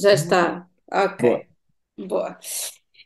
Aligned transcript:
Já 0.00 0.12
está. 0.12 0.68
Ok. 0.92 1.46
Boa. 1.98 2.38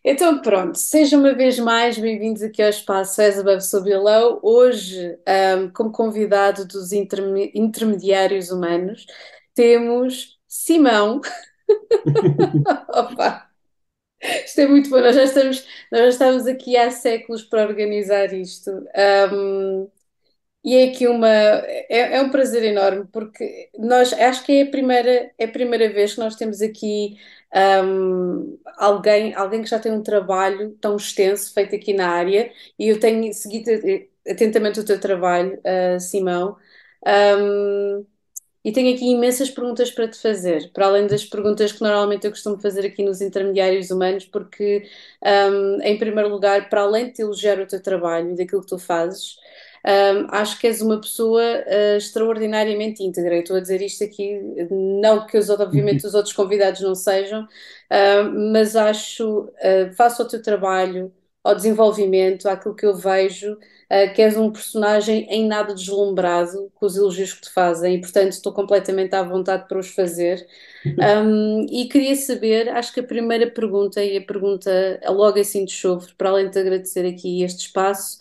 Então 0.04 0.40
pronto, 0.42 0.78
sejam 0.78 1.20
uma 1.20 1.34
vez 1.34 1.58
mais 1.58 1.98
bem-vindos 1.98 2.42
aqui 2.42 2.62
ao 2.62 2.70
espaço 2.70 3.20
As 3.22 3.38
Above 3.38 3.62
So 3.62 3.82
Below. 3.82 4.40
Hoje, 4.42 5.18
um, 5.58 5.70
como 5.72 5.92
convidado 5.92 6.66
dos 6.66 6.92
interme 6.92 7.50
intermediários 7.54 8.50
humanos, 8.50 9.06
temos 9.54 10.38
Simão. 10.48 11.20
Opa! 12.88 13.48
Isto 14.22 14.60
é 14.62 14.66
muito 14.68 14.90
bom, 14.90 15.00
nós 15.00 15.14
já 15.16 15.24
estamos, 15.24 15.66
nós 15.92 16.00
já 16.02 16.08
estamos 16.08 16.46
aqui 16.46 16.76
há 16.76 16.90
séculos 16.90 17.42
para 17.44 17.62
organizar 17.68 18.32
isto. 18.32 18.70
Um, 19.32 19.88
e 20.68 20.76
é 20.76 20.84
aqui 20.90 21.06
uma 21.06 21.28
é, 21.28 22.16
é, 22.16 22.22
um 22.22 22.30
prazer 22.30 22.64
enorme 22.64 23.06
porque 23.12 23.70
nós 23.78 24.12
acho 24.12 24.44
que 24.44 24.52
é 24.52 24.62
a 24.62 24.70
primeira 24.70 25.30
é 25.38 25.44
a 25.44 25.48
primeira 25.48 25.88
vez 25.92 26.14
que 26.14 26.20
nós 26.20 26.36
temos 26.36 26.60
aqui 26.62 27.16
um, 27.84 28.58
alguém 28.76 29.34
alguém 29.34 29.62
que 29.62 29.70
já 29.70 29.78
tem 29.78 29.92
um 29.92 30.02
trabalho 30.02 30.76
tão 30.80 30.96
extenso 30.96 31.52
feito 31.54 31.74
aqui 31.74 31.92
na 31.94 32.08
área 32.08 32.52
e 32.78 32.88
eu 32.88 33.00
tenho 33.00 33.32
seguido 33.32 33.70
atentamente 34.28 34.80
o 34.80 34.84
teu 34.84 35.00
trabalho, 35.00 35.60
uh, 35.60 36.00
Simão. 36.00 36.56
Um, 37.06 38.06
e 38.64 38.72
tenho 38.72 38.94
aqui 38.94 39.06
imensas 39.06 39.50
perguntas 39.50 39.90
para 39.90 40.08
te 40.08 40.20
fazer, 40.20 40.70
para 40.72 40.86
além 40.86 41.06
das 41.06 41.24
perguntas 41.24 41.72
que 41.72 41.80
normalmente 41.82 42.26
eu 42.26 42.30
costumo 42.32 42.60
fazer 42.60 42.84
aqui 42.86 43.02
nos 43.04 43.20
intermediários 43.20 43.90
humanos, 43.90 44.26
porque, 44.26 44.88
um, 45.24 45.80
em 45.82 45.98
primeiro 45.98 46.28
lugar, 46.28 46.68
para 46.68 46.82
além 46.82 47.06
de 47.06 47.12
te 47.14 47.22
elogiar 47.22 47.60
o 47.60 47.66
teu 47.66 47.82
trabalho 47.82 48.32
e 48.32 48.36
daquilo 48.36 48.60
que 48.62 48.68
tu 48.68 48.78
fazes, 48.78 49.38
um, 49.86 50.26
acho 50.30 50.58
que 50.58 50.66
és 50.66 50.80
uma 50.82 51.00
pessoa 51.00 51.42
uh, 51.42 51.96
extraordinariamente 51.96 53.02
íntegra. 53.02 53.36
E 53.36 53.40
estou 53.40 53.56
a 53.56 53.60
dizer 53.60 53.80
isto 53.82 54.04
aqui, 54.04 54.38
não 54.70 55.26
que 55.26 55.38
os, 55.38 55.48
obviamente 55.50 56.06
os 56.06 56.14
outros 56.14 56.34
convidados 56.34 56.80
não 56.80 56.94
sejam, 56.94 57.42
uh, 57.44 58.52
mas 58.52 58.76
acho, 58.76 59.44
uh, 59.44 59.92
faço 59.96 60.22
o 60.22 60.28
teu 60.28 60.42
trabalho, 60.42 61.12
ao 61.42 61.54
desenvolvimento, 61.54 62.46
àquilo 62.48 62.74
que 62.74 62.84
eu 62.84 62.94
vejo, 62.96 63.54
uh, 63.54 64.14
que 64.14 64.20
és 64.22 64.36
um 64.36 64.50
personagem 64.52 65.26
em 65.30 65.46
nada 65.46 65.74
deslumbrado 65.74 66.70
com 66.74 66.84
os 66.86 66.96
elogios 66.96 67.32
que 67.32 67.42
te 67.42 67.50
fazem 67.50 67.94
e, 67.94 68.00
portanto, 68.00 68.32
estou 68.32 68.52
completamente 68.52 69.14
à 69.14 69.22
vontade 69.22 69.66
para 69.68 69.78
os 69.78 69.88
fazer. 69.88 70.46
Um, 70.98 71.66
e 71.70 71.88
queria 71.88 72.14
saber, 72.16 72.68
acho 72.70 72.92
que 72.92 73.00
a 73.00 73.04
primeira 73.04 73.50
pergunta, 73.50 74.02
e 74.04 74.16
a 74.16 74.22
pergunta 74.22 75.00
logo 75.06 75.38
assim 75.38 75.64
de 75.64 75.72
chofre, 75.72 76.14
para 76.16 76.30
além 76.30 76.50
de 76.50 76.58
agradecer 76.58 77.06
aqui 77.06 77.42
este 77.42 77.66
espaço, 77.66 78.18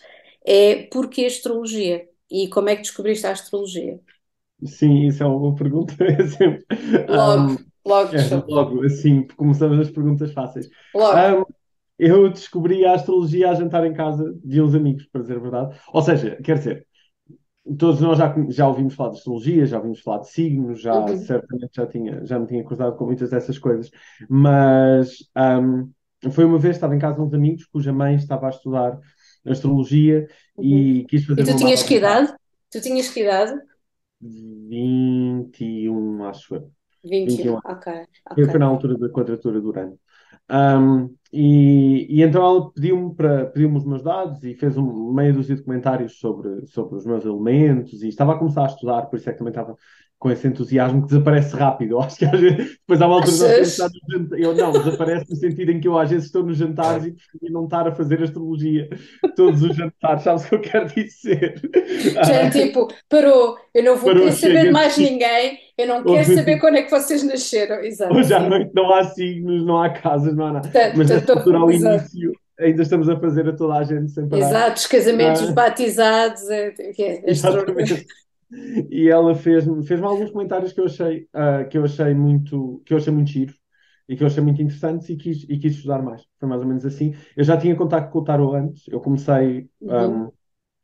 é 0.47 0.83
porquê 0.83 1.25
astrologia 1.25 2.07
e 2.31 2.47
como 2.47 2.69
é 2.69 2.75
que 2.75 2.83
descobriste 2.83 3.27
a 3.27 3.31
astrologia? 3.31 3.99
Sim, 4.63 5.05
isso 5.05 5.21
é 5.21 5.25
uma 5.25 5.37
boa 5.37 5.55
pergunta. 5.55 5.93
É 7.07 7.11
logo, 7.11 7.51
um, 7.51 7.57
logo, 7.85 8.15
é, 8.15 8.43
logo, 8.47 8.83
assim, 8.85 9.27
começamos 9.35 9.79
as 9.79 9.91
perguntas 9.91 10.31
fáceis. 10.31 10.69
Logo. 10.95 11.41
Um, 11.41 11.45
eu 11.99 12.29
descobri 12.29 12.85
a 12.85 12.93
astrologia 12.93 13.49
a 13.49 13.55
jantar 13.55 13.85
em 13.85 13.93
casa 13.93 14.33
de 14.43 14.61
uns 14.61 14.73
amigos, 14.73 15.05
para 15.11 15.21
dizer 15.21 15.37
a 15.37 15.39
verdade. 15.39 15.79
Ou 15.91 16.01
seja, 16.01 16.37
quer 16.43 16.57
dizer, 16.59 16.87
todos 17.77 17.99
nós 17.99 18.17
já, 18.17 18.33
já 18.49 18.67
ouvimos 18.67 18.93
falar 18.93 19.09
de 19.09 19.17
astrologia, 19.17 19.65
já 19.65 19.77
ouvimos 19.77 19.99
falar 19.99 20.19
de 20.19 20.29
signos, 20.29 20.79
já 20.79 20.93
uhum. 20.93 21.17
certamente 21.17 21.75
já, 21.75 21.87
tinha, 21.87 22.25
já 22.25 22.39
me 22.39 22.47
tinha 22.47 22.63
cruzado 22.63 22.95
com 22.95 23.05
muitas 23.05 23.31
dessas 23.31 23.57
coisas, 23.57 23.91
mas 24.29 25.17
um, 25.35 25.91
foi 26.31 26.45
uma 26.45 26.59
vez, 26.59 26.75
estava 26.75 26.95
em 26.95 26.99
casa 26.99 27.15
de 27.15 27.21
uns 27.21 27.33
amigos 27.33 27.65
cuja 27.65 27.91
mãe 27.91 28.15
estava 28.15 28.47
a 28.47 28.51
estudar 28.51 28.99
astrologia 29.51 30.27
uhum. 30.57 30.63
e 30.63 31.05
quis 31.05 31.25
fazer. 31.25 31.41
E 31.41 31.45
tu 31.45 31.55
tinhas 31.55 31.83
que 31.83 31.95
idade? 31.95 32.33
Tu 32.71 32.81
tinhas 32.81 33.09
que 33.09 33.21
idade? 33.21 33.59
21, 34.21 36.25
acho 36.25 36.55
eu. 36.55 36.71
21, 37.03 37.37
21. 37.37 37.55
ok. 37.55 37.93
okay. 38.31 38.45
Foi 38.45 38.59
na 38.59 38.65
altura 38.65 38.97
da 38.97 39.09
quadratura 39.09 39.61
do 39.61 39.69
Urano. 39.69 39.99
Um, 40.49 41.15
e, 41.31 42.07
e, 42.09 42.23
então 42.23 42.41
ela 42.41 42.71
pediu-me 42.71 43.13
para 43.13 43.47
pediu 43.47 43.73
os 43.75 43.85
meus 43.85 44.01
dados 44.01 44.41
e 44.43 44.55
fez 44.55 44.77
um, 44.77 45.11
meia 45.11 45.33
dúzia 45.33 45.55
de 45.55 45.61
comentários 45.61 46.19
sobre, 46.19 46.65
sobre 46.67 46.95
os 46.95 47.05
meus 47.05 47.25
elementos 47.25 48.01
e 48.01 48.07
estava 48.07 48.33
a 48.33 48.37
começar 48.37 48.63
a 48.63 48.67
estudar, 48.67 49.03
por 49.03 49.17
isso 49.17 49.29
é 49.29 49.33
que 49.33 49.39
também 49.39 49.51
estava 49.51 49.75
com 50.19 50.31
esse 50.31 50.47
entusiasmo 50.47 51.01
que 51.01 51.09
desaparece 51.09 51.55
rápido. 51.55 51.91
Eu 51.97 52.01
acho 52.01 52.17
que 52.17 52.25
às 52.25 52.39
vezes, 52.39 52.77
depois 52.79 53.01
há 53.01 53.07
uma 53.07 53.15
altura 53.17 53.61
no 54.17 54.37
eu 54.37 54.55
não, 54.55 54.71
desaparece 54.71 55.29
no 55.29 55.35
sentido 55.35 55.71
em 55.71 55.79
que 55.79 55.87
eu 55.87 55.97
às 55.97 56.09
vezes 56.09 56.25
estou 56.25 56.43
nos 56.43 56.57
jantares 56.57 57.05
e 57.05 57.11
prefiro 57.11 57.53
não 57.53 57.65
estar 57.65 57.87
a 57.87 57.91
fazer 57.93 58.21
astrologia 58.23 58.89
todos 59.35 59.61
os 59.61 59.75
jantares, 59.75 60.23
sabes 60.23 60.45
o 60.45 60.49
que 60.49 60.55
eu 60.55 60.61
quero 60.61 60.87
dizer? 60.87 61.61
Já 62.25 62.33
é 62.33 62.49
tipo, 62.49 62.87
parou, 63.07 63.57
eu 63.73 63.83
não 63.83 63.95
vou 63.95 64.05
parou, 64.05 64.23
querer 64.23 64.31
saber 64.35 64.61
de 64.63 64.71
mais 64.71 64.97
ninguém, 64.97 65.59
eu 65.77 65.87
não 65.87 66.03
quero 66.03 66.35
saber 66.35 66.59
quando 66.59 66.77
é 66.77 66.81
que 66.83 66.91
vocês 66.91 67.23
nasceram. 67.23 67.83
Exato. 67.83 68.13
Hoje 68.13 68.33
à 68.33 68.39
noite 68.39 68.71
não 68.73 68.93
há 68.93 69.03
signos, 69.03 69.65
não 69.65 69.81
há 69.81 69.89
casas, 69.89 70.35
não 70.35 70.47
há 70.47 70.53
nada. 70.53 70.69
Tanto, 70.69 70.97
Mas 70.97 71.09
nesta 71.09 71.33
altura 71.33 71.57
ao 71.59 71.71
início 71.71 72.31
ainda 72.59 72.81
estamos 72.81 73.07
a 73.07 73.19
fazer 73.19 73.47
a 73.47 73.55
toda 73.55 73.75
a 73.75 73.83
gente 73.83 74.11
sem 74.11 74.27
parar. 74.27 74.41
Exato, 74.41 74.77
os 74.77 74.87
casamentos 74.87 75.49
ah. 75.49 75.51
batizados, 75.51 76.49
é, 76.49 76.73
é, 76.79 77.29
é 77.29 77.33
e 78.89 79.09
ela 79.09 79.35
fez-me 79.35 79.85
fez 79.85 80.01
alguns 80.01 80.31
comentários 80.31 80.71
que 80.71 80.79
eu 80.79 80.85
achei 80.85 81.27
uh, 81.35 81.67
que 81.69 81.77
eu 81.77 81.83
achei 81.83 82.13
muito 82.13 82.81
que 82.85 82.93
eu 82.93 82.97
achei 82.97 83.11
muito 83.11 83.29
giro 83.29 83.53
e 84.07 84.15
que 84.15 84.23
eu 84.23 84.27
achei 84.27 84.41
muito 84.41 84.61
interessantes 84.61 85.09
e 85.09 85.17
quis, 85.17 85.43
e 85.43 85.57
quis 85.57 85.73
estudar 85.75 86.01
mais. 86.01 86.23
Foi 86.39 86.47
mais 86.47 86.61
ou 86.61 86.67
menos 86.67 86.85
assim. 86.85 87.13
Eu 87.35 87.43
já 87.43 87.57
tinha 87.57 87.75
contacto 87.75 88.09
com 88.09 88.19
o 88.19 88.23
Tarot 88.23 88.55
antes, 88.55 88.87
eu 88.87 89.01
comecei 89.01 89.69
uhum. 89.81 90.23
um, 90.23 90.31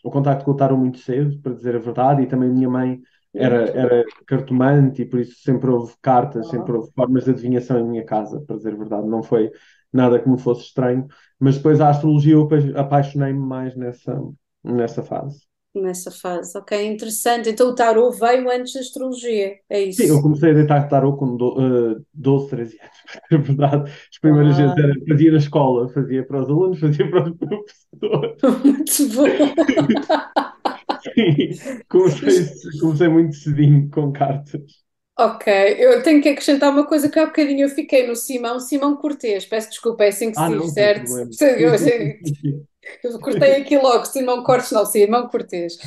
o 0.04 0.12
contacto 0.12 0.44
com 0.44 0.52
o 0.52 0.56
Tarot 0.56 0.78
muito 0.78 0.98
cedo, 1.00 1.40
para 1.40 1.54
dizer 1.54 1.76
a 1.76 1.80
verdade, 1.80 2.24
e 2.24 2.28
também 2.28 2.50
a 2.50 2.54
minha 2.54 2.70
mãe 2.70 3.02
era, 3.34 3.70
era 3.70 4.04
cartomante 4.28 5.02
e 5.02 5.06
por 5.06 5.20
isso 5.20 5.42
sempre 5.42 5.70
houve 5.70 5.94
cartas, 6.02 6.50
sempre 6.50 6.72
houve 6.74 6.92
formas 6.94 7.26
de 7.26 7.32
adivinhação 7.32 7.80
em 7.80 7.90
minha 7.90 8.06
casa, 8.06 8.42
para 8.42 8.58
dizer 8.58 8.74
a 8.74 8.78
verdade. 8.78 9.08
Não 9.08 9.24
foi 9.24 9.52
nada 9.92 10.20
que 10.20 10.30
me 10.30 10.40
fosse 10.40 10.64
estranho, 10.64 11.08
mas 11.40 11.58
depois 11.58 11.82
a 11.82 11.90
astrologia 11.90 12.34
eu 12.34 12.48
apaixonei-me 12.76 13.40
mais 13.40 13.76
nessa, 13.76 14.22
nessa 14.64 15.02
fase 15.02 15.46
nessa 15.76 16.12
fase. 16.12 16.58
Ok, 16.58 16.86
interessante. 16.86 17.50
Então 17.50 17.70
o 17.70 17.76
tarot 17.76 18.18
veio 18.18 18.50
antes 18.52 18.74
da 18.74 18.80
astrologia, 18.80 19.56
é 19.70 19.82
isso? 19.82 20.02
Sim, 20.02 20.10
eu 20.10 20.22
comecei 20.22 20.52
a 20.52 20.54
deitar 20.54 20.88
tarot 20.88 21.18
com 21.18 21.36
do, 21.36 21.94
uh, 21.94 22.06
12, 22.14 22.50
13 22.50 22.80
anos, 22.80 22.98
é 23.32 23.38
verdade. 23.38 23.92
As 24.12 24.20
primeiras 24.20 24.60
ah. 24.60 24.62
vezes 24.62 24.78
era, 24.78 24.94
fazia 25.08 25.32
na 25.32 25.38
escola, 25.38 25.90
fazia 25.90 26.26
para 26.26 26.42
os 26.42 26.50
alunos, 26.50 26.80
fazia 26.80 27.10
para 27.10 27.24
os 27.24 27.38
professores. 27.38 28.38
Muito 28.64 29.16
bom! 29.16 30.83
Sim, 31.14 31.80
comecei, 31.90 32.80
comecei 32.80 33.08
muito 33.08 33.36
cedinho 33.36 33.90
com 33.90 34.12
cartas. 34.12 34.84
Ok, 35.18 35.54
eu 35.78 36.02
tenho 36.02 36.22
que 36.22 36.30
acrescentar 36.30 36.72
uma 36.72 36.88
coisa 36.88 37.08
que 37.08 37.20
há 37.20 37.28
bocadinho 37.28 37.66
eu 37.66 37.70
fiquei 37.70 38.08
no 38.08 38.16
Simão, 38.16 38.60
Simão 38.60 38.98
Cortês, 38.98 39.46
peço 39.46 39.70
desculpa, 39.70 40.04
é 40.04 40.08
assim 40.08 40.32
que 40.32 40.38
se 40.38 40.44
ah, 40.44 40.48
diz, 40.48 40.58
não, 40.58 40.68
certo? 40.68 41.12
Eu, 41.42 41.76
eu, 41.76 43.14
eu 43.14 43.20
cortei 43.20 43.56
aqui 43.56 43.78
logo, 43.78 44.06
Simão 44.06 44.44
Cortes, 44.44 44.72
não, 44.72 44.86
Simão 44.86 45.28
Cortês. 45.28 45.78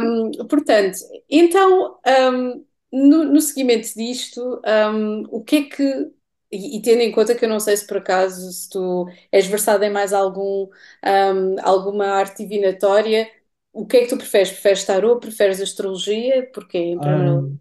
Um, 0.00 0.30
portanto, 0.48 0.98
então, 1.30 1.98
um, 2.32 2.64
no, 2.90 3.24
no 3.24 3.40
seguimento 3.40 3.88
disto, 3.94 4.60
um, 4.66 5.22
o 5.30 5.44
que 5.44 5.56
é 5.56 5.62
que 5.62 6.10
e, 6.50 6.76
e, 6.78 6.82
tendo 6.82 7.00
em 7.00 7.12
conta 7.12 7.34
que 7.34 7.44
eu 7.44 7.48
não 7.48 7.58
sei 7.60 7.76
se 7.76 7.86
por 7.86 7.98
acaso 7.98 8.52
se 8.52 8.70
tu 8.70 9.06
és 9.32 9.46
versado 9.46 9.84
em 9.84 9.90
mais 9.90 10.12
algum, 10.12 10.68
um, 11.04 11.56
alguma 11.62 12.06
arte 12.06 12.44
divinatória, 12.44 13.28
o 13.76 13.86
que 13.86 13.98
é 13.98 14.00
que 14.00 14.08
tu 14.08 14.16
preferes? 14.16 14.50
Preferes 14.50 14.84
tarot? 14.84 15.20
Preferes 15.20 15.60
astrologia? 15.60 16.50
Porquê? 16.52 16.96
Um, 16.96 17.58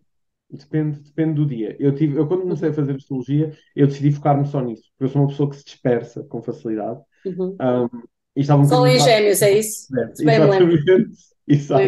depende, 0.50 1.00
depende 1.02 1.34
do 1.34 1.46
dia. 1.46 1.76
Eu, 1.78 1.94
tive, 1.94 2.18
eu 2.18 2.26
quando 2.26 2.44
comecei 2.44 2.70
a 2.70 2.74
fazer 2.74 2.96
astrologia, 2.96 3.52
eu 3.76 3.86
decidi 3.86 4.14
focar-me 4.14 4.48
só 4.48 4.62
nisso, 4.62 4.84
porque 4.92 5.04
eu 5.04 5.10
sou 5.10 5.22
uma 5.22 5.28
pessoa 5.28 5.50
que 5.50 5.58
se 5.58 5.66
dispersa 5.66 6.24
com 6.24 6.42
facilidade. 6.42 7.02
Uhum. 7.26 7.58
Um, 7.62 8.04
e 8.34 8.42
estava 8.42 8.62
um 8.62 8.88
em 8.88 9.00
gêmeos, 9.00 9.42
é 9.42 9.60
isso? 9.60 9.88
Bem 9.92 10.36
exatamente. 10.36 10.86
Exato. 11.48 11.84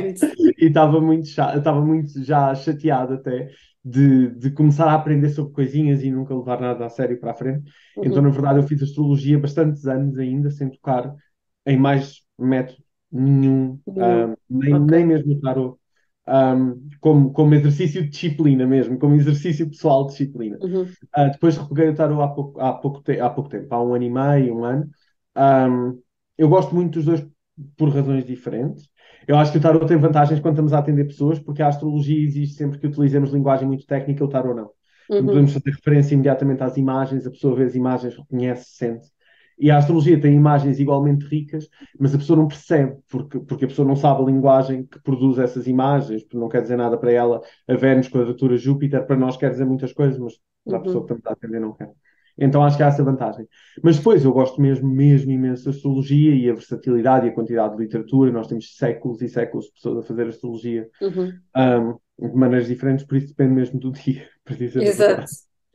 E 0.60 0.66
estava 0.66 1.02
muito, 1.02 1.26
estava 1.26 1.82
muito 1.84 2.24
já 2.24 2.54
chateado 2.54 3.16
até 3.16 3.50
de, 3.84 4.30
de 4.36 4.52
começar 4.52 4.86
a 4.86 4.94
aprender 4.94 5.30
sobre 5.30 5.52
coisinhas 5.54 6.04
e 6.04 6.12
nunca 6.12 6.36
levar 6.36 6.62
nada 6.62 6.86
a 6.86 6.90
sério 6.90 7.20
para 7.20 7.32
a 7.32 7.34
frente. 7.34 7.72
Uhum. 7.96 8.06
Então, 8.06 8.22
na 8.22 8.30
verdade, 8.30 8.60
eu 8.60 8.68
fiz 8.68 8.84
astrologia 8.84 9.40
bastantes 9.40 9.88
anos 9.88 10.16
ainda, 10.20 10.52
sem 10.52 10.70
tocar 10.70 11.12
em 11.66 11.76
mais 11.76 12.22
método 12.38 12.84
nenhum, 13.12 13.80
um, 13.88 14.36
nem, 14.50 14.74
okay. 14.76 14.98
nem 14.98 15.06
mesmo 15.06 15.34
o 15.34 15.40
tarot. 15.40 15.78
Um, 16.30 16.90
como, 17.00 17.32
como 17.32 17.56
exercício 17.56 18.04
de 18.04 18.10
disciplina 18.10 18.68
mesmo, 18.68 19.00
como 19.00 19.16
exercício 19.16 19.70
pessoal 19.70 20.06
de 20.06 20.12
disciplina. 20.12 20.58
Uhum. 20.62 20.84
Uh, 20.84 21.32
depois 21.32 21.56
repeguei 21.56 21.90
o 21.90 21.96
tarot 21.96 22.22
há 22.22 22.28
pouco, 22.28 22.60
há, 22.60 22.74
pouco 22.74 23.02
te, 23.02 23.18
há 23.18 23.30
pouco 23.30 23.50
tempo, 23.50 23.74
há 23.74 23.82
um 23.82 23.94
ano 23.94 24.04
e 24.04 24.10
meio, 24.10 24.58
um 24.58 24.66
ano. 24.66 24.90
Um, 25.38 26.02
eu 26.38 26.50
gosto 26.50 26.76
muito 26.76 26.96
dos 26.96 27.06
dois 27.06 27.26
por 27.78 27.90
razões 27.90 28.26
diferentes. 28.26 28.90
Eu 29.28 29.38
acho 29.38 29.52
que 29.52 29.58
o 29.58 29.62
tarot 29.62 29.86
tem 29.86 29.98
vantagens 29.98 30.40
quando 30.40 30.56
estamos 30.56 30.74
a 30.74 30.80
atender 30.80 31.06
pessoas, 31.06 31.40
porque 31.40 31.62
a 31.62 31.68
astrologia 31.68 32.22
exige 32.22 32.54
sempre 32.54 32.78
que 32.78 32.88
utilizemos 32.88 33.32
linguagem 33.32 33.68
muito 33.68 33.86
técnica, 33.86 34.24
o 34.24 34.28
tarot 34.28 34.56
não. 34.56 34.70
Uhum. 35.10 35.26
Podemos 35.26 35.54
fazer 35.54 35.72
referência 35.72 36.14
imediatamente 36.14 36.64
às 36.64 36.78
imagens, 36.78 37.26
a 37.26 37.32
pessoa 37.32 37.56
vê 37.56 37.64
as 37.64 37.76
imagens, 37.76 38.16
reconhece, 38.16 38.66
sente. 38.76 39.08
E 39.60 39.72
a 39.72 39.78
astrologia 39.78 40.20
tem 40.20 40.36
imagens 40.36 40.80
igualmente 40.80 41.26
ricas, 41.26 41.68
mas 42.00 42.14
a 42.14 42.18
pessoa 42.18 42.38
não 42.38 42.48
percebe, 42.48 42.96
porque, 43.10 43.40
porque 43.40 43.66
a 43.66 43.68
pessoa 43.68 43.88
não 43.88 43.96
sabe 43.96 44.22
a 44.22 44.26
linguagem 44.26 44.86
que 44.86 45.00
produz 45.02 45.40
essas 45.40 45.68
imagens, 45.68 46.24
porque 46.24 46.38
não 46.38 46.50
quer 46.50 46.62
dizer 46.62 46.78
nada 46.78 46.98
para 46.98 47.12
ela. 47.12 47.42
A 47.68 47.76
Vênus, 47.76 48.08
quadratura 48.10 48.58
Júpiter, 48.58 49.06
para 49.06 49.16
nós 49.16 49.36
quer 49.38 49.50
dizer 49.50 49.66
muitas 49.66 49.92
coisas, 49.94 50.20
mas 50.20 50.34
para 50.68 50.78
a 50.78 50.82
pessoa 50.82 51.06
que 51.06 51.14
está 51.14 51.32
a 51.32 51.34
atender 51.34 51.60
não 51.60 51.74
quer. 51.74 51.92
Então 52.38 52.64
acho 52.64 52.78
que 52.78 52.84
há 52.84 52.88
essa 52.88 53.04
vantagem. 53.04 53.48
Mas 53.84 53.98
depois 53.98 54.24
eu 54.24 54.32
gosto 54.32 54.62
mesmo, 54.62 54.88
mesmo 54.88 55.32
imenso 55.32 55.66
da 55.66 55.72
astrologia 55.72 56.36
e 56.36 56.48
a 56.50 56.54
versatilidade 56.54 57.26
e 57.26 57.30
a 57.30 57.34
quantidade 57.34 57.76
de 57.76 57.82
literatura. 57.82 58.32
Nós 58.32 58.48
temos 58.48 58.76
séculos 58.78 59.22
e 59.24 59.28
séculos 59.28 59.66
de 59.66 59.74
pessoas 59.74 59.98
a 60.00 60.08
fazer 60.08 60.28
astrologia 60.28 60.88
Uhum. 61.02 61.40
um, 61.56 62.28
de 62.28 62.36
maneiras 62.36 62.68
diferentes, 62.68 63.06
por 63.06 63.18
isso 63.18 63.28
depende 63.30 63.54
mesmo 63.54 63.80
do 63.80 63.92
dia, 63.92 64.28
a 64.46 64.54
Exato. 64.54 65.26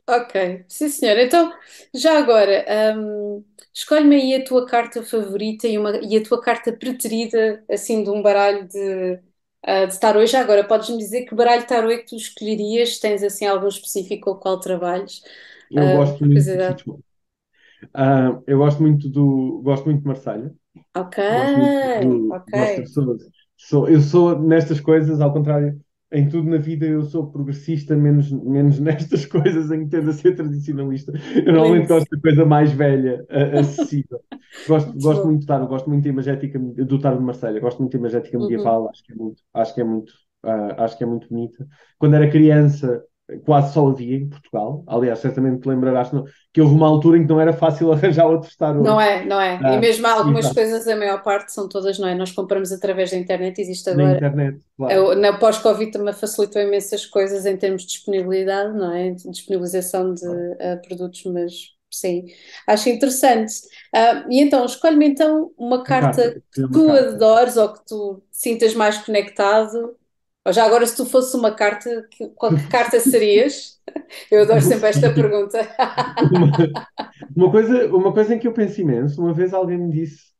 Ok, 0.05 0.65
sim 0.67 0.89
senhor. 0.89 1.17
Então, 1.17 1.53
já 1.93 2.17
agora, 2.19 2.65
hum, 2.97 3.43
escolhe-me 3.73 4.15
aí 4.17 4.35
a 4.35 4.43
tua 4.43 4.65
carta 4.67 5.01
favorita 5.01 5.65
e, 5.67 5.77
uma, 5.77 5.97
e 6.03 6.17
a 6.17 6.23
tua 6.23 6.41
carta 6.41 6.73
preferida, 6.73 7.63
assim, 7.69 8.03
de 8.03 8.09
um 8.09 8.21
baralho 8.21 8.67
de, 8.67 9.19
ah, 9.63 9.85
de 9.85 9.97
tarô. 9.99 10.25
Já 10.25 10.41
agora, 10.41 10.67
podes-me 10.67 10.97
dizer 10.97 11.23
que 11.25 11.33
baralho 11.33 11.61
de 11.61 11.67
tarô 11.69 11.89
é 11.89 11.97
que 11.99 12.07
tu 12.07 12.15
escolherias? 12.17 12.99
Tens, 12.99 13.23
assim, 13.23 13.45
algum 13.45 13.67
específico 13.69 14.25
com 14.25 14.31
o 14.31 14.39
qual 14.39 14.59
trabalhas? 14.59 15.21
Eu 15.69 15.89
Ah, 15.89 15.89
gosto 15.89 16.19
por 16.19 16.21
muito 16.25 16.51
de 16.57 16.59
curiosidade. 16.59 16.65
futebol. 16.65 17.01
Ah, 17.93 18.41
eu 18.47 18.59
gosto 18.59 18.81
muito 18.81 19.09
do, 19.09 19.61
gosto 19.63 19.85
muito 19.85 20.01
de 20.01 20.07
Marselha. 20.07 20.55
Ok, 20.95 21.17
Gosto 21.29 21.59
muito 21.59 21.77
do, 21.95 22.37
ok. 22.37 22.53
gosto 22.53 22.75
de 22.77 22.83
pessoas. 22.83 23.23
Sou, 23.57 23.89
eu 23.89 24.01
sou 24.01 24.39
nestas 24.39 24.81
coisas, 24.81 25.21
ao 25.21 25.33
contrário, 25.33 25.81
em 26.13 26.29
tudo 26.29 26.49
na 26.49 26.57
vida 26.57 26.85
eu 26.85 27.03
sou 27.03 27.31
progressista, 27.31 27.95
menos, 27.97 28.31
menos 28.31 28.79
nestas 28.81 29.25
coisas 29.25 29.71
em 29.71 29.85
que 29.85 29.91
tendo 29.91 30.09
a 30.11 30.13
ser 30.13 30.35
tradicionalista. 30.35 31.11
Eu 31.45 31.53
normalmente 31.53 31.87
gosto 31.87 32.09
da 32.15 32.21
coisa 32.21 32.45
mais 32.45 32.71
velha, 32.71 33.25
acessível. 33.59 34.21
Gosto, 34.65 34.93
Muito 35.01 35.01
gosto 35.01 35.25
bom. 35.25 35.27
muito 35.27 35.41
do 35.41 35.45
tarot, 35.47 35.67
gosto 35.67 35.89
muito 35.89 36.03
da 36.03 36.09
imagética 36.09 36.57
do 36.59 36.99
tarot 36.99 37.19
de 37.19 37.25
Marselha, 37.25 37.59
gosto 37.59 37.79
muito 37.79 37.91
da 37.93 37.97
imagética 37.99 38.39
Uhum. 38.39 38.39
medieval, 38.39 38.89
acho 38.89 39.03
que 39.03 39.11
é 39.11 39.15
muito, 39.15 39.43
acho 39.53 39.73
que 39.75 39.81
é 39.81 39.83
muito, 39.83 40.13
ah, 40.43 40.85
acho 40.85 40.97
que 40.97 41.03
é 41.03 41.07
muito 41.07 41.27
bonita. 41.29 41.67
Quando 41.99 42.15
era 42.15 42.29
criança, 42.29 43.03
quase 43.39 43.73
só 43.73 43.87
havia 43.89 44.17
em 44.17 44.29
Portugal. 44.29 44.83
Aliás, 44.87 45.19
certamente 45.19 45.61
te 45.61 45.69
lembrarás 45.69 46.09
que 46.53 46.61
houve 46.61 46.73
uma 46.75 46.87
altura 46.87 47.17
em 47.17 47.23
que 47.23 47.29
não 47.29 47.39
era 47.41 47.53
fácil 47.53 47.91
arranjar 47.93 48.27
outros 48.27 48.55
tarots. 48.55 48.83
Não 48.83 48.99
é, 48.99 49.25
não 49.25 49.39
é. 49.39 49.63
E 49.67 49.77
Ah, 49.77 49.77
mesmo 49.77 50.07
há 50.07 50.13
algumas 50.13 50.49
exato. 50.49 50.53
coisas, 50.53 50.87
a 50.87 50.95
maior 50.95 51.21
parte 51.23 51.53
são 51.53 51.69
todas, 51.69 51.99
não 51.99 52.07
é? 52.07 52.15
Nós 52.15 52.31
compramos 52.31 52.71
através 52.71 53.11
da 53.11 53.17
internet, 53.17 53.59
existe 53.61 53.89
Na 53.91 54.07
agora. 54.07 54.11
internet, 54.11 54.61
claro. 54.77 55.09
Eu, 55.09 55.15
na 55.15 55.37
pós-Covid 55.37 55.91
também 55.91 56.13
facilitou 56.13 56.61
imensas 56.61 57.05
coisas 57.05 57.45
em 57.45 57.57
termos 57.57 57.83
de 57.83 57.89
disponibilidade, 57.89 58.73
não 58.77 58.91
é? 58.93 59.11
De 59.11 59.29
disponibilização 59.29 60.13
de 60.13 60.25
ah, 60.59 60.77
produtos, 60.87 61.23
mas 61.25 61.53
sim, 61.91 62.25
acho 62.67 62.89
interessante. 62.89 63.53
Ah, 63.95 64.25
e 64.29 64.41
então, 64.41 64.65
escolhe-me 64.65 65.07
então 65.09 65.51
uma 65.57 65.83
Uma 65.87 66.11
carta 66.11 66.11
carta, 66.11 66.43
que 66.53 66.61
tu 66.71 66.91
carta. 66.91 67.09
adores 67.09 67.57
ou 67.57 67.73
que 67.73 67.85
tu 67.85 68.23
sintas 68.31 68.73
mais 68.73 68.97
conectado. 68.99 69.95
Ou 70.45 70.51
já 70.51 70.65
agora, 70.65 70.85
se 70.85 70.95
tu 70.95 71.05
fosse 71.05 71.35
uma 71.37 71.51
carta, 71.55 72.07
que, 72.11 72.27
qual 72.29 72.53
que 72.53 72.67
carta 72.67 72.99
serias? 72.99 73.79
Eu 74.29 74.41
adoro 74.43 74.61
sempre 74.61 74.89
esta 74.89 75.13
pergunta. 75.13 75.59
Uma, 76.19 76.47
uma 77.35 77.51
coisa, 77.51 77.87
uma 77.95 78.13
coisa 78.13 78.35
em 78.35 78.39
que 78.39 78.47
eu 78.47 78.53
penso 78.53 78.81
imenso, 78.81 79.21
uma 79.21 79.33
vez 79.33 79.53
alguém 79.53 79.77
me 79.77 79.91
disse, 79.91 80.33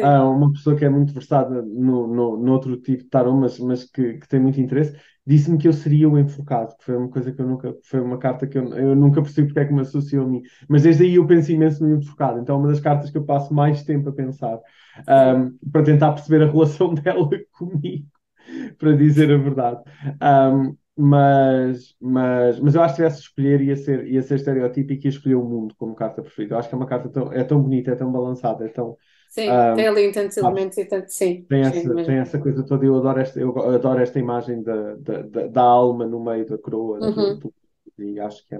ah, 0.00 0.24
uma 0.28 0.52
pessoa 0.52 0.76
que 0.76 0.84
é 0.84 0.88
muito 0.90 1.12
versada 1.14 1.62
no, 1.62 2.06
no, 2.06 2.36
no 2.38 2.52
outro 2.52 2.76
tipo 2.80 3.04
de 3.04 3.08
tarot, 3.10 3.36
mas, 3.38 3.58
mas 3.58 3.84
que, 3.84 4.14
que 4.18 4.28
tem 4.28 4.40
muito 4.40 4.60
interesse, 4.60 4.96
disse-me 5.26 5.58
que 5.58 5.68
eu 5.68 5.72
seria 5.72 6.08
o 6.08 6.18
enforcado, 6.18 6.76
que 6.76 6.84
foi 6.84 6.96
uma 6.96 7.08
coisa 7.08 7.32
que 7.32 7.40
eu 7.40 7.46
nunca, 7.46 7.74
foi 7.84 8.00
uma 8.00 8.18
carta 8.18 8.46
que 8.46 8.58
eu, 8.58 8.68
eu 8.76 8.96
nunca 8.96 9.22
percebi 9.22 9.48
porque 9.48 9.60
é 9.60 9.64
que 9.66 9.72
me 9.74 9.80
associou 9.82 10.24
a 10.24 10.28
mim. 10.28 10.42
Mas 10.68 10.82
desde 10.82 11.04
aí 11.04 11.16
eu 11.16 11.26
penso 11.26 11.52
imenso 11.52 11.84
no 11.86 11.96
enforcado, 11.96 12.40
então 12.40 12.56
é 12.56 12.58
uma 12.58 12.68
das 12.68 12.80
cartas 12.80 13.10
que 13.10 13.18
eu 13.18 13.24
passo 13.24 13.54
mais 13.54 13.82
tempo 13.84 14.08
a 14.10 14.12
pensar, 14.12 14.58
ah, 15.06 15.50
para 15.72 15.84
tentar 15.84 16.12
perceber 16.12 16.42
a 16.44 16.50
relação 16.50 16.92
dela 16.94 17.28
comigo, 17.52 18.06
para 18.78 18.96
dizer 18.96 19.30
a 19.32 19.36
verdade. 19.38 19.82
Ah, 20.20 20.50
mas, 20.96 21.94
mas, 22.00 22.58
mas 22.60 22.74
eu 22.74 22.82
acho 22.82 22.96
que 22.96 23.02
se 23.02 23.08
tivesse 23.08 23.16
de 23.18 23.22
escolher 23.28 23.60
ia 23.60 23.76
ser, 23.76 24.06
ia 24.08 24.22
ser 24.22 24.36
estereotípico 24.36 25.02
e 25.02 25.06
ia 25.06 25.10
escolher 25.10 25.34
o 25.36 25.44
mundo 25.44 25.74
como 25.76 25.94
carta 25.94 26.22
preferida. 26.22 26.54
Eu 26.54 26.58
acho 26.58 26.68
que 26.68 26.74
é 26.74 26.78
uma 26.78 26.86
carta 26.86 27.08
tão, 27.10 27.32
é 27.32 27.44
tão 27.44 27.62
bonita, 27.62 27.90
é 27.92 27.96
tão 27.96 28.10
balançada, 28.12 28.64
é 28.64 28.68
tão, 28.68 28.96
Sim, 29.28 29.70
ah, 29.70 29.74
tem 29.74 29.86
ali 29.86 30.10
tantos 30.12 30.36
sabes, 30.40 30.66
elementos 30.76 30.78
e 30.78 30.84
tanto. 30.86 31.10
Sim, 31.12 31.48
tem 31.48 31.62
sim, 31.62 31.64
essa, 31.64 31.96
tem 31.98 32.16
essa 32.18 32.38
coisa 32.40 32.64
toda. 32.64 32.84
Eu 32.86 32.96
adoro 32.96 33.20
esta, 33.20 33.38
eu 33.40 33.56
adoro 33.74 34.00
esta 34.00 34.18
imagem 34.18 34.62
da, 34.62 34.94
da, 34.96 35.22
da, 35.22 35.46
da 35.48 35.62
alma 35.62 36.06
no 36.06 36.22
meio 36.22 36.46
da 36.46 36.58
coroa 36.58 37.00
Uhum. 37.00 37.40
do- 37.40 37.54
e 37.98 38.18
acho 38.20 38.46
que 38.46 38.54
é, 38.54 38.58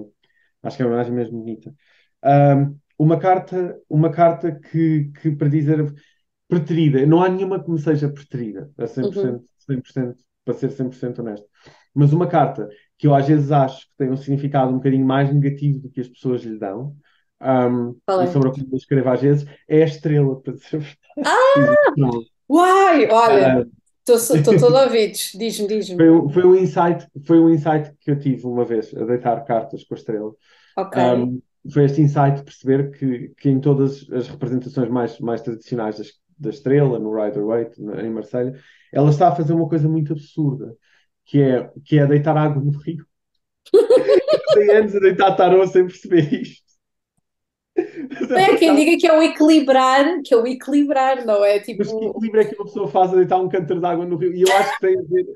acho 0.62 0.76
que 0.76 0.82
é 0.82 0.86
uma 0.86 0.94
imagem 0.96 1.12
mesmo 1.14 1.38
bonita. 1.40 1.74
Ah, 2.22 2.70
uma 2.98 3.18
carta, 3.18 3.80
uma 3.88 4.10
carta 4.10 4.52
que, 4.60 5.10
que 5.22 5.30
para 5.32 5.48
dizer 5.48 5.94
preterida, 6.48 7.04
não 7.06 7.22
há 7.22 7.28
nenhuma 7.28 7.62
que 7.62 7.70
me 7.70 7.78
seja 7.80 8.08
preterida, 8.10 8.70
a 8.78 8.86
100%, 8.86 9.02
Uhum. 9.02 9.46
100%, 9.66 10.16
para 10.44 10.54
ser 10.54 10.70
100% 10.70 11.18
honesto. 11.20 11.46
Mas 11.94 12.12
uma 12.12 12.26
carta 12.26 12.68
que 12.98 13.06
eu 13.06 13.14
às 13.14 13.26
vezes 13.26 13.50
acho 13.52 13.86
que 13.86 13.92
tem 13.98 14.10
um 14.10 14.16
significado 14.16 14.70
um 14.72 14.76
bocadinho 14.76 15.06
mais 15.06 15.32
negativo 15.32 15.80
do 15.80 15.90
que 15.90 16.00
as 16.00 16.08
pessoas 16.08 16.42
lhe 16.42 16.58
dão, 16.58 16.94
um, 17.42 17.90
e 17.90 18.22
é? 18.22 18.26
sobre 18.28 18.48
o 18.48 18.52
que 18.52 18.60
eu 18.62 18.76
escrevo 18.76 19.08
às 19.10 19.20
vezes, 19.20 19.46
é 19.68 19.82
a 19.82 19.86
estrela, 19.86 20.40
para 20.40 20.54
verdade. 20.54 20.98
Ah! 21.24 22.26
Uai! 22.48 23.08
Olha, 23.10 23.60
Ah, 23.60 23.64
estou 24.08 24.58
todo 24.58 24.76
ouvidos. 24.76 25.32
Diz-me, 25.34 25.66
diz-me. 25.68 25.96
foi, 25.96 26.10
um- 26.10 26.28
foi 26.30 26.44
um 26.46 26.54
insight, 26.54 27.06
foi 27.26 27.40
um 27.40 27.50
insight 27.50 27.92
que 28.00 28.10
eu 28.10 28.18
tive 28.18 28.46
uma 28.46 28.64
vez 28.64 28.94
a 28.94 29.04
deitar 29.04 29.44
cartas 29.44 29.84
com 29.84 29.94
a 29.94 29.98
estrela. 29.98 30.32
Ok. 30.76 31.02
Um, 31.02 31.42
foi 31.72 31.84
este 31.84 32.00
insight 32.00 32.36
de 32.36 32.44
perceber 32.44 32.90
que, 32.92 33.30
que 33.36 33.48
em 33.50 33.60
todas 33.60 34.08
as 34.12 34.28
representações 34.28 34.88
mais, 34.88 35.18
mais 35.18 35.40
tradicionais 35.42 35.98
das- 35.98 36.12
da 36.38 36.50
estrela, 36.50 36.98
no 36.98 37.14
Rider-Waite, 37.14 37.82
na- 37.82 38.02
em 38.02 38.10
Marselha, 38.10 38.58
ela 38.92 39.10
está 39.10 39.28
a 39.28 39.36
fazer 39.36 39.52
uma 39.54 39.68
coisa 39.68 39.88
muito 39.88 40.12
absurda, 40.12 40.76
que 41.24 41.40
é, 41.42 41.70
que 41.84 41.98
é 41.98 42.06
deitar 42.06 42.36
água 42.36 42.62
no 42.62 42.72
rio. 42.78 43.06
Tem 44.52 44.70
anos 44.70 44.94
a 44.96 45.00
deitar 45.00 45.36
tarô 45.36 45.64
sem 45.66 45.86
perceber 45.86 46.32
isto. 46.42 46.66
Ela 48.34 48.56
quem 48.56 48.74
diga 48.74 48.96
que 48.98 49.06
é 49.06 49.12
o 49.12 49.22
equilibrar, 49.22 50.22
que 50.22 50.34
é 50.34 50.36
o 50.36 50.46
equilibrar, 50.46 51.24
não 51.24 51.44
é? 51.44 51.58
Mas 51.76 51.92
que 51.92 52.04
Tipo, 52.04 52.06
equilíbrio 52.06 52.42
é 52.42 52.44
que 52.46 52.54
uma 52.56 52.64
pessoa 52.64 52.88
faz 52.88 53.12
a 53.12 53.16
deitar 53.16 53.38
um 53.38 53.48
cântaro 53.48 53.80
de 53.80 53.86
água 53.86 54.06
no 54.06 54.16
rio? 54.16 54.34
E 54.34 54.42
eu 54.42 54.52
acho 54.52 54.72
que 54.74 54.80
tem 54.80 54.98
a 54.98 55.02
ver. 55.02 55.26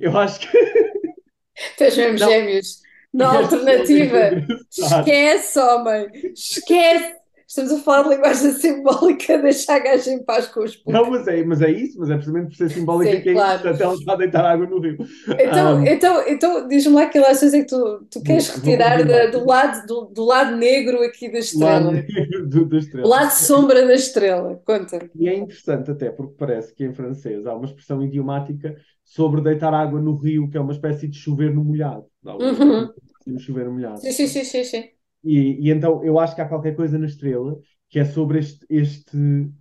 Eu 0.00 0.16
acho 0.18 0.40
que. 0.40 0.48
tens 1.76 1.96
mesmo 1.96 2.18
gêmeos. 2.18 2.80
Na 3.12 3.28
é 3.32 3.36
alternativa, 3.38 4.38
esquece, 4.70 5.58
homem, 5.58 6.08
esquece. 6.34 7.16
Estamos 7.48 7.72
a 7.72 7.78
falar 7.82 8.02
de 8.04 8.10
linguagem 8.10 8.52
simbólica, 8.52 9.38
deixa 9.42 9.74
a 9.74 9.78
gaja 9.80 10.10
em 10.12 10.22
paz 10.24 10.46
com 10.48 10.60
os 10.62 10.76
Não, 10.86 11.04
putos. 11.04 11.10
mas 11.10 11.28
é, 11.28 11.44
mas 11.44 11.60
é 11.60 11.70
isso, 11.70 11.98
mas 11.98 12.08
é 12.10 12.14
precisamente 12.14 12.48
por 12.48 12.56
ser 12.56 12.70
simbólica 12.70 13.20
Sim, 13.20 13.20
que 13.20 13.28
é 13.28 13.32
claro. 13.32 13.38
importante 13.38 13.82
ela 13.82 13.94
está 13.94 14.12
a 14.14 14.16
deitar 14.16 14.44
água 14.44 14.66
no 14.66 14.80
rio. 14.80 14.96
Então, 15.38 15.80
Um, 15.82 15.86
então, 15.86 16.26
então 16.28 16.68
diz-me 16.68 16.94
lá 16.94 17.06
que 17.08 17.18
ações 17.18 17.54
é 17.54 17.60
que 17.60 17.66
tu, 17.68 18.04
tu 18.10 18.22
queres 18.22 18.48
retirar 18.48 19.04
da- 19.06 19.26
do 19.26 19.44
lado, 19.46 19.86
do, 19.86 20.04
do 20.06 20.24
lado 20.24 20.56
negro 20.56 21.02
aqui 21.04 21.30
da 21.30 21.38
lado 21.52 21.86
estrela, 21.86 21.92
negro 21.92 22.48
do- 22.48 22.66
da 22.68 22.78
estrela. 22.78 23.12
lado 23.12 23.32
sombra 23.32 23.84
da 23.86 23.94
estrela. 23.94 24.62
Conta. 24.64 25.10
E 25.14 25.28
é 25.28 25.34
interessante 25.36 25.90
até, 25.90 26.10
porque 26.10 26.34
parece 26.38 26.74
que 26.74 26.84
em 26.84 26.94
francês 26.94 27.46
há 27.46 27.54
uma 27.54 27.64
expressão 27.66 28.02
idiomática 28.02 28.76
sobre 29.04 29.40
deitar 29.40 29.74
água 29.74 30.00
no 30.00 30.16
rio, 30.16 30.48
que 30.50 30.56
é 30.56 30.60
uma 30.60 30.72
espécie 30.72 31.08
de 31.08 31.16
chover 31.18 31.52
no 31.54 31.64
molhado. 31.64 32.06
Uhum. 32.38 32.94
um 33.26 33.38
chover 33.38 33.66
no 33.66 33.72
molhado. 33.72 34.02
Sim, 34.02 34.12
sim, 34.12 34.26
sim, 34.28 34.44
sim, 34.44 34.64
sim. 34.64 34.97
E, 35.28 35.66
e 35.66 35.70
então 35.70 36.02
eu 36.02 36.18
acho 36.18 36.34
que 36.34 36.40
há 36.40 36.48
qualquer 36.48 36.74
coisa 36.74 36.98
na 36.98 37.04
estrela 37.04 37.58
que 37.90 37.98
é 37.98 38.04
sobre 38.06 38.38
este, 38.38 38.64
este, 38.70 39.14
um, 39.14 39.52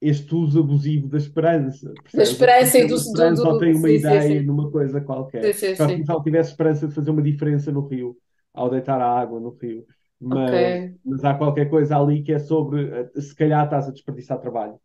este 0.00 0.34
uso 0.34 0.60
abusivo 0.60 1.08
da 1.08 1.18
esperança. 1.18 1.92
Da 2.14 2.22
esperança 2.22 2.78
e 2.78 2.82
do, 2.82 2.88
do, 2.88 2.94
esperança 2.94 3.46
ou 3.46 3.52
do, 3.54 3.58
tem 3.58 3.74
uma 3.74 3.88
sim, 3.88 3.94
ideia 3.94 4.40
sim. 4.40 4.46
numa 4.46 4.70
coisa 4.70 5.00
qualquer. 5.00 5.52
Sim, 5.52 5.74
sim, 5.74 5.76
sim. 5.76 6.04
se 6.04 6.10
ela 6.10 6.22
tivesse 6.22 6.50
esperança 6.50 6.88
de 6.88 6.94
fazer 6.94 7.10
uma 7.10 7.22
diferença 7.22 7.70
no 7.70 7.86
rio, 7.86 8.16
ao 8.54 8.70
deitar 8.70 9.00
a 9.00 9.20
água 9.20 9.38
no 9.38 9.50
rio. 9.50 9.84
Mas, 10.18 10.50
Ok. 10.50 10.94
mas 11.04 11.24
há 11.24 11.34
qualquer 11.34 11.68
coisa 11.68 11.98
ali 11.98 12.22
que 12.22 12.32
é 12.32 12.38
sobre, 12.38 12.88
eh, 12.88 13.20
se 13.20 13.34
calhar 13.34 13.64
estás 13.64 13.88
a 13.88 13.92
desperdiçar 13.92 14.40
trabalho 14.40 14.78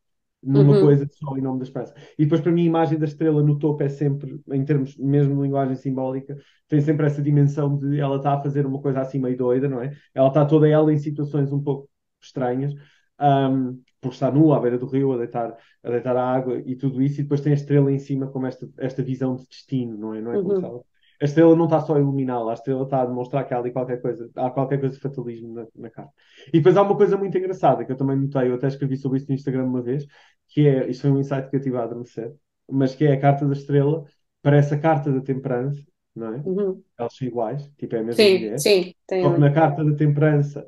numa 0.43 0.75
Uhum. 0.75 0.77
coisa 0.77 1.07
só 1.11 1.35
em 1.37 1.41
nome 1.41 1.59
da 1.59 1.63
esperança. 1.65 1.93
E 2.17 2.23
depois, 2.23 2.41
para 2.41 2.51
mim, 2.51 2.61
a 2.63 2.65
imagem 2.65 2.97
da 2.99 3.05
estrela 3.05 3.41
no 3.43 3.57
topo 3.57 3.83
é 3.83 3.89
sempre, 3.89 4.39
em 4.51 4.63
termos 4.63 4.95
mesmo 4.97 5.35
de 5.35 5.41
linguagem 5.41 5.75
simbólica, 5.75 6.37
tem 6.67 6.79
sempre 6.81 7.05
essa 7.07 7.21
dimensão 7.21 7.77
de 7.77 7.99
ela 7.99 8.17
está 8.17 8.33
a 8.33 8.41
fazer 8.41 8.65
uma 8.65 8.81
coisa 8.81 9.01
assim 9.01 9.19
meio 9.19 9.37
doida, 9.37 9.67
não 9.67 9.81
é? 9.81 9.95
Ela 10.13 10.27
está 10.27 10.45
toda 10.45 10.67
ela 10.67 10.93
em 10.93 10.97
situações 10.97 11.51
um 11.51 11.61
pouco 11.61 11.89
estranhas, 12.21 12.73
um, 13.19 13.81
porque 14.01 14.15
está 14.15 14.31
nua 14.31 14.57
à 14.57 14.59
beira 14.59 14.77
do 14.77 14.85
rio 14.85 15.11
a 15.13 15.17
deitar, 15.17 15.57
a 15.83 15.89
deitar 15.89 16.15
a 16.15 16.23
água 16.33 16.61
e 16.65 16.75
tudo 16.75 17.01
isso, 17.01 17.19
e 17.19 17.23
depois 17.23 17.41
tem 17.41 17.51
a 17.53 17.55
estrela 17.55 17.91
em 17.91 17.99
cima 17.99 18.27
como 18.27 18.45
esta, 18.45 18.69
esta 18.77 19.01
visão 19.03 19.35
de 19.35 19.47
destino, 19.47 19.97
não 19.97 20.13
é? 20.13 20.21
Não 20.21 20.31
é 20.33 20.37
como 20.39 20.53
Uhum. 20.53 20.77
A 21.21 21.25
estrela 21.25 21.55
não 21.55 21.65
está 21.65 21.79
só 21.81 21.95
a 21.95 21.99
iluminá-la, 21.99 22.51
a 22.51 22.53
estrela 22.53 22.83
está 22.83 23.01
a 23.01 23.05
demonstrar 23.05 23.45
que 23.47 23.53
há 23.53 23.57
ali 23.57 23.71
qualquer 23.71 24.01
coisa, 24.01 24.29
há 24.35 24.49
qualquer 24.51 24.79
coisa 24.79 24.95
de 24.95 25.01
fatalismo 25.01 25.53
na, 25.53 25.67
na 25.75 25.89
carta. 25.89 26.13
E 26.49 26.57
depois 26.57 26.77
há 26.77 26.81
uma 26.83 26.95
coisa 26.95 27.17
muito 27.17 27.37
engraçada 27.37 27.83
que 27.83 27.91
eu 27.91 27.97
também 27.97 28.17
notei, 28.17 28.49
eu 28.49 28.55
até 28.55 28.67
escrevi 28.67 28.97
sobre 28.97 29.17
isso 29.17 29.27
no 29.27 29.35
Instagram 29.35 29.65
uma 29.65 29.81
vez, 29.81 30.05
que 30.47 30.67
é, 30.67 30.89
isto 30.89 31.01
foi 31.01 31.11
um 31.11 31.19
insight 31.19 31.49
que 31.49 31.55
eu 31.55 31.61
tive 31.61 31.77
a 31.77 31.83
adormecer, 31.83 32.33
mas 32.69 32.93
que 32.93 33.05
é 33.05 33.13
a 33.13 33.19
carta 33.19 33.45
da 33.45 33.53
estrela, 33.53 34.05
parece 34.41 34.75
a 34.75 34.79
carta 34.79 35.11
da 35.11 35.21
temperança, 35.21 35.81
não 36.15 36.33
é? 36.33 36.37
Uhum. 36.45 36.83
Elas 36.97 37.15
são 37.15 37.27
iguais, 37.27 37.67
tipo 37.77 37.95
é 37.95 37.99
a 37.99 38.03
mesma 38.03 38.23
Sim, 38.23 38.33
mulher, 38.33 38.59
sim, 38.59 38.93
tem 39.07 39.21
só 39.21 39.29
que 39.29 39.35
ali. 39.35 39.39
na 39.39 39.51
carta 39.51 39.83
da 39.83 39.95
temperança 39.95 40.67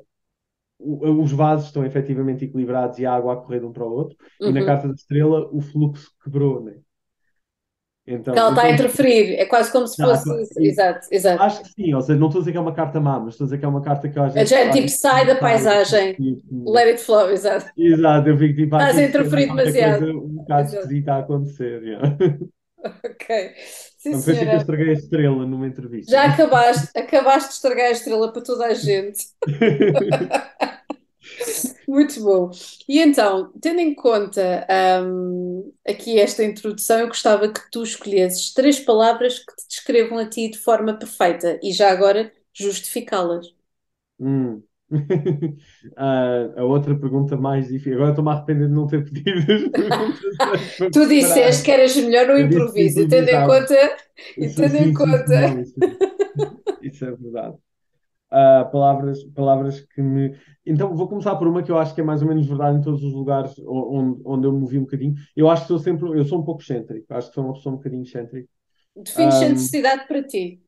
os 0.82 1.30
vasos 1.32 1.66
estão 1.66 1.84
efetivamente 1.84 2.44
equilibrados 2.44 2.98
e 2.98 3.04
a 3.04 3.12
água 3.12 3.34
a 3.34 3.36
correr 3.36 3.60
de 3.60 3.66
um 3.66 3.72
para 3.72 3.84
o 3.84 3.92
outro, 3.92 4.16
uhum. 4.40 4.48
e 4.48 4.52
na 4.52 4.60
uhum. 4.60 4.66
carta 4.66 4.88
da 4.88 4.94
estrela 4.94 5.48
o 5.52 5.60
fluxo 5.60 6.10
quebrou, 6.22 6.64
né? 6.64 6.80
Então, 8.06 8.34
ela 8.34 8.50
está 8.50 8.62
então, 8.62 8.70
a 8.70 8.74
interferir, 8.74 9.34
é 9.34 9.44
quase 9.44 9.70
como 9.70 9.86
se 9.86 10.02
fosse. 10.02 10.28
Não, 10.28 10.40
exato, 10.58 11.06
exato. 11.10 11.42
Acho 11.42 11.62
que 11.62 11.68
sim, 11.70 11.94
ou 11.94 12.00
seja, 12.00 12.18
não 12.18 12.26
estou 12.26 12.40
a 12.40 12.42
dizer 12.42 12.52
que 12.52 12.58
é 12.58 12.60
uma 12.60 12.74
carta 12.74 13.00
má, 13.00 13.20
mas 13.20 13.34
estou 13.34 13.44
a 13.44 13.46
dizer 13.46 13.58
que 13.58 13.64
é 13.64 13.68
uma 13.68 13.82
carta 13.82 14.08
que 14.08 14.18
eu 14.18 14.22
acho. 14.22 14.46
Já 14.46 14.58
é 14.58 14.70
tipo, 14.70 14.88
sai 14.88 15.26
da 15.26 15.36
paisagem, 15.36 16.14
tipo, 16.14 16.72
let 16.72 16.86
it 16.86 17.00
flow, 17.00 17.30
exato. 17.30 17.70
Exato, 17.76 18.28
eu 18.28 18.38
fico 18.38 18.54
tipo. 18.54 18.76
Estás 18.76 18.98
a 18.98 19.02
interferir 19.02 19.46
demasiado. 19.46 19.98
Coisa 20.00 20.18
um 20.18 20.28
bocado 20.28 20.68
esquisita 20.74 21.12
a 21.12 21.18
acontecer, 21.18 21.82
yeah. 21.82 22.16
Ok. 23.04 23.52
Sim, 23.98 24.12
não 24.12 24.22
pensei 24.22 24.46
que 24.46 24.54
eu 24.54 24.56
estraguei 24.56 24.88
a 24.88 24.92
estrela 24.94 25.46
numa 25.46 25.66
entrevista. 25.66 26.10
Já 26.10 26.24
acabaste, 26.24 26.98
acabaste 26.98 27.48
de 27.50 27.54
estragar 27.56 27.86
a 27.86 27.90
estrela 27.90 28.32
para 28.32 28.42
toda 28.42 28.66
a 28.66 28.74
gente. 28.74 29.26
Muito 31.90 32.22
bom. 32.22 32.52
E 32.88 33.00
então, 33.00 33.52
tendo 33.60 33.80
em 33.80 33.92
conta 33.92 34.64
um, 35.04 35.72
aqui 35.84 36.20
esta 36.20 36.44
introdução, 36.44 37.00
eu 37.00 37.08
gostava 37.08 37.52
que 37.52 37.68
tu 37.68 37.82
escolhesses 37.82 38.54
três 38.54 38.78
palavras 38.78 39.40
que 39.40 39.56
te 39.56 39.66
descrevam 39.68 40.18
a 40.18 40.24
ti 40.24 40.48
de 40.48 40.58
forma 40.58 40.94
perfeita 40.94 41.58
e 41.60 41.72
já 41.72 41.90
agora 41.90 42.30
justificá-las. 42.54 43.44
Hum. 44.20 44.62
uh, 44.92 46.54
a 46.60 46.62
outra 46.62 46.94
pergunta 46.94 47.36
mais 47.36 47.66
difícil. 47.66 47.94
Agora 47.94 48.10
estou-me 48.10 48.30
a 48.30 48.34
arrepender 48.34 48.68
de 48.68 48.74
não 48.74 48.86
ter 48.86 49.02
pedido 49.02 49.40
as 50.78 50.92
Tu 50.92 51.08
disseste 51.08 51.64
que 51.64 51.72
eras 51.72 51.96
melhor 51.96 52.28
no 52.28 52.38
improviso, 52.38 53.08
tendo 53.08 53.30
em 53.30 53.46
conta. 53.48 53.96
E 54.38 54.48
tendo 54.48 54.76
em 54.76 54.94
conta. 54.94 55.64
Isso 56.82 57.04
é 57.04 57.10
verdade 57.10 57.56
uh, 58.32 58.70
palavras, 58.70 59.22
palavras 59.34 59.80
que 59.80 60.00
me. 60.00 60.36
Então 60.64 60.94
vou 60.94 61.08
começar 61.08 61.36
por 61.36 61.48
uma 61.48 61.62
que 61.62 61.70
eu 61.70 61.78
acho 61.78 61.94
que 61.94 62.00
é 62.00 62.04
mais 62.04 62.22
ou 62.22 62.28
menos 62.28 62.46
verdade 62.46 62.78
em 62.78 62.82
todos 62.82 63.02
os 63.02 63.12
lugares 63.12 63.54
onde, 63.66 64.20
onde 64.24 64.46
eu 64.46 64.52
me 64.52 64.60
movi 64.60 64.78
um 64.78 64.82
bocadinho. 64.82 65.14
Eu 65.36 65.50
acho 65.50 65.62
que 65.62 65.68
sou 65.68 65.78
sempre, 65.78 66.06
eu 66.18 66.24
sou 66.24 66.40
um 66.40 66.44
pouco 66.44 66.62
excêntrico, 66.62 67.12
acho 67.12 67.28
que 67.28 67.34
sou 67.34 67.44
uma 67.44 67.54
pessoa 67.54 67.74
um 67.74 67.78
bocadinho 67.78 68.02
excêntrica. 68.02 68.48
Defines 68.96 69.34
um, 69.36 69.48
necessidade 69.50 70.06
para 70.06 70.22
ti. 70.22 70.62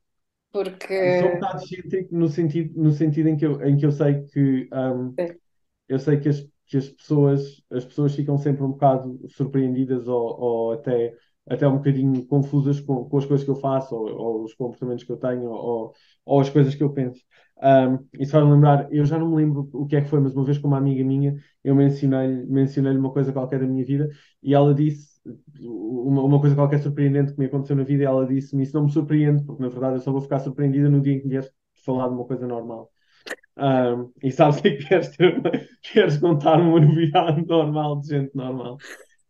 Porque... 0.52 1.20
Sou 1.20 1.28
um 1.28 1.34
bocado 1.34 1.62
excêntrico 1.62 2.14
no 2.14 2.28
sentido, 2.28 2.82
no 2.82 2.90
sentido 2.90 3.28
em, 3.28 3.36
que 3.36 3.46
eu, 3.46 3.62
em 3.62 3.76
que 3.76 3.86
eu 3.86 3.92
sei 3.92 4.22
que 4.24 4.68
um, 4.72 5.14
eu 5.88 5.98
sei 5.98 6.18
que 6.18 6.28
as, 6.28 6.46
que 6.66 6.76
as 6.76 6.88
pessoas 6.88 7.62
as 7.70 7.84
pessoas 7.84 8.14
ficam 8.14 8.36
sempre 8.36 8.62
um 8.62 8.70
bocado 8.72 9.18
surpreendidas 9.28 10.08
ou, 10.08 10.40
ou 10.40 10.72
até 10.72 11.14
até 11.48 11.66
um 11.66 11.76
bocadinho 11.76 12.24
confusas 12.26 12.80
com, 12.80 13.04
com 13.04 13.18
as 13.18 13.26
coisas 13.26 13.44
que 13.44 13.50
eu 13.50 13.56
faço 13.56 13.94
ou, 13.94 14.08
ou 14.08 14.44
os 14.44 14.54
comportamentos 14.54 15.04
que 15.04 15.12
eu 15.12 15.16
tenho 15.16 15.50
ou, 15.50 15.92
ou 16.24 16.40
as 16.40 16.48
coisas 16.48 16.74
que 16.74 16.82
eu 16.82 16.92
penso. 16.92 17.20
Um, 17.62 18.06
isso 18.18 18.32
vai-me 18.32 18.50
lembrar, 18.50 18.92
eu 18.92 19.04
já 19.04 19.18
não 19.18 19.30
me 19.30 19.36
lembro 19.36 19.70
o 19.72 19.86
que 19.86 19.94
é 19.96 20.00
que 20.00 20.08
foi, 20.08 20.18
mas 20.20 20.34
uma 20.34 20.44
vez 20.44 20.58
com 20.58 20.66
uma 20.66 20.78
amiga 20.78 21.04
minha, 21.04 21.36
eu 21.62 21.74
mencionei-lhe 21.74 22.44
mencionei 22.46 22.96
uma 22.96 23.12
coisa 23.12 23.32
qualquer 23.32 23.60
da 23.60 23.66
minha 23.66 23.84
vida 23.84 24.08
e 24.42 24.52
ela 24.52 24.74
disse 24.74 25.20
uma, 25.60 26.22
uma 26.22 26.40
coisa 26.40 26.56
qualquer 26.56 26.80
surpreendente 26.80 27.32
que 27.32 27.38
me 27.38 27.46
aconteceu 27.46 27.76
na 27.76 27.84
vida 27.84 28.02
e 28.02 28.06
ela 28.06 28.26
disse-me, 28.26 28.62
isso 28.64 28.74
não 28.74 28.84
me 28.84 28.90
surpreende, 28.92 29.44
porque 29.44 29.62
na 29.62 29.68
verdade 29.68 29.96
eu 29.96 30.00
só 30.00 30.10
vou 30.10 30.20
ficar 30.20 30.40
surpreendida 30.40 30.88
no 30.88 31.00
dia 31.00 31.14
em 31.14 31.20
que 31.20 31.28
vieres 31.28 31.50
falar 31.84 32.08
de 32.08 32.14
uma 32.14 32.24
coisa 32.24 32.46
normal. 32.46 32.90
Um, 33.56 34.10
e 34.22 34.32
sabes 34.32 34.60
que 34.60 34.76
queres, 34.76 35.16
ter 35.16 35.40
queres 35.82 36.18
contar 36.18 36.58
uma 36.58 36.80
novidade 36.80 37.44
normal 37.46 38.00
de 38.00 38.08
gente 38.08 38.34
normal. 38.34 38.78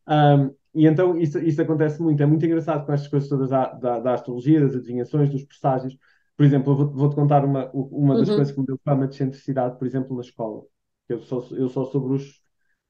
Um, 0.09 0.55
e 0.75 0.87
então 0.87 1.19
isso, 1.19 1.39
isso 1.39 1.61
acontece 1.61 2.01
muito. 2.01 2.23
É 2.23 2.27
muito 2.27 2.45
engraçado 2.45 2.87
com 2.87 2.93
estas 2.93 3.09
coisas 3.09 3.29
todas 3.29 3.51
da, 3.51 3.73
da, 3.73 4.01
da 4.01 4.15
astrologia, 4.15 4.61
das 4.61 4.75
adivinhações, 4.75 5.31
dos 5.31 5.45
presságios, 5.45 5.97
por 6.37 6.47
exemplo, 6.47 6.73
eu 6.73 6.77
vou-te 6.77 6.95
vou 6.95 7.11
contar 7.11 7.45
uma, 7.45 7.71
uma 7.73 8.17
das 8.17 8.29
uhum. 8.29 8.37
coisas 8.37 8.53
que 8.55 8.61
me 8.61 8.67
deu 8.67 8.81
fama 8.85 9.07
de 9.07 9.15
excentricidade, 9.15 9.79
por 9.79 9.87
exemplo, 9.87 10.17
na 10.17 10.23
escola. 10.23 10.63
Eu 11.09 11.21
só, 11.21 11.45
eu 11.53 11.69
só 11.69 11.85
sou 11.85 12.01
bruxo 12.01 12.35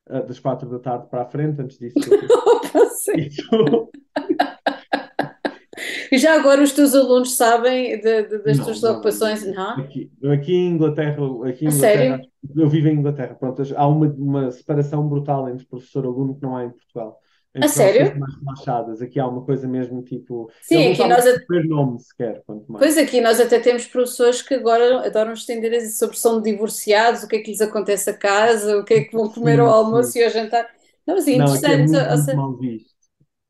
uh, 0.08 0.26
das 0.26 0.38
quatro 0.38 0.70
da 0.70 0.78
tarde 0.78 1.08
para 1.10 1.22
a 1.22 1.26
frente, 1.26 1.60
antes 1.60 1.78
disso. 1.78 1.98
Eu... 3.52 3.90
e 6.12 6.18
já 6.18 6.34
agora 6.34 6.62
os 6.62 6.72
teus 6.72 6.94
alunos 6.94 7.36
sabem 7.36 8.00
de, 8.00 8.22
de, 8.22 8.38
das 8.38 8.58
não, 8.58 8.64
tuas 8.64 8.80
não, 8.80 8.92
ocupações? 8.92 9.44
Não? 9.44 9.80
Aqui, 9.80 10.10
aqui 10.32 10.54
em 10.54 10.70
Inglaterra, 10.70 11.16
aqui 11.48 11.66
em 11.66 11.68
Inglaterra 11.68 12.20
eu 12.56 12.68
vivo 12.68 12.88
em 12.88 12.98
Inglaterra, 12.98 13.34
pronto, 13.34 13.62
há 13.76 13.86
uma, 13.86 14.06
uma 14.06 14.50
separação 14.50 15.08
brutal 15.08 15.48
entre 15.48 15.66
professor-aluno 15.66 16.36
que 16.36 16.42
não 16.42 16.56
há 16.56 16.64
em 16.64 16.70
Portugal 16.70 17.20
a 17.54 17.68
sério? 17.68 18.18
mais 18.18 18.34
relaxadas. 18.36 19.02
Aqui 19.02 19.20
há 19.20 19.26
uma 19.26 19.44
coisa 19.44 19.68
mesmo 19.68 20.02
tipo. 20.02 20.50
Sim, 20.62 20.92
aqui 20.92 21.06
nós. 21.06 21.26
A... 21.26 21.36
nome 21.64 22.00
sequer, 22.00 22.42
Pois 22.66 22.96
aqui 22.96 23.20
nós 23.20 23.40
até 23.40 23.60
temos 23.60 23.86
professores 23.86 24.40
que 24.40 24.54
agora 24.54 25.06
adoram 25.06 25.32
estender 25.32 25.78
sobre 25.90 26.16
são 26.16 26.40
divorciados, 26.40 27.22
o 27.22 27.28
que 27.28 27.36
é 27.36 27.40
que 27.40 27.50
lhes 27.50 27.60
acontece 27.60 28.08
a 28.08 28.16
casa, 28.16 28.78
o 28.78 28.84
que 28.84 28.94
é 28.94 29.04
que 29.04 29.12
vão 29.12 29.28
comer 29.28 29.56
sim, 29.56 29.60
ao 29.60 29.68
almoço 29.68 30.12
sim. 30.12 30.20
e 30.20 30.24
ao 30.24 30.30
jantar. 30.30 30.66
Não, 31.06 31.14
mas 31.14 31.28
é 31.28 31.32
interessante. 31.32 31.92
Não, 31.92 32.00
é 32.00 32.06
muito, 32.06 32.24
muito 32.24 32.36
mal 32.36 32.56
visto. 32.58 32.92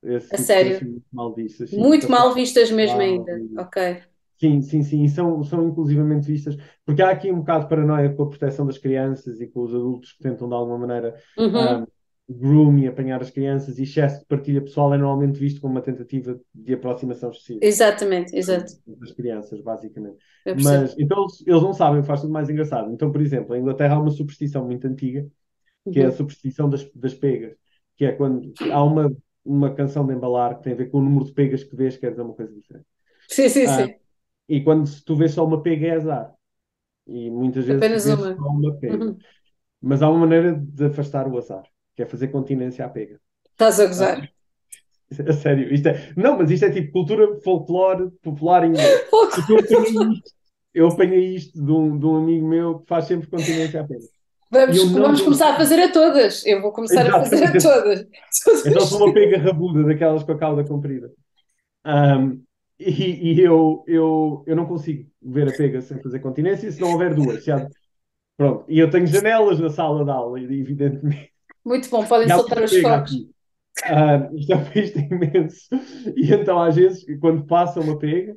Esse 0.02 0.26
a 0.26 0.36
tipo 0.36 0.42
sério? 0.42 0.80
Muito 0.84 1.06
mal 1.12 1.34
vistas. 1.34 1.70
Sim, 1.70 1.78
muito 1.78 2.10
mal 2.10 2.34
vistas 2.34 2.70
mesmo 2.70 3.00
ainda. 3.00 3.40
Ok. 3.58 4.02
Sim, 4.40 4.60
sim, 4.60 4.82
sim, 4.82 5.04
e 5.04 5.08
são, 5.08 5.44
são 5.44 5.68
inclusivamente 5.68 6.26
vistas, 6.26 6.56
porque 6.84 7.00
há 7.00 7.10
aqui 7.10 7.30
um 7.30 7.38
bocado 7.38 7.62
de 7.62 7.70
paranoia 7.70 8.12
com 8.12 8.24
a 8.24 8.28
proteção 8.28 8.66
das 8.66 8.76
crianças 8.76 9.40
e 9.40 9.46
com 9.46 9.60
os 9.60 9.72
adultos 9.72 10.10
que 10.14 10.22
tentam 10.24 10.48
de 10.48 10.54
alguma 10.54 10.78
maneira 10.78 11.14
uhum. 11.38 11.82
um, 11.82 11.86
groom 12.32 12.78
e 12.78 12.86
apanhar 12.86 13.20
as 13.20 13.30
crianças 13.30 13.78
e 13.78 13.82
excesso 13.82 14.20
de 14.20 14.26
partilha 14.26 14.60
pessoal 14.60 14.92
é 14.94 14.98
normalmente 14.98 15.38
visto 15.38 15.60
como 15.60 15.74
uma 15.74 15.82
tentativa 15.82 16.38
de 16.54 16.74
aproximação 16.74 17.30
excessiva. 17.30 17.60
Exatamente, 17.62 18.36
exato. 18.36 18.72
Das 18.86 19.12
crianças, 19.12 19.60
basicamente. 19.60 20.16
Mas, 20.62 20.96
então 20.98 21.26
eles 21.46 21.62
não 21.62 21.72
sabem, 21.72 22.02
faz 22.02 22.20
tudo 22.20 22.32
mais 22.32 22.48
engraçado. 22.48 22.92
Então, 22.92 23.10
por 23.12 23.20
exemplo, 23.20 23.54
em 23.54 23.60
Inglaterra 23.60 23.96
há 23.96 24.00
uma 24.00 24.10
superstição 24.10 24.64
muito 24.64 24.86
antiga, 24.86 25.26
que 25.90 25.98
uhum. 25.98 26.04
é 26.04 26.06
a 26.06 26.10
uhum. 26.10 26.16
superstição 26.16 26.70
das, 26.70 26.90
das 26.94 27.14
pegas, 27.14 27.56
que 27.96 28.04
é 28.04 28.12
quando 28.12 28.52
há 28.70 28.82
uma, 28.82 29.14
uma 29.44 29.74
canção 29.74 30.06
de 30.06 30.14
embalar 30.14 30.56
que 30.56 30.64
tem 30.64 30.72
a 30.72 30.76
ver 30.76 30.90
com 30.90 30.98
o 30.98 31.02
número 31.02 31.24
de 31.24 31.32
pegas 31.32 31.64
que 31.64 31.76
vês, 31.76 31.96
quer 31.96 32.10
dizer 32.10 32.22
uma 32.22 32.34
coisa 32.34 32.52
diferente. 32.52 32.86
Sim, 33.28 33.48
sim, 33.48 33.64
ah, 33.64 33.86
sim. 33.86 33.94
E 34.48 34.62
quando 34.62 34.88
tu 35.04 35.16
vês 35.16 35.32
só 35.32 35.44
uma 35.44 35.62
pega 35.62 35.86
é 35.86 35.90
azar. 35.96 36.34
E 37.06 37.30
muitas 37.30 37.64
vezes 37.64 37.82
Apenas 37.82 38.06
uma. 38.06 38.36
só 38.36 38.48
uma 38.48 38.74
pega. 38.76 39.04
Uhum. 39.04 39.16
Mas 39.80 40.00
há 40.00 40.08
uma 40.08 40.20
maneira 40.20 40.54
de 40.54 40.84
afastar 40.84 41.26
o 41.26 41.36
azar 41.36 41.64
que 41.94 42.02
é 42.02 42.06
fazer 42.06 42.28
continência 42.28 42.84
à 42.84 42.88
pega. 42.88 43.20
Estás 43.52 43.80
a 43.80 43.86
gozar? 43.86 44.28
A 45.28 45.32
sério, 45.34 45.70
isto 45.72 45.88
é... 45.88 46.10
Não, 46.16 46.38
mas 46.38 46.50
isto 46.50 46.64
é 46.64 46.70
tipo 46.70 46.90
cultura 46.90 47.38
folclore 47.42 48.10
popular 48.22 48.64
inglês. 48.64 49.04
eu 49.12 49.58
apanhei 49.58 50.10
isto, 50.10 50.32
eu 50.72 50.88
apanhei 50.88 51.34
isto 51.34 51.62
de 51.62 51.70
um, 51.70 51.98
de 51.98 52.06
um 52.06 52.16
amigo 52.16 52.48
meu 52.48 52.78
que 52.78 52.86
faz 52.86 53.04
sempre 53.04 53.28
continência 53.28 53.82
à 53.82 53.84
pega. 53.84 54.06
Vamos, 54.50 54.92
vamos 54.92 55.20
começar 55.22 55.54
a 55.54 55.56
fazer 55.56 55.80
a 55.80 55.90
todas. 55.90 56.44
Eu 56.44 56.60
vou 56.60 56.72
começar 56.72 57.06
Exatamente. 57.06 57.26
a 57.26 57.30
fazer 57.30 57.44
a 57.44 57.60
todas. 57.82 58.66
Então 58.66 58.80
sou 58.82 59.04
uma 59.04 59.14
pega 59.14 59.38
rabuda, 59.38 59.82
daquelas 59.82 60.22
com 60.22 60.32
a 60.32 60.38
cauda 60.38 60.62
comprida. 60.62 61.10
Um, 61.86 62.42
e, 62.78 63.32
e 63.32 63.40
eu, 63.40 63.82
eu, 63.86 64.44
eu 64.46 64.54
não 64.54 64.66
consigo 64.66 65.08
ver 65.22 65.48
a 65.48 65.56
pega 65.56 65.80
sem 65.80 66.02
fazer 66.02 66.18
continência 66.20 66.70
se 66.70 66.80
não 66.80 66.92
houver 66.92 67.14
duas. 67.14 67.44
Já... 67.44 67.66
Pronto. 68.36 68.64
E 68.68 68.78
eu 68.78 68.90
tenho 68.90 69.06
janelas 69.06 69.58
na 69.58 69.70
sala 69.70 70.04
de 70.04 70.10
aula, 70.10 70.38
evidentemente. 70.40 71.31
Muito 71.64 71.88
bom, 71.90 72.04
podem 72.04 72.28
soltar 72.28 72.62
os 72.62 72.76
fogos. 72.80 73.12
Uh, 73.12 74.36
isto 74.36 74.52
é 74.52 74.56
um 74.56 74.64
peixe 74.64 74.98
imenso. 75.10 75.68
E 76.16 76.32
então, 76.32 76.60
às 76.60 76.76
vezes, 76.76 77.04
quando 77.20 77.46
passa 77.46 77.80
uma 77.80 77.98
pega, 77.98 78.36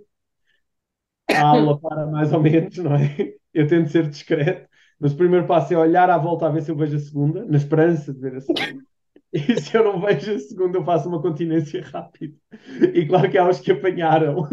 a 1.29 1.47
aula 1.47 1.79
para 1.79 2.05
mais 2.07 2.31
ou 2.31 2.41
menos, 2.41 2.77
não 2.77 2.95
é? 2.95 3.33
Eu 3.53 3.67
tento 3.67 3.89
ser 3.89 4.07
discreto, 4.07 4.69
mas 4.99 5.13
o 5.13 5.17
primeiro 5.17 5.47
passo 5.47 5.73
é 5.73 5.77
olhar 5.77 6.09
à 6.09 6.17
volta 6.17 6.47
a 6.47 6.49
ver 6.49 6.61
se 6.61 6.71
eu 6.71 6.75
vejo 6.75 6.97
a 6.97 6.99
segunda, 6.99 7.45
na 7.45 7.57
esperança 7.57 8.13
de 8.13 8.19
ver 8.19 8.35
a 8.35 8.41
segunda. 8.41 8.83
E 9.33 9.59
se 9.59 9.75
eu 9.75 9.83
não 9.83 9.99
vejo 9.99 10.33
a 10.33 10.39
segunda, 10.39 10.77
eu 10.77 10.85
faço 10.85 11.09
uma 11.09 11.21
continência 11.21 11.83
rápida. 11.83 12.37
E 12.93 13.05
claro 13.05 13.29
que 13.29 13.37
há 13.37 13.49
os 13.49 13.59
que 13.59 13.71
apanharam. 13.71 14.47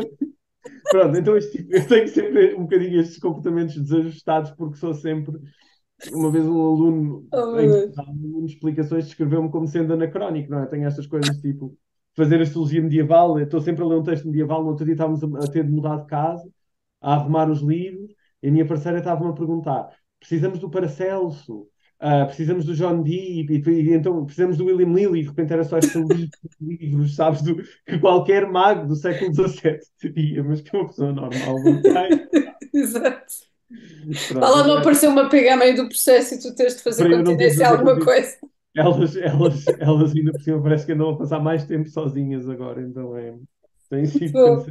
Pronto, 0.90 1.16
então 1.16 1.36
este, 1.36 1.66
eu 1.70 1.86
tenho 1.86 2.08
sempre 2.08 2.54
um 2.54 2.62
bocadinho 2.62 3.00
estes 3.00 3.18
comportamentos 3.18 3.76
desajustados 3.76 4.50
porque 4.52 4.76
sou 4.76 4.92
sempre 4.94 5.38
uma 6.10 6.30
vez 6.30 6.44
um 6.44 6.60
aluno 6.60 7.28
oh, 7.32 7.60
em 7.60 7.90
de 8.46 8.52
explicações 8.52 9.04
descreveu-me 9.06 9.50
como 9.50 9.66
sendo 9.66 9.92
anacrónico, 9.92 10.50
não 10.50 10.62
é? 10.62 10.66
Tenho 10.66 10.86
estas 10.86 11.06
coisas 11.06 11.36
tipo 11.38 11.76
fazer 12.14 12.40
astrologia 12.40 12.82
medieval, 12.82 13.38
estou 13.38 13.60
sempre 13.60 13.82
a 13.82 13.86
ler 13.86 13.96
um 13.96 14.02
texto 14.02 14.26
medieval, 14.26 14.62
no 14.62 14.70
outro 14.70 14.84
dia 14.84 14.94
estávamos 14.94 15.22
a, 15.22 15.44
a 15.44 15.50
ter 15.50 15.64
de 15.64 15.70
mudar 15.70 15.96
de 15.96 16.06
casa, 16.06 16.48
a 17.00 17.14
arrumar 17.14 17.50
os 17.50 17.60
livros, 17.60 18.12
e 18.42 18.48
a 18.48 18.50
minha 18.50 18.66
parceira 18.66 18.98
estava-me 18.98 19.30
a 19.30 19.34
perguntar: 19.34 19.88
precisamos 20.18 20.58
do 20.58 20.70
Paracelso, 20.70 21.62
uh, 22.00 22.26
precisamos 22.26 22.64
do 22.64 22.74
John 22.74 23.02
Dee, 23.02 23.46
e, 23.48 23.56
e, 23.56 23.70
e, 23.70 23.94
então 23.94 24.24
precisamos 24.24 24.56
do 24.58 24.66
William 24.66 24.92
Lilly, 24.92 25.20
e 25.20 25.22
de 25.22 25.28
repente 25.28 25.52
era 25.52 25.64
só 25.64 25.78
estes 25.78 25.94
livros, 26.60 27.16
sabes, 27.16 27.42
do, 27.42 27.56
que 27.86 27.98
qualquer 27.98 28.46
mago 28.50 28.86
do 28.86 28.96
século 28.96 29.32
XVII 29.34 29.78
teria, 29.98 30.44
mas 30.44 30.60
que 30.60 30.76
uma 30.76 30.86
pessoa 30.86 31.12
normal 31.12 31.62
não 31.62 31.80
tem. 31.80 32.28
Exato. 32.74 33.51
Pronto, 34.28 34.40
lá 34.40 34.66
não 34.66 34.78
apareceu 34.78 35.10
uma 35.10 35.28
pega 35.28 35.54
a 35.54 35.56
meio 35.56 35.76
do 35.76 35.88
processo 35.88 36.34
e 36.34 36.40
tu 36.40 36.54
tens 36.54 36.76
de 36.76 36.82
fazer 36.82 37.08
continência 37.08 37.68
alguma 37.68 37.98
coisa. 37.98 38.36
Elas, 38.74 39.16
elas, 39.16 39.66
elas 39.78 40.14
ainda 40.14 40.32
por 40.32 40.42
cima 40.42 40.62
parece 40.62 40.86
que 40.86 40.92
andam 40.92 41.10
a 41.10 41.18
passar 41.18 41.40
mais 41.40 41.64
tempo 41.66 41.88
sozinhas 41.88 42.48
agora, 42.48 42.82
então 42.82 43.16
é. 43.16 43.34
Tem 43.90 44.06
sido 44.06 44.64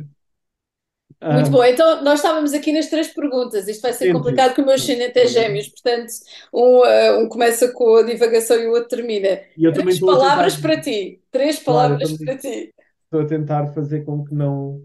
Muito 1.22 1.52
bom, 1.52 1.64
então 1.64 2.04
nós 2.04 2.20
estávamos 2.20 2.54
aqui 2.54 2.72
nas 2.72 2.88
três 2.88 3.08
perguntas. 3.10 3.68
Isto 3.68 3.82
vai 3.84 3.94
ser 3.94 4.06
Entendi. 4.06 4.18
complicado 4.18 4.48
porque 4.50 4.62
o 4.62 4.66
meu 4.66 4.74
ascendente 4.74 5.20
é 5.20 5.28
gêmeos, 5.28 5.68
portanto, 5.68 6.12
um, 6.52 6.80
uh, 6.80 7.20
um 7.24 7.30
começa 7.30 7.72
com 7.72 7.98
a 7.98 8.04
divagação 8.04 8.58
e 8.58 8.68
o 8.68 8.72
outro 8.72 8.90
termina. 8.90 9.40
Três 9.72 10.02
a 10.02 10.06
palavras 10.06 10.56
tentar, 10.56 10.62
para 10.62 10.82
ti. 10.82 11.22
Três 11.32 11.60
claro, 11.64 12.00
palavras 12.00 12.10
também 12.10 12.18
para 12.18 12.38
ti. 12.38 12.74
estou 13.06 13.22
a 13.22 13.26
tentar 13.26 13.68
fazer 13.74 14.04
com 14.04 14.24
que 14.24 14.34
não. 14.34 14.84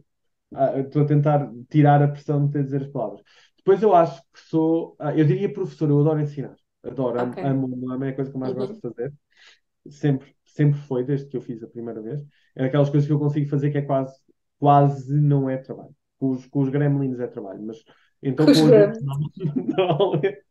ah, 0.54 0.78
Estou 0.80 1.02
a 1.02 1.06
tentar 1.06 1.50
tirar 1.70 2.02
a 2.02 2.08
pressão 2.08 2.46
de 2.46 2.52
ter 2.52 2.64
dizer 2.64 2.82
as 2.82 2.88
palavras. 2.88 3.23
Depois 3.66 3.82
eu 3.82 3.94
acho 3.94 4.23
que 4.32 4.40
sou. 4.49 4.96
ah, 5.00 5.16
Eu 5.16 5.26
diria 5.26 5.52
professor, 5.52 5.90
eu 5.90 6.00
adoro 6.00 6.20
ensinar. 6.20 6.56
Adoro, 6.85 7.20
amo, 7.20 7.37
Ok. 7.37 7.38
amo, 7.42 7.92
amo, 7.92 8.04
é 8.04 8.11
a 8.11 8.14
coisa 8.14 8.30
que 8.30 8.37
eu 8.37 8.40
mais 8.40 8.54
gosto 8.54 8.75
Uhum. 8.75 8.76
de 8.76 8.80
fazer. 8.82 9.12
Sempre, 9.90 10.35
sempre 10.44 10.80
foi, 10.82 11.04
desde 11.04 11.28
que 11.28 11.37
eu 11.37 11.40
fiz 11.42 11.62
a 11.62 11.68
primeira 11.68 12.02
vez. 12.02 12.23
É 12.56 12.64
daquelas 12.64 12.90
coisas 12.90 13.06
que 13.06 13.12
eu 13.12 13.18
consigo 13.18 13.49
fazer 13.50 13.70
que 13.70 13.78
é 13.78 13.82
quase, 13.82 14.18
quase 14.58 15.14
não 15.20 15.49
é 15.50 15.56
trabalho. 15.58 15.94
Com 16.18 16.30
os, 16.32 16.46
com 16.46 16.61
os 16.62 16.70
gremlins 16.70 17.20
é 17.20 17.26
trabalho, 17.28 17.62
mas 17.62 17.78
então 18.23 18.49
Com 18.49 18.52
os 18.52 18.61
com 18.61 18.64
os 18.64 18.73
gremlins. 18.73 19.04
não, 19.06 19.20
não, 19.78 20.14
é, 20.25 20.42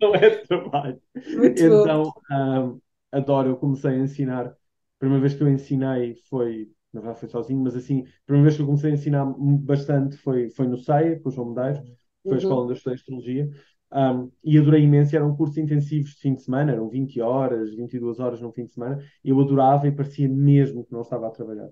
não, 0.00 0.14
é 0.14 0.30
trabalho. 0.46 1.00
Muito. 1.26 1.64
Então, 1.66 2.12
ahm, 2.30 2.78
adoro, 3.12 3.50
eu 3.50 3.56
comecei 3.56 3.90
a 3.92 3.98
ensinar. 3.98 4.46
A 4.48 4.56
primeira 4.98 5.20
vez 5.22 5.34
que 5.34 5.42
eu 5.42 5.48
ensinei 5.50 6.14
foi, 6.28 6.70
na 6.94 7.00
verdade 7.00 7.20
foi 7.20 7.28
sozinho, 7.28 7.60
mas 7.62 7.76
assim, 7.76 8.00
a 8.02 8.26
primeira 8.26 8.44
vez 8.44 8.56
que 8.56 8.62
eu 8.62 8.66
comecei 8.66 8.90
a 8.90 8.94
ensinar 8.94 9.24
bastante 9.60 10.16
foi, 10.18 10.50
foi 10.50 10.66
no 10.68 10.76
CEIA, 10.78 11.20
com 11.20 11.28
o 11.28 11.32
João 11.32 11.50
Medeiros, 11.54 11.80
foi 12.28 12.36
a 12.36 12.40
escola 12.40 12.62
Uhum. 12.62 12.64
onde 12.64 12.72
eu 12.72 12.76
estudei 12.76 12.96
Astrologia. 12.96 13.50
Um, 13.92 14.30
e 14.42 14.58
adorei 14.58 14.82
imenso, 14.82 15.14
eram 15.14 15.36
cursos 15.36 15.56
intensivos 15.58 16.10
de 16.14 16.20
fim 16.20 16.34
de 16.34 16.42
semana, 16.42 16.72
eram 16.72 16.88
20 16.88 17.20
horas, 17.20 17.72
22 17.74 18.18
horas 18.18 18.40
no 18.40 18.52
fim 18.52 18.64
de 18.66 18.72
semana, 18.72 18.98
eu 19.24 19.40
adorava 19.40 19.86
e 19.86 19.92
parecia 19.92 20.28
mesmo 20.28 20.84
que 20.84 20.92
não 20.92 21.02
estava 21.02 21.28
a 21.28 21.30
trabalhar. 21.30 21.68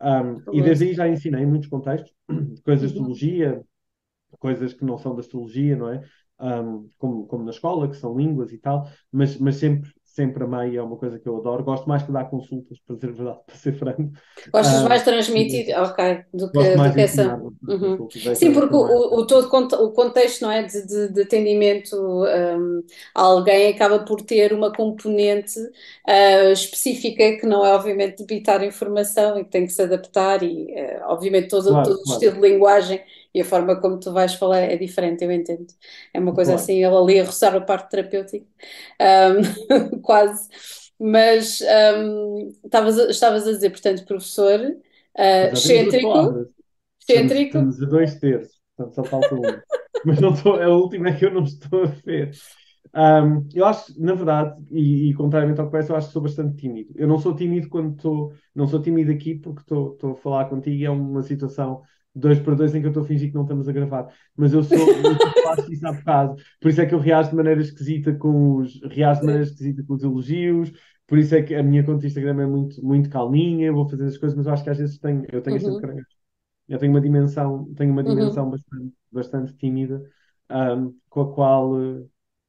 Um, 0.00 0.42
e 0.52 0.62
desde 0.62 0.84
aí 0.84 0.94
já 0.94 1.08
ensinei 1.08 1.42
em 1.42 1.46
muitos 1.46 1.68
contextos, 1.68 2.12
coisas 2.64 2.80
de 2.80 2.86
Uhum. 2.86 3.00
astrologia, 3.00 3.64
coisas 4.38 4.72
que 4.74 4.84
não 4.84 4.98
são 4.98 5.14
da 5.14 5.20
astrologia, 5.20 5.76
não 5.76 5.88
é? 5.90 6.02
Um, 6.40 6.88
como, 6.98 7.26
como 7.26 7.44
na 7.44 7.50
escola, 7.50 7.88
que 7.88 7.96
são 7.96 8.16
línguas 8.16 8.52
e 8.52 8.58
tal, 8.58 8.88
mas, 9.12 9.38
mas 9.38 9.56
sempre, 9.56 9.90
sempre 10.14 10.44
amei, 10.44 10.76
é 10.76 10.82
uma 10.82 10.96
coisa 10.96 11.18
que 11.18 11.28
eu 11.28 11.36
adoro. 11.36 11.64
Gosto 11.64 11.88
mais 11.88 12.04
que 12.04 12.12
dar 12.12 12.30
consultas, 12.30 12.78
para 12.86 12.94
dizer 12.94 13.08
a 13.08 13.12
verdade, 13.12 13.38
para 13.46 13.56
ser 13.56 13.72
franco. 13.72 14.10
Gostas 14.52 14.82
mais 14.82 15.00
Um, 15.00 15.04
de 15.04 15.10
transmitir, 15.10 15.76
ok, 15.76 16.24
do 16.32 16.52
que, 16.52 16.70
do 16.70 16.78
mais 16.78 16.94
que 16.94 17.00
essa. 17.00 17.36
Uhum. 17.36 18.08
é, 18.24 18.34
Sim, 18.34 18.48
é 18.50 18.52
porque 18.52 18.76
mais 18.76 18.90
o, 18.90 19.16
o, 19.18 19.26
todo 19.26 19.46
o 19.46 19.92
contexto, 19.92 20.42
não 20.42 20.52
é, 20.52 20.62
de, 20.62 20.86
de, 20.86 21.12
de 21.12 21.22
atendimento 21.22 21.96
um, 21.96 22.82
a 23.12 23.22
alguém 23.22 23.68
acaba 23.68 23.98
por 24.04 24.22
ter 24.22 24.52
uma 24.52 24.72
componente 24.72 25.58
uh, 25.58 26.52
específica 26.52 27.36
que 27.38 27.46
não 27.46 27.66
é, 27.66 27.74
obviamente, 27.74 28.18
debitar 28.18 28.62
informação 28.62 29.38
e 29.38 29.44
que 29.44 29.50
tem 29.50 29.66
que 29.66 29.72
se 29.72 29.82
adaptar 29.82 30.44
e, 30.44 30.66
uh, 30.66 31.06
obviamente, 31.06 31.48
todo, 31.48 31.64
todo 31.64 31.72
Claro, 31.72 31.92
o 31.92 32.02
claro, 32.02 32.12
estilo 32.12 32.34
de 32.40 32.48
linguagem 32.48 33.00
e 33.34 33.40
a 33.40 33.44
forma 33.44 33.80
como 33.80 33.98
tu 34.00 34.12
vais 34.12 34.34
falar 34.34 34.60
é 34.60 34.76
diferente, 34.76 35.24
eu 35.24 35.32
entendo. 35.32 35.66
É 36.12 36.20
uma 36.20 36.34
coisa 36.34 36.54
assim, 36.54 36.74
ele 36.84 36.94
ali 36.96 37.20
a 37.20 37.24
roçar 37.24 37.54
a 37.54 37.60
parte 37.60 37.90
terapêutica, 37.90 38.46
um, 39.00 40.00
quase. 40.02 40.48
Mas 40.98 41.60
um, 41.98 42.48
estavas, 42.64 42.98
a- 42.98 43.10
estavas 43.10 43.46
a 43.48 43.52
dizer, 43.52 43.70
portanto, 43.70 44.04
professor, 44.06 44.60
uh, 44.60 45.52
excêntrico, 45.52 46.44
excêntrico, 47.00 47.54
estamos 47.54 47.82
a 47.82 47.86
dois 47.86 48.18
terços, 48.18 48.60
portanto 48.76 48.94
só 48.94 49.04
falta 49.08 49.34
uma. 49.34 49.62
Mas 50.04 50.20
não 50.20 50.34
estou, 50.34 50.60
a 50.60 50.68
última 50.68 51.08
é 51.08 51.16
que 51.18 51.24
eu 51.24 51.32
não 51.32 51.44
estou 51.44 51.84
a 51.84 51.86
ver. 51.86 52.38
Um, 52.94 53.48
eu 53.54 53.66
acho, 53.66 54.00
na 54.00 54.14
verdade, 54.14 54.62
e, 54.70 55.10
e 55.10 55.14
contrariamente 55.14 55.60
ao 55.60 55.66
que 55.66 55.72
parece, 55.72 55.90
eu 55.90 55.96
acho 55.96 56.08
que 56.08 56.12
sou 56.14 56.22
bastante 56.22 56.56
tímido. 56.56 56.92
Eu 56.96 57.08
não 57.08 57.18
sou 57.18 57.34
tímido 57.36 57.68
quando 57.68 57.96
estou, 57.96 58.32
não 58.54 58.66
sou 58.68 58.82
tímido 58.82 59.12
aqui 59.12 59.36
porque 59.36 59.62
estou 59.62 59.98
a 60.12 60.16
falar 60.16 60.46
contigo 60.48 60.76
e 60.76 60.84
é 60.84 60.90
uma 60.90 61.22
situação 61.22 61.82
dois 62.14 62.38
para 62.40 62.54
dois 62.54 62.74
em 62.74 62.80
que 62.80 62.86
eu 62.86 62.90
estou 62.90 63.02
a 63.02 63.06
fingir 63.06 63.28
que 63.30 63.34
não 63.34 63.42
estamos 63.42 63.68
a 63.68 63.72
gravar. 63.72 64.12
Mas 64.36 64.52
eu 64.52 64.62
sou, 64.62 64.94
eu 64.96 65.18
faço 65.42 65.72
isso 65.72 65.86
há 65.86 65.92
bocado. 65.92 66.36
Por 66.60 66.70
isso 66.70 66.80
é 66.80 66.86
que 66.86 66.94
eu 66.94 66.98
reajo 66.98 67.30
de 67.30 67.36
maneira 67.36 67.60
esquisita 67.60 68.14
com 68.14 68.56
os, 68.56 68.80
reajo 68.90 69.20
de 69.20 69.26
maneira 69.26 69.46
esquisita 69.48 69.82
com 69.84 69.94
os 69.94 70.02
elogios. 70.02 70.72
Por 71.06 71.18
isso 71.18 71.34
é 71.34 71.42
que 71.42 71.54
a 71.54 71.62
minha 71.62 71.84
conta 71.84 72.00
de 72.00 72.06
Instagram 72.06 72.42
é 72.42 72.46
muito, 72.46 72.82
muito 72.84 73.10
calminha, 73.10 73.66
eu 73.66 73.74
vou 73.74 73.88
fazer 73.88 74.06
as 74.06 74.16
coisas, 74.16 74.36
mas 74.36 74.46
eu 74.46 74.52
acho 74.52 74.64
que 74.64 74.70
às 74.70 74.78
vezes 74.78 74.98
tenho, 74.98 75.24
eu 75.30 75.42
tenho 75.42 75.56
este 75.56 75.66
uhum, 75.66 75.80
caranguejo. 75.80 76.06
Eu 76.68 76.78
tenho 76.78 76.92
uma 76.92 77.00
dimensão, 77.00 77.72
tenho 77.74 77.92
uma 77.92 78.02
uhum. 78.04 78.14
dimensão 78.14 78.50
bastante, 78.50 78.94
bastante 79.12 79.54
tímida, 79.56 80.02
um, 80.50 80.94
com 81.10 81.20
a 81.22 81.34
qual, 81.34 81.72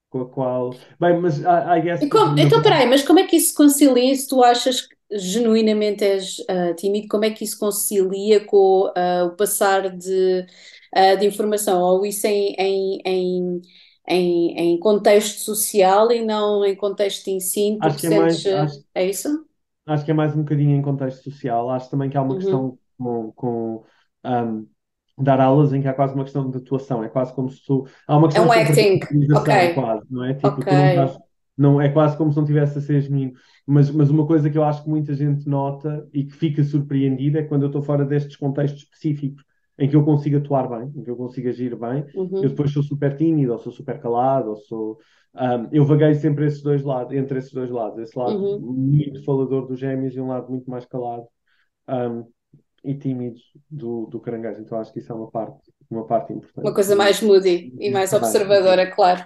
com 0.10 0.22
a 0.22 0.30
qual. 0.30 0.72
Bem, 1.00 1.20
mas 1.20 1.40
I, 1.40 1.80
I 1.80 1.82
guess 1.82 2.01
como- 2.10 2.38
então, 2.40 2.62
peraí, 2.62 2.88
mas 2.88 3.04
como 3.04 3.20
é 3.20 3.28
que 3.28 3.36
isso 3.38 3.50
se 3.50 3.56
concilia, 3.56 4.16
se 4.16 4.28
tu 4.28 4.44
achas 4.44 4.82
que 4.82 4.95
genuinamente 5.11 6.03
és 6.03 6.37
ah, 6.50 6.74
tímido, 6.75 7.07
como 7.07 7.25
é 7.25 7.31
que 7.31 7.44
isso 7.44 7.59
concilia 7.59 8.44
com 8.46 8.91
ah, 8.96 9.25
o 9.25 9.35
passar 9.35 9.89
de, 9.96 10.46
ah, 10.94 11.15
de 11.15 11.25
informação, 11.27 11.81
ou 11.81 12.05
isso 12.05 12.25
em, 12.27 12.55
em, 12.59 13.01
em, 13.05 13.61
em, 14.07 14.57
em 14.75 14.79
contexto 14.79 15.39
social 15.41 16.11
e 16.11 16.22
não 16.25 16.65
em 16.65 16.75
contexto 16.75 17.25
de 17.25 17.31
ensino, 17.31 17.79
acho 17.79 18.00
que 18.00 18.07
é 18.07 18.09
mais, 18.09 18.37
sentes, 18.37 18.46
ah, 18.48 18.65
acho, 18.65 18.83
é 18.96 19.05
isso? 19.09 19.46
acho 19.85 20.05
que 20.05 20.11
é 20.11 20.13
mais 20.13 20.35
um 20.35 20.39
bocadinho 20.44 20.72
em 20.75 20.81
contexto 20.81 21.24
social. 21.31 21.70
Acho 21.70 21.89
também 21.89 22.09
que 22.09 22.18
há 22.18 22.22
uma 22.22 22.35
Uhum. 22.35 22.37
questão 22.37 22.77
com, 22.98 23.31
com 23.33 23.85
um, 24.25 24.68
dar 25.18 25.39
aulas 25.41 25.74
em 25.74 25.81
que 25.81 25.87
há 25.87 25.94
quase 25.94 26.13
uma 26.15 26.24
questão 26.24 26.50
de 26.50 26.57
atuação. 26.57 27.03
É 27.03 27.09
quase 27.09 27.33
como 27.33 27.50
se 27.50 27.63
tu. 27.65 27.85
Há 28.07 28.18
uma 28.18 28.27
É 28.33 28.39
questão 28.39 28.48
um 28.48 28.51
de 28.51 28.51
acting, 28.51 29.00
ok, 29.33 29.51
quase, 29.74 30.05
não 30.11 30.24
é? 30.25 30.33
Tipo, 30.33 30.63
ok, 30.63 30.65
tu 30.65 30.75
não 30.75 30.89
estás. 30.89 31.18
Não, 31.57 31.79
é 31.79 31.89
quase 31.89 32.18
como 32.18 32.31
se 32.31 32.37
não 32.37 32.44
estivesse 32.44 32.77
a 32.77 32.81
ser 32.81 33.01
genuíno. 33.01 33.33
Mas, 33.65 33.89
mas 33.89 34.09
uma 34.09 34.27
coisa 34.27 34.50
que 34.50 34.57
eu 34.57 34.63
acho 34.63 34.83
que 34.83 34.89
muita 34.89 35.13
gente 35.13 35.48
nota 35.48 36.07
e 36.13 36.25
que 36.25 36.33
fica 36.33 36.63
surpreendida 36.63 37.39
é 37.39 37.44
quando 37.44 37.63
eu 37.63 37.68
estou 37.68 37.81
fora 37.81 38.05
destes 38.05 38.35
contextos 38.35 38.83
específicos 38.83 39.44
em 39.77 39.89
que 39.89 39.96
eu 39.96 40.05
consigo 40.05 40.37
atuar 40.37 40.70
bem, 40.70 40.91
em 40.96 41.03
que 41.03 41.09
eu 41.09 41.15
consigo 41.15 41.50
agir 41.50 41.75
bem. 41.75 42.05
Eu 42.13 42.24
uhum, 42.24 42.41
depois 42.41 42.72
sou 42.72 42.83
super 42.83 43.15
tímido, 43.15 43.53
ou 43.53 43.59
sou 43.59 43.72
super 43.72 44.00
calado, 44.00 44.51
ou 44.51 44.55
sou. 44.55 44.98
um, 45.35 45.68
eu 45.72 45.85
vaguei 45.85 46.13
sempre 46.13 46.46
esses 46.46 46.61
dois 46.61 46.81
lados, 46.83 47.13
entre 47.13 47.39
esses 47.39 47.51
dois 47.51 47.70
lados. 47.70 48.00
Esse 48.00 48.18
lado 48.18 48.37
uhum. 48.37 48.59
muito 48.59 49.24
falador 49.24 49.68
dos 49.68 49.79
gêmeos 49.79 50.15
e 50.15 50.22
um 50.22 50.27
lado 50.27 50.50
muito 50.50 50.70
mais 50.70 50.85
calado. 50.85 51.25
um, 51.89 52.25
e 52.85 52.94
tímido 52.94 53.39
do, 53.70 54.05
do 54.05 54.20
caranguejo. 54.20 54.61
Então 54.61 54.79
acho 54.79 54.94
que 54.94 55.00
isso 55.00 55.11
é 55.11 55.15
uma 55.15 55.29
parte, 55.29 55.57
uma 55.89 56.05
parte 56.05 56.31
Uma 56.31 56.37
importante 56.37 56.74
coisa 56.74 56.94
do, 56.94 56.98
mais 56.98 57.22
moody 57.22 57.74
e 57.79 57.89
mais 57.89 58.13
observadora, 58.13 58.89
claro. 58.91 59.25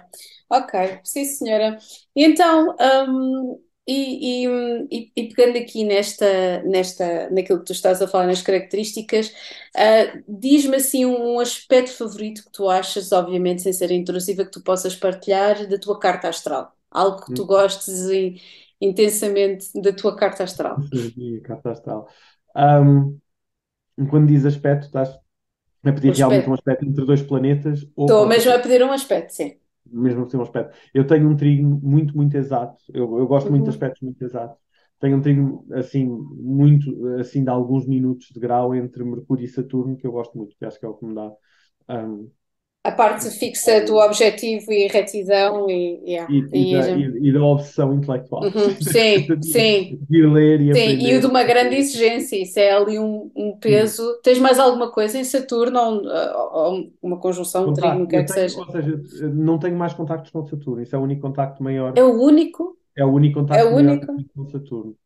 Ok, 0.50 0.72
sim, 1.04 1.24
senhora. 1.24 1.78
E 2.16 2.24
então, 2.24 2.74
hum, 3.08 3.62
e, 3.86 4.44
e, 4.44 4.48
hum, 4.48 4.88
e- 4.90 5.12
e 5.16 5.28
pegando 5.34 5.58
aqui 5.58 5.84
nesta, 5.84 6.62
nesta, 6.64 7.30
naquilo 7.30 7.60
que 7.60 7.66
tu 7.66 7.72
estás 7.72 8.02
a 8.02 8.08
falar, 8.08 8.26
nas 8.26 8.42
características, 8.42 9.32
ah, 9.76 10.20
diz-me 10.28 10.76
assim 10.76 11.06
um 11.06 11.38
aspecto 11.38 11.92
favorito 11.96 12.44
que 12.44 12.50
tu 12.52 12.68
achas, 12.68 13.12
obviamente 13.12 13.62
sem 13.62 13.72
ser 13.72 13.90
intrusiva, 13.92 14.44
que 14.44 14.50
tu 14.50 14.62
possas 14.62 14.96
partilhar 14.96 15.68
da 15.68 15.78
tua 15.78 15.98
carta 16.00 16.28
astral. 16.28 16.74
Algo 16.90 17.24
que 17.26 17.32
tu 17.34 17.46
gostes 17.46 17.88
in- 18.10 18.40
intensamente 18.80 19.68
da 19.80 19.92
tua 19.92 20.16
carta 20.16 20.42
astral. 20.44 20.84
E 21.16 21.40
carta 21.42 21.70
astral. 21.70 22.08
Um, 22.56 23.18
quando 24.10 24.28
diz 24.28 24.44
aspecto, 24.46 24.86
estás 24.86 25.10
a 25.84 25.92
pedir 25.92 26.12
realmente 26.14 26.48
um 26.48 26.54
aspecto. 26.54 26.86
entre 26.86 27.04
dois 27.06 27.22
planetas 27.22 27.86
ou 27.96 28.10
Estou 28.10 28.26
mesmo 28.26 28.52
a 28.52 28.58
pedir 28.62 28.82
um 28.84 28.92
aspecto, 28.92 29.30
sim. 29.38 29.59
Mesmo 29.86 30.24
assim, 30.24 30.36
um 30.36 30.42
aspecto. 30.42 30.76
Eu 30.94 31.06
tenho 31.06 31.28
um 31.28 31.36
trigo 31.36 31.64
muito, 31.82 32.16
muito 32.16 32.36
exato. 32.36 32.82
Eu, 32.92 33.18
eu 33.18 33.26
gosto 33.26 33.50
muito 33.50 33.64
de 33.64 33.70
Uhum. 33.70 33.70
aspectos 33.70 34.02
muito 34.02 34.22
exatos. 34.24 34.58
Tenho 35.00 35.16
um 35.16 35.20
trigo, 35.22 35.66
assim, 35.72 36.06
muito, 36.06 37.06
assim, 37.16 37.42
de 37.42 37.50
alguns 37.50 37.86
minutos 37.86 38.28
de 38.28 38.38
grau 38.40 38.74
entre 38.74 39.02
Mercúrio 39.04 39.44
e 39.44 39.48
Saturno, 39.48 39.96
que 39.96 40.06
eu 40.06 40.12
gosto 40.12 40.36
muito, 40.36 40.56
que 40.56 40.64
acho 40.64 40.78
que 40.78 40.84
é 40.86 40.88
o 40.88 40.94
que 40.94 41.06
me 41.06 41.14
dá. 41.14 41.32
um, 41.90 42.30
A 42.84 42.92
parte 42.92 43.30
fixa 43.30 43.80
do 43.86 43.96
objetivo 43.96 44.70
e 44.72 44.86
retidão 44.88 45.68
e, 45.70 46.00
yeah, 46.06 46.28
e, 46.28 46.38
e, 46.62 46.66
da, 46.66 46.90
e, 46.90 47.32
da 47.32 47.42
obsessão 47.42 47.94
intelectual. 47.94 48.54
Uhum, 48.54 48.80
sim, 48.80 49.36
sim, 49.40 50.00
de 50.08 50.26
ler 50.26 50.60
e 50.60 50.72
sim. 50.72 50.98
E 51.00 51.16
o 51.16 51.20
de 51.20 51.26
aprender. 51.26 51.28
uma 51.28 51.44
grande 51.44 51.76
exigência, 51.76 52.36
isso 52.42 52.58
é 52.58 52.72
ali 52.72 52.98
um, 52.98 53.30
um 53.36 53.58
peso. 53.58 54.20
Tens 54.22 54.38
mais 54.38 54.58
alguma 54.58 54.92
coisa 54.92 55.18
em 55.18 55.24
Saturno 55.24 55.78
ou, 55.80 56.06
ou- 56.74 56.92
uma 57.02 57.18
conjunção, 57.20 57.68
não 57.68 57.72
Contacto. 57.72 58.08
quer 58.08 58.22
Eu 58.22 58.24
que 58.24 58.32
tenho, 58.32 58.32
seja? 58.32 58.56
ou 58.56 58.70
seja, 58.70 59.28
não 59.28 59.58
tenho 59.58 59.76
mais 59.76 59.92
contactos 59.94 60.30
com 60.30 60.46
Saturno. 60.46 60.82
Isso 60.82 60.96
é 60.96 60.98
o 60.98 61.02
único 61.02 61.20
contacto 61.22 61.62
É 61.94 62.02
maior, 62.02 62.02
o 62.02 62.12
único? 62.30 62.64
é 62.96 63.04
o 63.04 63.08
único 63.12 63.40
É 63.50 63.64
o 63.64 63.70
contacto 63.70 63.74
maior 63.74 63.98
que 64.00 64.06
eu 64.06 64.10
único? 64.10 64.24
com 64.34 64.48
Saturno. 64.50 64.96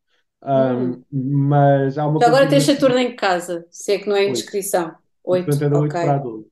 Hum. 0.54 1.02
Um, 1.02 1.04
mas 1.12 1.98
há 1.98 2.06
uma 2.08 2.20
Já 2.20 2.26
agora 2.28 2.48
tens 2.48 2.64
Saturno 2.64 2.98
em 2.98 3.14
casa, 3.16 3.66
se 3.70 3.92
é 3.94 3.98
que 3.98 4.08
não 4.08 4.16
é 4.16 4.24
8. 4.24 4.50
indiscrição. 4.50 4.96
Portanto, 5.28 5.62
Oito, 5.62 5.64
é 5.64 5.68
da 5.70 5.78
8 5.78 5.98
para 5.98 6.16
a 6.16 6.18
ok. 6.18 6.20
12. 6.20 6.50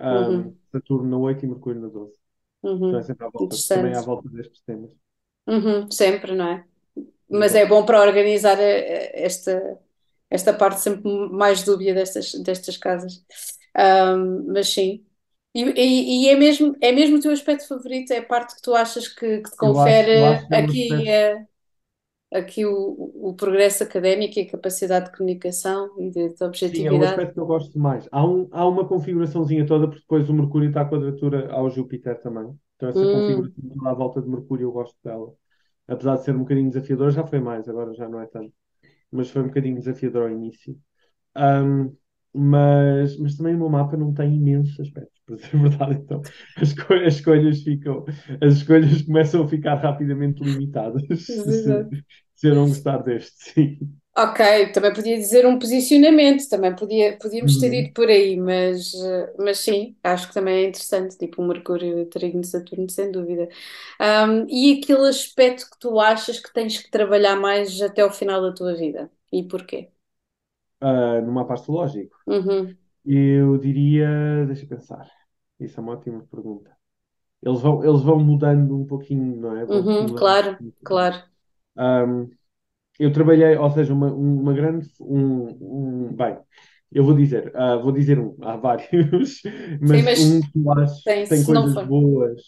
Um, 0.00 0.52
Uhum, 0.52 0.58
Saturno 0.72 1.08
na 1.10 1.18
8 1.18 1.44
e 1.44 1.48
Mercúrio 1.48 1.80
na 1.80 1.88
12. 1.88 2.18
Então 2.86 2.98
é 3.00 3.02
uhum. 3.02 3.04
sempre 3.04 3.26
à 3.26 3.30
volta, 3.30 3.60
também 3.72 3.94
à 3.94 4.02
volta 4.02 4.28
destes 4.30 4.62
temas. 4.62 4.92
Uhum, 5.46 5.90
sempre, 5.90 6.34
não 6.34 6.46
é? 6.48 6.64
Mas 7.30 7.54
é 7.54 7.64
Exato. 7.64 7.66
bom 7.66 7.84
para 7.86 8.00
organizar 8.02 8.58
eh, 8.60 9.12
esta, 9.14 9.80
esta 10.30 10.54
parte 10.54 10.80
sempre 10.82 11.10
mais 11.30 11.62
dúbia 11.64 11.94
destas, 11.94 12.32
destas 12.42 12.76
casas. 12.76 13.24
Ahm, 13.76 14.46
mas 14.52 14.68
sim. 14.70 15.06
E, 15.54 15.62
e- 15.64 16.24
e 16.26 16.28
é 16.30 16.36
mesmo, 16.36 16.76
é 16.82 16.92
mesmo 16.92 17.18
o 17.18 17.20
teu 17.22 17.32
aspecto 17.32 17.68
favorito? 17.68 18.12
É 18.12 18.18
a 18.18 18.24
parte 18.26 18.56
que 18.56 18.62
tu 18.62 18.74
achas 18.74 19.08
que, 19.08 19.40
que 19.42 19.50
te 19.50 19.56
acho, 19.88 20.10
confere 20.12 20.12
acho 20.24 20.52
é 20.52 20.58
um 20.58 20.66
aqui? 22.32 22.64
o, 22.66 23.30
o 23.30 23.34
progresso 23.36 23.82
académico 23.84 24.38
e 24.38 24.42
a 24.42 24.50
capacidade 24.50 25.06
de 25.10 25.16
comunicação 25.16 25.90
e 26.00 26.10
de, 26.10 26.34
de 26.34 26.44
Sim, 26.60 26.84
é 26.86 26.92
o 26.92 27.02
objetividade. 27.02 27.02
aspecto 27.02 27.34
que 27.34 27.40
eu 27.40 27.46
gosto 27.46 27.78
mais. 27.78 28.08
Há, 28.12 28.24
um, 28.26 28.48
há 28.52 28.66
uma 28.66 28.86
configuraçãozinha 28.86 29.66
toda, 29.66 29.86
porque 29.88 30.00
depois 30.02 30.28
o 30.28 30.34
Mercúrio 30.34 30.68
está 30.68 30.82
à 30.82 30.84
quadratura 30.88 31.50
ao 31.52 31.70
Júpiter 31.70 32.20
também. 32.20 32.54
Então 32.76 32.88
essa 32.88 33.06
Hum, 33.06 33.06
configuração 33.06 33.54
toda 33.74 33.90
à 33.90 33.94
volta 33.94 34.20
de 34.20 34.28
Mercúrio 34.28 34.64
eu 34.66 34.72
gosto 34.72 34.96
dela. 35.02 35.32
Apesar 35.86 36.16
de 36.16 36.24
ser 36.24 36.36
um 36.36 36.40
bocadinho 36.40 36.68
desafiador, 36.70 37.10
já 37.10 37.26
foi 37.26 37.40
mais, 37.40 37.68
agora 37.68 37.94
já 37.94 38.08
não 38.08 38.20
é 38.20 38.26
tanto. 38.26 38.52
Mas 39.12 39.30
foi 39.30 39.42
um 39.42 39.48
bocadinho 39.48 39.76
desafiador 39.78 40.24
ao 40.24 40.30
início. 40.30 40.78
Ahm, 41.36 41.90
mas, 42.34 43.18
mas 43.18 43.36
também 43.36 43.54
o 43.54 43.58
meu 43.58 43.68
mapa 43.70 43.96
não 43.96 44.12
tem 44.14 44.34
imensos 44.36 44.78
aspectos, 44.80 45.20
para 45.26 45.36
dizer 45.36 45.56
a 45.56 45.58
verdade. 45.62 45.94
Então 46.02 46.22
as, 46.56 46.68
esco- 46.70 46.94
as 46.94 47.14
escolhas 47.16 47.62
ficam, 47.62 48.04
as 48.42 48.54
escolhas 48.56 49.02
começam 49.02 49.42
a 49.44 49.48
ficar 49.48 49.74
rapidamente 49.76 50.42
limitadas 50.44 51.02
se, 51.08 51.20
exato. 51.28 51.98
se 52.34 52.48
eu 52.48 52.54
não 52.54 52.68
gostar 52.68 52.98
deste, 53.02 53.36
sim. 53.52 53.78
Ok, 54.16 54.72
também 54.72 54.92
podia 54.92 55.16
dizer 55.16 55.46
um 55.46 55.60
posicionamento, 55.60 56.48
também 56.48 56.74
podia, 56.74 57.16
podíamos 57.18 57.56
ter 57.56 57.72
ido 57.72 57.92
Uhum. 57.92 57.94
por 57.94 58.08
aí, 58.08 58.36
mas, 58.36 58.90
mas 59.38 59.58
sim, 59.60 59.96
acho 60.02 60.26
que 60.26 60.34
também 60.34 60.64
é 60.64 60.68
interessante, 60.68 61.16
tipo 61.16 61.40
o 61.40 61.46
Mercúrio, 61.46 62.04
Trigo, 62.06 62.42
Saturno, 62.42 62.90
sem 62.90 63.12
dúvida. 63.12 63.48
Ahm, 64.00 64.44
e 64.48 64.80
aquele 64.82 65.08
aspecto 65.08 65.70
que 65.70 65.78
tu 65.78 66.00
achas 66.00 66.40
que 66.40 66.52
tens 66.52 66.78
que 66.82 66.90
trabalhar 66.90 67.36
mais 67.36 67.80
até 67.80 68.04
o 68.04 68.10
final 68.10 68.42
da 68.42 68.52
tua 68.52 68.74
vida? 68.74 69.08
E 69.32 69.44
porquê? 69.44 69.88
Ah, 70.80 71.20
no 71.20 71.32
mapa 71.32 71.54
astrológico. 71.54 72.16
Uhum, 72.26 72.78
Eu 73.04 73.58
diria, 73.58 74.08
deixa 74.46 74.64
eu 74.64 74.68
pensar. 74.68 75.08
Isso 75.60 75.80
é 75.80 75.82
uma 75.82 75.92
ótima 75.94 76.24
pergunta. 76.30 76.76
Eles 77.42 77.60
vão, 77.62 77.84
eles 77.84 78.02
vão 78.02 78.20
mudando 78.20 78.78
um 78.80 78.86
pouquinho, 78.86 79.36
não 79.40 79.56
é? 79.58 79.64
Uhum, 79.68 80.14
claro, 80.14 80.58
claro. 80.82 81.22
Um, 81.76 82.30
eu 82.98 83.12
trabalhei, 83.12 83.56
ou 83.58 83.70
seja, 83.70 83.94
uma, 83.94 84.12
uma 84.12 84.54
grande, 84.54 84.88
um, 85.00 86.08
um- 86.10 86.16
bem, 86.16 86.38
eu 86.92 87.04
vou 87.04 87.14
dizer, 87.16 87.52
ah, 87.56 87.76
vou 87.76 87.92
dizer 87.92 88.18
um, 88.20 88.36
há 88.42 88.56
vários, 88.56 89.42
Sim, 89.84 90.02
mas 90.02 90.04
mas 90.04 90.18
um 90.18 90.42
que 90.42 90.58
eu 90.58 90.72
acho 90.72 90.94
tem, 91.04 91.24
que 91.24 91.28
tem 91.28 91.44
coisas 91.44 91.78
boas 91.80 92.42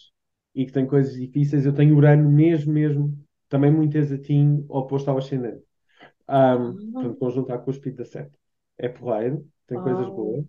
e 0.55 0.65
que 0.65 0.71
tem 0.73 0.87
coisas 0.87 1.13
difíceis. 1.15 1.65
Eu 1.65 1.73
tenho 1.75 1.95
Urano 1.97 2.29
mesmo, 2.31 2.73
mesmo, 2.73 3.17
também 3.49 3.71
muito 3.71 3.97
exatinho, 3.97 4.65
oposto 4.69 5.09
ao 5.11 5.17
ascendente. 5.19 5.63
Um, 6.31 6.79
Ah, 6.95 6.99
portanto, 6.99 7.19
conjuntar 7.19 7.59
com 7.59 7.71
o 7.71 7.73
espírito 7.73 7.99
da 7.99 8.05
sete. 8.05 8.31
É 8.77 8.89
porreiro, 8.89 9.45
tem 9.67 9.81
coisas 9.81 10.09
uau. 10.09 10.13
boas. 10.13 10.45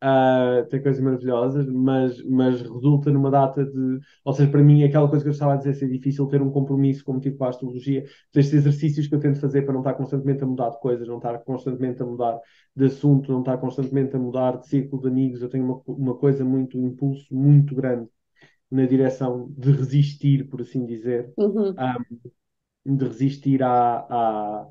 Ah, 0.00 0.64
tem 0.70 0.80
coisas 0.82 1.02
maravilhosas, 1.02 1.66
mas, 1.68 2.22
mas 2.24 2.60
resulta 2.62 3.10
numa 3.10 3.30
data 3.30 3.64
de. 3.64 3.98
Ou 4.24 4.32
seja, 4.32 4.50
para 4.50 4.62
mim, 4.62 4.84
aquela 4.84 5.08
coisa 5.08 5.24
que 5.24 5.28
eu 5.30 5.32
estava 5.32 5.54
a 5.54 5.56
dizer, 5.56 5.74
ser 5.74 5.88
difícil 5.90 6.26
ter 6.28 6.40
um 6.42 6.50
compromisso 6.52 7.04
como 7.04 7.20
tive 7.20 7.36
com 7.36 7.44
a 7.44 7.48
astrologia, 7.50 8.04
destes 8.32 8.54
exercícios 8.54 9.08
que 9.08 9.14
eu 9.16 9.20
tento 9.20 9.40
fazer 9.40 9.62
para 9.62 9.72
não 9.74 9.80
estar 9.80 9.94
constantemente 9.94 10.44
a 10.44 10.46
mudar 10.46 10.70
de 10.70 10.80
coisas, 10.80 11.08
não 11.08 11.16
estar 11.18 11.38
constantemente 11.40 12.02
a 12.02 12.06
mudar 12.06 12.38
de 12.76 12.84
assunto, 12.86 13.32
não 13.32 13.40
estar 13.40 13.58
constantemente 13.58 14.14
a 14.16 14.18
mudar 14.20 14.58
de 14.58 14.68
círculo 14.68 15.02
de 15.02 15.08
amigos. 15.08 15.42
Eu 15.42 15.48
tenho 15.50 15.64
uma, 15.64 15.82
uma 15.86 16.16
coisa 16.16 16.44
muito, 16.44 16.78
um 16.78 16.86
impulso 16.88 17.34
muito 17.34 17.74
grande 17.74 18.08
na 18.70 18.86
direção 18.86 19.48
de 19.56 19.72
resistir, 19.72 20.48
por 20.48 20.60
assim 20.62 20.86
dizer, 20.86 21.34
Uhum. 21.36 21.78
ah, 21.78 21.96
de 22.86 23.04
resistir 23.06 23.62
à, 23.62 23.98
à, 24.10 24.68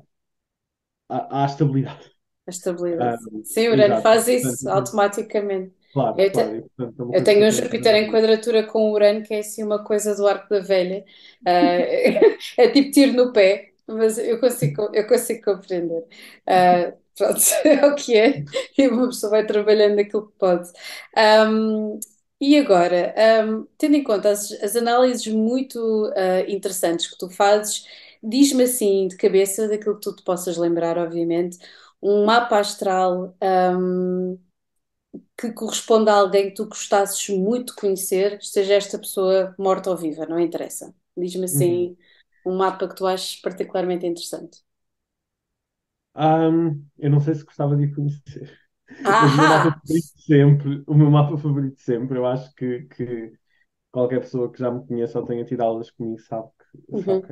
à, 1.08 1.42
à 1.42 1.46
estabilidade. 1.46 2.10
A 2.46 2.50
Ah, 2.98 3.16
estabilidade. 3.16 3.20
Sim, 3.44 3.68
o 3.68 3.72
Urano 3.72 3.96
faz 3.96 4.26
isso 4.28 4.68
Portanto, 4.70 4.70
automaticamente. 4.70 5.74
claro, 5.92 6.16
Eu, 6.16 6.32
claro. 6.32 6.54
te- 6.54 6.64
portanto, 6.76 7.14
é 7.18 7.18
eu 7.18 7.24
tenho 7.24 7.46
um 7.46 7.50
tento 7.50 7.50
Júpiter 7.50 7.94
em 7.94 8.10
quadratura 8.10 8.66
com 8.66 8.90
o 8.90 8.92
Urano, 8.94 9.22
que 9.22 9.34
é 9.34 9.40
assim 9.40 9.62
uma 9.64 9.84
coisa 9.84 10.14
do 10.14 10.26
arco 10.26 10.48
da 10.50 10.60
velha. 10.60 11.04
Ah, 11.44 11.50
é 12.58 12.68
tipo 12.70 12.90
tiro 12.90 13.12
no 13.12 13.32
pé, 13.32 13.72
mas 13.86 14.16
eu 14.18 14.40
consigo, 14.40 14.90
eu 14.94 15.06
consigo 15.06 15.44
compreender. 15.44 16.04
Ah, 16.46 16.92
pronto, 17.16 17.40
é 17.64 17.86
o 17.86 17.94
que 17.94 18.16
é, 18.16 18.44
e 18.78 18.88
uma 18.88 19.08
pessoa 19.08 19.30
vai 19.32 19.46
trabalhando 19.46 19.96
naquilo 19.96 20.26
que 20.28 20.38
pode. 20.38 20.70
Ahm, 21.16 21.98
e 22.40 22.56
agora, 22.58 23.14
ahm, 23.16 23.66
tendo 23.76 23.96
em 23.96 24.04
conta 24.04 24.30
as, 24.30 24.50
as 24.62 24.76
análises 24.76 25.26
muito 25.28 25.78
ah, 26.16 26.40
interessantes 26.48 27.08
que 27.08 27.18
tu 27.18 27.28
fazes, 27.30 27.84
diz-me 28.22 28.64
assim, 28.64 29.08
de 29.08 29.16
cabeça, 29.16 29.68
daquilo 29.68 29.96
que 29.96 30.02
tu 30.02 30.14
te 30.16 30.22
possas 30.24 30.56
lembrar, 30.56 30.98
obviamente, 30.98 31.58
um 32.02 32.24
mapa 32.26 32.58
astral. 32.58 33.36
ahm, 33.40 34.36
que 35.36 35.52
corresponde 35.52 36.10
a 36.10 36.14
alguém 36.14 36.48
que 36.50 36.54
tu 36.56 36.66
gostasses 36.68 37.28
muito 37.30 37.74
de 37.74 37.80
conhecer, 37.80 38.42
seja 38.42 38.74
esta 38.74 38.98
pessoa 38.98 39.54
morta 39.58 39.90
ou 39.90 39.96
viva, 39.96 40.26
não 40.26 40.38
interessa. 40.40 40.94
Diz-me 41.16 41.44
Uhum. 41.52 41.90
assim 41.92 41.96
um 42.44 42.56
mapa 42.56 42.88
que 42.88 42.94
tu 42.96 43.06
achas 43.06 43.36
particularmente 43.36 44.06
interessante. 44.06 44.62
Ahm, 46.14 46.84
eu 46.98 47.10
não 47.10 47.20
sei 47.20 47.34
se 47.34 47.44
gostava 47.44 47.76
de 47.76 47.94
conhecer, 47.94 48.58
mas 49.18 49.32
o 49.32 49.36
meu 49.36 49.48
mapa 49.48 49.70
favorito 49.72 50.10
sempre, 50.18 50.84
o 50.86 50.94
meu 50.94 51.10
mapa 51.10 51.36
favorito 51.38 51.80
sempre, 51.80 52.18
eu 52.18 52.26
acho 52.26 52.54
que, 52.54 52.84
que 52.86 53.32
qualquer 53.92 54.20
pessoa 54.20 54.52
que 54.52 54.58
já 54.60 54.70
me 54.70 54.86
conheça 54.86 55.20
ou 55.20 55.26
tenha 55.26 55.44
tido 55.44 55.62
aulas 55.62 55.90
comigo 55.92 56.20
sabe 56.20 56.50
Uhum. 56.88 57.22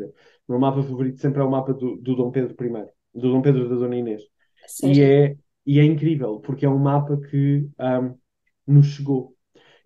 é. 0.00 0.04
O 0.48 0.52
meu 0.52 0.58
mapa 0.60 0.82
favorito 0.82 1.20
sempre 1.20 1.40
é 1.40 1.44
o 1.44 1.50
mapa 1.50 1.72
do, 1.72 1.96
do 1.96 2.14
Dom 2.14 2.30
Pedro 2.30 2.54
I, 2.64 2.86
do 3.18 3.32
Dom 3.32 3.42
Pedro 3.42 3.68
da 3.68 3.74
Dona 3.76 3.96
Inês. 3.96 4.22
E 4.82 5.00
é, 5.02 5.36
e 5.66 5.80
é 5.80 5.84
incrível, 5.84 6.40
porque 6.40 6.66
é 6.66 6.68
um 6.68 6.78
mapa 6.78 7.16
que 7.30 7.68
ahm, 7.78 8.14
nos 8.66 8.86
chegou. 8.88 9.34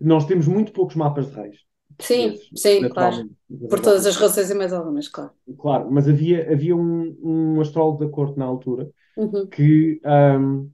Nós 0.00 0.26
temos 0.26 0.46
muito 0.48 0.72
poucos 0.72 0.96
mapas 0.96 1.30
de 1.30 1.36
reis 1.36 1.56
Sim, 2.00 2.38
sim, 2.56 2.88
claro. 2.88 3.28
Por 3.68 3.80
todas 3.80 4.06
as 4.06 4.16
razões 4.16 4.50
e 4.50 4.54
mais 4.54 4.72
algumas, 4.72 5.08
claro. 5.08 5.32
Claro, 5.58 5.90
mas 5.90 6.08
havia, 6.08 6.52
havia 6.52 6.76
um, 6.76 7.16
um 7.56 7.60
astrólogo 7.60 8.04
da 8.04 8.10
corte 8.10 8.38
na 8.38 8.44
altura 8.44 8.88
Uhum. 9.16 9.50
que, 9.50 10.00
ahm, 10.04 10.68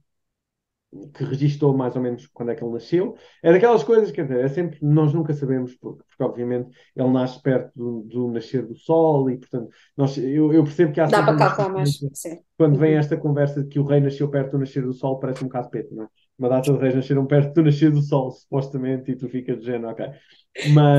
que 1.13 1.23
registou 1.23 1.75
mais 1.75 1.95
ou 1.95 2.01
menos 2.01 2.27
quando 2.27 2.51
é 2.51 2.55
que 2.55 2.63
ele 2.63 2.73
nasceu. 2.73 3.15
É 3.43 3.51
daquelas 3.51 3.83
coisas, 3.83 4.11
quer 4.11 4.23
dizer, 4.23 4.43
é 4.45 4.47
sempre, 4.47 4.79
nós 4.81 5.13
nunca 5.13 5.33
sabemos, 5.33 5.75
porque, 5.75 6.03
porque 6.07 6.23
obviamente 6.23 6.69
ele 6.95 7.09
nasce 7.09 7.41
perto 7.41 7.71
do, 7.75 8.01
do 8.03 8.31
nascer 8.31 8.65
do 8.65 8.75
sol 8.75 9.29
e, 9.29 9.37
portanto, 9.37 9.69
nós, 9.95 10.17
eu, 10.17 10.53
eu 10.53 10.63
percebo 10.63 10.93
que 10.93 11.01
há 11.01 11.07
Dá 11.07 11.23
para 11.23 11.37
calcular 11.37 11.69
mais, 11.69 11.99
sim. 12.13 12.39
quando 12.57 12.79
vem 12.79 12.93
Uhum. 12.93 12.99
esta 12.99 13.17
conversa 13.17 13.61
de 13.63 13.69
que 13.69 13.79
o 13.79 13.85
rei 13.85 13.99
nasceu 13.99 14.29
perto 14.29 14.51
do 14.51 14.59
nascer 14.59 14.83
do 14.83 14.93
sol, 14.93 15.19
parece 15.19 15.43
um 15.43 15.47
bocado 15.47 15.69
peto, 15.69 15.93
não 15.93 16.03
é? 16.05 16.07
Uma 16.39 16.49
data 16.49 16.71
de 16.73 16.79
reis 16.79 16.95
nasceram 16.95 17.25
perto 17.25 17.53
do 17.53 17.63
nascer 17.63 17.91
do 17.91 18.01
sol, 18.01 18.31
supostamente, 18.31 19.11
e 19.11 19.15
tu 19.15 19.27
ficas 19.29 19.59
de 19.59 19.65
género, 19.65 19.89
ok. 19.91 20.05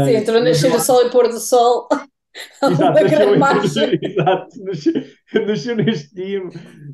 Sim, 0.03 0.11
Mas, 0.11 0.14
entre 0.14 0.37
o 0.37 0.42
nascer 0.44 0.70
do 0.70 0.81
sol 0.81 1.07
e 1.07 1.11
pôr 1.11 1.29
do 1.29 1.38
sol, 1.40 1.88
Exato, 2.66 3.09
nasceu, 3.38 3.98
exato, 4.03 4.57
nasceu, 5.46 5.77
neste 5.77 6.14
dia, 6.14 6.40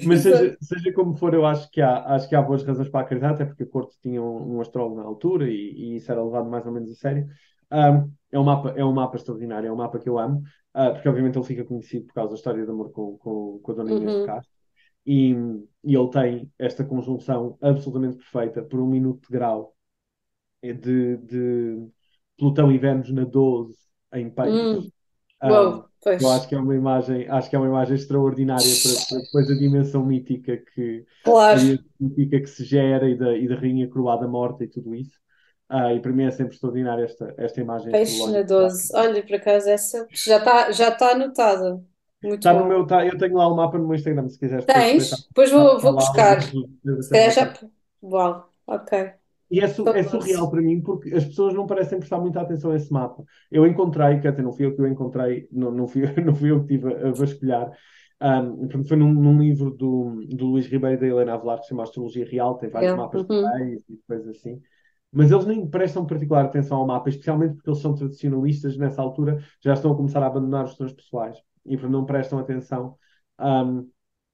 mas 0.02 0.20
seja, 0.20 0.56
seja 0.60 0.92
como 0.92 1.14
for, 1.16 1.34
eu 1.34 1.44
acho 1.46 1.70
que 1.70 1.80
há, 1.80 2.04
acho 2.14 2.28
que 2.28 2.34
há 2.36 2.42
boas 2.42 2.62
razões 2.64 2.88
para 2.88 3.00
acreditar, 3.00 3.30
até 3.30 3.44
porque 3.44 3.62
a 3.64 3.66
corte 3.66 3.96
tinha 4.00 4.22
um, 4.22 4.56
um 4.56 4.60
astrólogo 4.60 4.96
na 4.96 5.02
altura 5.04 5.48
e, 5.50 5.54
e 5.54 5.96
isso 5.96 6.10
era 6.12 6.22
levado 6.22 6.48
mais 6.48 6.66
ou 6.66 6.72
menos 6.72 6.90
a 6.90 6.94
sério. 6.94 7.26
Um, 7.72 8.12
é 8.30 8.38
um 8.38 8.44
mapa, 8.44 8.74
é 8.76 8.84
um 8.84 8.92
mapa 8.92 9.16
extraordinário, 9.16 9.68
é 9.68 9.72
um 9.72 9.76
mapa 9.76 9.98
que 9.98 10.08
eu 10.08 10.18
amo, 10.18 10.38
uh, 10.74 10.92
porque 10.92 11.08
obviamente 11.08 11.36
ele 11.38 11.46
fica 11.46 11.64
conhecido 11.64 12.06
por 12.06 12.14
causa 12.14 12.30
da 12.30 12.36
história 12.36 12.64
de 12.64 12.70
amor 12.70 12.92
com, 12.92 13.16
com, 13.18 13.58
com 13.62 13.72
a 13.72 13.74
Dona 13.74 13.92
Inês 13.92 14.10
de 14.12 14.16
Uhum. 14.18 14.26
Castro, 14.26 14.52
e, 15.06 15.32
e 15.84 15.94
ele 15.96 16.10
tem 16.10 16.52
esta 16.58 16.84
conjunção 16.84 17.58
absolutamente 17.60 18.16
perfeita 18.16 18.62
por 18.62 18.80
um 18.80 18.86
minuto 18.86 19.22
de 19.28 19.32
grau 19.32 19.74
de, 20.62 21.16
de 21.18 21.88
Plutão 22.38 22.72
e 22.72 22.78
Vênus 22.78 23.10
na 23.10 23.24
12 23.24 23.76
em 24.14 24.26
Hum. 24.26 24.30
peixes. 24.30 24.72
Um, 24.86 24.92
Uou, 25.48 25.88
eu 26.18 26.30
acho 26.30 26.48
pois. 26.48 26.48
que 26.48 26.54
é 26.54 26.58
uma 26.58 26.74
imagem, 26.74 27.28
acho 27.28 27.50
que 27.50 27.56
é 27.56 27.58
uma 27.58 27.68
imagem 27.68 27.96
extraordinária 27.96 28.76
para, 28.78 29.00
para 29.08 29.18
depois 29.20 29.50
a 29.50 29.54
dimensão 29.54 30.04
mítica 30.06 30.56
que 30.58 31.06
Claro. 31.22 31.74
mítica 32.00 32.40
que 32.40 32.46
se 32.46 32.64
gera 32.64 33.08
e 33.08 33.16
da, 33.16 33.36
e 33.36 33.48
da 33.48 33.56
rainha 33.56 33.88
coroada 33.88 34.26
morta 34.28 34.64
e 34.64 34.68
tudo 34.68 34.94
isso. 34.94 35.18
Ah, 35.68 35.92
e 35.94 36.00
para 36.00 36.12
mim 36.12 36.24
é 36.24 36.30
sempre 36.30 36.54
extraordinária 36.54 37.04
esta, 37.04 37.34
esta 37.38 37.60
imagem 37.60 37.92
Peixe 37.92 38.30
na 38.30 38.42
astrológica. 38.42 38.42
12. 38.42 38.90
Olha, 38.94 39.22
por 39.26 39.36
acaso 39.36 39.68
essa 39.70 40.08
já 40.12 40.38
está 40.38 40.70
já 40.72 40.90
tá 40.90 41.12
anotada. 41.12 41.82
Muito 42.22 42.46
Está 42.46 42.52
no 42.54 42.64
bom. 42.64 42.68
meu, 42.68 42.86
tá, 42.86 43.04
eu 43.06 43.16
tenho 43.18 43.36
lá 43.36 43.46
o 43.48 43.56
mapa 43.56 43.78
no 43.78 43.86
meu 43.86 43.96
Instagram, 43.96 44.28
se 44.28 44.38
quiseres 44.38 44.66
depois. 44.66 44.86
Tens? 44.86 45.10
Depois 45.28 45.50
Está 45.50 45.62
vou, 45.62 45.80
tá 45.80 45.80
vou 45.80 45.94
buscar. 45.94 46.42
Se 46.42 47.10
calhar 47.10 47.30
já. 47.30 47.54
Uau, 48.02 48.52
ok. 48.66 49.23
E 49.50 49.60
é, 49.60 49.68
su- 49.68 49.90
é 49.94 50.02
surreal 50.02 50.50
12. 50.50 50.50
para 50.50 50.62
mim 50.62 50.80
porque 50.82 51.14
as 51.14 51.24
pessoas 51.24 51.54
não 51.54 51.66
parecem 51.66 51.98
prestar 51.98 52.18
muita 52.20 52.40
atenção 52.40 52.72
a 52.72 52.76
esse 52.76 52.92
mapa. 52.92 53.22
Eu 53.50 53.66
encontrei, 53.66 54.20
quer 54.20 54.30
dizer, 54.32 54.42
não 54.42 54.52
fui 54.52 54.66
eu 54.66 54.74
que 54.74 54.82
o 54.82 54.86
encontrei, 54.86 55.48
não, 55.52 55.70
não 55.70 55.86
fui, 55.88 56.02
não 56.24 56.34
fui 56.34 56.50
eu 56.50 56.64
que 56.64 56.74
estive 56.74 56.94
a, 56.94 57.08
a 57.08 57.12
vasculhar. 57.12 57.70
Um, 58.22 58.84
foi 58.84 58.96
num, 58.96 59.12
num 59.12 59.38
livro 59.42 59.70
do, 59.70 60.24
do 60.28 60.46
Luís 60.46 60.66
Ribeiro 60.66 60.96
e 60.96 61.00
da 61.00 61.06
Helena 61.06 61.34
Avelar 61.34 61.58
que 61.58 61.64
se 61.64 61.68
chama 61.70 61.82
Astrologia 61.82 62.24
Real, 62.26 62.56
tem 62.56 62.70
vários 62.70 62.94
Real. 62.94 62.94
mapas 62.94 63.22
de 63.22 63.28
Uhum, 63.28 63.58
reis 63.58 63.82
e 63.88 63.98
coisas 64.06 64.28
assim. 64.36 64.60
Mas 65.12 65.30
eles 65.30 65.46
nem 65.46 65.66
prestam 65.68 66.06
particular 66.06 66.44
atenção 66.44 66.78
ao 66.78 66.86
mapa, 66.86 67.08
especialmente 67.08 67.54
porque 67.54 67.70
eles 67.70 67.80
são 67.80 67.94
tradicionalistas 67.94 68.76
nessa 68.76 69.00
altura, 69.02 69.38
já 69.62 69.74
estão 69.74 69.92
a 69.92 69.96
começar 69.96 70.22
a 70.22 70.26
abandonar 70.26 70.64
os 70.64 70.76
seus 70.76 70.92
pessoais 70.92 71.36
e 71.64 71.76
não 71.76 72.04
prestam 72.04 72.38
atenção. 72.38 72.96
um, 73.40 73.88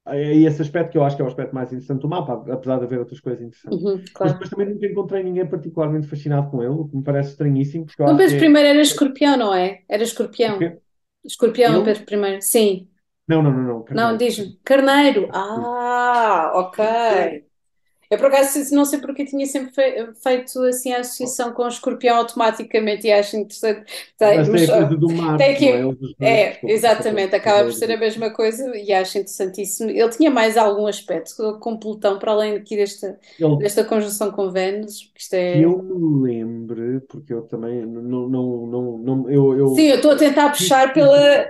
é 0.06 0.34
esse 0.36 0.62
aspecto 0.62 0.92
que 0.92 0.98
eu 0.98 1.04
acho 1.04 1.16
que 1.16 1.22
é 1.22 1.24
o 1.24 1.28
aspecto 1.28 1.54
mais 1.54 1.68
interessante 1.72 2.00
do 2.02 2.08
mapa, 2.08 2.34
apesar 2.52 2.78
de 2.78 2.84
haver 2.84 2.98
outras 2.98 3.20
coisas 3.20 3.42
interessantes. 3.42 3.84
uhum, 3.84 4.04
Mas 4.22 4.32
claro. 4.32 4.34
depois 4.34 4.50
também 4.50 4.68
nunca 4.68 4.86
encontrei 4.86 5.22
ninguém 5.22 5.46
particularmente 5.48 6.06
fascinado 6.08 6.50
com 6.50 6.62
ele, 6.62 6.72
o 6.72 6.88
que 6.88 6.96
me 6.96 7.02
parece 7.04 7.30
estranhíssimo, 7.30 7.86
eu 8.06 8.16
que 8.16 8.16
Pedro 8.16 8.36
é 8.36 8.50
I 8.60 8.66
era 8.66 8.80
escorpião, 8.82 9.36
não 9.36 9.54
é? 9.54 9.84
Era 9.88 10.02
o 10.02 10.06
escorpião. 10.06 10.56
Escorpião, 11.24 11.82
Ele, 11.82 11.84
Pedro 11.84 12.26
I. 12.26 12.42
Sim. 12.42 12.90
Não, 13.26 13.42
não, 13.42 13.50
não, 13.52 13.62
não. 13.62 13.84
Não, 13.92 14.16
Carneiro. 14.16 14.16
diz-me. 14.16 14.58
Carneiro. 14.64 15.28
Ah, 15.32 16.52
ok. 16.54 17.49
Eu, 18.10 18.18
por 18.18 18.26
acaso, 18.26 18.74
não 18.74 18.84
sei 18.84 19.00
porque 19.00 19.24
tinha 19.24 19.46
sempre 19.46 19.72
fe- 19.72 20.12
feito 20.14 20.60
assim 20.64 20.92
a 20.92 21.00
associação 21.00 21.52
com 21.52 21.62
o 21.62 21.68
escorpião 21.68 22.16
automaticamente 22.16 23.06
e 23.06 23.12
acho 23.12 23.36
interessante. 23.36 23.90
Tem, 24.18 24.44
Mas 24.44 24.48
mas 24.48 24.64
tem 24.64 24.64
a 24.64 24.72
coisa 24.72 24.96
do 24.96 25.10
Marte, 25.10 25.52
tem 25.54 25.54
é? 25.54 25.82
aqui. 25.84 25.90
É, 26.20 26.60
desculpa, 26.62 26.70
exatamente, 26.70 27.34
acaba 27.34 27.64
por 27.64 27.72
ser 27.72 27.90
a 27.92 27.96
mesma 27.96 28.30
coisa 28.30 28.76
e 28.76 28.92
acho 28.92 29.18
interessantíssimo. 29.18 29.90
Ele 29.90 30.10
tinha 30.10 30.30
mais 30.30 30.56
algum 30.56 30.86
aspecto 30.86 31.58
com 31.60 31.78
Plutão, 31.78 32.18
para 32.18 32.32
além 32.32 32.56
aqui 32.56 32.76
desta, 32.76 33.18
Ele, 33.38 33.56
desta 33.58 33.84
conjunção 33.84 34.30
com 34.32 34.50
Vênus, 34.50 35.10
isto 35.16 35.34
é. 35.34 35.62
eu 35.62 35.82
me 35.82 36.22
lembre, 36.22 37.00
porque 37.02 37.32
eu 37.32 37.42
também 37.46 37.84
não, 37.86 38.28
não, 38.28 38.66
não, 38.66 38.98
não 38.98 39.30
eu, 39.30 39.56
eu 39.58 39.68
Sim, 39.74 39.86
eu 39.86 39.96
estou 39.96 40.12
a 40.12 40.16
tentar 40.16 40.50
puxar 40.50 40.92
pela. 40.92 41.48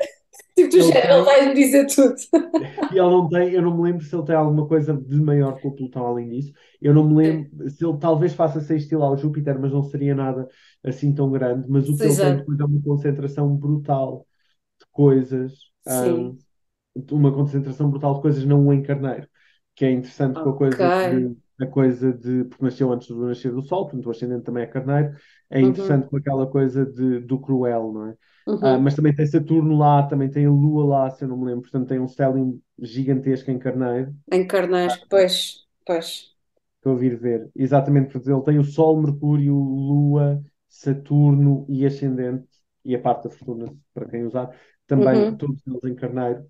Tipo, 0.57 0.71
do 0.71 0.81
Ele 0.81 0.93
género, 0.93 1.15
ele 1.15 1.23
vai-me 1.25 1.55
dizer 1.55 1.87
tudo. 1.87 2.17
E 2.91 2.95
ele 2.99 3.09
não 3.09 3.29
tem, 3.29 3.53
eu 3.55 3.63
não 3.63 3.77
me 3.77 3.85
lembro 3.85 4.05
se 4.05 4.15
ele 4.15 4.25
tem 4.27 4.35
alguma 4.35 4.67
coisa 4.67 4.93
de 4.97 5.17
maior 5.21 5.61
que 5.61 5.67
o 5.67 5.73
Plutão 5.73 6.07
além 6.07 6.29
disso. 6.29 6.53
Eu 6.81 6.93
não 6.93 7.09
me 7.09 7.15
lembro 7.17 7.71
se 7.71 7.85
ele 7.85 7.99
talvez 7.99 8.35
faça 8.35 8.61
sextil 8.61 9.03
ao 9.03 9.17
Júpiter, 9.17 9.59
mas 9.61 9.73
não 9.73 9.83
seria 9.85 10.15
nada 10.15 10.49
assim 10.83 11.15
tão 11.15 11.31
grande. 11.31 11.69
Mas 11.69 11.89
o 11.89 11.97
que 11.99 12.07
ele 12.07 12.19
tem 12.19 12.37
depois 12.37 12.59
é 12.59 12.65
uma 12.65 12.83
concentração 12.83 13.57
brutal 13.57 14.27
de 14.81 14.87
coisas, 14.93 15.53
Sim. 15.83 16.33
hum, 16.33 16.39
uma 17.13 17.33
concentração 17.35 17.91
brutal 17.91 18.17
de 18.17 18.23
coisas 18.23 18.45
não 18.47 18.73
em 18.73 18.83
carneiro, 18.83 19.29
que 19.75 19.85
é 19.85 19.91
interessante 19.93 20.41
com 20.41 20.51
a 20.51 20.57
coisa 20.59 20.91
de, 20.91 21.37
a 21.61 21.67
coisa 21.67 22.13
de, 22.13 22.45
porque 22.45 22.65
nasceu 22.65 22.93
antes 22.93 23.09
do 23.09 23.27
nascer 23.27 23.53
do 23.53 23.63
Sol, 23.63 23.87
portanto 23.87 24.07
o 24.07 24.11
ascendente 24.11 24.45
também 24.45 24.65
é 24.65 24.67
carneiro, 24.67 25.17
é 25.51 25.61
Uhum. 25.63 25.63
interessante 25.63 26.09
com 26.09 26.17
aquela 26.19 26.47
coisa 26.51 26.87
de, 26.87 27.21
do 27.21 27.41
cruel, 27.41 27.93
não 27.93 28.07
é? 28.09 28.17
Uhum. 28.51 28.75
Ah, 28.75 28.79
mas 28.79 28.95
também 28.95 29.15
tem 29.15 29.27
Saturno 29.27 29.77
lá, 29.79 30.03
também 30.07 30.31
tem 30.31 30.47
a 30.47 30.51
Lua 30.51 30.85
lá, 30.85 31.11
se 31.11 31.25
eu 31.25 31.29
não 31.29 31.37
me 31.39 31.47
lembro. 31.47 31.63
Portanto, 31.63 31.89
tem 31.89 31.99
um 32.01 32.07
stellium 32.09 32.61
gigantesco 32.79 33.51
em 33.51 33.59
Carneiro. 33.59 34.15
Em 34.33 34.47
Carneiro, 34.47 34.99
pois, 35.11 35.67
pois. 35.87 36.35
Estou 36.77 36.93
a 36.95 36.97
vir 36.99 37.17
ver. 37.19 37.51
Exatamente, 37.55 38.13
porque 38.13 38.31
ele 38.31 38.43
tem 38.43 38.59
o 38.59 38.65
Sol, 38.65 39.01
Mercúrio, 39.03 39.55
Lua, 39.55 40.43
Saturno 40.69 41.67
e 41.69 41.85
Ascendente, 41.87 42.49
e 42.85 42.95
a 42.95 43.01
parte 43.01 43.25
da 43.25 43.31
fortuna, 43.31 43.75
para 43.93 44.09
quem 44.09 44.25
usar, 44.25 44.49
também 44.87 45.27
Uhum. 45.27 45.37
todos 45.37 45.61
eles 45.67 45.85
em 45.85 45.95
Carneiro. 45.95 46.47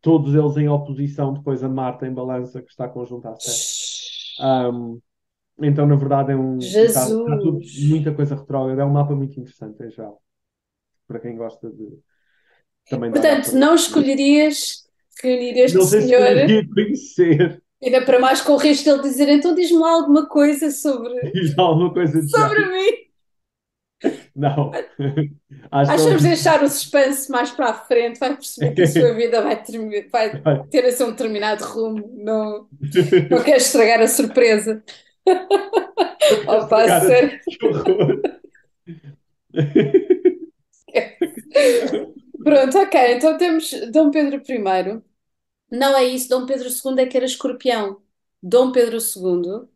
Todos 0.00 0.34
eles 0.34 0.56
em 0.58 0.68
oposição 0.68 1.32
depois 1.34 1.62
a 1.64 1.68
Marte 1.68 2.04
em 2.06 2.14
Balança, 2.14 2.62
que 2.62 2.70
está 2.70 2.88
conjunta 2.88 3.30
a 3.30 3.36
Sete. 3.36 3.66
Então, 5.62 5.86
na 5.86 5.94
verdade, 5.96 6.32
é 6.32 6.36
um. 6.36 6.76
Está, 6.82 7.08
está 7.08 7.36
tudo, 7.38 7.60
Jesus. 7.60 7.68
muita 7.74 8.14
coisa 8.14 8.34
retrógrada. 8.36 8.82
É 8.82 8.84
um 8.84 8.90
mapa 8.92 9.14
muito 9.14 9.38
interessante, 9.38 9.82
em 9.84 9.90
geral. 9.90 10.20
Para 11.10 11.18
quem 11.18 11.34
gosta 11.36 11.68
de. 11.68 11.88
Também 12.88 13.10
Portanto, 13.10 13.50
não 13.56 13.74
escolherias 13.74 14.84
reunir 15.20 15.58
este 15.58 15.76
Não 15.76 15.82
sei 15.84 16.02
se 16.02 16.06
senhor, 16.06 16.24
queria 16.24 16.68
conhecer. 16.72 17.62
ainda 17.82 18.04
para 18.04 18.20
mais 18.20 18.40
com 18.40 18.52
o 18.52 18.56
risco 18.56 18.84
de 18.84 18.90
ele 18.90 19.02
dizer, 19.02 19.28
então 19.28 19.52
diz-me 19.52 19.82
alguma 19.82 20.28
coisa 20.28 20.70
sobre, 20.70 21.12
Diz 21.34 21.58
alguma 21.58 21.92
coisa 21.92 22.22
sobre 22.28 22.60
já. 22.60 22.68
mim. 22.68 23.10
Não. 24.36 24.70
Acho 25.72 25.96
que 26.04 26.10
ele- 26.10 26.22
deixar 26.22 26.62
o 26.62 26.68
suspense 26.68 27.28
mais 27.28 27.50
para 27.50 27.70
a 27.70 27.74
frente, 27.74 28.20
vai 28.20 28.36
perceber 28.36 28.72
que 28.74 28.82
a 28.82 28.86
sua 28.86 29.12
vida 29.14 29.42
vai, 29.42 29.60
termi- 29.60 30.08
vai 30.08 30.40
ter 30.70 30.84
assim 30.84 31.02
um 31.04 31.10
determinado 31.10 31.64
rumo. 31.64 32.08
Não, 32.24 32.68
não 33.30 33.42
quero 33.42 33.56
estragar 33.56 34.00
a 34.00 34.06
surpresa. 34.06 34.80
Opa, 36.46 36.86
Cara, 36.86 37.00
sério. 37.06 37.40
Pronto, 42.42 42.78
ok. 42.78 43.14
Então 43.16 43.36
temos 43.36 43.70
Dom 43.92 44.10
Pedro 44.10 44.42
I. 44.48 45.02
Não 45.70 45.96
é 45.96 46.04
isso, 46.04 46.28
Dom 46.28 46.46
Pedro 46.46 46.68
II 46.70 47.00
é 47.00 47.06
que 47.06 47.16
era 47.16 47.26
escorpião. 47.26 48.00
Dom 48.42 48.72
Pedro 48.72 48.98
II. 49.00 49.68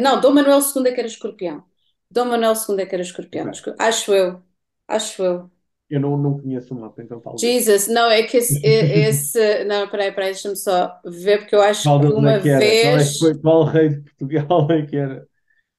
Não, 0.00 0.20
Dom 0.20 0.32
Manuel 0.32 0.60
II 0.60 0.86
é 0.86 0.92
que 0.92 1.00
era 1.00 1.08
escorpião. 1.08 1.64
Dom 2.10 2.26
Manuel 2.26 2.54
II 2.54 2.80
é 2.80 2.86
que 2.86 2.94
era 2.94 3.02
escorpião. 3.02 3.50
Acho 3.78 4.14
eu. 4.14 4.42
Acho 4.88 5.22
eu. 5.22 5.50
Eu 5.90 6.00
não, 6.00 6.16
não 6.16 6.38
conheço 6.38 6.74
o 6.74 6.80
mapa, 6.80 7.02
então 7.02 7.20
talvez. 7.20 7.42
Jesus, 7.42 7.86
não, 7.88 8.10
é 8.10 8.22
que 8.22 8.38
esse. 8.38 8.58
esse 8.64 9.64
não, 9.64 9.86
peraí, 9.88 10.10
peraí, 10.10 10.32
deixa-me 10.32 10.56
só 10.56 10.98
ver, 11.04 11.40
porque 11.40 11.54
eu 11.54 11.60
acho 11.60 11.82
que 11.82 12.06
uma 12.06 12.32
é 12.32 12.40
que 12.40 12.48
era? 12.48 12.60
Qual, 12.60 12.98
é 12.98 12.98
vez. 12.98 13.12
que 13.12 13.18
foi, 13.18 13.38
qual 13.38 13.64
rei 13.64 13.88
de 13.90 14.00
Portugal 14.00 14.70
é 14.70 14.86
que 14.86 14.96
era? 14.96 15.28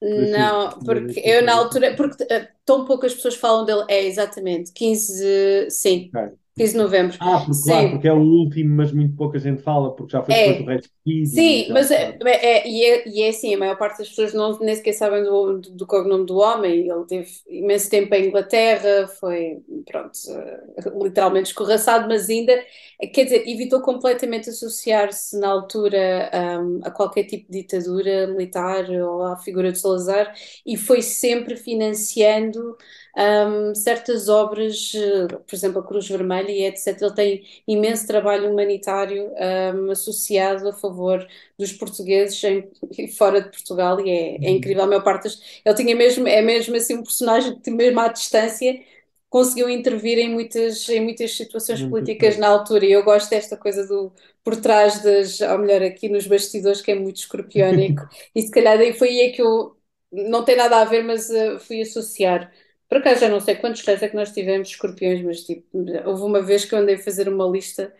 Não, 0.02 0.82
porque 0.84 1.20
eu 1.24 1.42
na 1.42 1.54
altura. 1.54 1.94
Porque 1.96 2.24
eh, 2.30 2.52
tão 2.64 2.84
poucas 2.84 3.14
pessoas 3.14 3.34
falam 3.36 3.64
dele. 3.64 3.84
É, 3.88 4.04
exatamente. 4.04 4.72
15. 4.72 5.70
Sim. 5.70 6.14
15 6.56 6.72
de 6.72 6.78
novembro. 6.78 7.18
Ah, 7.18 7.40
porque, 7.44 7.62
Sim. 7.62 7.62
claro, 7.62 7.90
porque 7.90 8.06
é 8.08 8.12
o 8.12 8.18
último, 8.20 8.76
mas 8.76 8.92
muito 8.92 9.16
pouca 9.16 9.38
gente 9.38 9.62
fala, 9.62 9.94
porque 9.94 10.12
já 10.12 10.22
foi 10.22 10.34
É. 10.34 10.36
depois 10.36 10.56
do 10.58 10.64
Rei 10.64 10.78
Escolhido 10.78 11.36
Sim, 11.36 11.68
e 11.68 11.68
já 11.68 11.74
mas 11.74 11.90
é, 11.90 12.16
sabe. 12.16 12.22
é- 12.26 12.68
e, 12.68 12.84
é, 12.84 13.08
e 13.08 13.22
é 13.22 13.30
assim, 13.30 13.54
a 13.54 13.58
maior 13.58 13.78
parte 13.78 13.98
das 13.98 14.08
pessoas 14.10 14.34
não, 14.34 14.58
nem 14.60 14.74
sequer 14.76 14.92
sabem 14.94 15.24
do, 15.24 15.58
do, 15.60 15.70
do 15.72 15.86
cognome 15.86 16.26
do 16.26 16.36
homem. 16.38 16.88
Ele 16.88 17.06
teve 17.06 17.30
imenso 17.48 17.90
tempo 17.90 18.14
em 18.14 18.28
Inglaterra, 18.28 19.08
foi, 19.08 19.62
pronto, 19.86 20.12
eh, 20.30 20.90
literalmente 21.02 21.48
escorraçado, 21.48 22.08
mas 22.08 22.28
ainda, 22.30 22.52
eh, 23.00 23.06
quer 23.08 23.24
dizer, 23.24 23.48
evitou 23.48 23.80
completamente 23.82 24.50
associar-se 24.50 25.38
na 25.40 25.48
altura 25.48 26.30
ahm, 26.32 26.80
a 26.84 26.90
qualquer 26.90 27.24
tipo 27.24 27.50
de 27.52 27.62
ditadura 27.62 28.26
militar 28.28 28.88
ou 28.90 29.22
à 29.24 29.36
figura 29.38 29.72
de 29.72 29.78
Salazar 29.78 30.34
e 30.66 30.76
foi 30.76 31.02
sempre 31.02 31.56
financiando 31.56 32.76
ahm, 33.16 33.74
certas 33.74 34.28
obras, 34.28 34.92
eh, 34.94 35.26
por 35.28 35.54
exemplo, 35.54 35.80
a 35.80 35.86
Cruz 35.86 36.08
Vermelha 36.08 36.50
e 36.50 36.64
etc. 36.64 37.06
Ele 37.06 37.14
tem 37.14 37.44
imenso 37.66 38.06
trabalho 38.06 38.50
humanitário 38.50 39.30
um, 39.74 39.90
associado 39.90 40.68
a 40.68 40.72
favor 40.72 41.26
dos 41.58 41.72
portugueses 41.72 42.42
em, 42.44 42.68
fora 43.16 43.40
de 43.40 43.50
Portugal 43.50 44.00
e 44.00 44.10
é, 44.10 44.46
é 44.46 44.50
incrível. 44.50 44.82
A 44.84 44.86
maior 44.86 45.02
parte 45.04 45.24
das, 45.24 45.40
ele 45.64 45.74
tinha 45.74 45.94
mesmo, 45.96 46.26
é 46.28 46.42
mesmo 46.42 46.76
assim 46.76 46.94
um 46.94 47.02
personagem 47.02 47.58
que 47.60 47.70
mesmo 47.70 48.00
à 48.00 48.08
distância 48.08 48.80
conseguiu 49.28 49.68
intervir 49.68 50.18
em 50.18 50.30
muitas, 50.32 50.88
em 50.88 51.00
muitas 51.02 51.32
situações 51.36 51.82
políticas 51.82 52.36
na 52.36 52.48
altura. 52.48 52.84
E 52.86 52.92
eu 52.92 53.02
gosto 53.04 53.30
desta 53.30 53.56
coisa 53.56 53.86
do 53.86 54.12
por 54.44 54.56
trás 54.56 55.02
das, 55.02 55.40
ou 55.40 55.58
melhor 55.58 55.82
aqui 55.82 56.08
nos 56.08 56.26
bastidores 56.26 56.80
que 56.80 56.92
é 56.92 56.94
muito 56.94 57.16
escorpiónico. 57.18 58.02
E 58.34 58.42
se 58.42 58.50
calhar 58.50 58.76
daí 58.78 58.92
foi 58.92 59.08
aí 59.08 59.32
que 59.32 59.42
eu 59.42 59.76
não 60.12 60.44
tem 60.44 60.56
nada 60.56 60.80
a 60.80 60.84
ver 60.84 61.02
mas 61.02 61.28
uh, 61.30 61.58
fui 61.58 61.80
associar 61.82 62.52
por 62.94 63.00
acaso 63.00 63.20
já 63.20 63.28
não 63.28 63.40
sei 63.40 63.56
quantos 63.56 63.82
reis 63.82 64.02
é 64.02 64.08
que 64.08 64.16
nós 64.16 64.30
tivemos 64.32 64.68
escorpiões, 64.68 65.22
mas 65.24 65.42
tipo, 65.44 65.66
houve 66.06 66.22
uma 66.22 66.40
vez 66.42 66.64
que 66.64 66.74
eu 66.74 66.78
andei 66.78 66.94
a 66.96 66.98
fazer 66.98 67.28
uma 67.28 67.46
lista. 67.46 67.92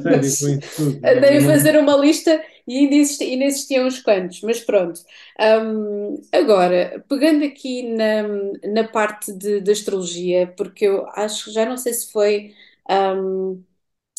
Sério, 0.00 0.36
tudo. 0.38 0.66
Não- 0.78 1.00
Andei 1.02 1.38
a 1.38 1.42
fazer 1.42 1.76
uma 1.78 1.96
lista 1.96 2.42
e 2.66 2.78
ainda, 2.78 2.96
ainda 3.24 3.44
existiam 3.44 3.86
uns 3.86 4.00
quantos, 4.00 4.40
mas 4.42 4.60
pronto. 4.60 5.00
Hum, 5.40 6.20
agora, 6.32 7.04
pegando 7.08 7.44
aqui 7.44 7.82
na, 7.94 8.22
na 8.72 8.84
parte 8.88 9.32
de, 9.32 9.60
de 9.60 9.70
astrologia, 9.70 10.46
porque 10.56 10.86
eu 10.86 11.06
acho 11.10 11.44
que 11.46 11.50
já 11.52 11.64
não 11.66 11.76
sei 11.76 11.92
se 11.94 12.10
foi 12.12 12.54
hum, 12.90 13.62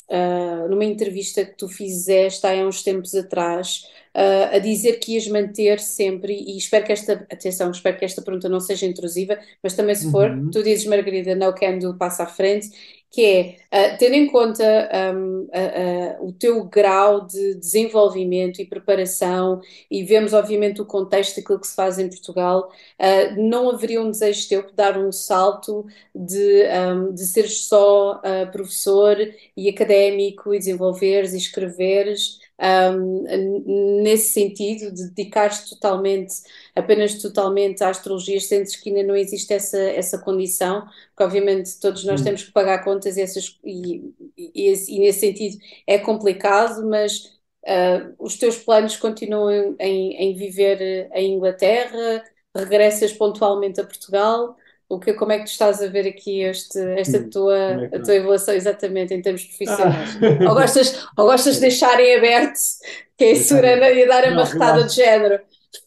ah, 0.10 0.68
numa 0.70 0.86
entrevista 0.86 1.46
que 1.46 1.56
tu 1.58 1.68
fizeste 1.68 2.46
há 2.48 2.52
uns 2.68 2.84
tempos 2.84 3.14
atrás, 3.16 3.84
ah, 4.14 4.56
a 4.56 4.60
dizer 4.60 5.00
que 5.00 5.14
ias 5.16 5.28
manter 5.28 5.80
sempre, 5.80 6.34
e 6.34 6.58
espero 6.58 6.86
que 6.86 6.92
esta, 6.92 7.14
atenção, 7.32 7.72
espero 7.72 7.98
que 7.98 8.06
esta 8.06 8.22
pergunta 8.22 8.50
não 8.50 8.60
seja 8.60 8.86
intrusiva, 8.86 9.38
mas 9.64 9.74
também 9.76 9.96
se 9.96 10.10
for, 10.10 10.30
Uhum. 10.30 10.50
tu 10.52 10.64
dizes, 10.64 10.86
Margarida, 10.86 11.36
no 11.36 11.54
can 11.54 11.78
do, 11.80 11.98
passa 11.98 12.24
à 12.24 12.28
frente, 12.28 12.70
que 13.10 13.26
é, 13.26 13.58
ah, 13.72 13.98
tendo 13.98 14.16
em 14.16 14.28
conta 14.28 14.64
ah, 14.92 16.18
o 16.22 16.32
teu 16.32 16.64
grau 16.66 17.26
de 17.26 17.56
desenvolvimento 17.56 18.62
e 18.62 18.66
preparação, 18.66 19.62
e 19.90 20.04
vemos 20.04 20.34
obviamente 20.34 20.82
o 20.82 20.86
contexto 20.86 21.38
daquilo 21.38 21.60
que 21.60 21.68
se 21.68 21.76
faz 21.76 21.98
em 22.00 22.10
Portugal, 22.10 22.72
ah, 23.00 23.32
não 23.38 23.70
haveria 23.70 24.02
um 24.02 24.12
desejo 24.12 24.48
teu 24.50 24.64
de 24.68 24.74
dar 24.74 24.98
um 24.98 25.12
salto 25.12 25.86
de, 26.14 26.64
hum, 26.94 27.14
de 27.14 27.26
seres 27.26 27.68
só 27.68 28.22
ah, 28.24 28.46
professor 28.52 29.18
e 29.56 29.70
académico 29.70 30.54
e 30.54 30.60
desenvolveres 30.60 31.34
e 31.34 31.38
escreveres 31.38 32.40
um, 32.60 34.02
nesse 34.04 34.34
sentido 34.34 34.92
de 34.94 35.10
dedicares 35.10 35.70
totalmente, 35.70 36.34
apenas 36.76 37.16
totalmente 37.22 37.84
à 37.84 37.90
astrologia, 37.90 38.40
sentes 38.40 38.76
que 38.76 38.90
ainda 38.90 39.04
não 39.04 39.16
existe 39.16 39.54
essa, 39.54 39.78
essa 39.80 40.18
condição, 40.20 40.86
porque 41.10 41.24
obviamente 41.24 41.80
todos 41.80 42.04
nós 42.04 42.22
Hum. 42.22 42.24
temos 42.24 42.44
que 42.44 42.52
pagar 42.52 42.84
contas 42.84 43.18
e, 43.18 43.22
essas, 43.22 43.60
e, 43.64 44.14
e, 44.38 44.74
e 44.96 45.00
nesse 45.00 45.20
sentido 45.22 45.58
é 45.86 45.98
complicado, 46.00 46.86
mas 46.88 47.32
ah, 47.66 48.12
os 48.20 48.38
teus 48.38 48.58
planos 48.58 48.98
continuam 48.98 49.76
em, 49.80 50.14
em 50.16 50.36
viver 50.36 50.82
eh, 50.82 51.10
em 51.14 51.34
Inglaterra, 51.36 52.24
regressas 52.56 53.14
pontualmente 53.14 53.80
a 53.82 53.84
Portugal. 53.86 54.58
O 54.90 55.00
que, 55.00 55.14
como 55.14 55.34
é 55.34 55.40
que 55.40 55.46
tu 55.46 55.48
estás 55.52 55.82
a 55.82 55.88
ver 55.88 56.08
aqui 56.08 56.42
este, 56.44 56.80
esta 56.98 57.18
Hum, 57.18 57.30
tua, 57.30 57.58
é 57.58 57.86
a 57.88 57.90
tá? 57.90 58.00
tua 58.04 58.16
evolução 58.16 58.54
exatamente 58.54 59.14
em 59.14 59.22
termos 59.22 59.44
profissionais? 59.44 60.18
Ah. 60.42 60.50
Ou 60.50 60.56
gostas, 60.56 61.06
ou 61.18 61.26
gostas 61.26 61.56
de 61.56 61.62
deixarem 61.62 62.16
aberto, 62.16 62.58
que 63.18 63.26
é 63.26 63.32
isso, 63.34 63.54
Deixarem- 63.54 63.78
Urana, 63.80 63.90
e 63.92 64.08
dar 64.08 64.24
a 64.24 64.32
marretada 64.32 64.84
de 64.86 64.94
género. 64.96 65.40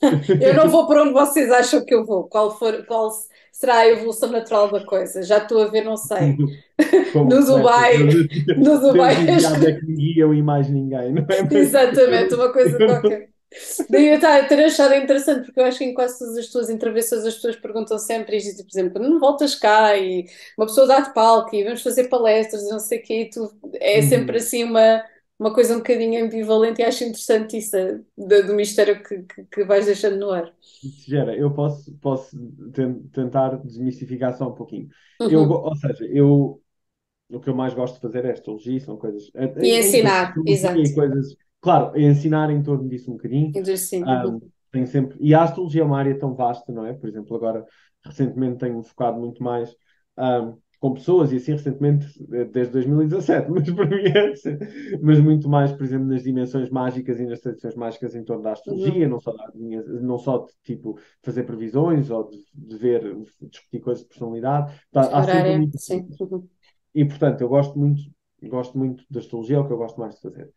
Eu 0.41 0.55
não 0.55 0.69
vou 0.69 0.87
para 0.87 1.03
onde 1.03 1.13
vocês 1.13 1.51
acham 1.51 1.85
que 1.85 1.95
eu 1.95 2.05
vou. 2.05 2.25
Qual 2.29 2.57
for, 2.59 2.85
qual 2.87 3.11
será 3.53 3.79
a 3.79 3.89
evolução 3.89 4.31
natural 4.31 4.71
da 4.71 4.85
coisa. 4.85 5.23
Já 5.23 5.39
estou 5.39 5.63
a 5.63 5.67
ver, 5.69 5.83
não 5.83 5.97
sei. 5.97 6.37
Como 7.13 7.29
No 7.29 7.45
Dubai, 7.45 7.99
no 8.57 8.79
Dubai. 8.81 9.17
Deus 9.27 9.45
é 9.65 9.73
que 9.73 9.87
me 9.87 9.97
guiam 9.97 10.33
e 10.35 10.43
mais 10.43 10.69
ninguém, 10.69 11.13
não 11.13 11.27
é? 11.29 11.59
Exatamente, 11.59 12.35
uma 12.35 12.53
coisa 12.53 12.77
qualquer. 12.87 13.29
Daí 13.89 14.09
eu 14.09 14.17
a 14.17 14.45
ter 14.47 14.65
achado 14.65 14.95
interessante, 14.95 15.47
porque 15.47 15.61
eu 15.61 15.65
acho 15.65 15.79
que 15.79 15.85
em 15.85 15.95
quase 15.95 16.19
todas 16.19 16.37
as 16.39 16.47
tuas 16.49 16.71
entrevistas 16.71 17.25
as 17.27 17.35
pessoas 17.35 17.57
perguntam 17.57 17.99
sempre 17.99 18.37
isto, 18.37 18.63
por 18.65 18.71
exemplo, 18.71 19.03
não 19.03 19.19
voltas 19.19 19.55
cá 19.55 19.97
e 19.97 20.27
uma 20.57 20.67
pessoa 20.67 20.87
dá-te 20.87 21.13
palco 21.13 21.55
e 21.55 21.65
vamos 21.65 21.83
fazer 21.83 22.09
palestras 22.09 22.63
e 22.63 22.69
não 22.71 22.79
sei 22.79 22.99
o 23.01 23.03
quê, 23.03 23.23
e 23.23 23.31
tu 23.31 23.53
é 23.81 24.01
Uhum. 24.01 24.03
sempre 24.03 24.39
assim 24.39 24.65
uma, 24.65 25.05
uma 25.39 25.53
coisa 25.53 25.75
um 25.75 25.79
bocadinho 25.79 26.25
ambivalente 26.25 26.81
e 26.81 26.85
acho 26.85 27.03
interessante 27.05 27.59
isso 27.59 27.77
do, 28.17 28.47
do 28.47 28.55
mistério 28.55 29.03
que, 29.03 29.23
que, 29.25 29.45
que 29.47 29.65
vais 29.65 29.87
deixando 29.87 30.17
no 30.19 30.31
ar. 30.31 30.53
Gera, 30.83 31.37
eu 31.37 31.53
posso, 31.53 31.95
posso 31.99 32.37
ten- 32.73 33.03
tentar 33.11 33.57
desmistificar 33.59 34.35
só 34.37 34.49
um 34.49 34.55
pouquinho. 34.55 34.89
Eu, 35.27 35.45
Uhum. 35.45 35.47
go- 35.47 35.59
ou 35.69 35.77
seja, 35.77 36.07
eu, 36.07 36.63
o 37.31 37.41
que 37.41 37.51
eu 37.51 37.55
mais 37.57 37.75
gosto 37.75 37.97
de 37.97 38.01
fazer 38.03 38.25
é 38.27 38.33
astrologia, 38.33 38.81
são 38.81 38.99
coisas. 38.99 39.31
E 39.61 39.69
em- 39.71 40.03
em 40.03 40.07
ensinar, 40.07 40.27
astrologia 40.27 40.47
exato. 40.47 40.83
e 40.85 40.95
coisas. 40.95 41.37
Claro, 41.61 41.99
ensinar 41.99 42.51
em 42.51 42.63
torno 42.63 42.89
disso 42.89 43.11
um 43.11 43.15
bocadinho. 43.15 43.53
Sim, 43.77 44.03
Ah, 44.03 44.25
uhum. 44.25 44.41
tenho 44.73 44.87
sempre, 44.87 45.17
e 45.21 45.35
a 45.35 45.43
astrologia 45.43 45.83
é 45.83 45.85
uma 45.85 45.99
área 45.99 46.19
tão 46.19 46.35
vasta, 46.35 46.73
não 46.73 46.87
é? 46.87 46.93
Por 46.95 47.09
exemplo, 47.09 47.37
agora 47.37 47.67
recentemente 48.05 48.59
tenho 48.59 48.83
focado 48.83 49.19
muito 49.19 49.43
mais 49.43 49.75
ah, 50.17 50.53
com 50.79 50.95
pessoas, 50.95 51.33
e 51.33 51.37
assim 51.37 51.53
recentemente 51.53 52.07
eh, 52.33 52.45
desde 52.45 52.73
2017, 52.73 53.51
mas 53.51 53.71
para 53.71 53.87
mim 53.87 53.97
é 54.07 54.33
mas 55.03 55.21
muito 55.21 55.49
mais, 55.49 55.73
por 55.73 55.85
exemplo, 55.85 56.07
nas 56.07 56.23
dimensões 56.23 56.71
mágicas 56.71 57.21
e 57.21 57.27
nas 57.27 57.41
tradições 57.41 57.75
mágicas 57.75 58.15
em 58.15 58.25
torno 58.25 58.43
da 58.43 58.53
astrologia, 58.53 59.09
não 59.09 59.21
só, 59.21 59.33
da, 59.33 59.53
não 59.55 60.19
só 60.19 60.39
de 60.39 60.53
tipo 60.63 60.99
fazer 61.23 61.45
previsões 61.45 62.11
ou 62.11 62.29
de, 62.31 62.39
de 62.55 62.77
ver, 62.79 63.17
discutir 63.43 63.81
coisas 63.81 64.03
de 64.03 64.09
personalidade. 64.09 64.73
Tá, 64.91 65.03
há 65.19 65.23
sempre 65.25 65.53
Horária, 65.53 65.53
muito 65.53 65.79
sim. 65.79 66.07
Uhum. 66.21 66.49
e 66.95 67.05
portanto, 67.05 67.41
eu 67.43 67.49
gosto 67.49 67.79
muito, 67.79 68.03
gosto 68.45 68.77
muito 68.79 69.05
da 69.11 69.21
astrologia, 69.21 69.57
é 69.57 69.61
o 69.61 69.67
que 69.67 69.73
eu 69.73 69.79
gosto 69.79 70.01
mais 70.01 70.15
de 70.17 70.23
fazer. 70.23 70.51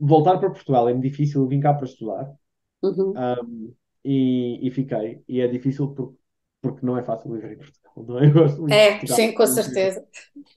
Voltar 0.00 0.38
para 0.38 0.50
Portugal 0.50 0.88
é-me 0.88 1.00
difícil, 1.02 1.42
eu 1.42 1.48
vim 1.48 1.60
cá 1.60 1.74
para 1.74 1.86
estudar 1.86 2.34
Uhum. 2.82 3.24
um, 3.44 3.74
e, 4.04 4.66
e 4.68 4.70
fiquei. 4.70 5.22
E 5.28 5.40
é 5.40 5.48
difícil 5.48 5.94
porque, 5.94 6.18
porque 6.62 6.86
não 6.86 6.98
é 6.98 7.02
fácil 7.04 7.32
viver 7.32 7.52
em 7.54 7.58
Portugal. 7.58 7.94
Não 8.06 8.18
é? 8.20 8.26
Eu 8.28 8.32
gosto 8.34 8.62
muito 8.62 8.84
É, 8.84 9.04
sim, 9.06 9.34
com 9.34 9.46
certeza. 9.46 10.06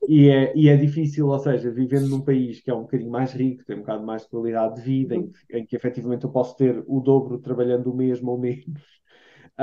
E 0.07 0.29
é, 0.29 0.53
e 0.57 0.67
é 0.69 0.75
difícil, 0.77 1.27
ou 1.27 1.39
seja, 1.39 1.71
vivendo 1.71 2.07
num 2.07 2.21
país 2.21 2.61
que 2.61 2.69
é 2.71 2.73
um 2.73 2.81
bocadinho 2.81 3.11
mais 3.11 3.33
rico, 3.33 3.63
tem 3.65 3.75
um 3.77 3.79
bocado 3.79 4.03
mais 4.05 4.23
de 4.23 4.29
qualidade 4.29 4.75
de 4.75 4.81
vida, 4.81 5.15
em, 5.15 5.23
Uhum. 5.23 5.31
que- 5.31 5.57
em 5.57 5.65
que 5.65 5.75
efetivamente 5.75 6.23
eu 6.25 6.31
posso 6.31 6.55
ter 6.55 6.83
o 6.87 6.99
dobro 6.99 7.39
trabalhando 7.39 7.91
o 7.91 7.95
mesmo 7.95 8.31
ou 8.31 8.37
menos, 8.37 8.81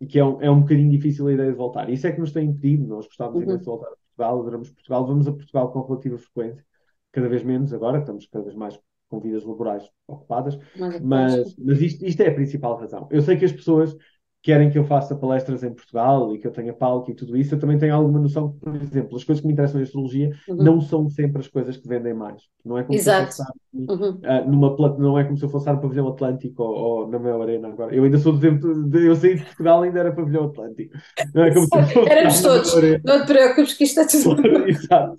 um, 0.00 0.06
que 0.06 0.18
é 0.18 0.24
um, 0.24 0.42
é 0.42 0.50
um 0.50 0.60
bocadinho 0.60 0.90
difícil 0.90 1.26
a 1.28 1.32
ideia 1.32 1.50
de 1.50 1.56
voltar. 1.56 1.88
Isso 1.90 2.06
é 2.06 2.12
que 2.12 2.20
nos 2.20 2.32
tem 2.32 2.48
impedido, 2.48 2.86
nós 2.86 3.06
gostávamos 3.06 3.46
Uhum. 3.46 3.58
de 3.58 3.64
voltar 3.64 3.86
a 3.88 3.96
Portugal, 3.96 4.40
adoramos 4.40 4.70
Portugal, 4.70 5.06
vamos 5.06 5.28
a 5.28 5.32
Portugal 5.32 5.72
com 5.72 5.82
relativa 5.86 6.18
frequência, 6.18 6.64
cada 7.12 7.28
vez 7.28 7.42
menos 7.42 7.72
agora, 7.72 7.98
estamos 8.00 8.26
cada 8.26 8.44
vez 8.44 8.56
mais 8.56 8.78
com 9.08 9.20
vidas 9.20 9.44
laborais 9.44 9.84
ocupadas, 10.06 10.58
ocupados. 10.88 11.04
mas, 11.04 11.56
mas 11.58 11.80
isto, 11.80 12.04
isto 12.04 12.20
é 12.22 12.28
a 12.28 12.34
principal 12.34 12.76
razão. 12.78 13.08
Eu 13.10 13.22
sei 13.22 13.36
que 13.36 13.44
as 13.44 13.52
pessoas 13.52 13.96
querem 14.42 14.70
que 14.70 14.78
eu 14.78 14.84
faça 14.84 15.16
palestras 15.16 15.62
em 15.62 15.74
Portugal 15.74 16.34
e 16.34 16.38
que 16.38 16.46
eu 16.46 16.52
tenha 16.52 16.72
palco 16.72 17.10
e 17.10 17.14
tudo 17.14 17.36
isso. 17.36 17.54
Eu 17.54 17.58
também 17.58 17.76
tenho 17.78 17.94
alguma 17.94 18.20
noção 18.20 18.52
que, 18.52 18.58
por 18.60 18.76
exemplo, 18.76 19.16
as 19.16 19.24
coisas 19.24 19.40
que 19.40 19.46
me 19.46 19.52
interessam 19.52 19.80
em 19.80 19.84
astrologia 19.84 20.30
Uhum. 20.48 20.56
não 20.56 20.80
são 20.80 21.08
sempre 21.08 21.40
as 21.40 21.48
coisas 21.48 21.76
que 21.76 21.88
vendem 21.88 22.14
mais. 22.14 22.42
Não 22.64 22.78
é 22.78 22.84
como 22.84 22.98
se 22.98 23.08
eu 23.08 23.12
Exato. 23.12 23.36
fosse 23.36 23.42
Uhum. 23.72 24.20
numa, 24.46 24.74
pla- 24.76 24.96
não 24.98 25.18
é 25.18 25.24
como 25.24 25.36
se 25.36 25.44
eu 25.44 25.48
fosse 25.48 25.70
no 25.70 25.80
pavilhão 25.80 26.08
Atlântico 26.08 26.62
ou, 26.62 26.74
ou 27.02 27.08
na 27.08 27.18
Mel 27.18 27.42
Arena 27.42 27.68
agora. 27.68 27.94
Eu 27.94 28.04
ainda 28.04 28.18
sou 28.18 28.32
do 28.32 28.40
tempo 28.40 28.72
de, 28.88 29.06
eu 29.06 29.14
saí 29.16 29.36
de 29.36 29.44
Portugal 29.44 29.82
ainda 29.82 30.00
era 30.00 30.12
pavilhão 30.14 30.44
Atlântico. 30.44 30.96
Não 31.34 31.44
é 31.44 31.52
como 31.52 31.66
se 31.66 31.76
eu 31.78 31.82
fosse 31.86 32.10
Éramos 32.10 32.40
todos. 32.42 32.74
Não 33.04 33.20
te 33.20 33.26
preocupes 33.26 33.74
que 33.74 33.84
isto 33.84 34.00
é 34.00 34.06
tudo. 34.06 34.42
Exato. 34.68 35.16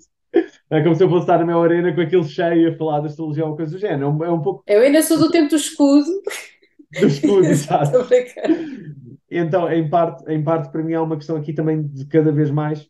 É 0.70 0.82
como 0.82 0.94
se 0.94 1.02
eu 1.04 1.08
fosse 1.08 1.22
estar 1.24 1.38
na 1.38 1.44
Mel 1.46 1.62
Arena 1.62 1.94
com 1.94 2.00
aquele 2.00 2.24
cheio 2.24 2.72
a 2.72 2.76
falar 2.76 3.00
da 3.00 3.06
astrologia 3.06 3.44
ou 3.46 3.56
coisa 3.56 3.72
do 3.72 3.78
género. 3.78 4.04
É 4.04 4.08
um, 4.08 4.24
é 4.24 4.30
um 4.32 4.40
pouco 4.42 4.64
Eu 4.66 4.80
ainda 4.82 5.02
sou 5.02 5.18
do 5.18 5.30
tempo 5.30 5.50
do 5.50 5.56
escudo. 5.56 6.06
do 6.98 7.06
escudo, 7.06 7.48
exato. 7.50 8.06
Então, 9.30 9.70
em 9.72 9.88
parte, 9.88 10.24
em 10.30 10.42
parte, 10.42 10.70
para 10.70 10.82
mim, 10.82 10.94
há 10.94 11.02
uma 11.02 11.16
questão 11.16 11.36
aqui 11.36 11.52
também 11.52 11.86
de 11.86 12.04
cada 12.06 12.32
vez 12.32 12.50
mais, 12.50 12.88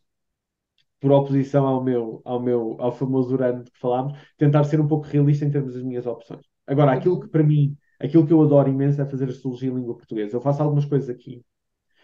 por 1.00 1.12
oposição 1.12 1.66
ao 1.66 1.83
meu, 1.83 2.20
ao 2.24 2.40
meu, 2.40 2.76
ao 2.79 2.92
famoso 2.92 3.33
Urano 3.35 3.64
de 3.64 3.70
que 3.70 3.79
falámos, 3.79 4.18
tentar 4.37 4.64
ser 4.64 4.81
um 4.81 4.87
pouco 4.88 5.07
realista 5.07 5.44
em 5.44 5.50
termos 5.50 5.74
das 5.74 5.83
minhas 5.83 6.07
opções. 6.07 6.42
Agora, 6.66 6.92
aquilo 6.92 7.18
que 7.20 7.29
para 7.29 7.42
mim, 7.42 7.76
aquilo 7.98 8.26
que 8.26 8.33
eu 8.33 8.42
adoro 8.42 8.68
imenso 8.68 9.00
é 9.00 9.07
fazer 9.07 9.29
astrologia 9.29 9.70
em 9.70 9.74
língua 9.74 9.96
portuguesa. 9.96 10.37
Eu 10.37 10.40
faço 10.40 10.62
algumas 10.62 10.85
coisas 10.85 11.09
aqui, 11.09 11.42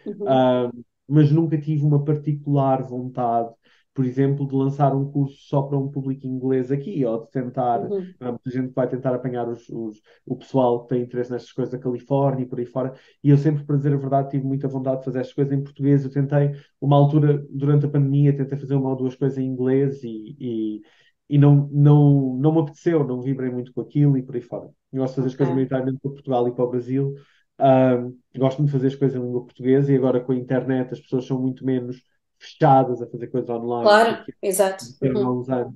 Uhum. 0.04 0.26
ah, 0.26 0.70
mas 1.08 1.30
nunca 1.32 1.58
tive 1.60 1.84
uma 1.84 2.04
particular 2.04 2.82
vontade, 2.82 3.50
por 3.96 4.04
exemplo, 4.06 4.46
de 4.46 4.54
lançar 4.54 4.94
um 4.94 5.10
curso 5.10 5.36
só 5.48 5.62
para 5.62 5.78
um 5.78 5.90
público 5.90 6.26
inglês 6.26 6.70
aqui, 6.72 7.04
ou 7.04 7.24
de 7.24 7.30
tentar, 7.32 7.80
Uhum. 7.80 8.14
muita 8.20 8.50
gente 8.50 8.68
que 8.68 8.74
vai 8.74 8.88
tentar 8.88 9.14
apanhar 9.14 9.48
os, 9.48 9.68
os- 9.70 10.00
o 10.26 10.36
pessoal 10.36 10.82
que 10.84 10.90
tem 10.94 11.02
interesse 11.04 11.30
nestas 11.32 11.52
coisas 11.52 11.72
da 11.72 11.78
Califórnia 11.80 12.44
e 12.44 12.46
por 12.48 12.58
aí 12.60 12.66
fora, 12.66 12.94
e 13.24 13.30
eu 13.30 13.38
sempre, 13.38 13.64
para 13.64 13.76
dizer 13.76 13.92
a 13.94 13.96
verdade, 13.96 14.30
tive 14.30 14.44
muita 14.46 14.68
vontade 14.68 15.00
de 15.00 15.04
fazer 15.06 15.20
estas 15.20 15.34
coisas 15.34 15.52
em 15.52 15.62
português. 15.64 16.04
Eu 16.04 16.10
tentei, 16.12 16.52
uma 16.80 16.96
altura, 16.96 17.44
durante 17.50 17.86
a 17.86 17.88
pandemia, 17.88 18.36
tentei 18.36 18.58
fazer 18.58 18.74
uma 18.76 18.90
ou 18.90 18.96
duas 18.96 19.14
coisas 19.16 19.38
em 19.38 19.46
inglês 19.46 20.02
e, 20.04 20.36
e, 20.40 20.82
e 21.28 21.38
não, 21.38 21.68
não, 21.72 22.36
não 22.36 22.52
me 22.52 22.60
apeteceu, 22.60 23.04
não 23.06 23.20
vibrei 23.22 23.50
muito 23.50 23.72
com 23.72 23.80
aquilo 23.80 24.16
e 24.16 24.22
por 24.22 24.34
aí 24.36 24.42
fora. 24.42 24.70
Eu 24.92 25.00
gosto 25.00 25.12
de 25.14 25.16
fazer 25.16 25.28
as 25.28 25.34
coisas 25.36 25.54
Ok. 25.54 25.54
maioritariamente 25.54 25.98
para 26.00 26.10
Portugal 26.12 26.48
e 26.48 26.54
para 26.54 26.64
o 26.64 26.70
Brasil. 26.70 27.14
Ah, 27.58 27.96
gosto 28.36 28.58
muito 28.58 28.68
de 28.70 28.72
fazer 28.76 28.88
as 28.88 28.94
coisas 28.94 29.16
em 29.20 29.24
língua 29.24 29.44
portuguesa 29.44 29.92
e 29.92 29.96
agora 29.96 30.20
com 30.20 30.32
a 30.32 30.36
internet 30.36 30.92
as 30.92 31.00
pessoas 31.00 31.26
são 31.26 31.40
muito 31.40 31.64
menos 31.64 32.02
fechadas 32.46 33.02
a 33.02 33.06
fazer 33.06 33.26
coisas 33.28 33.50
online 33.50 33.84
Claro, 33.84 34.24
exato. 34.42 34.84
Uhum. 35.02 35.42
anos. 35.52 35.74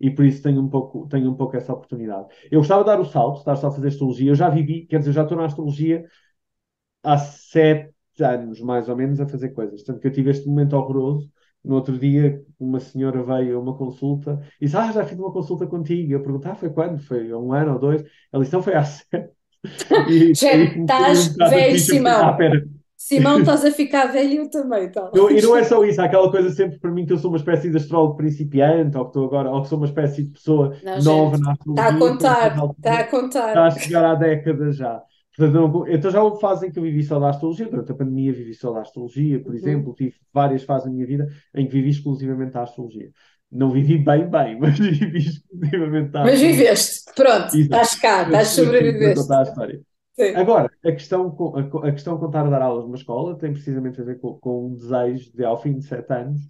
E 0.00 0.10
por 0.10 0.24
isso 0.24 0.42
tenho 0.42 0.60
um 0.60 0.68
pouco, 0.68 1.06
tenho 1.08 1.30
um 1.30 1.34
pouco 1.34 1.56
essa 1.56 1.72
oportunidade. 1.72 2.28
Eu 2.50 2.60
gostava 2.60 2.82
de 2.82 2.88
dar 2.88 3.00
o 3.00 3.04
salto, 3.04 3.38
estar 3.38 3.56
só 3.56 3.68
a 3.68 3.72
fazer 3.72 3.88
astrologia. 3.88 4.30
Eu 4.30 4.34
já 4.34 4.48
vivi, 4.48 4.86
quer 4.86 4.98
dizer, 4.98 5.12
já 5.12 5.22
estou 5.22 5.36
na 5.38 5.46
astrologia 5.46 6.04
há 7.02 7.18
sete 7.18 7.94
anos, 8.20 8.60
mais 8.60 8.88
ou 8.88 8.96
menos, 8.96 9.20
a 9.20 9.26
fazer 9.28 9.50
coisas. 9.50 9.82
Tanto 9.82 10.00
que 10.00 10.06
eu 10.08 10.12
tive 10.12 10.30
este 10.30 10.46
momento 10.48 10.74
horroroso. 10.76 11.30
No 11.64 11.76
outro 11.76 11.98
dia, 11.98 12.44
uma 12.60 12.78
senhora 12.78 13.22
veio 13.22 13.56
a 13.56 13.60
uma 13.60 13.76
consulta 13.76 14.38
e 14.60 14.66
disse: 14.66 14.76
Ah, 14.76 14.92
já 14.92 15.04
fiz 15.04 15.18
uma 15.18 15.32
consulta 15.32 15.66
contigo. 15.66 16.12
Eu 16.12 16.22
perguntei: 16.22 16.50
Ah, 16.50 16.54
foi 16.54 16.70
quando? 16.70 16.98
Foi 16.98 17.30
há 17.30 17.38
um 17.38 17.52
ano 17.52 17.72
ou 17.74 17.78
dois? 17.78 18.04
Ela 18.32 18.42
disse: 18.42 18.54
Não, 18.54 18.62
foi 18.62 18.74
há 18.74 18.84
sete. 18.84 19.30
E 20.10 20.34
Já 20.34 20.52
estás 20.62 21.40
a 21.40 21.48
velho, 21.48 21.78
Simão. 21.78 22.20
Ah, 22.28 22.32
pera, 22.34 22.66
Simão, 23.06 23.38
estás 23.40 23.64
a 23.64 23.70
ficar 23.70 24.06
velho 24.06 24.34
eu 24.42 24.50
também, 24.50 24.84
então. 24.86 25.10
não, 25.12 25.30
e 25.30 25.40
não 25.40 25.56
é 25.56 25.62
só 25.64 25.84
isso, 25.84 26.00
há 26.00 26.04
aquela 26.06 26.30
coisa 26.30 26.50
sempre 26.50 26.78
para 26.78 26.90
mim 26.90 27.06
que 27.06 27.12
eu 27.12 27.18
sou 27.18 27.30
uma 27.30 27.36
espécie 27.38 27.70
de 27.70 27.76
astrólogo 27.76 28.16
principiante, 28.16 28.96
ou 28.96 29.04
que 29.04 29.10
estou 29.10 29.26
agora, 29.26 29.50
ou 29.50 29.62
que 29.62 29.68
sou 29.68 29.78
uma 29.78 29.86
espécie 29.86 30.24
de 30.24 30.30
pessoa 30.32 30.76
Não, 30.80 31.00
nova 31.00 31.36
gente, 31.36 31.38
na 31.38 31.52
está 31.68 31.86
a 31.88 31.92
astrologia, 31.92 31.94
contar, 31.94 32.50
porque, 32.52 32.74
está 32.78 32.98
a 32.98 33.02
está 33.02 33.04
contar. 33.04 33.58
a 33.66 33.70
chegar 33.70 34.04
há 34.04 34.14
décadas 34.14 34.76
já. 34.76 35.02
Portanto, 35.36 35.56
eu 35.56 35.68
não- 35.68 35.88
então 35.88 36.10
já 36.10 36.22
houve 36.22 36.40
fase 36.40 36.66
em 36.66 36.72
que 36.72 36.78
eu 36.78 36.82
vivi 36.82 37.02
só 37.04 37.18
da 37.20 37.30
astrologia, 37.30 37.68
durante 37.68 37.92
a 37.92 37.94
pandemia 37.94 38.32
vivi 38.32 38.54
só 38.54 38.72
da 38.72 38.80
astrologia, 38.82 39.42
por 39.42 39.54
Uhum. 39.54 39.54
exemplo, 39.54 39.94
tive 39.94 40.14
várias 40.32 40.62
fases 40.64 40.86
na 40.86 40.92
minha 40.92 41.06
vida 41.06 41.28
em 41.54 41.66
que 41.66 41.72
vivi 41.72 41.90
exclusivamente 41.90 42.52
da 42.52 42.62
astrologia. 42.62 43.10
Não 43.50 43.70
vivi 43.70 43.98
bem, 43.98 44.28
bem, 44.28 44.58
mas 44.60 44.78
vivi 44.78 45.18
exclusivamente 45.18 46.10
da 46.10 46.22
Mas 46.22 46.40
astrologia. 46.40 46.40
viveste, 46.40 47.12
pronto, 47.14 47.54
Exato. 47.54 47.56
estás 47.56 47.94
cá, 47.96 48.22
estás 48.24 48.56
Eu- 48.56 48.64
eu 48.64 48.64
sobreviveste. 48.66 49.14
contar 49.14 49.40
a 49.40 49.42
história. 49.44 49.82
Sim. 50.14 50.34
Agora, 50.36 50.70
a 50.84 50.92
questão 50.92 51.36
a, 51.54 51.88
a 51.88 51.92
questão 51.92 52.18
com 52.18 52.26
estar 52.26 52.46
a 52.46 52.50
dar 52.50 52.62
aulas 52.62 52.84
numa 52.84 52.96
escola 52.96 53.36
tem 53.36 53.52
precisamente 53.52 54.00
a 54.00 54.04
ver 54.04 54.20
com, 54.20 54.38
com 54.38 54.66
um 54.66 54.74
desejo 54.74 55.32
de, 55.32 55.44
ao 55.44 55.60
fim 55.60 55.78
de 55.78 55.84
sete 55.84 56.12
anos, 56.12 56.40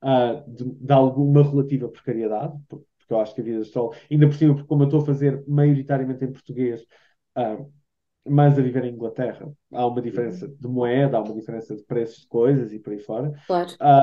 ah, 0.00 0.42
de, 0.48 0.64
de 0.64 0.92
alguma 0.92 1.42
relativa 1.42 1.88
precariedade, 1.88 2.58
porque, 2.68 2.86
eu 3.10 3.20
acho 3.20 3.34
que 3.34 3.40
a 3.40 3.44
vida 3.44 3.56
de 3.56 3.62
astrólogo, 3.66 3.96
ainda 4.10 4.28
por 4.28 4.34
cima, 4.36 4.54
porque 4.54 4.68
como 4.68 4.84
eu 4.84 4.86
estou 4.86 5.02
a 5.02 5.04
fazer 5.04 5.44
maioritariamente 5.48 6.24
em 6.24 6.32
português, 6.32 6.86
ah, 7.34 7.58
mas 8.26 8.58
a 8.58 8.62
viver 8.62 8.84
em 8.84 8.94
Inglaterra, 8.94 9.50
há 9.72 9.86
uma 9.86 10.00
diferença 10.00 10.46
de 10.46 10.68
moeda, 10.68 11.16
há 11.18 11.20
uma 11.22 11.34
diferença 11.34 11.74
de 11.74 11.82
preços 11.82 12.20
de 12.20 12.28
coisas 12.28 12.72
e 12.72 12.78
por 12.78 12.92
aí 12.92 13.00
fora. 13.00 13.32
Claro. 13.46 13.70
Ah, 13.80 14.02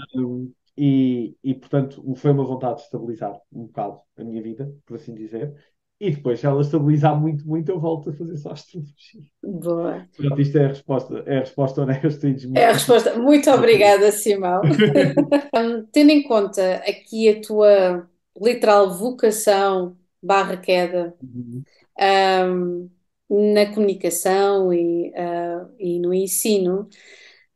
e, 0.77 1.35
e, 1.43 1.55
portanto, 1.55 2.03
foi 2.15 2.31
uma 2.31 2.45
vontade 2.45 2.77
de 2.77 2.81
estabilizar 2.83 3.35
um 3.51 3.65
bocado 3.65 3.99
a 4.15 4.23
minha 4.23 4.41
vida, 4.41 4.71
por 4.85 4.95
assim 4.95 5.15
dizer. 5.15 5.55
E 5.99 6.11
depois, 6.11 6.39
se 6.39 6.45
ela 6.45 6.61
estabilizar 6.61 7.19
muito, 7.19 7.47
muito, 7.47 7.69
eu 7.69 7.79
volto 7.79 8.09
a 8.09 8.13
fazer 8.13 8.37
só 8.37 8.51
astrologia. 8.51 9.23
Boa. 9.41 10.07
Pronto, 10.15 10.41
isto 10.41 10.57
é 10.57 10.65
a 10.65 10.67
resposta, 10.69 11.23
é 11.25 11.37
a 11.37 11.39
resposta 11.39 11.81
honesta 11.81 12.27
e 12.27 12.33
desmentida. 12.33 12.61
É 12.61 12.65
a 12.65 12.73
resposta. 12.73 13.17
Muito 13.17 13.49
obrigada, 13.51 14.11
Simão. 14.11 14.61
Tendo 15.91 16.11
em 16.11 16.23
conta 16.23 16.75
aqui 16.77 17.29
a 17.29 17.41
tua 17.41 18.09
literal 18.39 18.93
vocação 18.93 19.97
barra 20.21 20.57
queda 20.57 21.15
Uhum. 21.21 21.65
hum, 21.99 22.89
na 23.29 23.73
comunicação 23.73 24.73
e, 24.73 25.13
ah, 25.15 25.67
e 25.79 25.99
no 25.99 26.13
ensino, 26.13 26.89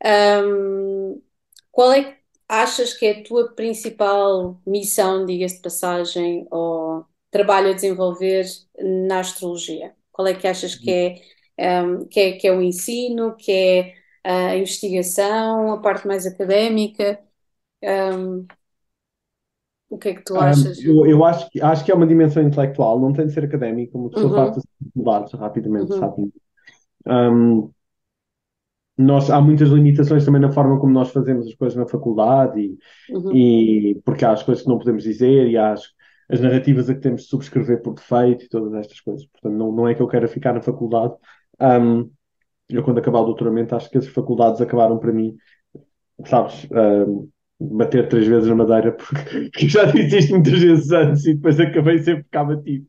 hum, 0.04 1.22
qual 1.70 1.92
é 1.92 2.04
que 2.04 2.18
achas 2.48 2.94
que 2.94 3.06
é 3.06 3.20
a 3.20 3.24
tua 3.24 3.54
principal 3.54 4.60
missão, 4.66 5.26
diga-se 5.26 5.56
de 5.56 5.62
passagem, 5.62 6.46
ou 6.50 7.06
trabalho 7.32 7.70
a 7.72 7.74
desenvolver 7.74 8.46
na 9.08 9.20
astrologia? 9.20 9.96
Qual 10.12 10.28
é 10.28 10.34
que 10.34 10.48
achas 10.48 10.76
que 10.76 10.92
é, 11.58 11.82
hum, 11.84 12.06
que 12.08 12.20
é, 12.20 12.32
que 12.38 12.48
é 12.48 12.52
o 12.52 12.62
ensino, 12.62 13.36
que 13.36 13.52
é 13.52 13.96
a 14.24 14.56
investigação, 14.58 15.72
a 15.74 15.82
parte 15.82 16.08
mais 16.08 16.26
académica? 16.26 17.20
Um, 17.82 18.46
o 19.88 19.98
que 19.98 20.08
é 20.10 20.14
que 20.14 20.24
tu 20.24 20.38
achas? 20.40 20.78
Um, 20.78 21.04
eu, 21.04 21.06
eu 21.06 21.24
acho, 21.24 21.50
que, 21.50 21.60
acho 21.60 21.84
que 21.84 21.92
é 21.92 21.94
uma 21.94 22.06
dimensão 22.06 22.42
intelectual, 22.42 22.98
não 22.98 23.12
tem 23.12 23.26
de 23.26 23.32
ser 23.34 23.44
académica, 23.44 23.96
uma 23.98 24.10
pessoa 24.10 24.32
Uhum, 24.32 24.50
de 24.50 24.60
dificuldades 24.80 25.32
rapidamente, 25.34 25.94
uhum, 25.94 25.96
sabe? 25.96 26.32
Um, 27.06 27.70
nós, 28.96 29.30
há 29.30 29.40
muitas 29.40 29.68
limitações 29.70 30.24
também 30.24 30.40
na 30.40 30.50
forma 30.52 30.78
como 30.78 30.92
nós 30.92 31.10
fazemos 31.10 31.46
as 31.46 31.54
coisas 31.54 31.76
na 31.76 31.86
faculdade, 31.86 32.76
uhum, 33.08 33.44
e, 33.44 33.90
e 33.92 33.94
porque 34.02 34.24
há 34.24 34.32
as 34.32 34.42
coisas 34.42 34.62
que 34.64 34.68
não 34.70 34.78
podemos 34.78 35.02
dizer, 35.04 35.48
e 35.48 35.56
há 35.56 35.72
as, 35.72 35.84
as 36.32 36.40
narrativas 36.40 36.88
a 36.88 36.94
que 36.94 37.00
temos 37.00 37.22
de 37.22 37.28
subscrever 37.28 37.82
por 37.82 37.94
defeito, 37.94 38.46
e 38.46 38.48
todas 38.48 38.72
estas 38.74 38.98
coisas. 39.00 39.26
Portanto, 39.26 39.52
não, 39.52 39.70
não 39.70 39.86
é 39.86 39.94
que 39.94 40.00
eu 40.00 40.08
queira 40.08 40.26
ficar 40.26 40.54
na 40.54 40.62
faculdade. 40.62 41.12
Um, 41.60 42.10
eu, 42.70 42.82
quando 42.82 42.98
acabar 42.98 43.20
o 43.20 43.26
doutoramento, 43.26 43.76
acho 43.76 43.90
que 43.90 43.98
as 43.98 44.06
faculdades 44.06 44.62
acabaram 44.62 44.98
para 44.98 45.12
mim, 45.12 45.36
sabes, 46.24 46.66
um, 46.72 47.28
bater 47.60 48.08
três 48.08 48.26
vezes 48.26 48.48
na 48.48 48.54
madeira, 48.54 48.92
porque, 48.96 49.50
porque 49.50 49.68
já 49.68 49.84
disse 49.84 50.18
isto 50.18 50.32
muitas 50.32 50.58
vezes 50.58 50.90
antes 50.90 51.26
e 51.26 51.34
depois 51.34 51.60
acabei 51.60 51.98
sempre 51.98 52.24
cá 52.30 52.42
batido. 52.42 52.86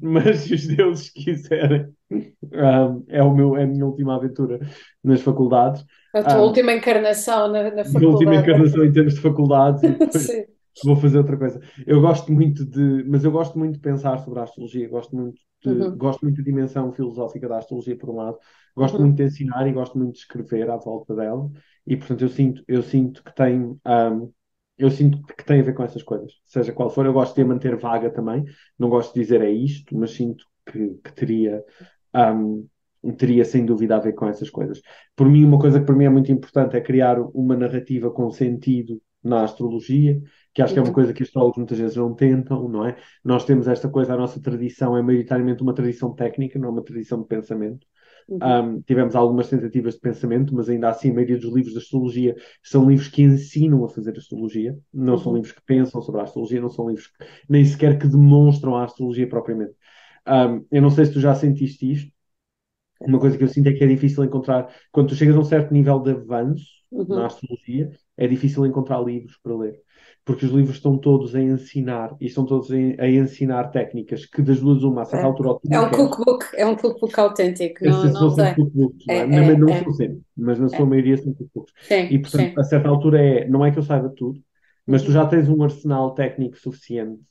Mas 0.00 0.38
se 0.38 0.54
os 0.54 0.66
deuses 0.66 1.10
quiserem, 1.10 1.88
um, 2.10 3.04
é, 3.08 3.22
o 3.22 3.34
meu, 3.34 3.54
é 3.54 3.64
a 3.64 3.66
minha 3.66 3.84
última 3.84 4.16
aventura 4.16 4.60
nas 5.04 5.20
faculdades. 5.20 5.84
A 6.14 6.22
tua 6.22 6.40
última 6.40 6.72
encarnação 6.72 7.48
na, 7.48 7.64
na 7.64 7.84
minha 7.84 8.08
última 8.08 8.32
faculdade. 8.32 8.36
encarnação 8.38 8.84
em 8.84 8.92
termos 8.92 9.14
de 9.14 9.20
faculdades 9.20 9.82
depois 9.98 10.22
Sim. 10.22 10.57
Vou 10.84 10.96
fazer 10.96 11.18
outra 11.18 11.36
coisa. 11.36 11.60
Eu 11.86 12.00
gosto 12.00 12.32
muito 12.32 12.64
de, 12.64 13.04
mas 13.04 13.24
eu 13.24 13.30
gosto 13.32 13.58
muito 13.58 13.74
de 13.74 13.80
pensar 13.80 14.18
sobre 14.18 14.40
a 14.40 14.44
astrologia, 14.44 14.88
gosto 14.88 15.14
muito 15.16 15.40
de, 15.64 15.84
Uhum, 15.84 15.96
gosto 15.96 16.22
muito 16.24 16.36
da 16.38 16.42
dimensão 16.44 16.92
filosófica 16.92 17.48
da 17.48 17.58
astrologia 17.58 17.96
por 17.96 18.10
um 18.10 18.16
lado, 18.16 18.38
gosto 18.76 19.00
uhum, 19.00 19.02
muito 19.02 19.16
de 19.16 19.24
ensinar 19.24 19.66
e 19.66 19.72
gosto 19.72 19.98
muito 19.98 20.12
de 20.14 20.18
escrever 20.20 20.70
à 20.70 20.76
volta 20.76 21.14
dela. 21.14 21.50
E 21.86 21.96
portanto 21.96 22.22
eu 22.22 22.28
sinto, 22.28 22.62
eu 22.68 22.82
sinto 22.82 23.22
que 23.24 23.34
tem, 23.34 23.60
um, 23.86 24.32
eu 24.76 24.90
sinto 24.90 25.20
que 25.26 25.44
tem 25.44 25.60
a 25.60 25.62
ver 25.64 25.74
com 25.74 25.82
essas 25.82 26.02
coisas, 26.02 26.32
seja 26.44 26.72
qual 26.72 26.90
for, 26.90 27.04
eu 27.06 27.12
gosto 27.12 27.34
de 27.34 27.42
a 27.42 27.46
manter 27.46 27.76
vaga 27.76 28.10
também, 28.10 28.44
não 28.78 28.88
gosto 28.88 29.14
de 29.14 29.20
dizer 29.20 29.40
é 29.42 29.50
isto, 29.50 29.96
mas 29.96 30.12
sinto 30.12 30.44
que, 30.66 30.90
que 31.02 31.12
teria, 31.12 31.64
um, 32.14 32.68
teria 33.16 33.44
sem 33.44 33.64
dúvida 33.64 33.96
a 33.96 34.00
ver 34.00 34.12
com 34.14 34.26
essas 34.28 34.50
coisas. 34.50 34.80
Por 35.16 35.28
mim, 35.28 35.44
uma 35.44 35.58
coisa 35.58 35.80
que 35.80 35.86
para 35.86 35.94
mim 35.94 36.04
é 36.04 36.08
muito 36.08 36.30
importante 36.32 36.76
é 36.76 36.80
criar 36.80 37.18
uma 37.20 37.56
narrativa 37.56 38.10
com 38.10 38.30
sentido 38.30 39.00
na 39.22 39.44
astrologia, 39.44 40.20
que 40.58 40.62
acho 40.62 40.72
que 40.74 40.80
é 40.80 40.82
uma 40.82 40.92
uhum, 40.92 40.94
coisa 40.94 41.12
que 41.14 41.22
os 41.22 41.28
astrólogos 41.28 41.58
muitas 41.58 41.78
vezes 41.78 41.96
não 41.96 42.14
tentam, 42.14 42.68
não 42.68 42.84
é? 42.86 42.96
Nós 43.24 43.44
temos 43.44 43.68
esta 43.68 43.88
coisa, 43.88 44.14
a 44.14 44.16
nossa 44.16 44.40
tradição 44.42 44.96
é 44.96 45.02
maioritariamente 45.02 45.62
uma 45.62 45.74
tradição 45.74 46.14
técnica, 46.14 46.58
não 46.58 46.68
é 46.68 46.72
uma 46.72 46.84
tradição 46.84 47.22
de 47.22 47.28
pensamento. 47.28 47.86
uhum, 48.28 48.64
Um, 48.64 48.82
tivemos 48.82 49.16
algumas 49.16 49.48
tentativas 49.48 49.94
de 49.94 50.00
pensamento, 50.00 50.54
mas 50.54 50.68
ainda 50.68 50.90
assim 50.90 51.10
a 51.10 51.14
maioria 51.14 51.38
dos 51.38 51.52
livros 51.54 51.72
de 51.74 51.78
astrologia 51.80 52.36
são 52.62 52.88
livros 52.88 53.08
que 53.08 53.22
ensinam 53.22 53.84
a 53.84 53.88
fazer 53.88 54.16
astrologia, 54.18 54.78
não 54.92 55.18
são 55.18 55.32
uhum. 55.32 55.36
livros 55.36 55.52
que 55.52 55.62
pensam 55.64 56.02
sobre 56.02 56.20
a 56.20 56.24
astrologia, 56.24 56.60
não 56.60 56.68
são 56.70 56.88
livros 56.88 57.08
que, 57.08 57.24
nem 57.48 57.64
sequer 57.64 57.98
que 57.98 58.08
demonstram 58.08 58.76
a 58.76 58.84
astrologia 58.84 59.28
propriamente. 59.28 59.74
Um, 60.28 60.66
eu 60.72 60.82
não 60.82 60.90
sei 60.90 61.06
se 61.06 61.12
tu 61.14 61.20
já 61.20 61.34
sentiste 61.34 61.90
isto, 61.92 62.12
uma 63.00 63.20
coisa 63.20 63.38
que 63.38 63.44
eu 63.44 63.48
sinto 63.48 63.68
é 63.68 63.72
que 63.72 63.84
é 63.84 63.86
difícil 63.86 64.24
encontrar, 64.24 64.74
quando 64.92 65.08
tu 65.10 65.14
chegas 65.16 65.36
a 65.36 65.40
um 65.40 65.44
certo 65.44 65.72
nível 65.72 66.00
de 66.00 66.10
avanço 66.12 66.66
na 67.06 67.26
Uhum. 67.26 67.26
astrologia, 67.26 67.90
é 68.16 68.26
difícil 68.26 68.66
encontrar 68.66 69.00
livros 69.02 69.38
para 69.42 69.56
ler. 69.56 69.80
Porque 70.28 70.46
os 70.46 70.52
livros 70.52 70.76
estão 70.76 70.98
todos 70.98 71.34
a 71.34 71.40
ensinar, 71.42 72.16
e 72.20 72.26
estão 72.26 72.46
todos 72.46 72.70
a, 72.72 72.76
a 72.76 73.08
ensinar 73.10 73.70
técnicas 73.72 74.26
que 74.26 74.42
das 74.42 74.60
duas 74.60 74.84
uma, 74.84 75.02
a 75.02 75.06
certa 75.06 75.26
É. 75.26 75.28
altura, 75.28 75.50
É 75.70 75.80
um 75.80 75.90
cookbook, 75.90 76.46
é 76.56 76.66
um 76.66 76.76
cookbook 76.76 77.18
autêntico, 77.20 77.84
não, 77.84 78.12
não 78.18 78.30
não 78.30 78.30
são 78.30 78.34
tem. 78.34 78.54
cookbooks, 78.54 79.06
não 79.06 79.20
é? 79.20 79.26
Não, 79.26 79.44
mas 79.44 79.58
É, 79.58 79.58
não 79.58 79.72
é, 79.72 79.74
são 79.74 79.92
é, 79.92 79.92
sempre, 79.92 80.20
mas 80.36 80.58
na 80.58 80.68
sua 80.68 80.86
é. 80.86 80.86
maioria 80.86 81.16
são 81.16 81.32
cookbooks. 81.34 81.72
E, 82.08 82.18
Sim, 82.18 82.20
portanto, 82.20 82.52
sim. 82.54 82.58
a 82.58 82.64
certa 82.64 82.88
altura 82.88 83.20
é, 83.22 83.48
não 83.48 83.64
é 83.64 83.70
que 83.70 83.78
eu 83.78 83.82
saiba 83.82 84.08
tudo, 84.10 84.42
mas 84.86 85.02
tu 85.02 85.12
já 85.12 85.26
tens 85.26 85.48
um 85.48 85.62
arsenal 85.62 86.12
técnico 86.14 86.56
suficiente, 86.58 87.22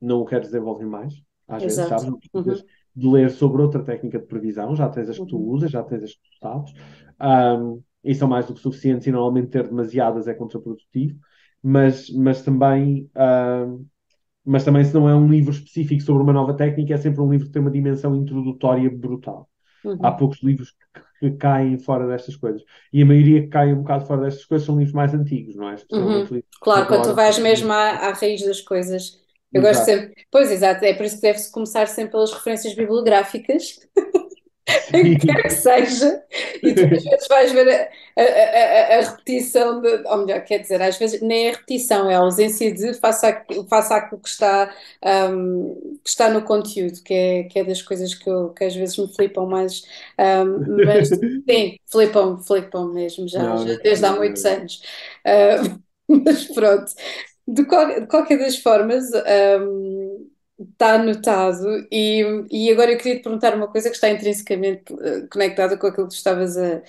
não 0.00 0.20
o 0.20 0.26
queres 0.26 0.48
desenvolver 0.48 0.86
mais, 0.86 1.14
às 1.48 1.64
vezes, 1.64 1.86
Exato. 1.86 1.86
sabes? 1.86 2.08
Não 2.10 2.18
precisas 2.20 2.58
Uhum. 2.58 2.68
de 2.96 3.08
ler 3.08 3.30
sobre 3.30 3.62
outra 3.62 3.82
técnica 3.84 4.18
de 4.20 4.26
previsão, 4.26 4.76
já 4.76 4.88
tens 4.88 5.08
as 5.10 5.18
que 5.18 5.26
tu 5.26 5.38
Uhum. 5.38 5.50
usas, 5.50 5.70
já 5.70 5.82
tens 5.84 6.04
as 6.04 6.12
que 6.14 6.20
tu 6.22 6.38
sabes, 6.40 6.72
um, 7.20 7.82
e 8.04 8.14
são 8.14 8.28
mais 8.28 8.46
do 8.46 8.54
que 8.54 8.60
suficientes, 8.60 9.06
e 9.06 9.12
normalmente 9.12 9.48
ter 9.50 9.64
demasiadas 9.68 10.28
é 10.28 10.34
contraprodutivo, 10.34 11.18
mas, 11.62 12.10
mas 12.10 12.42
também. 12.42 13.10
um, 13.16 13.86
mas 14.44 14.64
também, 14.64 14.84
se 14.84 14.94
não 14.94 15.08
é 15.08 15.14
um 15.16 15.28
livro 15.28 15.52
específico 15.52 16.02
sobre 16.02 16.22
uma 16.24 16.32
nova 16.32 16.54
técnica, 16.56 16.94
é 16.94 16.96
sempre 16.98 17.20
um 17.20 17.30
livro 17.30 17.46
que 17.46 17.52
tem 17.52 17.62
uma 17.62 17.70
dimensão 17.70 18.16
introdutória 18.16 18.90
brutal. 18.90 19.48
Há 19.98 20.10
Uhum. 20.10 20.12
poucos 20.12 20.42
livros 20.42 20.72
que, 21.20 21.30
que 21.30 21.36
caem 21.38 21.78
fora 21.78 22.06
destas 22.08 22.36
coisas. 22.36 22.62
E 22.92 23.02
a 23.02 23.06
maioria 23.06 23.42
que 23.42 23.48
cai 23.48 23.72
um 23.72 23.78
bocado 23.82 24.06
fora 24.06 24.22
destas 24.22 24.44
coisas 24.46 24.66
são 24.66 24.76
livros 24.78 24.94
mais 24.94 25.14
antigos, 25.14 25.54
não 25.56 25.68
é? 25.70 25.76
Uhum. 25.90 26.34
Claro, 26.60 26.88
quando 26.88 27.04
tu 27.04 27.14
vais 27.14 27.38
mesmo 27.38 27.72
à, 27.72 27.90
à 28.08 28.12
raiz 28.12 28.42
das 28.44 28.60
coisas, 28.60 29.18
eu 29.52 29.60
gosto 29.62 29.82
Exato. 29.82 29.84
sempre. 29.84 30.26
Pois, 30.30 30.50
exato, 30.50 30.84
é 30.84 30.94
por 30.94 31.04
isso 31.04 31.16
que 31.16 31.22
deve-se 31.22 31.50
começar 31.52 31.86
sempre 31.88 32.12
pelas 32.12 32.32
referências 32.32 32.74
bibliográficas, 32.74 33.78
quer 35.24 35.46
que 35.46 35.54
seja, 35.54 36.22
e 36.62 36.74
tu 36.74 36.84
às 36.92 37.02
vezes 37.04 37.28
vais 37.28 37.52
ver 37.52 37.68
a, 38.16 38.22
a- 38.22 38.96
a- 38.96 38.98
a 38.98 39.10
repetição, 39.10 39.80
de, 39.80 39.88
ou 40.06 40.18
melhor, 40.18 40.42
quer 40.44 40.58
dizer, 40.58 40.80
às 40.82 40.96
vezes 40.98 41.20
nem 41.22 41.46
é 41.46 41.50
a 41.50 41.52
repetição, 41.52 42.10
é 42.10 42.14
a 42.14 42.18
ausência 42.18 42.72
de 42.72 42.94
face, 42.94 43.26
à, 43.26 43.44
face 43.68 43.92
àquilo 43.92 44.20
que 44.20 44.28
está, 44.28 44.74
um, 45.30 45.98
que 46.04 46.08
está 46.10 46.30
no 46.30 46.42
conteúdo, 46.44 47.02
que 47.02 47.12
é, 47.14 47.42
que 47.44 47.58
é 47.58 47.64
das 47.64 47.82
coisas 47.82 48.14
que, 48.14 48.28
eu, 48.28 48.50
que 48.50 48.64
às 48.64 48.74
vezes 48.74 48.96
me 48.98 49.08
flipam 49.14 49.46
mais, 49.46 49.82
um, 50.18 50.82
mas 50.84 51.08
sim, 51.48 51.76
flipam, 51.90 52.38
flipam 52.38 52.92
mesmo, 52.92 53.28
já, 53.28 53.54
Não, 53.54 53.56
já 53.56 53.74
desde 53.82 54.04
há 54.06 54.12
muitos 54.14 54.44
anos. 54.44 54.82
Uh, 55.26 55.82
mas 56.24 56.44
pronto, 56.52 56.92
de, 57.46 57.64
qual- 57.66 58.00
de 58.00 58.06
qualquer 58.06 58.38
das 58.38 58.58
formas, 58.58 59.04
um, 59.12 60.01
está 60.72 60.94
anotado 60.94 61.66
e, 61.90 62.22
e 62.50 62.70
agora 62.70 62.92
eu 62.92 62.98
queria 62.98 63.16
te 63.18 63.22
perguntar 63.22 63.54
uma 63.56 63.68
coisa 63.68 63.88
que 63.88 63.94
está 63.96 64.10
intrinsecamente 64.10 64.84
eh, 65.02 65.26
conectada 65.30 65.76
com 65.76 65.86
aquilo 65.86 66.06
que 66.08 66.12
tu 66.14 66.16
estavas 66.16 66.56
a, 66.56 66.82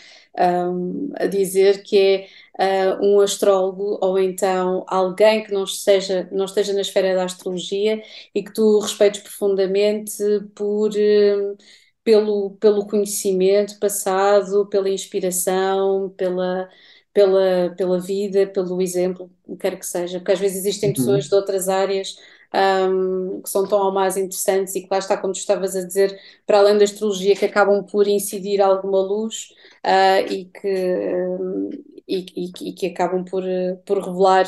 um, 0.69 1.11
a 1.15 1.25
dizer, 1.27 1.83
que 1.83 2.27
é 2.59 2.97
uh, 2.99 3.05
um 3.05 3.19
astrólogo 3.21 3.97
ou 4.01 4.17
então 4.19 4.85
alguém 4.87 5.43
que 5.43 5.51
não 5.53 5.63
esteja, 5.63 6.27
não 6.31 6.45
esteja 6.45 6.73
na 6.73 6.81
esfera 6.81 7.15
da 7.15 7.23
astrologia 7.25 8.01
e 8.33 8.43
que 8.43 8.53
tu 8.53 8.79
respeites 8.79 9.21
profundamente 9.21 10.17
por, 10.55 10.91
um, 10.95 11.55
pelo, 12.03 12.51
pelo 12.57 12.85
conhecimento 12.87 13.79
passado, 13.79 14.67
pela 14.69 14.89
inspiração, 14.89 16.09
pela, 16.17 16.69
pela, 17.13 17.73
pela 17.77 17.99
vida, 17.99 18.47
pelo 18.47 18.81
exemplo, 18.81 19.31
quer 19.59 19.77
que 19.79 19.85
seja, 19.85 20.19
porque 20.19 20.31
às 20.33 20.39
vezes 20.39 20.57
existem 20.57 20.93
pessoas 20.93 21.25
Uhum. 21.25 21.29
de 21.29 21.35
outras 21.35 21.69
áreas 21.69 22.17
um, 22.55 23.41
que 23.41 23.49
são 23.49 23.67
tão 23.67 23.79
ou 23.79 23.91
mais 23.91 24.17
interessantes 24.17 24.75
e 24.75 24.81
que 24.81 24.87
lá 24.91 24.97
está, 24.99 25.17
como 25.17 25.33
tu 25.33 25.37
estavas 25.39 25.75
a 25.75 25.85
dizer, 25.85 26.19
para 26.45 26.59
além 26.59 26.77
da 26.77 26.83
astrologia, 26.83 27.35
que 27.35 27.45
acabam 27.45 27.83
por 27.85 28.07
incidir 28.07 28.61
alguma 28.61 28.99
luz 29.01 29.49
uh, 29.85 30.31
e, 30.31 30.45
que, 30.45 30.67
um, 30.67 31.69
e, 32.07 32.25
e, 32.35 32.51
e, 32.69 32.73
que 32.73 32.85
acabam 32.87 33.23
por, 33.25 33.43
por 33.85 33.99
revelar 34.03 34.45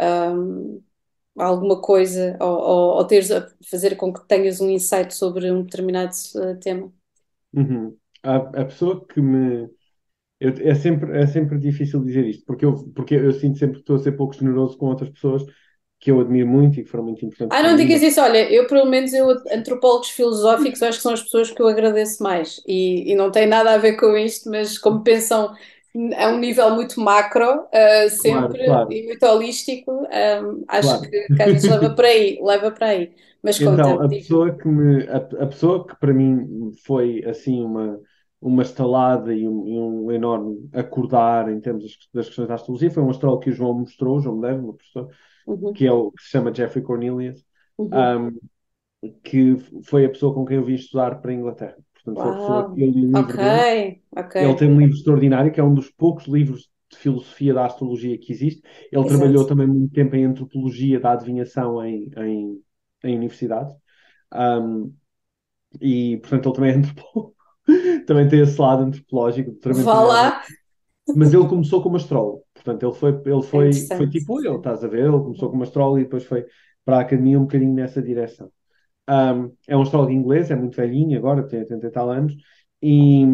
um, 0.00 0.82
alguma 1.38 1.80
coisa 1.80 2.36
ou, 2.40 2.48
ou, 2.48 2.96
ou 2.98 3.06
teres 3.06 3.30
fazer 3.70 3.96
com 3.96 4.12
que 4.12 4.26
tenhas 4.28 4.60
um 4.60 4.70
insight 4.70 5.14
sobre 5.14 5.50
um 5.52 5.62
determinado 5.64 6.12
uh, 6.36 6.58
tema. 6.60 6.92
Uhum. 7.52 7.96
A, 8.22 8.36
a 8.36 8.64
pessoa 8.64 9.06
que 9.06 9.20
me. 9.20 9.68
eu- 10.40 10.54
é 10.62 10.74
sempre, 10.74 11.18
é 11.18 11.26
sempre 11.26 11.58
difícil 11.58 12.02
dizer 12.04 12.26
isto, 12.26 12.44
porque 12.46 12.64
eu, 12.64 12.74
porque 12.94 13.14
eu 13.16 13.32
sinto 13.32 13.58
sempre 13.58 13.76
que 13.76 13.80
estou 13.82 13.96
a 13.96 14.00
ser 14.00 14.12
pouco 14.14 14.34
generoso 14.34 14.78
com 14.78 14.86
outras 14.88 15.10
pessoas 15.10 15.44
que 15.98 16.10
eu 16.10 16.20
admiro 16.20 16.46
muito 16.46 16.78
e 16.78 16.84
que 16.84 16.90
foram 16.90 17.04
muito 17.04 17.24
importantes 17.24 17.58
Ah, 17.58 17.62
não 17.62 17.76
digas 17.76 18.02
isso, 18.02 18.20
olha, 18.20 18.50
eu 18.50 18.66
pelo 18.66 18.86
menos 18.86 19.12
eu, 19.12 19.30
antropólogos 19.52 20.10
filosóficos, 20.10 20.82
acho 20.82 20.98
que 20.98 21.02
são 21.02 21.12
as 21.12 21.22
pessoas 21.22 21.50
que 21.50 21.60
eu 21.60 21.68
agradeço 21.68 22.22
mais 22.22 22.62
e, 22.66 23.10
e 23.12 23.14
não 23.14 23.30
tem 23.30 23.46
nada 23.46 23.72
a 23.72 23.78
ver 23.78 23.96
com 23.96 24.16
isto, 24.16 24.50
mas 24.50 24.78
como 24.78 25.02
pensam 25.02 25.54
a 26.16 26.28
um 26.28 26.38
nível 26.38 26.70
muito 26.74 27.00
macro, 27.00 27.62
uh, 27.62 28.10
Claro, 28.22 28.56
sempre, 28.56 28.64
claro, 28.64 28.92
e 28.92 29.06
muito 29.06 29.24
holístico, 29.26 29.90
um, 29.92 30.64
acho 30.68 30.88
claro. 30.88 31.00
que, 31.00 31.30
que 31.34 31.42
às 31.42 31.52
vezes 31.52 31.68
leva 31.70 31.94
para 31.94 32.08
aí, 32.08 32.38
leva 32.42 32.70
para 32.70 32.86
aí. 32.88 33.12
Mas 33.42 33.58
Então, 33.58 34.02
a 34.02 34.08
pessoa 34.08 34.56
que 34.56 34.68
me, 34.68 35.08
a, 35.08 35.16
a 35.16 35.46
pessoa 35.46 35.86
que 35.86 35.96
para 35.96 36.12
mim 36.12 36.72
foi 36.84 37.24
assim 37.24 37.62
uma, 37.62 37.98
uma 38.40 38.62
estalada 38.62 39.34
e 39.34 39.46
um, 39.48 39.66
e 39.66 39.78
um 39.78 40.12
enorme 40.12 40.68
acordar 40.72 41.48
em 41.50 41.60
termos 41.60 41.84
das, 41.84 41.96
das 42.12 42.26
questões 42.26 42.48
da 42.48 42.54
astrologia 42.54 42.90
foi 42.90 43.02
um 43.02 43.10
astrólogo 43.10 43.42
que 43.42 43.50
o 43.50 43.52
João 43.52 43.74
mostrou, 43.74 44.16
o 44.16 44.20
João 44.20 44.36
Medeiros, 44.36 44.64
uma 44.64 44.74
pessoa, 44.74 45.08
Uhum, 45.46 45.72
que 45.72 45.86
é 45.86 45.92
o 45.92 46.10
que 46.10 46.22
se 46.22 46.30
chama 46.30 46.54
Jeffrey 46.54 46.84
Cornelius, 46.84 47.44
uhum. 47.78 48.28
um, 48.28 49.10
que 49.22 49.56
foi 49.84 50.04
a 50.04 50.08
pessoa 50.08 50.34
com 50.34 50.44
quem 50.44 50.56
eu 50.56 50.64
vim 50.64 50.74
estudar 50.74 51.20
para 51.20 51.30
a 51.30 51.34
Inglaterra. 51.34 51.76
Portanto, 51.94 52.22
foi 52.22 52.30
a 52.30 52.34
pessoa 52.34 52.74
que 52.74 52.82
eu 52.82 52.90
li 52.90 53.06
o 53.06 53.12
livro 53.12 53.36
dele. 53.36 54.00
ok, 54.16 54.42
Ele 54.42 54.54
tem 54.56 54.70
um 54.70 54.80
livro 54.80 54.96
extraordinário, 54.96 55.52
que 55.52 55.60
é 55.60 55.64
um 55.64 55.74
dos 55.74 55.90
poucos 55.90 56.26
livros 56.26 56.68
de 56.90 56.96
filosofia 56.98 57.52
da 57.54 57.66
astrologia 57.66 58.18
que 58.18 58.32
existe. 58.32 58.62
Ele 58.92 59.04
exato. 59.04 59.08
trabalhou 59.08 59.46
também 59.46 59.66
muito 59.66 59.92
tempo 59.92 60.14
em 60.14 60.24
antropologia 60.24 61.00
da 61.00 61.12
adivinhação 61.12 61.84
em, 61.84 62.10
em, 62.16 62.62
em 63.04 63.16
universidades. 63.16 63.74
Um, 64.32 64.94
e, 65.80 66.18
portanto, 66.18 66.48
ele 66.48 66.54
também 66.54 66.70
é 66.70 66.74
antropólogo. 66.78 67.36
também 68.06 68.28
tem 68.28 68.40
esse 68.40 68.60
lado 68.60 68.84
antropológico, 68.84 69.52
Vá 69.84 70.00
lá, 70.00 70.42
Mas 71.16 71.32
ele 71.32 71.48
começou 71.48 71.82
como 71.82 71.96
astrólogo, 71.96 72.42
portanto, 72.66 72.84
ele 72.86 72.94
foi, 72.94 73.10
ele 73.32 73.42
É 73.52 73.60
foi, 73.68 73.88
foi 73.94 74.08
tipo 74.10 74.42
eu, 74.44 74.58
estás 74.58 74.84
a 74.84 74.88
ver? 74.88 75.00
Ele 75.06 75.12
começou 75.12 75.50
como 75.50 75.62
astrólogo 75.62 76.00
e 76.00 76.04
depois 76.04 76.24
foi 76.24 76.46
para 76.84 76.98
a 76.98 77.00
academia 77.02 77.38
um 77.38 77.42
bocadinho 77.44 77.74
nessa 77.74 78.02
direção. 78.02 78.52
Um, 79.10 79.54
é 79.68 79.76
um 79.76 79.82
astrólogo 79.82 80.12
inglês, 80.12 80.50
é 80.50 80.56
muito 80.56 80.76
velhinho 80.76 81.18
agora, 81.18 81.46
tem 81.48 81.60
80 81.60 81.86
e 81.88 81.90
tal 81.92 82.10
anos, 82.10 82.34
e, 82.82 83.24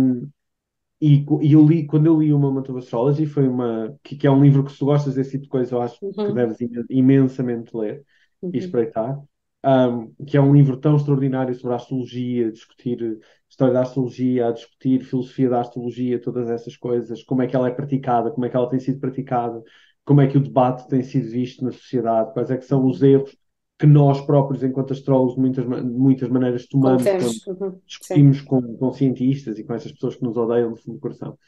e, 1.01 1.24
e 1.43 1.53
eu 1.53 1.66
li, 1.66 1.87
quando 1.87 2.07
eu 2.07 2.20
li 2.20 2.33
o 2.33 2.39
Moment 2.39 2.68
of 2.70 2.78
Astrology, 2.78 3.26
foi 3.26 3.49
uma, 3.49 3.99
que, 4.05 4.16
que 4.16 4.26
é 4.26 4.30
um 4.30 4.43
livro 4.43 4.64
que 4.64 4.72
se 4.72 4.78
tu 4.78 4.85
gostas 4.87 5.14
desse 5.14 5.33
tipo 5.33 5.45
de 5.45 5.49
coisa, 5.49 5.74
eu 5.74 5.83
acho 5.83 6.01
que 6.24 6.33
Uhum, 6.33 6.33
deves 6.33 6.61
imen- 6.61 6.85
imensamente 6.91 7.76
ler 7.76 8.05
e 8.53 8.59
uhum. 8.59 8.59
espreitar, 8.59 9.18
um, 9.64 10.12
que 10.26 10.36
é 10.36 10.40
um 10.40 10.54
livro 10.54 10.76
tão 10.76 10.96
extraordinário 10.96 11.54
sobre 11.54 11.72
a 11.74 11.76
astrologia, 11.76 12.50
discutir 12.52 13.18
história 13.48 13.74
da 13.74 13.82
astrologia, 13.82 14.48
a 14.48 14.52
discutir 14.52 15.04
filosofia 15.04 15.48
da 15.50 15.60
astrologia, 15.60 16.20
todas 16.20 16.48
essas 16.50 16.76
coisas, 16.76 17.22
como 17.22 17.42
é 17.42 17.46
que 17.46 17.54
ela 17.54 17.68
é 17.68 17.70
praticada, 17.70 18.30
como 18.30 18.46
é 18.46 18.48
que 18.48 18.56
ela 18.56 18.68
tem 18.68 18.80
sido 18.80 18.98
praticada, 19.00 19.62
como 20.04 20.20
é 20.20 20.26
que 20.26 20.38
o 20.38 20.42
debate 20.42 20.88
tem 20.88 21.02
sido 21.02 21.30
visto 21.30 21.64
na 21.64 21.70
sociedade, 21.72 22.32
quais 22.32 22.50
é 22.50 22.56
que 22.56 22.64
são 22.64 22.84
os 22.86 23.02
erros 23.02 23.36
que 23.78 23.86
nós 23.86 24.20
próprios, 24.24 24.62
enquanto 24.62 24.92
astrólogos, 24.92 25.34
de 25.34 25.40
muitas, 25.40 25.64
muitas 25.84 26.28
maneiras 26.28 26.66
tomamos 26.66 27.10
quando. 27.12 27.40
Uhum, 27.46 27.80
discutimos 27.86 28.40
com, 28.40 28.76
com 28.76 28.92
cientistas 28.92 29.58
e 29.58 29.64
com 29.64 29.74
essas 29.74 29.92
pessoas 29.92 30.14
que 30.16 30.22
nos 30.22 30.36
odeiam 30.36 30.70
do 30.70 30.76
fundo 30.76 30.94
do 30.96 31.00
coração. 31.00 31.38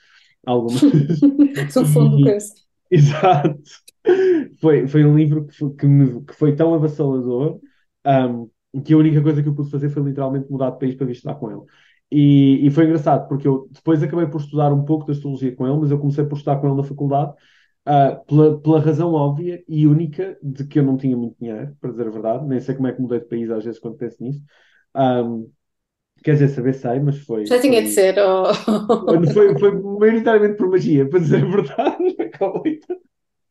Algumas. 0.46 0.82
Do 1.80 1.86
fundo 1.86 2.16
do 2.16 2.20
coração. 2.20 2.56
Exato. 2.90 3.60
Foi, 4.60 4.86
foi 4.86 5.04
um 5.04 5.16
livro 5.16 5.46
que 5.46 5.54
foi, 5.56 5.74
que 5.74 5.86
me- 5.86 6.24
que 6.24 6.34
foi 6.34 6.54
tão 6.56 6.74
avassalador, 6.74 7.60
um, 8.07 8.50
que 8.82 8.92
a 8.94 8.96
única 8.98 9.22
coisa 9.22 9.42
que 9.42 9.48
eu 9.48 9.55
pude 9.55 9.70
fazer 9.70 9.88
foi 9.90 10.02
literalmente 10.02 10.50
mudar 10.50 10.70
de 10.70 10.78
país 10.78 10.94
para 10.94 11.07
vir 11.07 11.12
estudar 11.12 11.36
com 11.36 11.50
ele. 11.50 11.62
E, 12.11 12.66
e 12.66 12.70
foi 12.70 12.84
engraçado, 12.84 13.28
porque 13.28 13.46
eu 13.48 13.68
depois 13.72 14.02
acabei 14.02 14.26
por 14.26 14.40
estudar 14.40 14.72
um 14.72 14.84
pouco 14.84 15.07
de 15.07 15.12
astrologia 15.12 15.55
com 15.55 15.66
ele, 15.66 15.76
mas 15.78 15.90
eu 15.90 15.98
comecei 15.98 16.24
por 16.24 16.36
estudar 16.36 16.59
com 16.61 16.66
ele 16.68 16.76
na 16.76 16.82
faculdade, 16.84 17.34
ah, 17.86 18.16
pela, 18.26 18.61
pela 18.61 18.80
razão 18.80 19.12
óbvia 19.12 19.62
e 19.68 19.86
única 19.86 20.38
de 20.42 20.66
que 20.66 20.78
eu 20.78 20.82
não 20.84 20.96
tinha 20.96 21.16
muito 21.16 21.36
dinheiro, 21.38 21.74
para 21.80 21.90
dizer 21.90 22.07
a 22.07 22.11
verdade. 22.11 22.46
Nem 22.46 22.61
sei 22.61 22.74
como 22.74 22.88
é 22.88 22.92
que 22.92 23.00
mudei 23.00 23.20
de 23.20 23.26
país 23.28 23.50
às 23.50 23.64
vezes 23.64 23.80
quando 23.80 23.96
penso 23.96 24.22
nisso. 24.22 24.42
Um, 24.96 25.50
quer 26.24 26.32
dizer, 26.34 26.48
saber 26.48 26.74
sei, 26.74 27.00
mas 27.00 27.18
foi, 27.20 27.46
Já 27.48 27.61
tinha 27.61 27.82
de 27.82 27.88
foi, 27.88 27.94
ser. 27.94 28.16
oh. 28.18 28.52
foi, 29.32 29.59
foi 29.59 29.70
maioritariamente 29.82 30.57
por 30.57 30.68
magia, 30.70 31.09
para 31.09 31.20
dizer 31.20 31.42
a 31.44 31.48
verdade. 31.48 32.16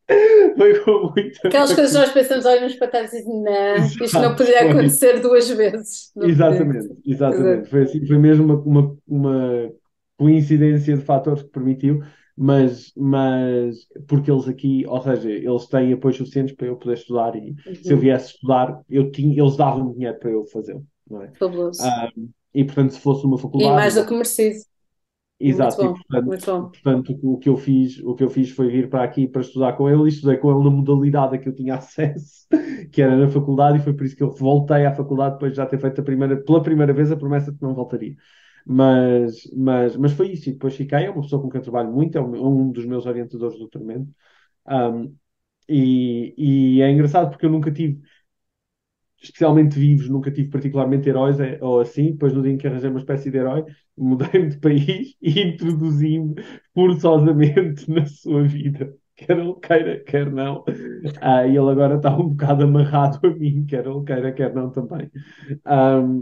Foi. 0.58 1.32
Aquelas 1.48 1.74
coisas 1.74 1.92
que 1.94 1.98
nós 2.00 2.12
pensamos, 2.12 2.46
olhamos 2.46 2.76
para 2.76 2.88
trás 2.90 3.14
e 3.14 3.18
dizemos, 3.18 3.44
não, 3.44 3.96
isto 4.00 4.22
não 4.22 4.36
poderia 4.36 4.64
foi. 4.64 4.70
acontecer 4.70 5.20
duas 5.22 5.48
vezes. 5.50 6.12
Não 6.16 6.34
podia. 6.34 6.66
Exatamente, 6.66 6.96
exatamente. 7.06 7.70
Foi 7.70 7.84
assim, 7.84 8.06
foi 8.08 8.18
mesmo 8.18 8.46
uma, 8.46 8.56
uma, 8.64 8.98
uma 9.08 9.72
coincidência 10.18 10.96
de 10.98 11.04
fatores 11.04 11.44
que 11.44 11.50
permitiu, 11.50 12.00
mas, 12.38 12.94
mas 12.96 13.76
porque 14.08 14.32
eles 14.32 14.48
aqui, 14.48 14.86
ou 14.88 15.02
seja, 15.02 15.30
eles 15.30 15.68
têm 15.68 15.92
apoios 15.94 16.18
suficientes 16.18 16.56
para 16.56 16.68
eu 16.68 16.78
poder 16.78 16.94
estudar 16.96 17.36
e 17.36 17.54
se 17.82 17.92
eu 17.94 17.98
Uhum, 17.98 18.00
viesse 18.00 18.36
estudar, 18.36 18.82
eu 18.90 19.12
tinha, 19.12 19.42
eles 19.42 19.58
davam 19.58 19.92
dinheiro 19.94 20.18
para 20.20 20.32
eu 20.32 20.46
fazê-lo, 20.46 20.86
não 21.10 21.22
é? 21.24 21.34
fabuloso. 21.40 21.92
Ah, 21.92 22.10
e 22.54 22.64
portanto, 22.64 22.94
se 22.94 23.00
fosse 23.02 23.26
uma 23.26 23.38
E 23.58 23.70
faculdade, 23.70 23.78
mais 23.78 23.96
uma 23.96 24.06
do 24.06 24.06
que 24.06 24.14
merecido. 24.14 24.64
Muito 25.42 25.76
Exato, 25.76 25.86
e 25.86 25.90
bom, 25.90 25.94
portanto, 25.94 26.26
muito 26.26 26.46
bom. 26.46 26.72
portanto 26.72 27.20
o 27.22 27.38
que 27.38 27.50
eu 27.50 27.58
fiz, 27.58 28.00
o 28.00 28.16
que 28.16 28.24
eu 28.24 28.30
fiz 28.30 28.50
foi 28.52 28.70
vir 28.70 28.90
para 28.90 29.04
aqui 29.04 29.28
para 29.28 29.42
estudar 29.42 29.74
com 29.74 29.90
ele 29.90 30.04
e 30.06 30.08
estudei 30.08 30.38
com 30.38 30.50
ele 30.52 30.64
na 30.64 30.70
modalidade 30.70 31.36
a 31.36 31.38
que 31.40 31.50
eu 31.50 31.56
tinha 31.56 31.76
acesso, 31.78 32.48
que 32.92 33.02
era 33.02 33.16
na 33.18 33.30
faculdade, 33.30 33.78
e 33.80 33.82
foi 33.82 33.94
por 33.94 34.06
isso 34.06 34.16
que 34.16 34.24
eu 34.24 34.32
voltei 34.32 34.86
à 34.86 34.94
faculdade 34.96 35.34
depois 35.36 35.52
de 35.52 35.58
já 35.58 35.66
ter 35.66 35.80
feito 35.80 36.00
a 36.02 36.04
primeira, 36.04 36.38
pela 36.44 36.64
primeira 36.64 36.94
vez 36.94 37.12
a 37.12 37.18
promessa 37.18 37.52
de 37.52 37.58
que 37.58 37.64
não 37.64 37.74
voltaria. 37.76 38.16
Mas, 38.66 39.44
mas, 39.54 39.98
mas 39.98 40.14
foi 40.14 40.32
isso, 40.32 40.50
e 40.50 40.54
depois 40.54 40.76
fiquei, 40.76 41.06
é 41.06 41.10
uma 41.10 41.22
pessoa 41.22 41.42
com 41.42 41.50
quem 41.50 41.60
eu 41.60 41.64
trabalho 41.64 41.92
muito, 41.92 42.18
é 42.18 42.22
um, 42.22 42.36
é 42.36 42.40
um 42.42 42.72
dos 42.72 42.86
meus 42.86 43.06
orientadores 43.06 43.56
do 43.56 43.60
doutoramento. 43.62 44.10
Um, 44.68 45.16
e, 45.70 46.34
e 46.78 46.82
é 46.82 46.92
engraçado 46.92 47.30
porque 47.32 47.46
eu 47.46 47.50
nunca 47.50 47.72
tive 47.72 48.02
especialmente 49.24 49.80
vivos, 49.80 50.10
nunca 50.10 50.32
tive 50.32 50.50
particularmente 50.50 51.10
heróis 51.10 51.40
é- 51.40 51.58
ou 51.62 51.80
assim. 51.82 52.12
Depois, 52.14 52.34
no 52.34 52.42
dia 52.44 52.52
em 52.54 52.58
que 52.58 52.68
arranjei 52.68 52.90
uma 52.90 53.00
espécie 53.00 53.32
de 53.32 53.38
herói, 53.38 53.66
mudei-me 53.98 54.50
de 54.50 54.58
país 54.60 55.16
e 55.22 55.42
introduzi-me 55.42 56.36
forçosamente 56.74 57.90
na 57.92 58.06
sua 58.06 58.44
vida. 58.44 58.94
Quer 59.16 59.38
ele 59.40 59.54
queira, 59.62 60.04
quer 60.04 60.32
não. 60.32 60.64
Ah, 61.22 61.46
e 61.46 61.52
ele 61.56 61.70
agora 61.72 61.96
está 61.98 62.16
um 62.18 62.30
bocado 62.30 62.64
amarrado 62.64 63.20
a 63.28 63.30
mim, 63.32 63.66
quer 63.66 63.86
ele 63.88 64.04
queira, 64.04 64.34
quer 64.34 64.54
não 64.54 64.72
também. 64.72 65.10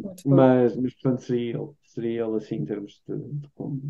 Bom. 0.01 0.17
mas, 0.25 0.75
mas, 0.77 0.93
portanto, 0.95 1.21
seria 1.23 1.57
ele, 1.57 1.69
seria 1.83 2.23
ele 2.25 2.37
assim, 2.37 2.55
em 2.55 2.65
termos 2.65 3.01
de, 3.07 3.17
de 3.17 3.47
como, 3.55 3.81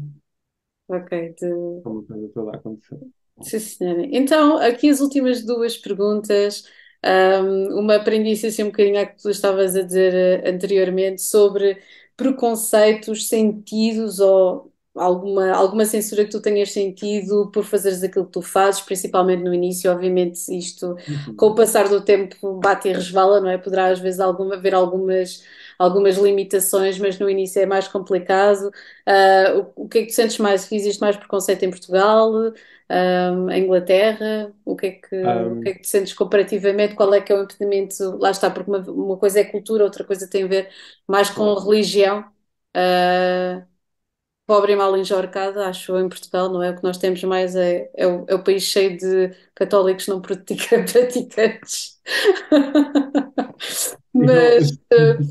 Ok, 0.88 1.10
de... 1.40 1.50
como 1.84 2.00
a 2.02 2.06
coisa 2.08 2.30
toda 2.34 2.52
a 2.52 2.56
acontecer. 2.58 3.00
Sim, 3.44 3.60
senhora. 3.60 4.02
Então, 4.12 4.58
aqui 4.58 4.90
as 4.90 5.00
últimas 5.02 5.44
duas 5.46 5.78
perguntas. 5.78 6.64
Um, 7.04 7.80
uma 7.80 7.96
aprendi-se 7.96 8.48
assim 8.48 8.64
um 8.64 8.68
bocadinho 8.68 9.00
ao 9.00 9.08
que 9.08 9.22
tu 9.22 9.30
estavas 9.32 9.76
a 9.76 9.82
dizer 9.82 10.14
eh, 10.14 10.50
anteriormente 10.50 11.22
sobre 11.22 11.82
preconceitos 12.16 13.28
sentidos 13.28 14.20
ou 14.20 14.72
alguma, 14.96 15.52
alguma 15.52 15.86
censura 15.86 16.24
que 16.26 16.30
tu 16.32 16.40
tenhas 16.42 16.72
sentido 16.72 17.50
por 17.52 17.64
fazeres 17.64 18.04
aquilo 18.04 18.26
que 18.26 18.32
tu 18.34 18.42
fazes, 18.42 18.82
principalmente 18.82 19.42
no 19.44 19.54
início. 19.54 19.92
Obviamente, 19.92 20.38
isto 20.56 20.96
com 21.36 21.48
o 21.48 21.56
Uhum. 21.56 21.56
passar 21.56 21.88
do 21.90 22.02
tempo 22.04 22.60
bate 22.60 22.90
e 22.90 22.94
resvala, 22.94 23.40
não 23.42 23.50
é? 23.50 23.58
Poderá 23.58 23.88
às 23.88 24.00
vezes 24.00 24.20
alguma, 24.20 24.56
haver 24.56 24.74
algumas, 24.76 25.44
algumas 25.80 26.18
limitações, 26.18 27.00
mas 27.00 27.18
no 27.20 27.30
início 27.30 27.62
é 27.62 27.66
mais 27.66 27.88
complicado. 27.88 28.72
Ah, 29.06 29.72
o, 29.76 29.86
o 29.86 29.90
que 29.90 30.00
é 30.00 30.02
que 30.04 30.08
tu 30.10 30.14
sentes 30.16 30.38
mais? 30.38 30.72
Existe 30.72 31.00
mais 31.02 31.18
preconceito 31.18 31.64
em 31.64 31.70
Portugal? 31.72 32.32
Um, 32.92 33.50
em 33.50 33.64
Inglaterra, 33.66 34.54
o 34.66 34.76
que 34.76 34.88
é 34.88 34.92
que, 34.92 35.16
o 35.48 35.56
que 35.58 35.70
é 35.70 35.74
que 35.76 35.82
tu 35.82 35.88
sentes 35.88 36.14
comparativamente? 36.14 36.96
Qual 36.96 37.14
é 37.14 37.22
que 37.22 37.32
é 37.32 37.36
o 37.38 37.44
impedimento? 37.44 38.18
Lá 38.18 38.32
está, 38.32 38.50
porque 38.52 38.70
uma, 38.70 38.80
uma 38.80 39.18
coisa 39.18 39.40
é 39.40 39.46
cultura, 39.46 39.84
outra 39.86 40.04
coisa 40.04 40.30
tem 40.30 40.44
a 40.44 40.48
ver 40.48 40.70
mais 41.08 41.30
com 41.30 41.54
religião. 41.56 42.22
Uh, 42.76 43.66
pobre 44.48 44.74
e 44.74 44.76
mal 44.76 44.98
enjorcada, 44.98 45.68
acho 45.68 45.98
em 45.98 46.10
Portugal, 46.10 46.50
não 46.52 46.62
é? 46.64 46.72
O 46.72 46.78
que 46.78 46.84
nós 46.84 46.98
temos 46.98 47.24
mais 47.24 47.56
é, 47.56 47.92
é, 47.96 48.08
o, 48.08 48.26
é 48.30 48.36
o 48.36 48.44
país 48.44 48.64
cheio 48.64 48.98
de 48.98 49.36
católicos 49.56 50.08
não 50.08 50.22
pratica- 50.22 50.84
praticantes. 50.92 52.00
Mas, 54.14 54.72
uh, 54.94 55.24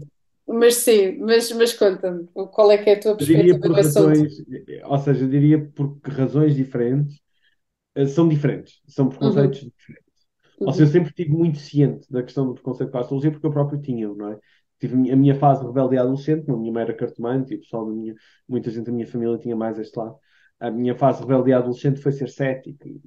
mas 0.48 0.76
sim, 0.76 1.18
mas, 1.20 1.50
mas 1.52 1.72
conta-me, 1.74 2.26
qual 2.52 2.70
é 2.72 2.78
que 2.78 2.90
é 2.90 2.94
a 2.96 3.00
tua 3.00 3.16
eu 3.18 3.26
diria 3.26 3.58
perspectiva 3.58 3.61
por 3.61 3.76
razões, 3.76 4.32
ou 4.84 4.98
seja, 4.98 5.24
eu 5.24 5.28
diria 5.28 5.58
por 5.72 5.98
razões 6.04 6.54
diferentes, 6.56 7.20
são 8.09 8.28
diferentes, 8.28 8.80
são 8.88 9.09
Uhum, 9.20 9.49
preconceitos 9.49 9.61
diferentes. 9.61 10.11
Ou 10.64 10.72
seja, 10.72 10.84
eu 10.84 10.88
uhum, 10.88 10.93
sempre 10.93 11.11
estive 11.11 11.30
muito 11.30 11.59
ciente 11.59 12.11
da 12.12 12.22
questão 12.22 12.47
do 12.47 12.55
preconceito 12.55 12.91
com 12.91 12.99
a 12.99 13.01
astrologia, 13.01 13.30
porque 13.32 13.47
eu 13.47 13.51
próprio 13.53 13.80
tinha, 13.80 14.09
não 14.09 14.32
é? 14.32 14.38
Tive 14.80 14.95
a 15.12 15.16
minha 15.16 15.34
fase 15.34 15.61
de 15.62 15.66
rebelde 15.68 15.99
adolescente, 15.99 16.51
a 16.51 16.57
minha 16.57 16.72
mãe 16.72 16.82
era 16.84 16.95
cartomante 16.95 17.55
e 17.55 17.57
o 17.57 17.61
pessoal 17.61 17.86
da 17.86 17.93
minha, 17.93 18.14
muita 18.49 18.70
gente 18.70 18.86
da 18.86 18.93
minha 18.93 19.07
família 19.07 19.38
tinha 19.38 19.57
mais 19.57 19.78
este 19.78 19.99
lado. 19.99 20.16
A 20.61 20.70
minha 20.70 20.95
fase 20.97 21.20
de 21.20 21.26
rebelde 21.26 21.53
adolescente 21.53 22.01
foi 22.01 22.12
ser 22.12 22.28
cético. 22.30 22.88
e, 22.88 23.01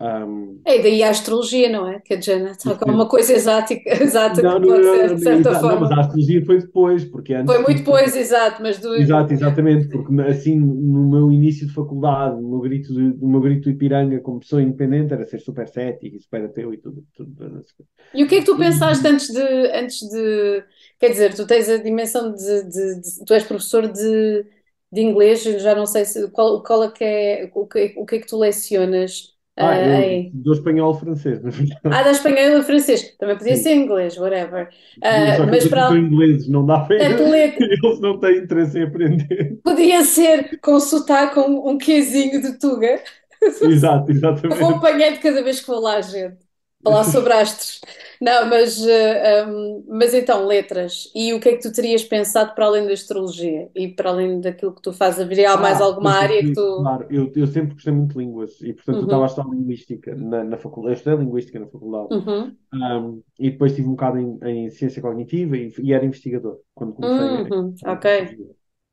ahm, 0.00 0.58
É 0.64 0.82
daí 0.82 1.02
a 1.02 1.10
astrologia, 1.10 1.68
não 1.70 1.88
é? 1.88 2.00
Que 2.00 2.14
a 2.14 2.20
Jana 2.20 2.50
está 2.52 2.76
com 2.76 2.90
uma 2.90 3.08
coisa 3.08 3.32
exática, 3.32 3.90
exata 4.02 4.42
Não, 4.42 4.58
que 4.60 4.60
pode 4.60 4.84
não, 4.84 4.84
ser, 4.86 5.14
de 5.14 5.22
certa 5.22 5.50
exato, 5.50 5.66
não, 5.66 5.80
mas 5.80 5.90
forma. 5.90 5.90
a 5.90 6.00
astrologia 6.00 6.44
foi 6.44 6.58
depois, 6.58 7.04
porque 7.04 7.34
Foi 7.44 7.58
antes 7.58 7.62
muito 7.62 7.78
disso 7.78 7.78
depois, 7.78 8.14
exato, 8.16 8.62
mas 8.62 8.78
do. 8.78 8.94
Exato, 8.96 9.32
exatamente, 9.32 9.88
porque 9.90 10.12
assim, 10.22 10.56
no 10.58 11.08
meu 11.10 11.32
início 11.32 11.66
de 11.66 11.72
faculdade, 11.72 12.40
no 12.40 12.48
meu 12.50 12.60
grito 12.60 12.92
de, 12.92 13.00
no 13.00 13.28
meu 13.28 13.40
grito 13.40 13.64
do 13.64 13.70
Ipiranga 13.70 14.20
como 14.20 14.40
pessoa 14.40 14.62
independente 14.62 15.14
era 15.14 15.24
ser 15.26 15.40
super 15.40 15.68
cético 15.68 16.16
e 16.16 16.20
super 16.20 16.44
ateu 16.46 16.74
e 16.74 16.78
tudo, 16.78 17.06
tudo. 17.14 17.64
E 18.12 18.24
o 18.24 18.28
que 18.28 18.36
é 18.36 18.38
que 18.40 18.46
tu 18.46 18.56
pensaste 18.58 19.06
antes 19.06 19.28
de, 19.32 19.40
antes 19.72 20.00
de. 20.08 20.64
Quer 20.98 21.10
dizer, 21.10 21.34
tu 21.34 21.46
tens 21.46 21.68
a 21.68 21.76
dimensão 21.78 22.32
de. 22.34 22.62
de- 22.64 23.00
de- 23.00 23.24
tu 23.26 23.34
és 23.34 23.44
professor 23.44 23.86
de, 23.92 24.44
de 24.90 25.00
inglês, 25.02 25.42
já 25.44 25.74
não 25.74 25.84
sei 25.86 26.04
se, 26.04 26.30
qual, 26.30 26.62
qual 26.62 26.84
é 26.84 26.90
que 26.90 27.04
é. 27.04 27.50
O 27.54 27.66
que, 27.66 27.94
o 27.96 28.06
que 28.06 28.16
é 28.16 28.18
que 28.20 28.26
tu 28.26 28.38
lecionas 28.38 29.36
ah, 29.58 29.76
ah, 29.82 29.82
eu 29.82 29.96
aí? 29.96 30.32
dou 30.32 30.54
espanhol 30.54 30.94
francês, 30.94 31.42
na 31.42 31.50
Ah, 31.90 32.02
verdade. 32.02 32.04
da 32.04 32.10
espanhol 32.12 32.58
e 32.60 32.64
francês. 32.64 33.16
Também 33.18 33.36
podia 33.38 33.56
Sim. 33.56 33.56
ser 33.56 33.74
inglês, 33.74 34.16
whatever. 34.18 34.68
Ah, 35.02 35.40
que 35.40 35.46
mas 35.50 35.66
para. 35.66 35.98
ingleses, 35.98 36.48
não 36.48 36.64
dá 36.66 36.80
para. 36.80 36.96
Eles 37.60 38.00
não 38.00 38.18
têm 38.20 38.38
interesse 38.38 38.78
em 38.78 38.82
aprender. 38.84 39.58
podia 39.62 40.04
ser 40.04 40.58
com 40.60 40.78
sotaque 40.80 41.38
um, 41.40 41.78
quezinho 41.78 42.40
de 42.40 42.58
Tuga. 42.58 43.02
Exato, 43.60 44.10
Eu 44.50 44.56
vou 44.56 44.70
exatamente. 44.70 44.76
apanhando 44.76 45.20
cada 45.20 45.42
vez 45.42 45.60
que 45.60 45.66
vou 45.66 45.80
lá, 45.80 46.00
gente. 46.00 46.38
Falar 46.82 47.04
sobre 47.04 47.32
astros. 47.34 47.80
Não, 48.20 48.46
mas, 48.48 48.84
eh, 48.86 49.44
um, 49.46 49.84
mas 49.88 50.12
então, 50.14 50.46
letras. 50.46 51.10
E 51.14 51.32
o 51.34 51.40
que 51.40 51.48
é 51.50 51.52
que 51.56 51.62
tu 51.62 51.72
terias 51.72 52.04
pensado 52.04 52.54
para 52.54 52.66
além 52.66 52.86
da 52.86 52.92
astrologia? 52.92 53.70
E 53.74 53.88
para 53.88 54.10
além 54.10 54.40
daquilo 54.40 54.74
que 54.74 54.82
tu 54.82 54.92
fazes? 54.92 55.20
Haveria 55.20 55.56
mais 55.56 55.80
Ah, 55.80 55.80
alguma 55.80 56.10
pois, 56.10 56.14
área 56.14 56.42
que 56.44 56.52
tu. 56.52 56.62
claro, 56.76 57.06
eu, 57.10 57.32
eu 57.34 57.46
sempre 57.46 57.74
gostei 57.74 57.92
muito 57.92 58.12
de 58.12 58.18
línguas 58.18 58.60
e, 58.60 58.72
portanto, 58.74 59.02
eu 59.02 59.04
estava 59.06 59.24
a 59.24 59.26
Uhum, 59.26 59.26
estudar 59.26 59.48
linguística 59.50 60.14
na, 60.14 60.44
na 60.44 60.58
faculdade. 60.58 60.94
Eu 60.94 60.98
estudei 60.98 61.18
linguística 61.24 61.58
na 61.58 61.66
faculdade. 61.68 62.10
uhum, 62.10 62.58
Um, 62.74 63.22
e 63.38 63.50
depois 63.50 63.74
tive 63.74 63.88
um 63.88 63.92
bocado 63.92 64.18
em, 64.18 64.38
em 64.66 64.70
ciência 64.70 65.02
cognitiva 65.02 65.56
e, 65.56 65.72
e 65.80 65.92
era 65.94 66.04
investigador 66.06 66.60
quando 66.74 66.94
comecei 66.94 67.38
a, 67.38 67.42
uhum, 67.42 67.80
a 67.92 67.94
ok. 67.94 68.06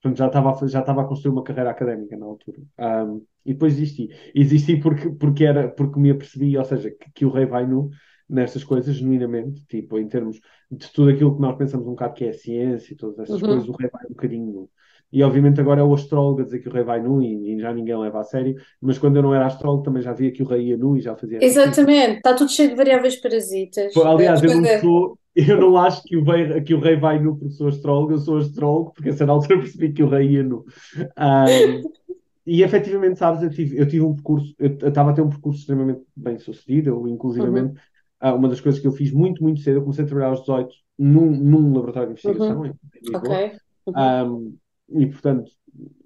Portanto, 0.02 0.18
já 0.18 0.28
estava, 0.28 0.52
a, 0.52 0.68
já 0.68 0.80
estava 0.82 1.02
a 1.02 1.06
construir 1.06 1.34
uma 1.34 1.44
carreira 1.44 1.72
académica 1.72 2.16
na 2.18 2.26
altura. 2.26 2.62
Um, 2.80 3.26
e 3.46 3.54
depois 3.54 3.76
desisti. 3.76 4.10
Existi 4.36 4.78
porque, 4.80 5.10
porque, 5.12 5.44
era, 5.46 5.70
porque 5.70 6.00
me 6.00 6.12
apercebi, 6.12 6.58
ou 6.58 6.66
seja, 6.66 6.92
que, 6.92 7.12
que 7.12 7.26
o 7.26 7.32
rei 7.32 7.46
vai 7.46 7.66
nu 7.68 7.90
nestas 8.30 8.64
coisas, 8.64 8.96
genuinamente, 8.96 9.64
tipo, 9.68 10.00
em 10.00 10.08
termos 10.08 10.40
de 10.70 10.92
tudo 10.92 11.12
aquilo 11.12 11.36
que 11.36 11.42
nós 11.42 11.58
pensamos 11.58 11.88
um 11.88 11.92
bocado 11.92 12.14
que 12.16 12.26
é 12.26 12.30
a 12.30 12.34
ciência 12.34 12.94
e 12.94 12.98
todas 12.98 13.20
essas 13.20 13.42
uhum. 13.42 13.48
coisas, 13.48 13.70
o 13.70 13.74
rei 13.74 13.90
vai 13.90 14.06
um 14.06 14.14
bocadinho 14.14 14.46
nu. 14.46 14.70
E 15.12 15.24
obviamente 15.24 15.62
agora 15.62 15.82
é 15.82 15.84
o 15.84 15.94
astrólogo 15.94 16.42
a 16.42 16.44
dizer 16.44 16.60
que 16.60 16.68
o 16.68 16.72
rei 16.72 16.84
vai 16.84 17.02
nu 17.02 17.22
e, 17.22 17.54
e, 17.54 17.60
já 17.60 17.74
ninguém 17.74 17.98
leva 17.98 18.20
a 18.20 18.24
sério, 18.24 18.56
mas 18.82 18.98
quando 18.98 19.16
eu 19.16 19.24
não 19.24 19.34
era 19.34 19.46
astrólogo 19.46 19.84
também 19.84 20.02
já 20.02 20.12
via 20.12 20.32
que 20.32 20.44
o 20.44 20.46
rei 20.46 20.70
ia 20.70 20.78
nu 20.78 20.98
e 20.98 21.02
já 21.02 21.16
fazia. 21.16 21.40
Exatamente, 21.42 22.18
está 22.18 22.34
tudo 22.34 22.52
cheio 22.52 22.70
de 22.70 22.76
variáveis 22.76 23.16
parasitas. 23.16 23.96
aliás, 23.96 24.44
eu 24.44 24.60
não 24.60 24.80
sou, 24.82 25.20
eu 25.36 25.60
não 25.60 25.78
acho 25.78 26.04
que 26.04 26.18
o, 26.18 26.24
rei, 26.24 26.62
que 26.62 26.74
o 26.74 26.80
rei 26.80 26.98
vai 26.98 27.20
nu 27.20 27.38
porque 27.38 27.54
sou 27.54 27.68
astrólogo, 27.68 28.14
eu 28.14 28.18
sou 28.18 28.38
astrólogo 28.38 28.92
porque 28.94 29.10
a 29.10 29.14
certa 29.14 29.32
altura 29.32 29.60
percebi 29.60 29.94
que 29.94 30.04
o 30.04 30.10
rei 30.10 30.32
ia 30.32 30.44
nu. 30.44 30.66
Um, 30.98 31.92
e 32.46 32.64
efetivamente, 32.64 33.20
sabes, 33.20 33.42
eu 33.42 33.50
tive, 33.50 33.78
eu 33.78 33.88
tive 33.88 34.04
um 34.04 34.14
percurso, 34.14 34.56
eu 34.60 34.88
estava 34.88 35.12
a 35.12 35.14
ter 35.14 35.22
um 35.22 35.30
percurso 35.30 35.60
extremamente 35.62 36.02
bem 36.16 36.38
sucedido, 36.40 36.90
eu, 36.90 37.08
inclusivamente, 37.08 37.70
uhum. 37.70 37.80
Ah, 38.26 38.34
uma 38.34 38.50
das 38.50 38.60
coisas 38.60 38.82
que 38.82 38.88
eu 38.88 38.92
fiz 38.92 39.12
muito, 39.12 39.44
muito 39.44 39.60
cedo, 39.60 39.78
eu 39.78 39.82
comecei 39.82 40.04
a 40.04 40.08
trabalhar 40.08 40.30
aos 40.30 40.40
18 40.40 40.74
num, 40.98 41.30
num 41.30 41.76
laboratório 41.76 42.08
de 42.08 42.14
investigação 42.14 42.62
uhum. 42.62 42.66
em, 42.66 42.72
em 42.72 43.16
Ok. 43.16 43.52
Uhum. 43.86 44.58
Um, 44.90 45.00
e 45.00 45.06
portanto, 45.06 45.52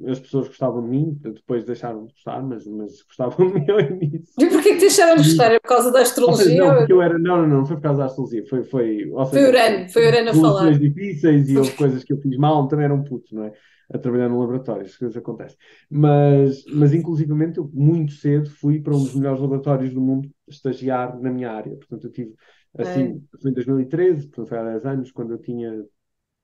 as 0.05 0.19
pessoas 0.19 0.49
gostavam 0.49 0.83
de 0.83 0.89
mim, 0.89 1.17
depois 1.21 1.63
deixaram 1.63 2.07
de 2.07 2.11
gostar, 2.11 2.43
mas, 2.43 2.67
mas 2.67 3.01
gostavam 3.03 3.47
de 3.47 3.53
mim 3.53 3.71
ao 3.71 3.79
início. 3.79 4.33
E 4.37 4.47
porquê 4.47 4.73
que 4.73 4.79
deixaram 4.79 5.15
de 5.15 5.29
gostar? 5.29 5.53
É 5.53 5.61
por 5.61 5.69
causa 5.69 5.93
da 5.93 6.01
astrologia? 6.03 6.61
Não, 6.61 6.75
porque 6.75 6.91
eu 6.91 7.01
era, 7.01 7.17
não, 7.17 7.37
não, 7.37 7.47
não, 7.47 7.65
foi 7.65 7.77
por 7.77 7.83
causa 7.83 7.99
da 7.99 8.05
astrologia, 8.07 8.45
foi, 8.49 8.63
foi, 8.65 9.09
ou 9.11 9.25
seja, 9.25 9.41
foi 9.41 9.49
Urano, 9.49 9.89
foi 9.89 10.07
Urano 10.07 10.29
a 10.29 10.33
falar. 10.33 10.77
difíceis 10.77 11.49
e 11.49 11.57
houve 11.57 11.71
coisas 11.77 12.03
que 12.03 12.11
eu 12.11 12.17
fiz 12.17 12.35
mal, 12.37 12.67
também 12.67 12.83
era 12.83 12.93
um 12.93 13.03
puto, 13.05 13.33
não 13.33 13.45
é? 13.45 13.53
A 13.91 13.97
trabalhar 13.97 14.29
no 14.29 14.39
laboratório, 14.39 14.85
as 14.85 14.95
coisas 14.95 15.17
acontecem. 15.17 15.57
Mas, 15.89 16.63
mas 16.65 16.93
inclusivamente, 16.93 17.57
eu 17.57 17.69
muito 17.73 18.11
cedo 18.13 18.49
fui 18.49 18.81
para 18.81 18.95
um 18.95 18.99
dos 18.99 19.15
melhores 19.15 19.41
laboratórios 19.41 19.93
do 19.93 20.01
mundo 20.01 20.29
estagiar 20.47 21.19
na 21.19 21.31
minha 21.31 21.51
área. 21.51 21.75
Portanto, 21.75 22.05
eu 22.05 22.11
tive, 22.11 22.33
assim, 22.77 23.21
é. 23.33 23.37
foi 23.41 23.51
em 23.51 23.53
2013, 23.53 24.27
portanto 24.27 24.47
foi 24.47 24.57
há 24.59 24.63
10 24.63 24.85
anos, 24.85 25.11
quando 25.11 25.31
eu 25.31 25.39
tinha 25.39 25.83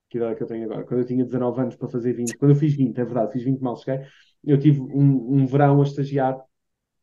que 0.10 0.18
idade 0.18 0.34
é 0.34 0.36
que 0.36 0.43
eu 0.43 0.48
tenho 0.48 0.66
agora? 0.66 0.86
Quando 0.86 1.02
eu 1.02 1.06
tinha 1.06 1.26
19 1.26 1.62
anos 1.62 1.76
para 1.76 1.88
fazer 1.88 2.14
20, 2.14 2.38
quando 2.38 2.52
eu 2.52 2.56
fiz 2.56 2.74
20, 2.74 2.98
é 3.00 3.04
verdade, 3.04 3.34
fiz 3.34 3.43
20 3.43 3.60
mal 3.60 3.76
cheguei, 3.76 4.06
eu 4.43 4.58
tive 4.58 4.80
um, 4.82 5.41
um 5.41 5.46
verão 5.46 5.82
a 5.82 5.84
estagiar 5.84 6.39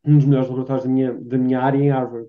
um 0.05 0.17
dos 0.17 0.25
melhores 0.25 0.49
laboratórios 0.49 0.85
da 0.85 0.91
minha, 0.91 1.13
da 1.15 1.39
minha 1.39 1.61
área 1.61 1.79
em 1.79 1.91
Harvard, 1.91 2.29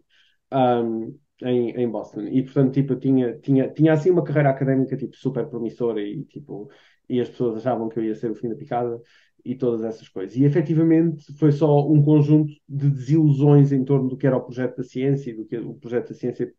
um, 0.52 1.18
em, 1.44 1.72
em 1.72 1.90
Boston. 1.90 2.22
E, 2.22 2.44
portanto, 2.44 2.74
tipo, 2.74 2.94
eu 2.94 3.00
tinha, 3.00 3.38
tinha, 3.40 3.70
tinha 3.70 3.94
assim 3.94 4.10
uma 4.10 4.24
carreira 4.24 4.50
académica, 4.50 4.98
tipo, 4.98 5.16
super 5.16 5.48
promissora 5.48 6.02
e, 6.02 6.24
tipo, 6.26 6.70
e 7.10 7.20
as 7.20 7.30
pessoas 7.30 7.58
achavam 7.58 7.90
que 7.90 8.00
eu 8.00 8.04
ia 8.04 8.16
ser 8.16 8.32
o 8.32 8.36
fim 8.36 8.50
da 8.50 8.56
picada 8.56 9.00
e 9.46 9.56
todas 9.56 9.84
essas 9.84 10.08
coisas. 10.08 10.36
E, 10.36 10.44
efetivamente, 10.44 11.34
foi 11.38 11.52
só 11.52 11.88
um 11.90 12.02
conjunto 12.02 12.54
de 12.68 12.90
desilusões 12.90 13.72
em 13.72 13.84
torno 13.84 14.10
do 14.10 14.18
que 14.18 14.26
era 14.28 14.38
o 14.38 14.42
projeto 14.42 14.78
da 14.78 14.84
ciência 14.84 15.32
e 15.32 15.36
do 15.36 15.46
que 15.46 15.58
o 15.58 15.74
projeto 15.76 16.10
da 16.10 16.16
ciência 16.16 16.54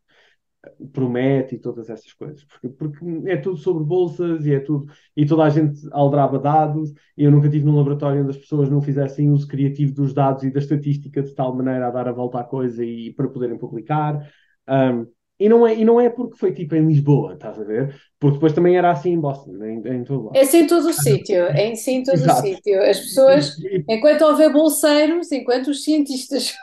promete 0.93 1.57
e 1.57 1.59
todas 1.59 1.91
essas 1.91 2.13
coisas, 2.13 2.45
porque, 2.45 2.69
porque 2.69 3.05
é 3.27 3.37
tudo 3.37 3.57
sobre 3.57 3.85
bolsas 3.85 4.47
e 4.47 4.55
é 4.55 4.61
tudo, 4.61 4.87
e 5.17 5.27
toda 5.27 5.45
a 5.45 5.51
gente 5.51 5.81
aldraba 5.93 6.39
dados, 6.39 6.93
e 7.17 7.25
eu 7.25 7.31
nunca 7.31 7.49
tive 7.49 7.65
num 7.65 7.77
laboratório 7.77 8.23
onde 8.23 8.31
as 8.31 8.39
pessoas 8.39 8.71
não 8.71 8.81
fizessem 8.81 9.31
uso 9.31 9.47
criativo 9.47 9.93
dos 9.93 10.15
dados 10.15 10.43
e 10.43 10.51
da 10.51 10.59
estatística 10.59 11.23
de 11.23 11.35
tal 11.35 11.55
maneira 11.55 11.89
a 11.89 11.91
dar 11.91 12.09
a 12.09 12.13
volta 12.13 12.41
à 12.41 12.45
coisa 12.45 12.85
e 12.85 13.13
para 13.13 13.29
poderem 13.29 13.59
publicar. 13.59 14.27
Um, 14.69 15.07
e 15.39 15.49
não, 15.49 15.67
é, 15.67 15.75
e 15.75 15.85
não 15.85 16.01
é 16.01 16.09
porque 16.09 16.37
foi 16.37 16.53
tipo 16.53 16.75
em 16.77 16.87
Lisboa, 16.87 17.35
estás 17.35 17.59
a 17.59 17.65
ver? 17.65 17.95
Porque 18.21 18.35
depois 18.35 18.53
também 18.53 18.77
era 18.77 18.91
assim 18.91 19.11
em 19.11 19.21
Boston, 19.21 19.53
em, 19.65 19.79
em 19.79 20.05
todo 20.05 20.27
lado. 20.27 20.37
É 20.37 20.43
assim 20.43 20.59
em 20.59 20.67
todo 20.67 20.89
o 20.89 20.93
sítio, 20.93 21.37
é 21.37 21.73
assim 21.73 21.97
em 21.97 22.03
todo 22.05 22.25
o 22.25 22.31
sítio. 22.41 22.83
As 22.83 23.01
pessoas, 23.01 23.57
enquanto 23.89 24.23
houver 24.23 24.53
bolseiros, 24.53 25.33
enquanto 25.33 25.69
os 25.69 25.83
cientistas 25.83 26.55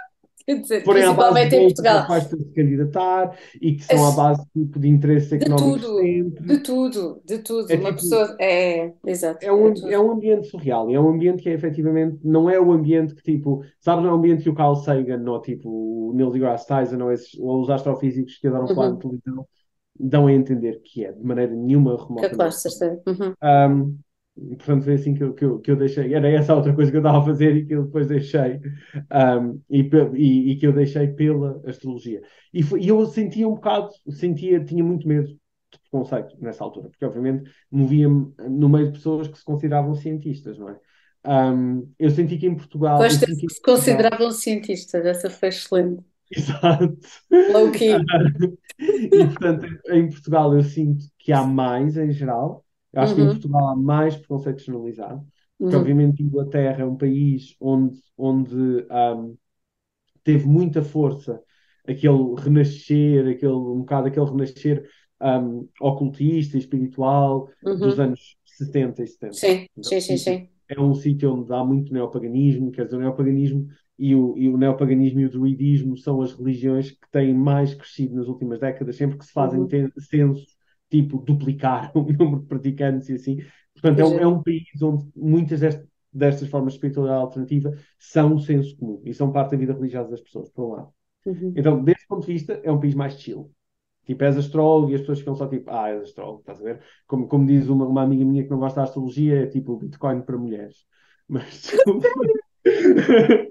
dizer, 0.60 0.84
Porém, 0.84 1.04
principalmente 1.04 1.56
em 1.56 1.66
Portugal. 1.68 2.02
capaz 2.02 2.30
de 2.30 2.38
se 2.38 2.54
candidatar 2.54 3.38
e 3.62 3.76
que 3.76 3.84
são 3.84 4.08
à 4.08 4.12
base 4.12 4.44
tipo, 4.52 4.80
de 4.80 4.88
interesse 4.90 5.36
económico 5.36 5.78
de 5.78 5.86
tudo, 5.86 5.98
sempre. 6.00 6.46
De 6.46 6.58
tudo, 6.60 7.22
de 7.26 7.38
tudo. 7.40 7.72
É, 7.72 7.76
Uma 7.76 7.90
tipo, 7.90 8.02
pessoa. 8.02 8.38
É, 8.40 8.94
exato. 9.06 9.46
É 9.46 9.54
um, 9.54 9.74
é, 9.74 9.94
é, 9.94 10.00
um 10.00 10.12
ambiente 10.12 10.48
surreal. 10.48 10.90
É 10.90 11.00
um 11.00 11.10
ambiente 11.10 11.44
que 11.44 11.50
é, 11.50 11.54
efetivamente 11.54 12.20
não 12.24 12.50
é 12.50 12.60
o 12.60 12.72
ambiente 12.72 13.16
que 13.16 13.24
tipo. 13.24 13.64
Sabes, 13.80 14.04
não 14.04 14.12
é 14.12 14.14
o 14.14 14.18
ambiente 14.18 14.44
que 14.44 14.50
o 14.50 14.56
Carl 14.56 14.76
Sagan 14.76 15.24
ou 15.30 15.42
tipo 15.42 15.70
o 15.70 16.14
Neil 16.14 16.32
deGrasse 16.32 16.68
Tyson 16.68 17.02
ou, 17.02 17.12
esses, 17.12 17.40
ou 17.40 17.62
os 17.62 17.70
astrofísicos 17.70 18.38
que 18.38 18.48
adoram 18.48 18.68
uhum. 18.68 18.76
falar 18.76 18.92
de 18.92 19.00
televisão 19.00 19.48
dão 20.00 20.28
a 20.28 20.34
entender 20.34 20.82
que 20.84 21.06
é, 21.06 21.12
de 21.12 21.24
maneira 21.24 21.54
nenhuma 21.54 21.96
remota. 21.96 22.30
Que 22.30 22.36
claro, 22.36 22.52
certeza. 22.52 23.02
Uhum. 23.08 23.34
Um, 23.44 23.98
e, 24.50 24.56
portanto, 24.56 24.84
foi 24.84 24.94
assim 24.94 25.14
que 25.14 25.24
eu, 25.24 25.34
que, 25.34 25.46
eu, 25.46 25.60
que 25.60 25.72
eu 25.72 25.76
deixei. 25.76 26.14
Era 26.14 26.30
essa 26.30 26.56
outra 26.56 26.74
coisa 26.74 26.90
que 26.90 26.98
eu 26.98 27.02
estava 27.02 27.20
a 27.20 27.26
fazer 27.26 27.56
e 27.56 27.66
que 27.66 27.74
eu 27.74 27.86
depois 27.86 28.08
deixei. 28.08 28.60
Um, 29.14 29.62
e, 29.70 29.90
e, 30.16 30.52
e, 30.52 30.56
que 30.58 30.66
eu 30.66 30.74
deixei 30.74 31.08
pela 31.08 31.62
astrologia. 31.66 32.22
E, 32.54 32.64
foi, 32.64 32.82
e 32.82 32.88
eu 32.88 33.06
sentia 33.06 33.48
um 33.48 33.56
bocado, 33.56 33.90
sentia, 34.10 34.64
tinha 34.64 34.84
muito 34.84 35.08
medo 35.08 35.28
de 35.28 35.80
preconceito 35.80 36.36
nessa 36.40 36.64
altura, 36.64 36.90
porque 36.90 37.06
obviamente 37.06 37.50
movia-me 37.72 38.34
no 38.50 38.68
meio 38.68 38.88
de 38.88 38.94
pessoas 38.94 39.28
que 39.28 39.38
se 39.38 39.46
consideravam 39.46 39.94
cientistas, 39.94 40.58
não 40.58 40.70
é? 40.70 40.80
Um, 41.24 41.88
eu 42.00 42.10
senti 42.10 42.38
que 42.38 42.48
em 42.48 42.56
Portugal. 42.56 42.98
Gosto 42.98 43.26
que 43.26 43.50
se 43.50 43.62
consideravam 43.62 44.32
cientistas, 44.32 45.06
essa 45.06 45.30
foi 45.30 45.50
excelente. 45.50 46.04
Exato. 46.36 46.98
Low 47.52 47.72
key. 47.72 47.92
e 48.80 49.10
portanto, 49.10 49.68
em 49.90 50.10
Portugal 50.10 50.56
eu 50.56 50.64
sinto 50.64 51.06
que 51.20 51.32
há 51.32 51.44
mais 51.44 51.98
em 51.98 52.12
geral. 52.12 52.66
Eu 52.94 53.02
acho 53.02 53.14
uhum. 53.14 53.18
que 53.18 53.24
em. 53.24 53.30
Portugal 53.30 53.68
há 53.70 53.76
mais 53.76 54.16
preconceito 54.16 54.62
generalizado, 54.62 55.26
porque 55.58 55.76
uhum. 55.76 55.82
obviamente 55.82 56.22
a 56.22 56.26
Inglaterra 56.26 56.82
é 56.82 56.86
um 56.86 56.98
país 56.98 57.56
onde, 57.60 58.00
onde 58.18 58.56
um, 58.56 59.38
teve 60.24 60.46
muita 60.46 60.82
força 60.82 61.42
aquele 61.88 62.36
renascer, 62.38 63.28
aquele, 63.28 63.54
um 63.54 63.80
bocado 63.80 64.08
aquele 64.08 64.26
renascer 64.26 64.88
um, 65.22 65.68
ocultista 65.80 66.58
e 66.58 66.60
espiritual 66.60 67.50
uhum. 67.64 67.78
dos 67.78 68.00
anos 68.00 68.38
60 68.46 69.04
e 69.04 69.08
70. 69.08 69.34
Sim, 69.34 69.48
então, 69.48 69.84
sim, 69.84 70.02
sim, 70.02 70.18
sim. 70.18 70.50
É 70.68 70.80
um 70.80 70.94
sítio 70.94 71.34
onde 71.34 71.54
há 71.54 71.64
muito 71.64 71.94
neopaganismo, 71.94 72.72
quer 72.72 72.86
dizer, 72.86 72.98
o 72.98 73.02
neopaganismo 73.02 73.68
e 74.00 74.16
o, 74.16 74.38
e 74.38 74.48
o 74.48 74.58
neopaganismo 74.58 75.20
e 75.20 75.26
o 75.26 75.30
druidismo 75.30 75.98
são 75.98 76.22
as 76.22 76.34
religiões 76.34 76.92
que 76.92 77.12
têm 77.12 77.34
mais 77.34 77.74
crescido 77.74 78.16
nas 78.16 78.28
últimas 78.28 78.60
décadas, 78.60 78.96
sempre 78.96 79.18
que 79.18 79.26
se 79.26 79.32
fazem 79.32 79.60
uhum. 79.60 79.68
censos 80.00 80.51
tipo, 80.92 81.18
duplicar 81.20 81.92
o 81.98 82.02
número 82.02 82.42
de 82.42 82.48
praticantes 82.48 83.10
e 83.10 83.14
assim. 83.14 83.38
Portanto, 83.74 84.00
é 84.00 84.06
um, 84.06 84.20
é 84.20 84.28
um, 84.28 84.44
país 84.44 84.82
onde 84.82 85.10
muitas 85.16 85.62
destas, 85.62 85.88
destas 86.12 86.50
formas 86.50 86.74
de 86.74 86.78
espiritualidade 86.78 87.22
alternativa 87.22 87.74
são 87.98 88.36
o 88.36 88.40
senso 88.40 88.76
comum 88.78 89.02
e 89.06 89.14
são 89.14 89.32
parte 89.32 89.52
da 89.52 89.58
vida 89.58 89.74
religiosa 89.74 90.12
das 90.12 90.22
pessoas, 90.22 90.50
por 90.50 90.66
um 90.66 90.72
lado. 90.74 90.90
Uhum. 91.26 91.54
Então, 91.56 91.84
desse 91.84 92.06
ponto 92.06 92.26
de 92.26 92.34
vista, 92.34 92.60
é 92.64 92.72
um 92.72 92.80
país 92.80 92.94
mais 92.94 93.20
chill. 93.20 93.50
Tipo, 94.06 94.24
és 94.26 94.36
astrólogo 94.36 94.92
e 94.92 94.96
as 94.96 95.02
pessoas 95.02 95.20
ficam 95.20 95.36
só 95.36 95.48
tipo, 95.48 95.72
ah, 95.72 95.90
és 95.90 96.02
astrólogo, 96.02 96.42
estás 96.42 96.60
a 96.60 96.64
ver? 96.64 96.82
Como, 97.08 97.28
como 97.28 97.46
diz 97.46 97.70
uma, 97.70 97.88
uma 97.88 98.02
amiga 98.02 98.26
minha 98.26 98.44
que 98.44 98.50
não 98.50 98.60
gosta 98.60 98.82
da 98.82 98.84
astrologia, 98.84 99.44
é 99.44 99.48
tipo 99.48 99.78
Bitcoin 99.78 100.22
para 100.22 100.38
mulheres. 100.38 100.86
Mas. 101.28 101.72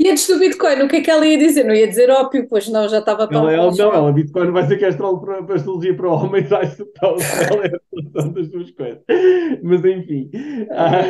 E 0.00 0.08
antes 0.08 0.26
do 0.26 0.38
Bitcoin, 0.38 0.80
o 0.80 0.88
que 0.88 0.96
é 0.96 1.00
que 1.02 1.10
ela 1.10 1.26
ia 1.26 1.36
dizer? 1.36 1.62
Não 1.62 1.74
ia 1.74 1.86
dizer 1.86 2.08
ópio, 2.08 2.48
pois 2.48 2.66
não, 2.70 2.88
já 2.88 3.00
estava 3.00 3.28
tão. 3.28 3.42
Ela, 3.46 3.52
ela, 3.52 3.76
não, 3.76 3.92
ela 3.92 4.10
Bitcoin 4.10 4.50
vai 4.50 4.66
ser 4.66 4.78
que 4.78 4.86
é 4.86 4.88
astrólogo 4.88 5.26
para, 5.26 5.54
astrologia 5.54 5.94
para 5.94 6.10
homens, 6.10 6.50
acho 6.50 6.86
que 6.86 6.90
ela 7.02 7.66
é 7.66 7.70
a 8.18 8.22
das 8.28 8.48
duas 8.48 8.70
coisas. 8.70 9.02
Mas 9.62 9.84
enfim. 9.84 10.30
Ah, 10.70 11.02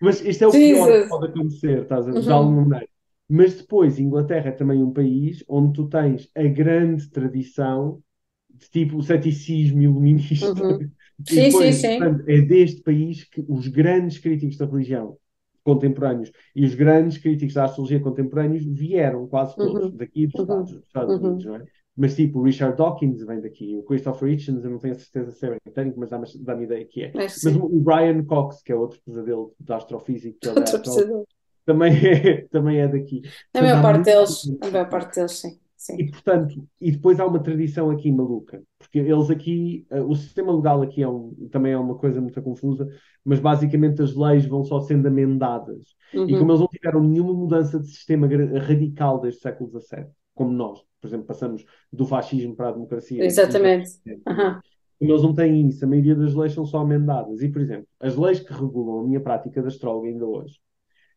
mas 0.00 0.20
isto 0.20 0.42
é 0.42 0.46
o 0.48 0.50
Jesus. 0.50 0.84
pior 0.84 1.02
que 1.02 1.08
pode 1.08 1.26
acontecer, 1.26 1.82
estás 1.82 2.08
a 2.08 2.10
ver? 2.10 2.18
Uhum. 2.18 2.34
Alguma 2.34 2.62
maneira. 2.62 2.88
Mas 3.28 3.54
depois, 3.54 4.00
Inglaterra 4.00 4.48
é 4.48 4.52
também 4.52 4.82
um 4.82 4.92
país 4.92 5.44
onde 5.46 5.74
tu 5.74 5.88
tens 5.88 6.28
a 6.34 6.42
grande 6.42 7.08
tradição 7.08 8.02
de 8.50 8.68
tipo 8.68 8.96
o 8.96 9.02
ceticismo 9.02 9.80
iluminista. 9.80 10.52
Uhum. 10.60 10.90
Sim, 11.24 11.44
depois, 11.44 11.76
sim, 11.76 11.88
sim. 11.88 11.98
Portanto, 11.98 12.24
é 12.26 12.40
deste 12.40 12.82
país 12.82 13.22
que 13.22 13.44
os 13.48 13.68
grandes 13.68 14.18
críticos 14.18 14.56
da 14.56 14.66
religião 14.66 15.16
contemporâneos 15.64 16.32
e 16.54 16.64
os 16.64 16.74
grandes 16.74 17.18
críticos 17.18 17.54
da 17.54 17.64
astrologia 17.64 18.00
contemporâneos 18.00 18.64
vieram 18.64 19.26
quase 19.26 19.54
todos 19.56 19.84
uhum. 19.84 19.96
daqui 19.96 20.26
dos 20.26 20.34
uhum. 20.34 20.42
Estados, 20.42 20.72
dos 20.72 20.86
Estados 20.86 21.14
uhum. 21.14 21.26
Unidos, 21.26 21.44
não 21.44 21.56
é? 21.56 21.64
Mas 21.96 22.16
tipo, 22.16 22.38
o 22.38 22.42
Richard 22.42 22.76
Dawkins 22.76 23.22
vem 23.22 23.40
daqui, 23.40 23.76
o 23.76 23.82
Christopher 23.82 24.30
Hitchens, 24.30 24.64
eu 24.64 24.70
não 24.70 24.78
tenho 24.78 24.94
a 24.94 24.98
certeza 24.98 25.30
se 25.30 25.46
é 25.46 25.50
britânico, 25.62 26.00
mas 26.00 26.08
dá-me 26.08 26.26
dá 26.40 26.62
ideia 26.62 26.84
que 26.86 27.02
é. 27.02 27.08
é 27.08 27.12
mas 27.14 27.44
o, 27.44 27.64
o 27.66 27.80
Brian 27.80 28.24
Cox, 28.24 28.62
que 28.62 28.72
é 28.72 28.74
outro 28.74 28.98
pesadelo 29.04 29.52
da 29.60 29.76
astrofísica, 29.76 30.54
também 31.66 31.92
é, 31.94 32.46
também 32.50 32.80
é 32.80 32.88
daqui. 32.88 33.22
A 33.54 33.60
maior 33.60 33.82
parte 33.82 34.04
deles, 34.04 34.58
a 34.62 34.70
maior 34.70 34.88
parte 34.88 35.16
deles, 35.16 35.32
sim. 35.32 35.58
Sim. 35.82 35.96
E 35.98 36.08
portanto, 36.12 36.64
e 36.80 36.92
depois 36.92 37.18
há 37.18 37.26
uma 37.26 37.42
tradição 37.42 37.90
aqui 37.90 38.12
maluca, 38.12 38.62
porque 38.78 39.00
eles 39.00 39.30
aqui, 39.30 39.84
uh, 39.90 40.08
o 40.08 40.14
sistema 40.14 40.54
legal 40.54 40.80
aqui 40.80 41.02
é 41.02 41.08
um, 41.08 41.34
também 41.50 41.72
é 41.72 41.76
uma 41.76 41.96
coisa 41.96 42.20
muito 42.20 42.40
confusa, 42.40 42.88
mas 43.24 43.40
basicamente 43.40 44.00
as 44.00 44.14
leis 44.14 44.46
vão 44.46 44.62
só 44.62 44.78
sendo 44.78 45.08
amendadas. 45.08 45.96
Uhum. 46.14 46.28
E 46.28 46.38
como 46.38 46.52
eles 46.52 46.60
não 46.60 46.68
tiveram 46.68 47.02
nenhuma 47.02 47.34
mudança 47.34 47.80
de 47.80 47.88
sistema 47.88 48.28
radical 48.28 49.20
desde 49.20 49.40
o 49.40 49.42
século 49.42 49.80
XVII, 49.80 50.06
como 50.36 50.52
nós, 50.52 50.78
por 51.00 51.08
exemplo, 51.08 51.26
passamos 51.26 51.64
do 51.92 52.06
fascismo 52.06 52.54
para 52.54 52.68
a 52.68 52.72
democracia. 52.72 53.24
Exatamente. 53.24 53.90
Uhum. 54.06 54.60
como 55.00 55.10
eles 55.10 55.22
não 55.24 55.34
têm 55.34 55.66
isso, 55.66 55.84
a 55.84 55.88
maioria 55.88 56.14
das 56.14 56.32
leis 56.32 56.52
são 56.52 56.64
só 56.64 56.78
amendadas. 56.78 57.42
E, 57.42 57.48
por 57.48 57.60
exemplo, 57.60 57.88
as 57.98 58.14
leis 58.16 58.38
que 58.38 58.52
regulam 58.52 59.00
a 59.00 59.04
minha 59.04 59.20
prática 59.20 59.60
da 59.60 59.66
astróloga 59.66 60.06
ainda 60.06 60.24
hoje 60.24 60.60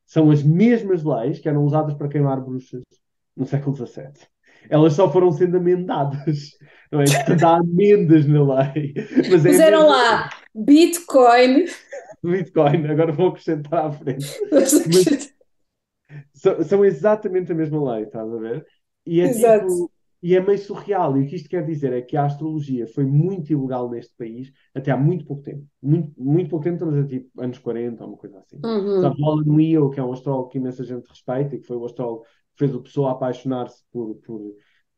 são 0.07 0.31
as 0.31 0.41
mesmas 0.41 1.03
leis 1.03 1.37
que 1.37 1.47
eram 1.47 1.63
usadas 1.63 1.93
para 1.93 2.09
queimar 2.09 2.43
bruxas 2.43 2.81
no 3.37 3.45
século 3.45 3.75
XVII. 3.75 4.34
Elas 4.69 4.93
só 4.93 5.11
foram 5.11 5.31
sendo 5.31 5.57
amendadas. 5.57 6.51
Não 6.91 7.01
é? 7.01 7.05
Portanto, 7.05 7.43
há 7.43 7.57
amendas 7.57 8.25
na 8.27 8.43
lei. 8.73 8.93
Mas 9.29 9.45
é 9.45 9.49
Puseram 9.49 9.79
mesmo- 9.83 9.91
lá 9.95 10.29
Bitcoin. 10.53 11.65
Bitcoin, 12.23 12.87
agora 12.87 13.11
vou 13.11 13.27
acrescentar 13.29 13.85
à 13.87 13.91
frente. 13.91 14.25
Mas 14.51 14.71
são, 16.33 16.63
são 16.63 16.85
exatamente 16.85 17.51
a 17.51 17.55
mesma 17.55 17.93
lei, 17.93 18.03
estás 18.03 18.31
a 18.31 18.37
ver? 18.37 18.65
E 19.05 19.21
é 19.21 19.25
Exato. 19.25 19.67
tipo, 19.67 19.91
e 20.23 20.35
é 20.35 20.39
meio 20.41 20.57
surreal. 20.57 21.17
E 21.17 21.23
o 21.23 21.27
que 21.27 21.35
isto 21.35 21.49
quer 21.49 21.63
dizer 21.65 21.93
é 21.93 22.01
que 22.01 22.17
a 22.17 22.25
astrologia 22.25 22.87
foi 22.87 23.05
muito 23.05 23.51
ilegal 23.51 23.89
neste 23.89 24.15
país 24.15 24.51
até 24.73 24.91
há 24.91 24.97
muito 24.97 25.25
pouco 25.25 25.43
tempo. 25.43 25.65
Muito, 25.81 26.11
muito 26.17 26.49
pouco 26.49 26.63
tempo, 26.63 26.75
estamos 26.75 26.97
a 26.97 27.07
tipo 27.07 27.29
anos 27.41 27.59
40 27.59 28.03
ou 28.03 28.09
uma 28.11 28.17
coisa 28.17 28.39
assim. 28.39 28.59
Uhum. 28.63 29.01
Sabe, 29.01 29.21
o 29.21 29.25
Alan 29.25 29.43
Wheel, 29.55 29.89
que 29.89 29.99
é 29.99 30.03
um 30.03 30.13
astrólogo 30.13 30.49
que 30.49 30.57
imensa 30.57 30.83
gente 30.83 31.07
respeita 31.07 31.55
e 31.55 31.59
que 31.59 31.67
foi 31.67 31.77
o 31.77 31.85
astrólogo 31.85 32.23
fez 32.57 32.73
o 32.73 32.81
pessoa 32.81 33.11
apaixonar-se 33.11 33.83
por, 33.91 34.15
por, 34.25 34.41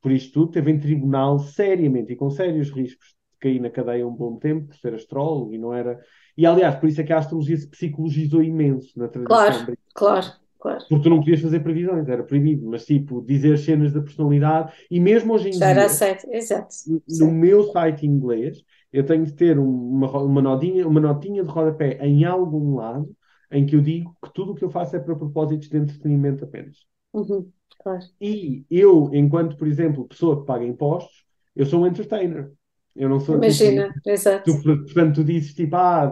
por 0.02 0.12
isto 0.12 0.34
tudo, 0.34 0.52
teve 0.52 0.72
em 0.72 0.80
tribunal 0.80 1.40
seriamente 1.40 2.14
e 2.14 2.16
com 2.16 2.30
sérios 2.30 2.70
riscos 2.72 3.08
de 3.10 3.40
cair 3.40 3.60
na 3.62 3.70
cadeia 3.70 4.08
um 4.08 4.16
bom 4.16 4.38
tempo 4.38 4.68
por 4.68 4.76
ser 4.76 4.94
astrólogo 4.94 5.54
e 5.54 5.58
não 5.58 5.74
era. 5.74 6.00
E 6.38 6.46
aliás, 6.46 6.76
por 6.76 6.88
isso 6.90 7.02
é 7.02 7.04
que 7.04 7.14
a 7.14 7.18
astrologia 7.20 7.58
se 7.58 7.70
psicologizou 7.70 8.44
imenso 8.44 8.98
na 8.98 9.08
tradição 9.08 9.36
Claro. 9.36 9.78
Claro, 9.94 10.28
claro. 10.60 10.86
Porque 10.88 11.04
tu 11.04 11.10
não 11.10 11.20
podias 11.20 11.42
fazer 11.42 11.60
previsões, 11.62 12.08
era 12.08 12.24
proibido, 12.24 12.66
mas 12.68 12.86
tipo, 12.86 13.22
dizer 13.22 13.58
cenas 13.58 13.92
da 13.92 14.02
personalidade, 14.02 14.72
e 14.90 15.00
mesmo 15.00 15.34
hoje 15.34 15.50
em 15.50 15.52
Já 15.58 15.68
era 15.70 15.82
dia, 15.82 15.86
aceito. 15.86 16.28
Exato. 16.32 16.76
no 17.08 17.32
meu 17.32 17.64
site 17.72 18.06
inglês, 18.06 18.64
eu 18.92 19.06
tenho 19.06 19.26
de 19.26 19.34
ter 19.34 19.60
um- 19.60 19.90
uma, 19.92 20.22
uma, 20.22 20.42
notinha, 20.42 20.88
uma 20.88 21.00
notinha 21.00 21.44
de 21.44 21.50
rodapé 21.50 21.98
em 22.06 22.24
algum 22.26 22.76
lado 22.76 23.10
em 23.52 23.66
que 23.66 23.76
eu 23.76 23.82
digo 23.82 24.16
que 24.24 24.32
tudo 24.34 24.52
o 24.52 24.56
que 24.56 24.64
eu 24.64 24.70
faço 24.70 24.96
é 24.96 25.00
para 25.00 25.16
propósitos 25.16 25.70
de 25.70 25.78
entretenimento 25.78 26.44
apenas. 26.44 26.78
Uhum. 27.20 27.52
Claro. 27.80 28.06
E 28.20 28.66
eu, 28.70 29.10
enquanto, 29.14 29.58
por 29.58 29.68
exemplo, 29.68 30.08
pessoa 30.08 30.40
que 30.42 30.46
paga 30.48 30.66
impostos, 30.66 31.26
eu 31.56 31.66
sou 31.66 31.82
um 31.84 31.88
entertainer. 31.88 32.52
Eu 32.96 33.10
não 33.10 33.20
sou 33.20 33.36
tipo, 33.36 33.46
Imagina. 33.46 33.94
Exato. 34.06 34.46
Tu, 34.46 34.64
portanto, 34.64 35.16
tu 35.16 35.24
dizes 35.24 35.54
tipo, 35.54 35.76
ah, 35.76 36.12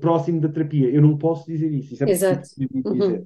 próximo 0.00 0.40
da 0.40 0.48
terapia. 0.48 0.90
Eu 0.90 1.00
não 1.02 1.16
posso 1.16 1.46
dizer 1.46 1.70
isso. 1.72 1.94
Isso 1.94 2.04
é 2.04 2.10
Exato. 2.10 2.48
Uhum. 2.58 2.92
dizer? 2.92 3.24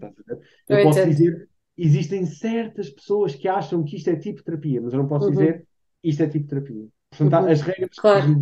Eu 0.68 0.76
Eu 0.76 0.82
posso 0.82 0.98
entendo. 1.00 1.10
dizer, 1.16 1.48
existem 1.76 2.26
certas 2.26 2.90
pessoas 2.90 3.34
que 3.34 3.48
acham 3.48 3.82
que 3.82 3.96
isto 3.96 4.10
é 4.10 4.16
tipo 4.16 4.42
terapia, 4.42 4.80
mas 4.80 4.92
eu 4.92 4.98
não 4.98 5.08
posso 5.08 5.26
Uhum. 5.26 5.32
dizer 5.32 5.66
isto 6.02 6.22
é 6.22 6.28
tipo 6.28 6.46
terapia. 6.46 6.86
Portanto, 7.10 7.34
Uhum. 7.36 7.50
as 7.50 7.60
regras 7.62 7.90
Claro. 7.96 8.38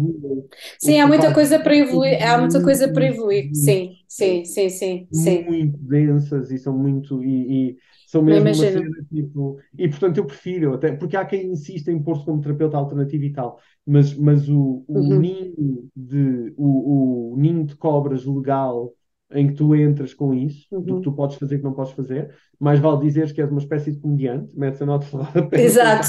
Sim, 0.78 1.00
há 1.00 1.06
muita 1.06 1.32
coisa 1.32 1.58
para 1.60 1.76
evoluir. 1.76 2.22
Há 2.26 2.38
muita 2.38 2.62
coisa 2.62 2.88
para 2.88 3.06
evoluir. 3.06 3.50
Sim, 3.54 3.98
sim, 4.08 4.44
sim, 4.44 4.68
sim, 4.70 5.08
sim. 5.12 5.46
muito 5.48 5.78
densas 5.78 6.50
e 6.50 6.58
são 6.58 6.76
muito 6.76 7.22
e, 7.24 7.70
e 7.72 7.76
são 8.04 8.22
mesmo 8.22 8.52
uma 8.52 8.64
cena 8.66 8.90
tipo 9.08 9.58
e 9.78 9.88
portanto 9.88 10.18
eu 10.18 10.26
prefiro 10.26 10.74
até 10.74 10.92
porque 10.92 11.16
há 11.16 11.24
quem 11.24 11.46
insista 11.52 11.90
em 11.90 12.02
pôr-se 12.02 12.24
como 12.24 12.40
terapeuta 12.40 12.76
alternativo 12.76 13.24
e 13.24 13.32
tal 13.32 13.60
mas, 13.86 14.14
mas 14.16 14.48
o, 14.48 14.84
o 14.88 15.02
Uhum. 15.02 15.12
ninho 15.14 15.88
de 15.94 16.52
o, 16.56 17.32
o 17.34 17.36
ninho 17.36 17.64
de 17.64 17.76
cobras 17.76 18.24
legal 18.24 18.92
em 19.32 19.48
que 19.48 19.54
tu 19.54 19.74
entras 19.74 20.14
com 20.14 20.32
isso 20.34 20.66
do 20.70 20.94
Uhum. 20.94 20.96
que 20.96 21.04
tu 21.04 21.12
podes 21.12 21.36
fazer 21.36 21.56
e 21.56 21.58
que 21.58 21.64
não 21.64 21.72
podes 21.72 21.92
fazer 21.92 22.34
mais 22.60 22.78
vale 22.78 23.00
dizeres 23.02 23.32
que 23.32 23.40
és 23.42 23.50
uma 23.50 23.60
espécie 23.60 23.92
de 23.92 23.98
comediante 23.98 24.50
metes 24.56 24.80
a 24.80 24.86
nota 24.86 25.04
de 25.06 25.12
rodapé 25.16 25.60
Exato. 25.64 26.08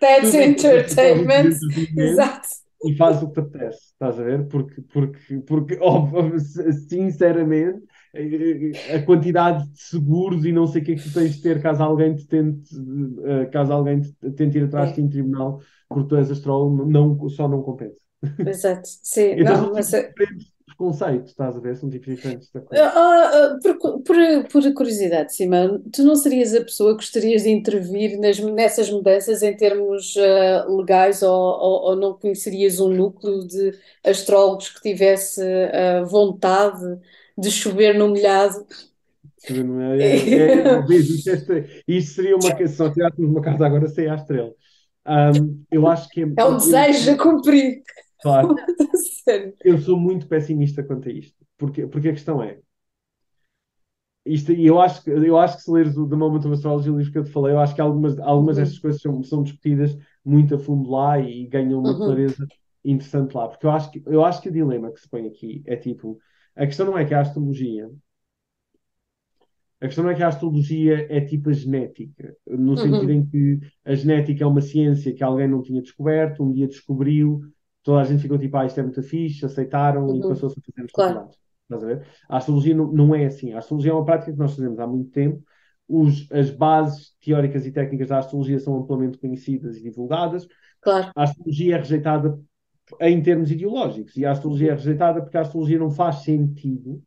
That's 0.00 0.34
entertainment. 0.34 1.56
Exato. 1.96 2.48
e 2.84 2.96
faz 2.96 3.22
o 3.22 3.28
que 3.28 3.34
te 3.34 3.40
apetece, 3.40 3.78
estás 3.92 4.18
a 4.18 4.24
ver? 4.24 4.48
Porque, 4.48 4.80
porque, 4.92 5.38
porque 5.46 5.78
óbvio, 5.80 6.38
sinceramente, 6.88 7.80
a 8.94 8.98
quantidade 9.02 9.68
de 9.70 9.80
seguros 9.80 10.44
e 10.44 10.50
não 10.52 10.66
sei 10.66 10.82
o 10.82 10.84
que 10.84 10.92
é 10.92 10.94
que 10.96 11.02
tu 11.02 11.12
tens 11.14 11.36
de 11.36 11.42
ter 11.42 11.62
caso 11.62 11.82
alguém 11.82 12.14
te 12.16 12.26
tente, 12.26 12.68
eh, 13.24 13.46
caso 13.46 13.72
alguém 13.72 14.00
te 14.00 14.12
tente 14.32 14.58
ir 14.58 14.64
atrás 14.64 14.88
de 14.90 14.96
ti 14.96 15.00
em 15.02 15.08
tribunal 15.08 15.60
porque 15.88 16.08
tu 16.08 16.16
és 16.16 16.30
astrólogo, 16.30 16.84
não, 16.86 17.28
só 17.28 17.46
não 17.48 17.62
compensa. 17.62 17.96
Exato. 18.38 18.88
Sim, 19.02 19.34
Então 19.38 19.62
não, 19.66 19.72
mas. 19.74 19.92
Preconceito, 20.82 21.26
estás 21.26 21.56
a 21.56 21.60
ver? 21.60 21.76
São 21.76 21.90
tipos 21.90 22.08
diferentes 22.08 22.50
da 22.50 22.60
coisa. 22.60 22.90
ah, 22.94 23.54
ah, 23.54 23.58
por, 23.62 24.02
por, 24.02 24.16
por 24.50 24.74
curiosidade, 24.74 25.34
Simão, 25.34 25.82
tu 25.92 26.02
não 26.02 26.16
serias 26.16 26.54
a 26.54 26.62
pessoa 26.64 26.92
que 26.92 27.04
gostarias 27.04 27.42
de 27.42 27.50
intervir 27.50 28.18
nas, 28.18 28.38
nessas 28.38 28.90
mudanças 28.90 29.42
em 29.42 29.54
termos 29.56 30.14
ah, 30.16 30.64
legais 30.68 31.22
ou, 31.22 31.30
ou, 31.30 31.82
ou 31.90 31.96
não 31.96 32.14
conhecerias 32.18 32.80
um 32.80 32.88
núcleo 32.88 33.46
de 33.46 33.78
astrólogos 34.04 34.70
que 34.70 34.80
tivesse 34.80 35.42
ah, 35.42 36.02
vontade 36.04 36.98
de 37.36 37.50
chover 37.50 37.94
no 37.98 38.08
molhado? 38.08 38.66
Sabe, 39.36 39.62
não 39.64 39.80
é? 39.80 39.98
É, 39.98 40.36
é, 40.36 40.78
isto, 40.90 41.52
é- 41.52 41.82
isto 41.86 42.14
seria 42.14 42.36
uma 42.36 42.54
se 42.66 42.78
nós 42.78 42.92
tirássemos 42.94 43.30
uma 43.30 43.42
carta 43.42 43.66
agora 43.66 43.88
sem 43.88 44.08
a 44.08 44.14
estrela. 44.14 44.52
Ahm, 45.04 45.64
eu 45.70 45.86
acho 45.86 46.08
que 46.10 46.20
É 46.36 46.44
um 46.44 46.56
eu- 46.56 46.56
desejo 46.56 47.12
a 47.12 47.16
cumprir. 47.18 47.82
Claro, 48.22 48.54
Sério. 49.24 49.56
eu 49.64 49.78
sou 49.78 49.98
muito 49.98 50.26
pessimista 50.28 50.82
quanto 50.84 51.08
a 51.08 51.12
isto, 51.12 51.44
porque, 51.58 51.86
porque 51.86 52.08
a 52.08 52.12
questão 52.12 52.42
é, 52.42 52.60
isto, 54.24 54.52
e 54.52 54.66
eu 54.66 54.80
acho, 54.80 55.02
que- 55.02 55.10
eu 55.10 55.36
acho 55.38 55.56
que 55.56 55.62
se 55.64 55.70
leres 55.70 55.96
o 55.96 56.08
The 56.08 56.16
Moment 56.16 56.40
of 56.46 56.52
Astrology, 56.54 56.90
o 56.90 56.98
livro 56.98 57.12
que 57.12 57.18
eu 57.18 57.24
te 57.24 57.30
falei, 57.32 57.54
eu 57.54 57.58
acho 57.60 57.74
que 57.74 57.80
algumas, 57.80 58.18
algumas 58.20 58.56
Uhum. 58.56 58.56
destas 58.56 58.78
coisas 58.78 59.00
são, 59.02 59.22
são 59.22 59.42
discutidas 59.42 59.96
muito 60.24 60.54
a 60.54 60.58
fundo 60.58 60.90
lá 60.90 61.18
e 61.18 61.46
ganham 61.48 61.80
uma 61.82 61.98
Uhum. 61.98 62.00
clareza 62.00 62.46
interessante 62.84 63.34
lá, 63.36 63.48
porque 63.48 63.66
eu 63.66 63.70
acho 63.70 63.90
que, 63.90 64.02
eu 64.06 64.24
acho 64.24 64.40
que 64.42 64.48
o 64.48 64.52
dilema 64.52 64.92
que 64.92 65.00
se 65.00 65.08
põe 65.08 65.26
aqui 65.26 65.62
é 65.66 65.76
tipo, 65.76 66.18
a 66.54 66.66
questão 66.66 66.86
não 66.86 66.98
é 66.98 67.04
que 67.04 67.14
a 67.14 67.20
astrologia 67.20 67.90
a 69.80 69.86
questão 69.86 70.04
não 70.04 70.10
é 70.12 70.14
que 70.14 70.22
a 70.22 70.28
astrologia 70.28 71.06
é 71.10 71.20
tipo 71.20 71.50
a 71.50 71.52
genética, 71.52 72.36
no 72.46 72.76
sentido 72.76 73.10
Uhum. 73.10 73.12
em 73.12 73.26
que 73.26 73.58
a 73.84 73.94
genética 73.94 74.44
é 74.44 74.46
uma 74.46 74.60
ciência 74.60 75.12
que 75.14 75.24
alguém 75.24 75.48
não 75.48 75.60
tinha 75.62 75.82
descoberto, 75.82 76.42
um 76.44 76.52
dia 76.52 76.68
descobriu, 76.68 77.40
toda 77.82 78.00
a 78.00 78.04
gente 78.04 78.22
ficou 78.22 78.38
tipo, 78.38 78.56
ah, 78.56 78.66
isto 78.66 78.78
é 78.80 78.82
muito 78.82 79.02
fixe, 79.02 79.44
aceitaram 79.44 80.08
e 80.16 80.20
Uhum. 80.20 80.28
passou-se 80.28 80.58
a 80.58 80.62
fazer 80.62 80.92
Claro. 80.92 81.28
Estás 81.64 81.84
a 81.84 81.86
ver? 81.86 82.06
A 82.28 82.36
astrologia 82.36 82.74
não, 82.74 82.92
não 82.92 83.14
é 83.14 83.26
assim. 83.26 83.52
A 83.52 83.58
astrologia 83.58 83.92
é 83.92 83.94
uma 83.94 84.04
prática 84.04 84.32
que 84.32 84.38
nós 84.38 84.54
fazemos 84.54 84.78
há 84.78 84.86
muito 84.86 85.10
tempo. 85.10 85.42
Os, 85.88 86.30
as 86.30 86.50
bases 86.50 87.14
teóricas 87.20 87.66
e 87.66 87.72
técnicas 87.72 88.08
da 88.08 88.18
astrologia 88.18 88.58
são 88.58 88.76
amplamente 88.76 89.18
conhecidas 89.18 89.76
e 89.76 89.82
divulgadas. 89.82 90.46
Claro. 90.80 91.10
A 91.14 91.22
astrologia 91.24 91.76
é 91.76 91.78
rejeitada 91.78 92.38
em 93.00 93.22
termos 93.22 93.50
ideológicos 93.50 94.16
e 94.16 94.24
a 94.24 94.32
astrologia 94.32 94.72
é 94.72 94.74
rejeitada 94.74 95.22
porque 95.22 95.36
a 95.36 95.42
astrologia 95.42 95.78
não 95.78 95.90
faz 95.90 96.16
sentido, 96.16 97.02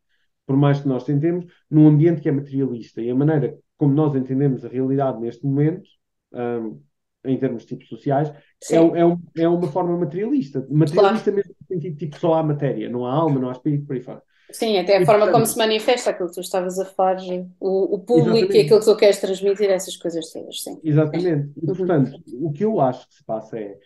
por 0.45 0.55
mais 0.55 0.80
que 0.82 0.88
nós 0.88 1.03
tentemos, 1.03 1.45
num 1.69 1.88
ambiente 1.88 2.21
que 2.21 2.30
é 2.30 2.32
materialista. 2.32 3.01
E 3.01 3.09
a 3.09 3.15
maneira 3.15 3.57
como 3.78 3.93
nós 3.93 4.15
entendemos 4.15 4.63
a 4.63 4.69
realidade 4.69 5.19
neste 5.19 5.45
momento, 5.45 5.88
hum, 6.34 6.82
em 7.26 7.38
termos 7.38 7.65
tipo 7.65 7.86
sociais, 7.86 8.30
é, 8.71 8.76
é, 8.76 9.05
um- 9.05 9.21
é 9.38 9.47
uma 9.47 9.67
forma 9.67 9.97
materialista. 9.97 10.65
Materialista 10.69 11.32
mesmo 11.32 11.53
no 11.59 11.67
sentido 11.67 11.97
tipo 11.97 12.17
só 12.19 12.36
há 12.36 12.43
matéria, 12.43 12.89
não 12.89 13.05
há 13.05 13.13
alma, 13.13 13.39
não 13.39 13.49
há 13.49 13.51
espírito, 13.53 13.86
por 13.86 13.95
aí 13.95 14.01
fora. 14.01 14.21
Sim, 14.51 14.78
até 14.78 14.97
a 14.97 15.01
E, 15.01 15.05
forma 15.05 15.21
como 15.26 15.32
portanto- 15.32 15.53
se 15.53 15.57
manifesta 15.57 16.11
aquilo 16.11 16.30
que 16.30 16.36
tu 16.36 16.41
estavas 16.41 16.78
a 16.80 16.86
falar, 16.86 17.17
o, 17.59 17.95
o 17.95 17.99
público 17.99 18.53
e 18.53 18.59
Exatamente. 18.59 18.59
aquilo 18.59 18.80
que 18.80 18.86
tu 18.86 18.95
queres 18.97 19.19
transmitir, 19.19 19.69
essas 19.69 19.97
coisas 19.97 20.32
todas, 20.32 20.61
sim. 20.61 20.80
Exatamente. 20.84 21.51
E, 21.61 21.65
Uhum. 21.65 21.76
portanto, 21.76 22.21
o 22.41 22.51
que 22.53 22.63
eu 22.63 22.80
acho 22.80 23.07
que 23.09 23.15
se 23.15 23.23
passa 23.23 23.59
é, 23.59 23.78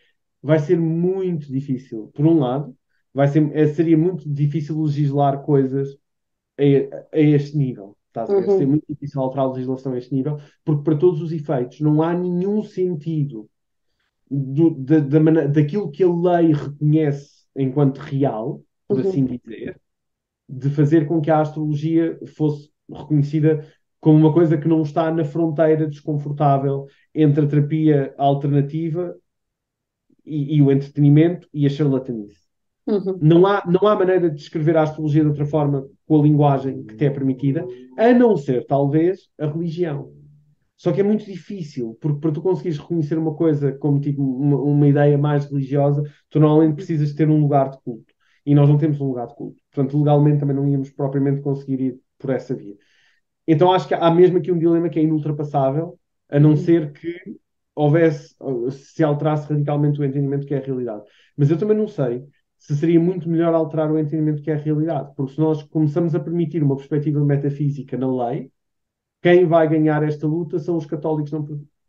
vai 0.43 0.59
ser 0.59 0.77
muito 0.77 1.47
difícil, 1.51 2.11
por 2.13 2.25
um 2.25 2.39
lado, 2.39 2.75
vai 3.13 3.27
ser, 3.27 3.49
é- 3.55 3.67
seria 3.67 3.97
muito 3.97 4.29
difícil 4.29 4.81
legislar 4.81 5.41
coisas 5.43 5.97
a, 6.59 7.17
a 7.17 7.19
este 7.19 7.57
nível. 7.57 7.97
Estás 8.09 8.33
a 8.33 8.37
ver? 8.37 8.49
Uhum. 8.49 8.51
Seria 8.51 8.67
muito 8.69 8.85
difícil 8.89 9.21
alterar 9.21 9.45
a 9.47 9.51
legislação 9.53 9.93
a 9.93 9.97
este 9.99 10.13
nível, 10.15 10.39
porque 10.65 10.83
para 10.83 10.97
todos 10.97 11.21
os 11.21 11.31
efeitos 11.31 11.79
não 11.81 12.01
há 12.03 12.13
nenhum 12.13 12.63
sentido 12.63 13.49
do, 14.29 14.71
da, 14.71 14.99
da 14.99 15.47
daquilo 15.47 15.91
que 15.91 16.03
a 16.03 16.07
lei 16.13 16.53
reconhece 16.53 17.45
enquanto 17.55 17.97
real, 17.99 18.63
por 18.87 18.99
Uhum. 18.99 19.01
assim 19.01 19.25
dizer, 19.25 19.79
de 20.49 20.69
fazer 20.71 21.07
com 21.07 21.21
que 21.21 21.31
a 21.31 21.41
astrologia 21.41 22.19
fosse 22.37 22.71
reconhecida 22.91 23.67
como 23.99 24.17
uma 24.19 24.33
coisa 24.33 24.57
que 24.57 24.67
não 24.67 24.81
está 24.83 25.11
na 25.11 25.25
fronteira 25.25 25.87
desconfortável 25.87 26.87
entre 27.15 27.45
a 27.45 27.49
terapia 27.49 28.15
alternativa 28.17 29.15
e, 30.25 30.55
e 30.57 30.61
o 30.61 30.71
entretenimento 30.71 31.47
e 31.53 31.65
a 31.65 31.69
charlatanice. 31.69 32.48
Uhum. 32.89 33.19
Não 33.21 33.45
há, 33.45 33.63
não 33.67 33.87
há 33.87 33.95
maneira 33.95 34.29
de 34.29 34.35
descrever 34.35 34.75
a 34.75 34.81
astrologia 34.81 35.21
de 35.21 35.29
outra 35.29 35.45
forma 35.45 35.87
com 36.07 36.19
a 36.19 36.23
linguagem 36.23 36.83
que 36.83 36.95
te 36.95 37.05
é 37.05 37.09
permitida, 37.09 37.65
a 37.97 38.11
não 38.13 38.35
ser, 38.35 38.65
talvez, 38.65 39.29
a 39.39 39.45
religião. 39.45 40.11
Só 40.75 40.91
que 40.91 41.01
é 41.01 41.03
muito 41.03 41.25
difícil, 41.25 41.97
porque 42.01 42.19
para 42.19 42.31
tu 42.31 42.41
conseguires 42.41 42.79
reconhecer 42.79 43.17
uma 43.17 43.35
coisa 43.35 43.73
como 43.73 43.99
tipo 43.99 44.23
uma, 44.23 44.57
uma 44.57 44.87
ideia 44.87 45.17
mais 45.17 45.45
religiosa, 45.45 46.03
tu 46.29 46.39
normalmente 46.39 46.75
precisas 46.75 47.13
ter 47.13 47.29
um 47.29 47.39
lugar 47.41 47.69
de 47.69 47.77
culto. 47.81 48.13
E 48.45 48.55
nós 48.55 48.67
não 48.67 48.77
temos 48.77 48.99
um 48.99 49.07
lugar 49.07 49.27
de 49.27 49.35
culto. 49.35 49.61
Portanto, 49.71 49.97
legalmente 49.99 50.39
também 50.39 50.55
não 50.55 50.67
íamos 50.67 50.89
propriamente 50.89 51.41
conseguir 51.41 51.81
ir 51.81 51.99
por 52.17 52.31
essa 52.31 52.55
via. 52.55 52.75
Então 53.47 53.71
acho 53.71 53.87
que 53.87 53.93
há 53.93 54.09
mesmo 54.11 54.37
aqui 54.37 54.51
um 54.51 54.57
dilema 54.57 54.89
que 54.89 54.99
é 54.99 55.03
inultrapassável, 55.03 55.99
a 56.29 56.39
não 56.39 56.55
ser 56.55 56.91
que 56.93 57.13
houvesse, 57.75 58.35
se 58.71 59.03
alterasse 59.03 59.51
radicalmente 59.51 59.99
o 59.99 60.03
entendimento 60.03 60.45
que 60.45 60.53
é 60.53 60.57
a 60.59 60.65
realidade. 60.65 61.03
Mas 61.35 61.49
eu 61.49 61.57
também 61.57 61.77
não 61.77 61.87
sei 61.87 62.23
se 62.59 62.75
seria 62.75 62.99
muito 62.99 63.27
melhor 63.27 63.53
alterar 63.53 63.89
o 63.91 63.97
entendimento 63.97 64.41
que 64.41 64.51
é 64.51 64.53
a 64.53 64.57
realidade. 64.57 65.13
Porque 65.15 65.33
se 65.33 65.39
nós 65.39 65.63
começamos 65.63 66.13
a 66.13 66.19
permitir 66.19 66.61
uma 66.61 66.75
perspectiva 66.75 67.23
metafísica 67.23 67.97
na 67.97 68.27
lei, 68.27 68.51
quem 69.21 69.45
vai 69.45 69.67
ganhar 69.67 70.03
esta 70.03 70.27
luta 70.27 70.59
são 70.59 70.75
os 70.75 70.85
católicos 70.85 71.31
não 71.31 71.45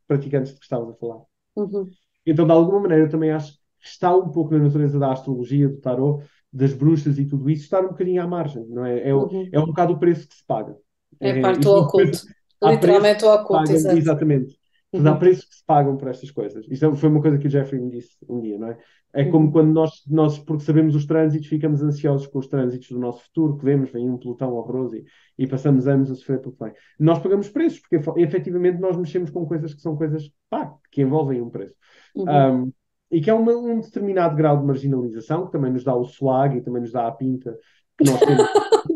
praticantes 0.06 0.52
de 0.52 0.58
que 0.58 0.64
estavas 0.64 0.88
a 0.88 0.94
falar. 0.94 1.22
Uhum. 1.56 1.88
Então, 2.24 2.46
de 2.46 2.52
alguma 2.52 2.80
maneira, 2.80 3.04
eu 3.04 3.10
também 3.10 3.30
acho 3.30 3.52
que 3.52 3.86
está 3.86 4.14
um 4.14 4.30
pouco 4.30 4.52
na 4.54 4.64
natureza 4.64 4.98
da 4.98 5.12
astrologia, 5.12 5.68
do 5.68 5.78
tarot, 5.78 6.24
das 6.52 6.72
bruxas 6.72 7.18
e 7.18 7.24
tudo 7.24 7.48
isso, 7.48 7.64
estar 7.64 7.84
um 7.84 7.88
bocadinho 7.88 8.22
à 8.22 8.26
margem, 8.26 8.66
não 8.68 8.84
é? 8.84 9.08
É, 9.08 9.14
uhum. 9.14 9.48
é 9.52 9.60
um 9.60 9.66
bocado 9.66 9.94
o 9.94 9.98
preço 9.98 10.28
que 10.28 10.34
se 10.34 10.44
paga. 10.46 10.76
É, 11.20 11.30
é 11.30 11.40
parte 11.40 11.60
do 11.60 11.72
oculto. 11.72 12.18
Literalmente 12.62 13.24
o 13.24 13.34
oculto, 13.34 13.72
exato. 13.72 13.96
Exatamente. 13.96 14.58
Uhum. 14.92 15.06
Há 15.06 15.16
preços 15.16 15.44
que 15.44 15.54
se 15.54 15.64
pagam 15.64 15.96
por 15.96 16.08
estas 16.08 16.30
coisas. 16.30 16.66
Isso 16.68 16.84
é, 16.84 16.94
foi 16.94 17.08
uma 17.08 17.22
coisa 17.22 17.38
que 17.38 17.46
o 17.46 17.50
Jeffrey 17.50 17.80
me 17.80 17.90
disse 17.90 18.16
um 18.28 18.40
dia, 18.40 18.58
não 18.58 18.68
é? 18.68 18.78
É 19.12 19.24
como 19.24 19.50
quando 19.50 19.72
nós, 19.72 20.02
nós, 20.08 20.38
porque 20.38 20.62
sabemos 20.62 20.94
os 20.94 21.04
trânsitos, 21.04 21.48
ficamos 21.48 21.82
ansiosos 21.82 22.26
com 22.28 22.38
os 22.38 22.46
trânsitos 22.46 22.88
do 22.90 22.98
nosso 22.98 23.24
futuro, 23.24 23.56
que 23.56 23.64
vemos, 23.64 23.90
vem 23.90 24.08
um 24.08 24.16
pelotão 24.16 24.52
horroroso 24.52 24.96
e, 24.96 25.04
e 25.36 25.46
passamos 25.46 25.88
anos 25.88 26.10
a 26.10 26.14
sofrer 26.14 26.40
pelo 26.40 26.52
que 26.52 26.64
vem. 26.64 26.72
Nós 26.98 27.18
pagamos 27.18 27.48
preços, 27.48 27.80
porque 27.80 28.00
efetivamente 28.20 28.78
nós 28.78 28.96
mexemos 28.96 29.30
com 29.30 29.44
coisas 29.46 29.74
que 29.74 29.80
são 29.80 29.96
coisas 29.96 30.30
pá, 30.48 30.72
que 30.92 31.02
envolvem 31.02 31.42
um 31.42 31.50
preço. 31.50 31.74
Uhum. 32.14 32.64
Um, 32.64 32.72
e 33.10 33.20
que 33.20 33.28
é 33.28 33.34
uma, 33.34 33.52
um 33.52 33.80
determinado 33.80 34.36
grau 34.36 34.58
de 34.58 34.64
marginalização, 34.64 35.46
que 35.46 35.52
também 35.52 35.72
nos 35.72 35.82
dá 35.82 35.94
o 35.94 36.04
swag 36.04 36.56
e 36.56 36.60
também 36.60 36.82
nos 36.82 36.92
dá 36.92 37.08
a 37.08 37.12
pinta 37.12 37.56
que 37.98 38.08
nós 38.08 38.20
temos. 38.20 38.46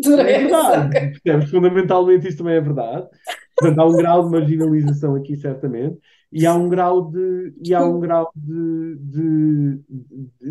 é 0.21 0.39
verdade, 0.39 1.51
fundamentalmente 1.51 2.29
isso 2.29 2.39
também 2.39 2.55
é 2.55 2.61
verdade. 2.61 3.09
Portanto, 3.57 3.79
há 3.79 3.87
um 3.87 3.97
grau 3.97 4.25
de 4.25 4.31
marginalização 4.31 5.15
aqui, 5.15 5.37
certamente, 5.37 5.99
e 6.35 6.45
há 6.45 6.55
um 6.55 6.69
grau 6.69 7.13
de, 7.13 7.55
e 7.65 7.73
há 7.73 7.85
um 7.85 8.01
grau 8.01 8.33
de, 8.35 8.97
de, 8.97 9.81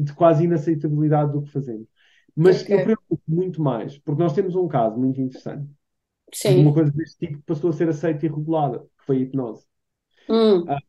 de, 0.02 0.14
quase 0.14 0.46
inaceitabilidade 0.46 1.34
do 1.34 1.42
que 1.42 1.52
fazemos. 1.52 1.86
Mas 2.34 2.62
okay. 2.62 2.80
eu 2.80 2.84
preocupo 2.84 3.22
muito 3.28 3.62
mais, 3.62 3.98
porque 4.00 4.24
nós 4.24 4.34
temos 4.34 4.56
um 4.56 4.68
caso 4.68 4.98
muito 4.98 5.20
interessante. 5.20 5.70
Sim. 6.34 6.62
Uma 6.62 6.74
coisa 6.74 6.90
deste 6.92 7.28
tipo 7.28 7.44
passou 7.46 7.70
a 7.70 7.74
ser 7.74 7.90
aceita 7.90 8.26
e 8.26 8.30
regulada, 8.30 8.80
que 8.80 9.06
foi 9.06 9.18
a 9.18 9.20
hipnose. 9.20 9.66
Hum. 10.30 10.64
Ah, 10.70 10.80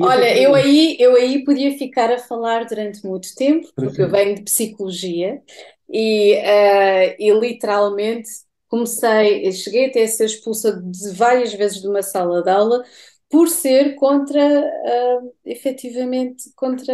Olha, 0.00 0.40
eu 0.40 0.54
aí, 0.54 0.96
eu 1.00 1.16
aí 1.16 1.44
podia 1.44 1.76
ficar 1.76 2.12
a 2.12 2.18
falar 2.18 2.66
durante 2.66 3.04
muito 3.04 3.34
tempo, 3.34 3.68
porque 3.74 4.00
eu 4.00 4.08
venho 4.08 4.36
de 4.36 4.42
psicologia 4.42 5.42
e, 5.88 6.34
uh, 6.34 7.16
e 7.18 7.32
literalmente 7.32 8.28
comecei, 8.68 9.50
cheguei 9.50 9.86
até 9.86 10.04
a 10.04 10.08
ser 10.08 10.26
expulsa 10.26 10.80
de 10.80 11.10
várias 11.14 11.52
vezes 11.52 11.80
de 11.82 11.88
uma 11.88 12.02
sala 12.02 12.40
de 12.40 12.48
aula 12.48 12.84
por 13.30 13.48
ser 13.48 13.94
contra, 13.94 14.40
uh, 14.40 15.32
efetivamente, 15.44 16.52
contra 16.56 16.92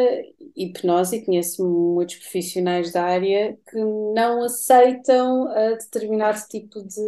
hipnose, 0.55 1.17
e 1.17 1.25
conheço 1.25 1.67
muitos 1.67 2.17
profissionais 2.17 2.93
da 2.93 3.05
área 3.05 3.59
que 3.71 3.79
não 3.79 4.43
aceitam 4.43 5.45
uh, 5.45 5.79
determinado 5.79 6.39
tipo 6.47 6.83
de, 6.83 7.01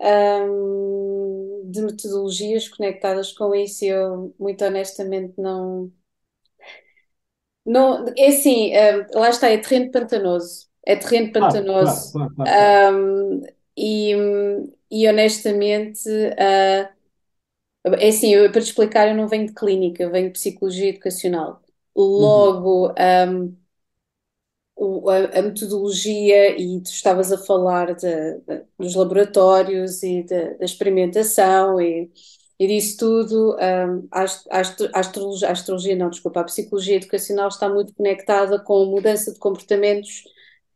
um, 0.00 1.62
de 1.64 1.80
metodologias 1.82 2.68
conectadas 2.68 3.32
com 3.32 3.54
isso, 3.54 3.84
e 3.84 3.88
eu, 3.88 4.34
muito 4.36 4.64
honestamente, 4.64 5.34
não. 5.38 5.92
não 7.64 8.04
é 8.18 8.26
assim, 8.26 8.72
uh, 8.74 9.06
lá 9.16 9.30
está, 9.30 9.48
é 9.48 9.58
terreno 9.58 9.92
pantanoso. 9.92 10.68
É 10.84 10.96
terreno 10.96 11.30
pantanoso. 11.32 12.12
Claro, 12.12 12.34
claro, 12.34 12.50
claro, 12.50 12.96
um, 12.96 13.42
e, 13.76 14.12
e 14.90 15.08
honestamente, 15.08 16.08
uh, 16.08 16.99
é 17.84 18.08
assim, 18.08 18.34
eu, 18.34 18.50
para 18.50 18.60
te 18.60 18.66
explicar, 18.66 19.08
eu 19.08 19.14
não 19.16 19.28
venho 19.28 19.46
de 19.46 19.54
clínica, 19.54 20.02
eu 20.02 20.10
venho 20.10 20.26
de 20.26 20.32
psicologia 20.34 20.88
educacional. 20.90 21.62
Logo, 21.96 22.88
uhum. 22.88 22.94
um, 23.46 23.56
o, 24.76 25.10
a, 25.10 25.16
a, 25.38 25.42
metodologia, 25.42 26.58
e 26.58 26.80
tu 26.80 26.90
estavas 26.90 27.32
a 27.32 27.38
falar 27.38 27.94
de, 27.94 28.06
de, 28.40 28.64
dos 28.78 28.94
laboratórios 28.94 30.02
e 30.02 30.22
de, 30.22 30.54
da 30.56 30.64
experimentação 30.64 31.80
e, 31.80 32.10
e 32.58 32.66
disso 32.66 32.96
tudo, 32.98 33.56
um, 33.56 34.08
a, 34.10 34.24
a, 34.50 34.60
astrologia, 35.00 35.48
a 35.48 35.52
astrologia, 35.52 35.96
não, 35.96 36.10
desculpa, 36.10 36.40
a 36.40 36.44
psicologia 36.44 36.96
educacional 36.96 37.48
está 37.48 37.68
muito 37.68 37.94
conectada 37.94 38.58
com 38.60 38.82
a 38.82 38.86
mudança 38.86 39.32
de 39.32 39.38
comportamentos 39.38 40.24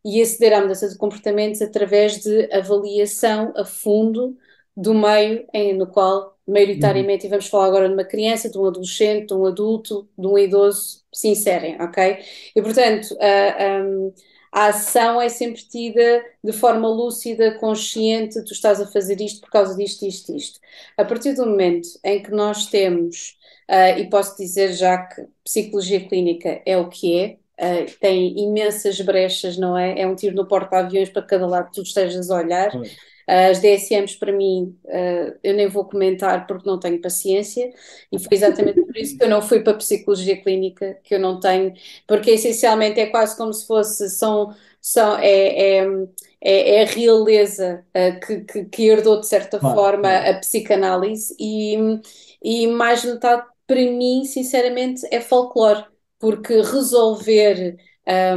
e 0.05 0.21
aceder 0.21 0.53
à 0.55 0.61
mudança 0.61 0.89
de 0.89 0.97
comportamentos 0.99 1.63
através 1.63 2.21
de 2.21 2.53
avaliação 2.53 3.53
a 3.57 3.65
fundo 3.65 4.37
do 4.77 4.95
meio 4.95 5.47
em, 5.53 5.73
no 5.75 5.87
qual, 5.87 6.37
maioritariamente, 6.47 7.25
uhum. 7.25 7.29
e 7.29 7.31
vamos 7.31 7.47
falar 7.47 7.67
agora 7.67 7.89
de 7.89 7.95
uma 7.95 8.05
criança, 8.05 8.51
de 8.51 8.59
um 8.59 8.67
adolescente, 8.67 9.29
de 9.29 9.35
um 9.35 9.47
adulto, 9.47 10.09
de 10.19 10.27
um 10.27 10.37
idoso, 10.39 11.05
se 11.13 11.29
inserem, 11.29 11.81
ok? 11.81 12.19
E, 12.55 12.63
portanto, 12.63 13.17
a, 13.21 14.57
a, 14.57 14.67
a 14.67 14.69
ação 14.69 15.21
é 15.21 15.29
sempre 15.29 15.63
tida 15.63 16.25
de 16.43 16.53
forma 16.53 16.89
lúcida, 16.89 17.59
consciente, 17.59 18.45
tu 18.45 18.53
estás 18.53 18.81
a 18.81 18.87
fazer 18.87 19.21
isto 19.21 19.41
por 19.41 19.51
causa 19.51 19.77
disto, 19.77 20.05
isto, 20.07 20.35
isto. 20.35 20.61
A 20.97 21.05
partir 21.05 21.35
do 21.35 21.47
momento 21.47 21.89
em 22.05 22.23
que 22.23 22.31
nós 22.31 22.67
temos, 22.67 23.37
uh, 23.71 23.99
e 23.99 24.09
posso 24.09 24.37
dizer 24.37 24.73
já 24.73 24.99
que 24.99 25.27
psicologia 25.45 26.07
clínica 26.09 26.63
é 26.67 26.77
o 26.77 26.89
que 26.89 27.19
é, 27.19 27.37
Uh, 27.57 27.87
tem 28.01 28.37
imensas 28.37 29.01
brechas, 29.01 29.57
não 29.57 29.79
é? 29.79 30.01
É 30.01 30.07
um 30.09 30.17
tiro 30.17 30.35
no 30.35 30.45
porta-aviões 30.45 31.09
para 31.09 31.23
cada 31.23 31.47
lado 31.47 31.67
que 31.67 31.75
tu 31.75 31.83
estejas 31.83 32.29
a 32.29 32.37
olhar. 32.39 32.77
Uh, 33.29 33.51
as 33.51 33.61
DSMs, 33.61 34.17
para 34.19 34.33
mim, 34.33 34.77
uh, 34.85 35.39
eu 35.43 35.55
nem 35.55 35.69
vou 35.69 35.85
comentar 35.85 36.47
porque 36.47 36.69
não 36.69 36.79
tenho 36.79 37.01
paciência, 37.01 37.73
e 38.13 38.19
foi 38.19 38.37
exatamente 38.37 38.81
por 38.83 38.97
isso 38.97 39.17
que 39.17 39.25
eu 39.25 39.29
não 39.29 39.43
fui 39.43 39.61
para 39.61 39.73
a 39.73 39.77
psicologia 39.77 40.41
clínica, 40.43 40.99
que 41.03 41.15
eu 41.15 41.21
não 41.21 41.41
tenho, 41.41 41.73
porque 42.07 42.31
essencialmente 42.33 43.01
é 43.01 43.07
quase 43.07 43.37
como 43.37 43.53
se 43.53 43.67
fosse, 43.67 44.11
são, 44.11 44.55
são, 44.81 45.17
é, 45.19 45.79
é, 45.79 45.87
é, 46.41 46.77
é 46.77 46.83
a 46.83 46.87
realeza 46.87 47.85
que, 48.27 48.41
que, 48.41 48.65
que, 48.67 48.83
herdou 48.87 49.21
de 49.21 49.27
certa 49.27 49.59
forma 49.59 50.09
a 50.09 50.39
psicanálise, 50.39 51.35
e, 51.39 51.77
e 52.43 52.67
mais 52.67 53.05
metade, 53.05 53.47
para 53.67 53.77
mim, 53.77 54.25
sinceramente, 54.25 55.07
é 55.11 55.21
folclore 55.21 55.85
porque 56.19 56.55
resolver 56.55 57.77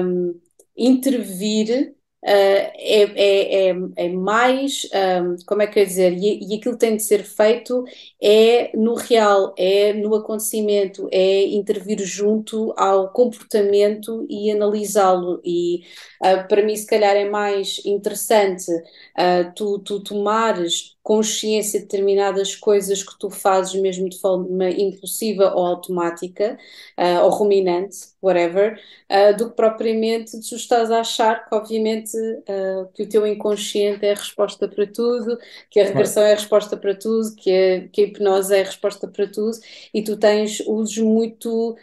um, 0.02 0.40
intervir 0.76 1.96
é, 2.30 2.74
é, 3.06 3.70
é, 3.70 3.76
é, 3.96 4.10
mais, 4.10 4.86
um, 5.24 5.38
como 5.46 5.62
é 5.62 5.68
que 5.68 5.80
eu 5.80 5.84
ia 5.84 5.88
dizer, 5.88 6.14
e, 6.14 6.40
e 6.44 6.58
aquilo 6.58 6.78
tem 6.78 6.98
de 6.98 7.04
ser 7.04 7.24
feito 7.24 7.86
é 8.22 8.76
no 8.76 8.96
real, 8.96 9.56
é 9.58 9.94
no 9.94 10.14
acontecimento, 10.14 11.08
é 11.10 11.46
intervir 11.46 12.00
junto 12.04 12.74
ao 12.78 13.14
comportamento 13.14 14.26
e 14.30 14.52
analisá-lo. 14.52 15.40
E 15.46 15.84
uh, 16.22 16.46
para 16.50 16.64
mim, 16.64 16.76
se 16.76 16.86
calhar, 16.86 17.16
é 17.16 17.30
mais 17.30 17.82
interessante 17.86 18.72
uh, 18.72 19.54
tu, 19.56 19.80
tu 19.80 20.04
tomares 20.04 20.97
consciência 21.08 21.80
de 21.80 21.86
determinadas 21.86 22.54
coisas 22.54 23.02
que 23.02 23.18
tu 23.18 23.30
fazes 23.30 23.74
mesmo 23.80 24.10
de 24.10 24.20
forma 24.20 24.70
impulsiva 24.70 25.54
ou 25.56 25.66
automática, 25.66 26.60
uh, 26.98 27.24
ou 27.24 27.30
ruminante, 27.30 27.98
whatever, 28.22 28.78
uh, 29.10 29.38
do 29.38 29.50
que 29.50 29.56
propriamente 29.56 30.38
tu 30.42 30.56
estás 30.58 30.92
a 30.92 31.00
achar 31.00 31.48
que, 31.48 31.56
obviamente, 31.56 32.14
uh, 32.18 32.90
que 32.94 33.04
o 33.04 33.08
teu 33.08 33.26
inconsciente 33.26 34.06
é 34.06 34.12
a 34.12 34.16
resposta 34.16 34.68
para 34.68 34.86
tudo, 34.86 35.38
que 35.70 35.80
a 35.80 35.86
regressão 35.86 36.24
é 36.24 36.34
a 36.34 36.36
resposta 36.36 36.76
para 36.76 36.94
tudo, 36.94 37.34
que 37.38 37.52
a, 37.52 37.88
que 37.88 38.02
a 38.02 38.04
hipnose 38.08 38.54
é 38.54 38.60
a 38.60 38.66
resposta 38.66 39.08
para 39.08 39.28
tudo, 39.28 39.58
e 39.94 40.04
tu 40.04 40.18
tens 40.18 40.60
usos 40.68 40.98
muito 40.98 41.78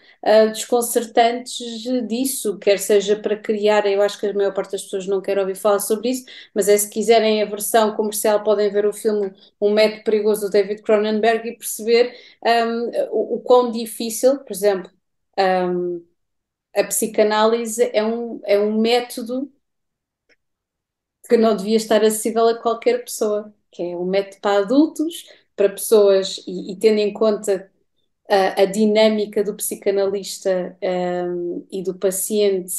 desconcertantes 0.52 1.82
disso, 2.08 2.58
quer 2.58 2.78
seja 2.78 3.14
para 3.14 3.36
criar, 3.36 3.86
eu 3.86 4.00
acho 4.00 4.18
que 4.18 4.26
a 4.26 4.32
maior 4.32 4.54
parte 4.54 4.72
das 4.72 4.82
pessoas 4.82 5.06
não 5.06 5.20
quer 5.20 5.38
ouvir 5.38 5.54
falar 5.54 5.80
sobre 5.80 6.08
isso, 6.10 6.24
mas 6.54 6.66
é 6.66 6.78
se 6.78 6.88
quiserem 6.88 7.42
a 7.42 7.44
versão 7.44 7.94
comercial 7.94 8.42
podem 8.42 8.70
ver 8.70 8.86
o 8.86 8.92
filme 8.92 9.13
Um 9.60 9.72
Método 9.72 10.04
Perigoso 10.04 10.42
do 10.46 10.50
David 10.50 10.82
Cronenberg 10.82 11.48
e 11.48 11.56
perceber 11.56 12.14
um, 12.44 12.90
o, 13.10 13.34
o 13.36 13.40
quão 13.40 13.70
difícil, 13.70 14.38
por 14.38 14.52
exemplo, 14.52 14.90
um, 15.38 16.04
a 16.76 16.84
psicanálise 16.84 17.90
é 17.94 18.04
um, 18.04 18.40
é 18.46 18.58
um 18.58 18.80
método 18.80 19.52
que 21.28 21.36
não 21.36 21.56
devia 21.56 21.76
estar 21.76 22.02
acessível 22.04 22.48
a 22.48 22.58
qualquer 22.60 23.04
pessoa, 23.04 23.52
que 23.70 23.82
é 23.82 23.96
um 23.96 24.04
método 24.04 24.40
para 24.40 24.58
adultos, 24.62 25.26
para 25.56 25.68
pessoas, 25.70 26.38
e, 26.46 26.72
e 26.72 26.76
tendo 26.76 26.98
em 26.98 27.12
conta 27.12 27.70
a, 28.30 28.62
a 28.62 28.66
dinâmica 28.66 29.44
do 29.44 29.54
psicanalista 29.56 30.76
um, 30.82 31.66
e 31.70 31.82
do 31.82 31.94
paciente 31.98 32.74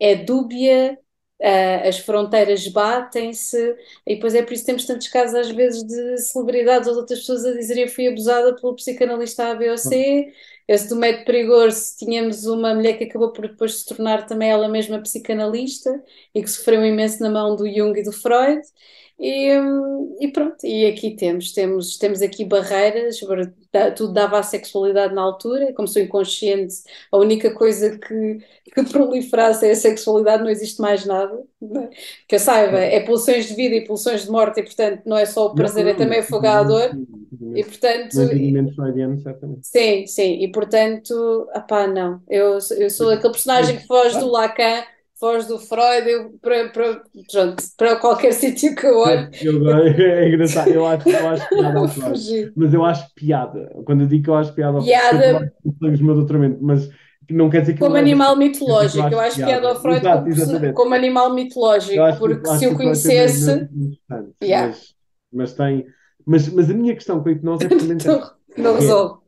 é 0.00 0.16
dúbia, 0.16 0.98
Uh, 1.40 1.88
as 1.88 1.98
fronteiras 1.98 2.66
batem-se, 2.66 3.56
e 4.04 4.16
depois 4.16 4.34
é 4.34 4.42
por 4.42 4.52
isso 4.52 4.62
que 4.62 4.66
temos 4.66 4.86
tantos 4.86 5.06
casos, 5.08 5.34
às 5.36 5.50
vezes, 5.50 5.84
de 5.84 6.18
celebridades 6.18 6.88
ou 6.88 6.94
de 6.94 7.00
outras 7.00 7.20
pessoas 7.20 7.44
a 7.44 7.52
dizerem 7.52 7.84
eu 7.84 7.88
fui 7.90 8.08
abusada 8.08 8.56
pelo 8.56 8.74
psicanalista 8.74 9.50
A, 9.52 9.54
B 9.54 9.70
ou 9.70 9.78
C. 9.78 10.32
Esse 10.66 10.88
do 10.88 10.96
método 10.96 11.24
perigoso, 11.26 11.96
tínhamos 11.96 12.44
uma 12.44 12.74
mulher 12.74 12.98
que 12.98 13.04
acabou 13.04 13.32
por 13.32 13.48
depois 13.48 13.80
se 13.80 13.86
tornar 13.86 14.26
também 14.26 14.50
ela 14.50 14.68
mesma 14.68 15.00
psicanalista 15.00 16.02
e 16.34 16.42
que 16.42 16.50
sofreu 16.50 16.84
imenso 16.84 17.22
na 17.22 17.30
mão 17.30 17.56
do 17.56 17.66
Jung 17.66 17.98
e 17.98 18.02
do 18.02 18.12
Freud. 18.12 18.60
E, 19.20 19.50
e, 20.20 20.28
pronto, 20.28 20.64
e 20.64 20.86
aqui 20.86 21.16
temos, 21.16 21.52
temos, 21.52 21.98
temos 21.98 22.22
aqui 22.22 22.44
barreiras, 22.44 23.18
tudo 23.96 24.12
dava 24.12 24.38
a 24.38 24.44
sexualidade 24.44 25.12
na 25.12 25.22
altura, 25.22 25.72
como 25.72 25.88
sou 25.88 26.00
inconsciente, 26.00 26.76
a 27.10 27.18
única 27.18 27.50
coisa 27.50 27.98
que, 27.98 28.38
que 28.72 28.82
proliferasse 28.88 29.66
é 29.66 29.72
a 29.72 29.76
sexualidade, 29.76 30.44
não 30.44 30.50
existe 30.50 30.80
mais 30.80 31.04
nada, 31.04 31.36
é? 31.62 31.88
que 32.28 32.36
eu 32.36 32.38
saiba, 32.38 32.78
é 32.78 33.00
pulsões 33.00 33.48
de 33.48 33.54
vida 33.54 33.74
e 33.74 33.84
pulsões 33.84 34.22
de 34.22 34.30
morte, 34.30 34.60
e 34.60 34.62
portanto 34.62 35.02
não 35.04 35.16
é 35.16 35.26
só 35.26 35.46
o 35.46 35.54
prazer, 35.54 35.84
não, 35.84 35.90
não, 35.90 35.96
é 35.96 36.04
também 36.04 36.20
afogador, 36.20 36.90
e 37.56 37.64
portanto... 37.64 38.12
certamente. 39.18 39.66
Sim, 39.66 40.06
sim, 40.06 40.44
e 40.44 40.52
portanto, 40.52 41.48
apá, 41.52 41.88
não, 41.88 42.22
eu, 42.28 42.58
eu 42.78 42.88
sou 42.88 43.10
aquele 43.10 43.32
personagem 43.32 43.78
que 43.78 43.86
foge 43.88 44.16
do 44.20 44.30
Lacan, 44.30 44.84
foge 45.18 45.48
do 45.48 45.58
Freud, 45.58 46.08
eu, 46.08 46.30
para, 46.40 46.68
para, 46.68 47.02
pronto, 47.30 47.62
para 47.76 47.96
qualquer 47.96 48.32
sítio 48.34 48.74
que 48.74 48.86
eu 48.86 48.98
olho. 48.98 49.30
é 49.32 50.28
engraçado, 50.28 50.70
eu 50.70 50.86
acho, 50.86 51.08
eu 51.08 51.28
acho 51.28 51.48
piada 51.48 51.78
ao 51.78 51.88
Freud, 51.88 52.52
mas 52.56 52.74
eu 52.74 52.84
acho 52.84 53.14
piada. 53.14 53.70
Quando 53.84 54.02
eu 54.02 54.06
digo 54.06 54.24
que 54.24 54.30
eu 54.30 54.36
acho 54.36 54.54
piada 54.54 54.78
ao 54.78 54.84
piada... 54.84 55.52
Freud, 55.78 56.02
meu 56.02 56.14
doutoramento, 56.14 56.58
mas 56.62 56.88
não 57.30 57.50
quer 57.50 57.60
dizer 57.60 57.74
que 57.74 57.80
como 57.80 57.96
animal 57.96 58.34
é 58.34 58.38
mitológico, 58.38 59.08
eu 59.08 59.20
acho 59.20 59.36
piada 59.36 59.68
ao 59.68 59.80
Freud 59.80 59.98
Exato, 59.98 60.60
como, 60.60 60.74
como, 60.74 60.94
animal 60.94 61.34
mitológico, 61.34 62.02
porque 62.18 62.48
se 62.56 62.64
eu 62.64 62.74
conhecesse. 62.74 63.68
Yeah. 64.42 64.68
Mas, 64.68 64.94
mas, 65.32 65.52
tem. 65.52 65.86
Mas, 66.24 66.48
mas 66.48 66.70
a 66.70 66.74
minha 66.74 66.94
questão 66.94 67.22
com 67.22 67.28
a 67.28 67.32
hipnose 67.32 67.66
é 67.66 67.68
não 68.60 68.74
resolve. 68.74 69.20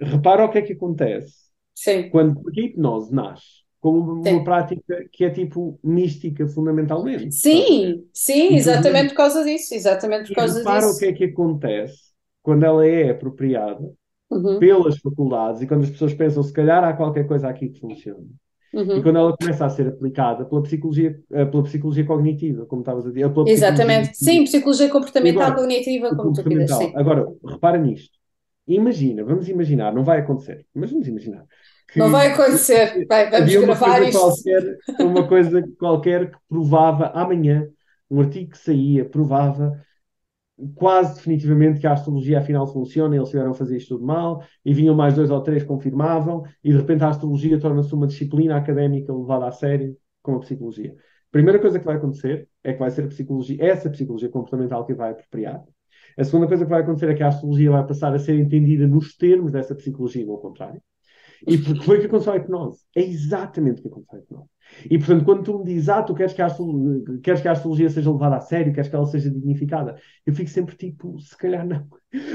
repara 0.00 0.44
o 0.44 0.50
que 0.50 0.58
é 0.58 0.62
que 0.62 0.72
acontece. 0.72 1.34
Sim. 1.74 2.08
Quando 2.10 2.40
porque 2.40 2.60
a 2.60 2.64
hipnose 2.64 3.14
nasce 3.14 3.61
como 3.82 4.12
uma 4.12 4.22
sim. 4.22 4.44
prática 4.44 5.04
que 5.10 5.24
é 5.24 5.30
tipo 5.30 5.76
mística 5.82 6.46
fundamentalmente. 6.46 7.34
Sim, 7.34 8.04
sim, 8.14 8.54
exatamente 8.54 9.08
por 9.08 9.16
causa 9.16 9.42
disso, 9.42 9.74
exatamente 9.74 10.28
por 10.28 10.36
causa 10.36 10.60
repara 10.60 10.86
disso. 10.86 10.96
o 10.96 10.98
que 11.00 11.06
é 11.06 11.12
que 11.12 11.24
acontece 11.24 12.12
quando 12.40 12.62
ela 12.62 12.86
é 12.86 13.10
apropriada 13.10 13.92
uhum. 14.30 14.60
pelas 14.60 14.96
faculdades 14.98 15.62
e 15.62 15.66
quando 15.66 15.82
as 15.82 15.90
pessoas 15.90 16.14
pensam 16.14 16.44
se 16.44 16.52
calhar 16.52 16.84
há 16.84 16.92
qualquer 16.92 17.26
coisa 17.26 17.48
aqui 17.48 17.70
que 17.70 17.80
funciona. 17.80 18.24
Uhum. 18.72 18.98
E 18.98 19.02
quando 19.02 19.16
ela 19.16 19.36
começa 19.36 19.66
a 19.66 19.68
ser 19.68 19.88
aplicada 19.88 20.44
pela 20.44 20.62
psicologia, 20.62 21.20
eh, 21.32 21.44
pela 21.44 21.64
psicologia 21.64 22.06
cognitiva, 22.06 22.64
como 22.66 22.82
estavas 22.82 23.04
a 23.04 23.08
dizer. 23.08 23.32
Exatamente, 23.48 24.16
sim, 24.16 24.44
psicologia 24.44 24.88
comportamental 24.88 25.42
agora, 25.42 25.56
cognitiva, 25.56 26.14
como 26.14 26.32
tu 26.32 26.44
quiseres. 26.44 26.94
Agora, 26.94 27.26
repara 27.44 27.78
nisto. 27.78 28.16
Imagina, 28.64 29.24
vamos 29.24 29.48
imaginar, 29.48 29.92
não 29.92 30.04
vai 30.04 30.20
acontecer, 30.20 30.64
mas 30.72 30.92
vamos 30.92 31.08
imaginar 31.08 31.44
não 31.96 32.10
vai 32.10 32.32
acontecer. 32.32 33.06
Vai, 33.06 33.30
vamos 33.30 33.54
gravar 33.54 34.02
isto. 34.02 34.18
Qualquer, 34.18 34.78
uma 35.00 35.28
coisa 35.28 35.64
qualquer 35.78 36.30
que 36.30 36.36
provava 36.48 37.06
amanhã, 37.08 37.66
um 38.10 38.20
artigo 38.20 38.50
que 38.50 38.58
saía, 38.58 39.04
provava 39.04 39.72
quase 40.74 41.16
definitivamente 41.16 41.80
que 41.80 41.86
a 41.86 41.92
astrologia 41.92 42.38
afinal 42.38 42.66
funciona, 42.66 43.16
eles 43.16 43.30
tiveram 43.30 43.50
a 43.50 43.54
fazer 43.54 43.76
isto 43.76 43.96
tudo 43.96 44.06
mal, 44.06 44.44
e 44.64 44.72
vinham 44.72 44.94
mais 44.94 45.14
dois 45.14 45.30
ou 45.30 45.40
três 45.40 45.64
confirmavam, 45.64 46.44
e 46.62 46.70
de 46.70 46.76
repente 46.76 47.02
a 47.02 47.08
astrologia 47.08 47.58
torna-se 47.58 47.92
uma 47.94 48.06
disciplina 48.06 48.56
académica 48.56 49.12
levada 49.12 49.46
a 49.46 49.52
sério 49.52 49.96
com 50.22 50.36
a 50.36 50.40
psicologia. 50.40 50.92
A 50.92 51.32
primeira 51.32 51.58
coisa 51.58 51.78
que 51.78 51.84
vai 51.84 51.96
acontecer 51.96 52.48
é 52.62 52.72
que 52.72 52.78
vai 52.78 52.90
ser 52.90 53.08
psicologia, 53.08 53.56
essa 53.64 53.90
psicologia 53.90 54.28
comportamental 54.28 54.84
que 54.86 54.94
vai 54.94 55.10
apropriar. 55.10 55.62
A 56.16 56.24
segunda 56.24 56.46
coisa 56.46 56.64
que 56.64 56.70
vai 56.70 56.82
acontecer 56.82 57.08
é 57.08 57.14
que 57.14 57.22
a 57.22 57.28
astrologia 57.28 57.70
vai 57.70 57.86
passar 57.86 58.14
a 58.14 58.18
ser 58.18 58.38
entendida 58.38 58.86
nos 58.86 59.16
termos 59.16 59.50
dessa 59.50 59.74
psicologia, 59.74 60.26
ou 60.26 60.34
ao 60.34 60.40
contrário. 60.40 60.80
E 61.46 61.58
foi 61.58 61.96
o 61.96 62.00
que 62.00 62.06
aconteceu 62.06 62.32
à 62.32 62.36
hipnose. 62.36 62.80
É 62.96 63.02
exatamente 63.02 63.80
o 63.80 63.82
que 63.82 63.88
aconteceu 63.88 64.18
à 64.18 64.22
hipnose. 64.22 64.52
E, 64.90 64.98
portanto, 64.98 65.24
quando 65.24 65.42
tu 65.42 65.58
me 65.58 65.64
dizes, 65.64 65.88
ah, 65.88 66.02
tu 66.02 66.14
queres 66.14 66.32
que, 66.32 66.42
a 66.42 66.46
astrologia, 66.46 67.20
queres 67.22 67.40
que 67.40 67.48
a 67.48 67.52
astrologia 67.52 67.90
seja 67.90 68.10
levada 68.10 68.36
a 68.36 68.40
sério, 68.40 68.72
queres 68.72 68.88
que 68.88 68.96
ela 68.96 69.06
seja 69.06 69.30
dignificada, 69.30 69.96
eu 70.26 70.34
fico 70.34 70.50
sempre 70.50 70.74
tipo, 70.76 71.18
se 71.20 71.36
calhar 71.36 71.66
não. 71.66 71.86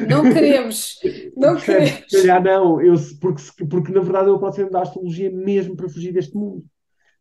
Não 0.08 0.24
queremos. 0.24 1.00
Não 1.36 1.56
queremos. 1.60 2.06
Se 2.08 2.22
calhar 2.22 2.44
não. 2.44 2.82
Eu, 2.82 2.96
porque, 3.20 3.42
porque, 3.70 3.92
na 3.92 4.02
verdade, 4.02 4.30
eu 4.30 4.40
posso 4.40 4.58
ser 4.58 4.70
da 4.70 4.82
astrologia 4.82 5.32
mesmo 5.32 5.76
para 5.76 5.90
fugir 5.90 6.14
deste 6.14 6.36
mundo. 6.36 6.64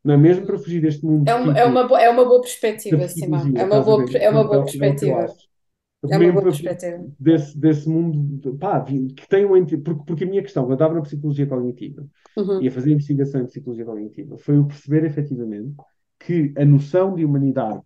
Não 0.05 0.15
é 0.15 0.17
mesmo 0.17 0.47
para 0.47 0.59
fugir 0.59 0.81
deste 0.81 1.05
mundo. 1.05 1.29
É 1.29 1.35
uma, 1.35 1.47
tipo, 1.47 1.59
é 1.59 1.65
uma, 1.65 2.03
é 2.03 2.11
uma 2.11 2.25
boa 2.25 2.41
perspectiva, 2.41 3.09
Simão. 3.09 3.53
É 3.57 3.65
uma 3.65 3.81
boa, 3.81 4.05
é 4.15 4.31
uma 4.31 4.45
boa 4.45 4.63
perspectiva. 4.65 5.27
É 6.11 6.19
uma 6.19 6.33
boa 6.33 6.45
perspectiva. 6.45 7.07
Desse, 7.19 7.59
desse 7.59 7.89
mundo, 7.89 8.57
pá, 8.59 8.81
que 8.83 9.29
tem 9.29 9.45
um. 9.45 9.65
Porque, 9.65 10.05
porque 10.07 10.25
a 10.25 10.27
minha 10.27 10.43
questão, 10.43 10.65
quando 10.65 10.73
eu 10.73 10.75
estava 10.75 10.95
na 10.95 11.03
psicologia 11.03 11.47
cognitiva 11.47 12.07
uhum. 12.37 12.63
e 12.63 12.69
a 12.69 12.71
fazer 12.71 12.93
investigação 12.93 13.41
em 13.41 13.47
psicologia 13.47 13.85
cognitiva, 13.85 14.37
foi 14.37 14.59
o 14.59 14.67
perceber 14.67 15.05
efetivamente 15.05 15.75
que 16.19 16.53
a 16.57 16.65
noção 16.65 17.15
de 17.15 17.25
humanidade, 17.25 17.81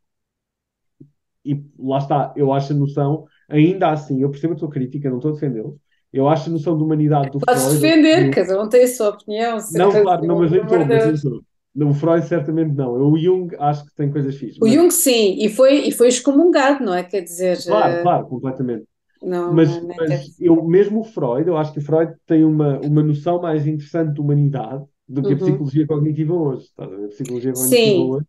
e 1.44 1.64
lá 1.78 1.98
está, 1.98 2.34
eu 2.36 2.52
acho 2.52 2.72
a 2.72 2.76
noção, 2.76 3.24
ainda 3.48 3.90
assim, 3.90 4.20
eu 4.22 4.30
percebo 4.30 4.54
a 4.54 4.56
tua 4.56 4.70
crítica, 4.70 5.08
não 5.08 5.16
estou 5.16 5.30
a 5.30 5.34
defendê-los, 5.34 5.76
eu 6.12 6.28
acho 6.28 6.48
a 6.50 6.52
noção 6.52 6.76
de 6.76 6.82
humanidade 6.82 7.30
do 7.30 7.38
Podes 7.38 7.62
Freud. 7.62 7.80
defender, 7.80 8.30
cada 8.30 8.62
um 8.62 8.68
tem 8.68 8.82
a 8.82 8.88
sua 8.88 9.10
opinião. 9.10 9.58
Não, 9.72 9.90
claro, 9.90 10.26
não, 10.26 10.38
mas 10.38 10.50
nem 10.50 10.62
estou, 10.62 10.78
mas 10.84 11.14
estou. 11.14 11.42
O 11.74 11.94
Freud 11.94 12.26
certamente 12.26 12.74
não. 12.74 12.92
O 12.94 13.16
Jung 13.16 13.54
acho 13.58 13.84
que 13.86 13.94
tem 13.94 14.10
coisas 14.10 14.34
fixas. 14.34 14.56
O 14.56 14.60
mas... 14.62 14.72
Jung 14.72 14.90
sim, 14.90 15.36
e 15.38 15.48
foi, 15.48 15.88
e 15.88 15.92
foi 15.92 16.08
excomungado, 16.08 16.84
não 16.84 16.92
é? 16.92 17.04
Quer 17.04 17.22
dizer. 17.22 17.62
Claro, 17.64 18.00
uh... 18.00 18.02
claro, 18.02 18.26
completamente. 18.26 18.84
Não, 19.22 19.52
mas, 19.52 19.68
não, 19.68 19.90
é 19.92 19.96
mas 19.98 20.40
eu, 20.40 20.64
mesmo 20.64 21.00
o 21.00 21.04
Freud, 21.04 21.46
eu 21.46 21.56
acho 21.56 21.72
que 21.72 21.78
o 21.78 21.82
Freud 21.82 22.14
tem 22.26 22.42
uma, 22.42 22.80
uma 22.80 23.02
noção 23.02 23.40
mais 23.40 23.66
interessante 23.66 24.14
de 24.14 24.20
humanidade 24.20 24.82
do 25.06 25.22
que 25.22 25.28
uhum. 25.28 25.34
a 25.34 25.38
psicologia 25.38 25.86
cognitiva 25.86 26.34
hoje. 26.34 26.66
A 26.78 26.86
psicologia 27.08 27.52
cognitiva 27.52 27.76
sim. 27.76 28.10
hoje 28.10 28.26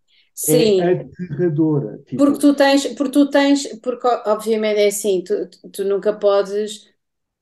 é 0.47 0.51
Sim. 0.59 0.81
é 0.81 0.91
aterradora. 1.01 1.99
Tipo... 2.05 2.17
Porque 2.17 2.39
tu 2.39 2.53
tens, 2.53 2.87
porque 2.87 3.11
tu 3.11 3.29
tens, 3.29 3.67
porque 3.79 4.07
obviamente 4.25 4.79
é 4.79 4.87
assim, 4.87 5.23
tu, 5.23 5.49
tu 5.71 5.83
nunca 5.83 6.13
podes, 6.13 6.89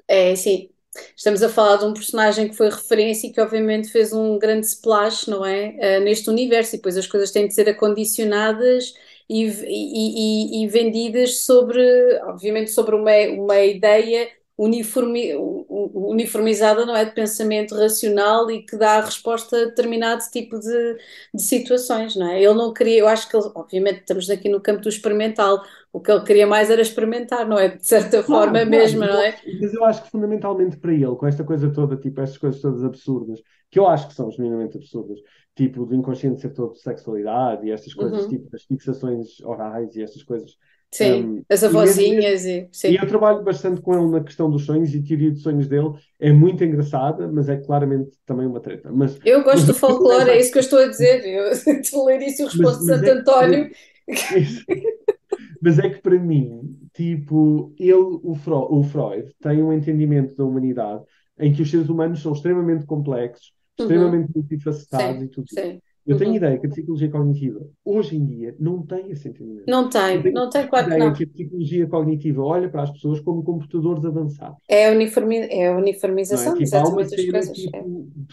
é 0.07 0.31
assim, 0.31 0.69
Estamos 1.15 1.43
a 1.43 1.49
falar 1.49 1.77
de 1.77 1.85
um 1.85 1.93
personagem 1.93 2.47
que 2.47 2.55
foi 2.55 2.69
referência 2.69 3.27
e 3.27 3.31
que 3.31 3.41
obviamente 3.41 3.89
fez 3.89 4.13
um 4.13 4.37
grande 4.39 4.65
splash, 4.67 5.27
não 5.27 5.45
é? 5.45 5.99
Uh, 5.99 6.03
neste 6.03 6.29
universo, 6.29 6.75
e 6.75 6.77
depois 6.77 6.97
as 6.97 7.07
coisas 7.07 7.31
têm 7.31 7.47
de 7.47 7.53
ser 7.53 7.69
acondicionadas 7.69 8.93
e, 9.29 9.43
e, 9.45 10.61
e, 10.61 10.63
e 10.63 10.67
vendidas 10.67 11.43
sobre, 11.43 11.81
obviamente, 12.23 12.71
sobre 12.71 12.95
uma, 12.95 13.11
uma 13.33 13.59
ideia 13.61 14.27
uniformi, 14.59 15.33
uniformizada, 15.37 16.85
não 16.85 16.93
é? 16.93 17.05
De 17.05 17.11
pensamento 17.11 17.73
racional 17.75 18.51
e 18.51 18.61
que 18.61 18.75
dá 18.75 18.97
a 18.97 19.05
resposta 19.05 19.55
a 19.55 19.65
determinado 19.65 20.21
tipo 20.29 20.59
de, 20.59 20.97
de 21.33 21.41
situações, 21.41 22.13
não 22.17 22.27
é? 22.29 22.43
Ele 22.43 22.55
não 22.55 22.73
queria, 22.73 22.99
eu 22.99 23.07
acho 23.07 23.29
que 23.29 23.37
ele, 23.37 23.49
obviamente, 23.55 24.01
estamos 24.01 24.29
aqui 24.29 24.49
no 24.49 24.59
campo 24.59 24.81
do 24.81 24.89
experimental, 24.89 25.63
o 25.93 26.01
que 26.01 26.11
ele 26.11 26.25
queria 26.25 26.45
mais 26.45 26.69
era 26.69 26.81
experimentar, 26.81 27.47
não 27.47 27.57
é? 27.57 27.69
De 27.69 27.87
certa 27.87 28.21
forma 28.21 28.51
claro, 28.51 28.69
mesmo, 28.69 28.99
não 28.99 29.21
é? 29.21 29.33
Mas 29.61 29.73
eu 29.73 29.85
acho 29.85 30.03
que 30.03 30.11
fundamentalmente 30.11 30.75
para 30.75 30.91
ele, 30.91 31.15
com 31.15 31.25
esta 31.25 31.45
coisa 31.45 31.71
toda, 31.71 31.95
tipo, 31.95 32.19
estas 32.19 32.37
coisas 32.37 32.61
todas 32.61 32.83
absurdas, 32.83 33.41
que 33.71 33.79
eu 33.79 33.87
acho 33.87 34.09
que 34.09 34.13
são 34.13 34.29
genuinamente 34.29 34.75
absurdas, 34.75 35.19
tipo, 35.55 35.85
do 35.85 35.95
inconsciente 35.95 36.41
ser 36.41 36.49
todo 36.49 36.73
de 36.73 36.81
sexualidade 36.81 37.65
e 37.65 37.71
estas 37.71 37.93
coisas, 37.93 38.23
uhum. 38.23 38.29
tipo, 38.29 38.53
as 38.53 38.63
fixações 38.63 39.39
orais 39.39 39.95
e 39.95 40.03
estas 40.03 40.21
coisas 40.21 40.57
Sim, 40.91 41.23
um, 41.23 41.43
as 41.47 41.63
avózinhas 41.63 42.45
e, 42.45 42.67
e, 42.83 42.87
e 42.87 42.95
eu 42.95 43.07
trabalho 43.07 43.43
bastante 43.43 43.79
com 43.79 43.93
ele 43.93 44.09
na 44.09 44.23
questão 44.23 44.49
dos 44.49 44.65
sonhos 44.65 44.93
e 44.93 45.03
teoria 45.03 45.31
de 45.31 45.39
sonhos 45.39 45.67
dele 45.67 45.93
é 46.19 46.31
muito 46.31 46.63
engraçada, 46.63 47.27
mas 47.27 47.47
é 47.47 47.57
claramente 47.57 48.17
também 48.25 48.47
uma 48.47 48.59
treta. 48.59 48.91
Mas, 48.91 49.19
eu 49.23 49.43
gosto 49.43 49.57
mas, 49.57 49.67
do 49.67 49.73
folclore, 49.75 50.31
é 50.31 50.39
isso 50.39 50.51
que 50.51 50.57
eu 50.57 50.61
estou 50.61 50.79
a 50.79 50.87
dizer. 50.87 51.23
Eu 51.25 51.51
a 52.01 52.05
ler 52.05 52.21
isso 52.23 52.41
e 52.41 52.45
respondo 52.45 52.79
de 52.79 52.85
Santo 52.85 53.05
é, 53.05 53.11
António. 53.11 53.71
É, 54.07 54.13
mas 55.61 55.77
é 55.77 55.89
que 55.89 56.01
para 56.01 56.17
mim, 56.17 56.75
tipo, 56.91 57.71
ele, 57.77 57.93
o 57.93 58.33
Freud, 58.33 58.67
o 58.69 58.83
Freud, 58.83 59.31
tem 59.41 59.61
um 59.61 59.71
entendimento 59.71 60.35
da 60.35 60.43
humanidade 60.43 61.03
em 61.39 61.53
que 61.53 61.61
os 61.61 61.69
seres 61.69 61.87
humanos 61.87 62.21
são 62.21 62.33
extremamente 62.33 62.85
complexos, 62.85 63.53
uhum. 63.79 63.85
extremamente 63.85 64.31
multifacetados 64.35 65.19
sim, 65.19 65.25
e 65.25 65.27
tudo. 65.27 65.45
Sim. 65.49 65.79
Eu 66.05 66.17
tenho 66.17 66.31
uhum. 66.31 66.37
ideia 66.37 66.57
que 66.57 66.65
a 66.65 66.69
psicologia 66.69 67.09
cognitiva, 67.09 67.67
hoje 67.85 68.15
em 68.15 68.25
dia, 68.25 68.55
não 68.59 68.81
tem 68.85 69.11
esse 69.11 69.27
entendimento. 69.29 69.65
Não 69.67 69.89
tem, 69.89 70.31
não 70.33 70.49
tem, 70.49 70.67
claro 70.67 70.89
que 70.89 70.97
não. 70.97 71.13
que 71.13 71.23
a 71.23 71.27
psicologia 71.27 71.87
cognitiva 71.87 72.43
olha 72.43 72.69
para 72.69 72.83
as 72.83 72.91
pessoas 72.91 73.19
como 73.19 73.43
computadores 73.43 74.03
avançados. 74.05 74.57
É 74.67 74.87
a, 74.87 74.91
uniformi 74.91 75.37
é 75.37 75.67
a 75.67 75.77
uniformização, 75.77 76.55
não 76.55 76.61
é? 76.61 76.65
tipo, 76.65 76.71
das 76.71 76.89
coisas. 76.89 77.11
Tipo, 77.57 77.77
é. 77.77 77.83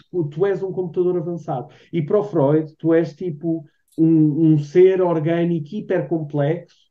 tu, 0.09 0.23
tu, 0.29 0.45
és 0.45 0.63
um 0.63 0.71
computador 0.71 1.17
avançado. 1.17 1.67
E 1.93 2.01
para 2.01 2.19
o 2.19 2.23
Freud, 2.23 2.73
tu 2.77 2.93
és 2.93 3.13
tipo 3.13 3.63
um, 3.97 4.53
um 4.53 4.57
ser 4.57 5.01
orgânico 5.01 5.75
hipercomplexo 5.75 6.86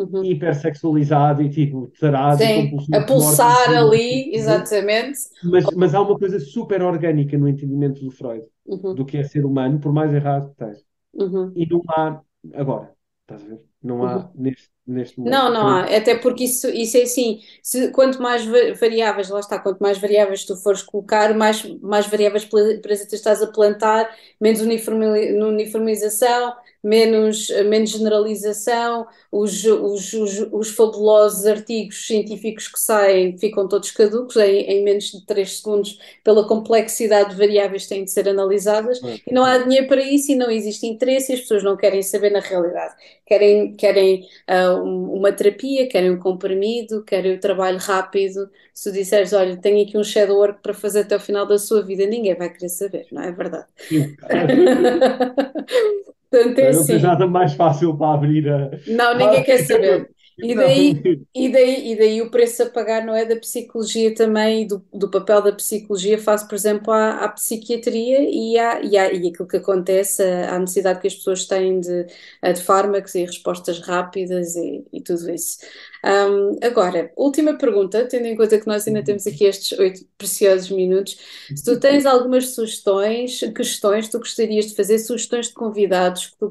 Uhum. 0.00 0.24
hipersexualizado 0.24 1.42
e 1.42 1.50
tipo 1.50 1.92
tarado 2.00 2.38
Sim, 2.38 2.74
a 2.94 3.02
pulsar 3.02 3.68
ali, 3.68 4.34
exatamente. 4.34 5.18
Mas, 5.44 5.66
mas 5.76 5.94
há 5.94 6.00
uma 6.00 6.18
coisa 6.18 6.40
super 6.40 6.80
orgânica 6.82 7.36
no 7.36 7.46
entendimento 7.46 8.02
do 8.02 8.10
Freud 8.10 8.44
uhum. 8.64 8.94
do 8.94 9.04
que 9.04 9.18
é 9.18 9.24
ser 9.24 9.44
humano, 9.44 9.78
por 9.78 9.92
mais 9.92 10.12
errado 10.14 10.46
que 10.46 10.64
esteja. 10.64 10.84
Uhum. 11.12 11.52
E 11.54 11.66
não 11.66 11.82
há 11.88 12.20
agora, 12.54 12.92
estás 13.22 13.44
a 13.44 13.48
ver? 13.48 13.60
Não 13.82 14.04
há 14.06 14.16
uhum. 14.16 14.28
neste, 14.34 14.70
neste 14.86 15.18
momento. 15.18 15.34
Não, 15.34 15.52
não 15.52 15.66
há, 15.66 15.82
até 15.84 16.14
porque 16.14 16.44
isso, 16.44 16.68
isso 16.68 16.96
é 16.96 17.02
assim, 17.02 17.40
se, 17.62 17.90
quanto 17.90 18.22
mais 18.22 18.44
variáveis, 18.78 19.28
lá 19.28 19.40
está, 19.40 19.58
quanto 19.58 19.80
mais 19.80 19.98
variáveis 19.98 20.44
tu 20.44 20.56
fores 20.56 20.82
colocar, 20.82 21.34
mais, 21.34 21.62
mais 21.80 22.06
variáveis 22.06 22.44
parasitas 22.44 23.12
estás 23.12 23.42
a 23.42 23.46
plantar, 23.46 24.08
menos 24.40 24.60
uniformização, 24.60 26.54
menos, 26.82 27.50
menos 27.66 27.90
generalização, 27.90 29.06
os, 29.30 29.64
os, 29.64 30.12
os, 30.12 30.38
os, 30.50 30.70
fabulosos 30.70 31.46
artigos 31.46 32.06
científicos 32.06 32.68
que 32.68 32.80
saem 32.80 33.36
ficam 33.36 33.68
todos 33.68 33.90
caducos 33.90 34.36
em, 34.36 34.62
em, 34.62 34.82
menos 34.82 35.10
de 35.10 35.24
3 35.26 35.58
segundos 35.58 35.98
pela 36.24 36.46
complexidade 36.46 37.30
de 37.30 37.36
variáveis 37.36 37.82
que 37.82 37.90
têm 37.90 38.04
de 38.04 38.10
ser 38.10 38.28
analisadas 38.28 39.02
é. 39.02 39.18
e 39.26 39.32
não 39.32 39.44
há 39.44 39.58
dinheiro 39.58 39.88
para 39.88 40.02
isso 40.02 40.32
e 40.32 40.36
não 40.36 40.50
existe 40.50 40.86
interesse 40.86 41.32
e 41.32 41.34
as 41.34 41.42
pessoas 41.42 41.62
não 41.62 41.76
querem 41.76 42.02
saber 42.02 42.30
na 42.30 42.40
realidade. 42.40 42.94
Querem, 43.26 43.76
querem 43.76 44.26
uh, 44.48 44.82
uma 44.82 45.32
terapia, 45.32 45.86
querem 45.86 46.10
um 46.10 46.18
comprimido, 46.18 47.04
querem 47.04 47.34
o 47.34 47.40
trabalho 47.40 47.78
rápido. 47.78 48.50
Se 48.74 48.90
tu 48.90 48.94
disseres, 48.94 49.32
olha, 49.32 49.56
tenho 49.56 49.86
aqui 49.86 49.96
um 49.98 50.02
shadow 50.02 50.38
work 50.38 50.62
para 50.62 50.74
fazer 50.74 51.00
até 51.00 51.16
o 51.16 51.20
final 51.20 51.46
da 51.46 51.58
sua 51.58 51.82
vida, 51.82 52.06
ninguém 52.06 52.34
vai 52.34 52.50
querer 52.50 52.70
saber, 52.70 53.06
não 53.12 53.22
é 53.22 53.30
verdade? 53.30 53.66
Portanto, 56.30 56.58
é 56.58 56.68
assim. 56.68 56.78
Não 56.78 56.86
tem 56.86 56.98
nada 57.00 57.26
mais 57.26 57.54
fácil 57.54 57.96
para 57.96 58.14
abrir 58.14 58.48
a. 58.48 58.70
Não, 58.86 59.16
ninguém 59.16 59.42
quer 59.42 59.58
saber. 59.58 60.10
E 60.42 60.54
daí, 60.54 61.02
e, 61.34 61.52
daí, 61.52 61.92
e 61.92 61.98
daí 61.98 62.22
o 62.22 62.30
preço 62.30 62.62
a 62.62 62.66
pagar 62.70 63.04
não 63.04 63.14
é 63.14 63.24
da 63.26 63.36
psicologia 63.36 64.14
também, 64.14 64.66
do, 64.66 64.82
do 64.92 65.10
papel 65.10 65.42
da 65.42 65.52
psicologia 65.52 66.18
face, 66.18 66.48
por 66.48 66.54
exemplo, 66.54 66.92
à, 66.92 67.24
à 67.24 67.28
psiquiatria 67.28 68.20
e, 68.22 68.58
à, 68.58 68.80
e, 68.80 68.96
à, 68.96 69.12
e 69.12 69.28
aquilo 69.28 69.46
que 69.46 69.58
acontece, 69.58 70.22
à 70.22 70.58
necessidade 70.58 71.00
que 71.00 71.08
as 71.08 71.14
pessoas 71.14 71.44
têm 71.44 71.80
de, 71.80 72.04
de 72.04 72.62
fármacos 72.62 73.14
e 73.14 73.24
respostas 73.24 73.80
rápidas 73.80 74.56
e, 74.56 74.82
e 74.92 75.00
tudo 75.02 75.30
isso. 75.30 75.58
Um, 76.04 76.56
agora, 76.64 77.12
última 77.16 77.56
pergunta, 77.58 78.06
tendo 78.08 78.26
em 78.26 78.36
conta 78.36 78.58
que 78.58 78.66
nós 78.66 78.86
ainda 78.88 79.04
temos 79.04 79.26
aqui 79.26 79.44
estes 79.44 79.78
oito 79.78 80.06
preciosos 80.16 80.70
minutos, 80.70 81.16
se 81.54 81.64
tu 81.64 81.78
tens 81.78 82.06
algumas 82.06 82.54
sugestões, 82.54 83.40
questões 83.54 84.06
que 84.06 84.12
tu 84.12 84.18
gostarias 84.18 84.66
de 84.66 84.74
fazer, 84.74 84.98
sugestões 84.98 85.48
de 85.48 85.54
convidados 85.54 86.26
que 86.28 86.36
tu, 86.38 86.48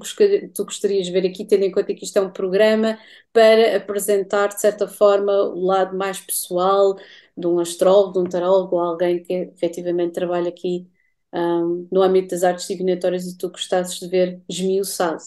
tu 0.54 0.66
gostarias 0.66 1.08
de 1.08 1.12
ver 1.12 1.26
aqui, 1.28 1.45
tendo 1.45 1.64
em 1.64 1.72
conta 1.72 1.93
que 1.95 2.04
isto 2.06 2.18
é 2.18 2.22
um 2.22 2.32
programa 2.32 3.00
para 3.34 3.78
apresentar, 3.78 4.47
de 4.50 4.62
certa 4.62 4.88
forma, 4.88 5.32
o 5.34 5.66
lado 5.66 5.97
mais 5.97 6.20
pessoal 6.20 6.95
de 7.36 7.47
um 7.47 7.60
astrólogo, 7.60 8.14
de 8.14 8.20
um 8.20 8.30
tarólogo, 8.30 8.78
alguém 8.80 9.24
que 9.24 9.34
efetivamente 9.34 10.14
trabalha 10.14 10.50
aqui 10.50 10.88
um, 11.34 11.88
no 11.91 12.02
âmbito 12.02 12.30
das 12.30 12.43
artes 12.43 12.68
divinatórias 12.68 13.26
e 13.26 13.38
tu 13.38 13.50
gostasses 13.50 14.00
de 14.00 14.08
ver 14.08 14.41
esmiuçado? 14.50 15.24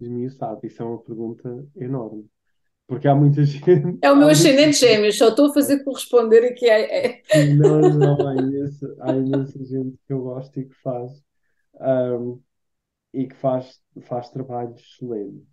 Esmiuçado, 0.00 0.64
isso 0.64 0.82
é 0.82 0.86
uma 0.86 1.00
pergunta 1.02 1.66
enorme. 1.74 2.30
Porque 2.86 3.08
há 3.08 3.14
muita 3.14 3.44
gente. 3.44 3.98
É 4.02 4.12
o 4.12 4.16
meu 4.16 4.28
ascendente 4.28 4.78
gêmeos, 4.78 5.16
só 5.16 5.28
estou 5.28 5.50
a 5.50 5.54
fazer 5.54 5.82
corresponder 5.82 6.44
aqui. 6.44 6.68
É... 6.68 7.22
Não, 7.56 7.80
não, 7.80 8.28
há 8.28 8.34
imensa, 8.34 8.94
há 9.00 9.12
imensa 9.12 9.64
gente 9.64 9.96
que 10.06 10.12
eu 10.12 10.20
gosto 10.20 10.60
e 10.60 10.66
que 10.66 10.74
faz. 10.82 11.10
Um, 11.80 12.40
e 13.14 13.28
que 13.28 13.36
faz, 13.36 13.80
faz 14.02 14.28
trabalho 14.30 14.74
excelente. 14.74 15.46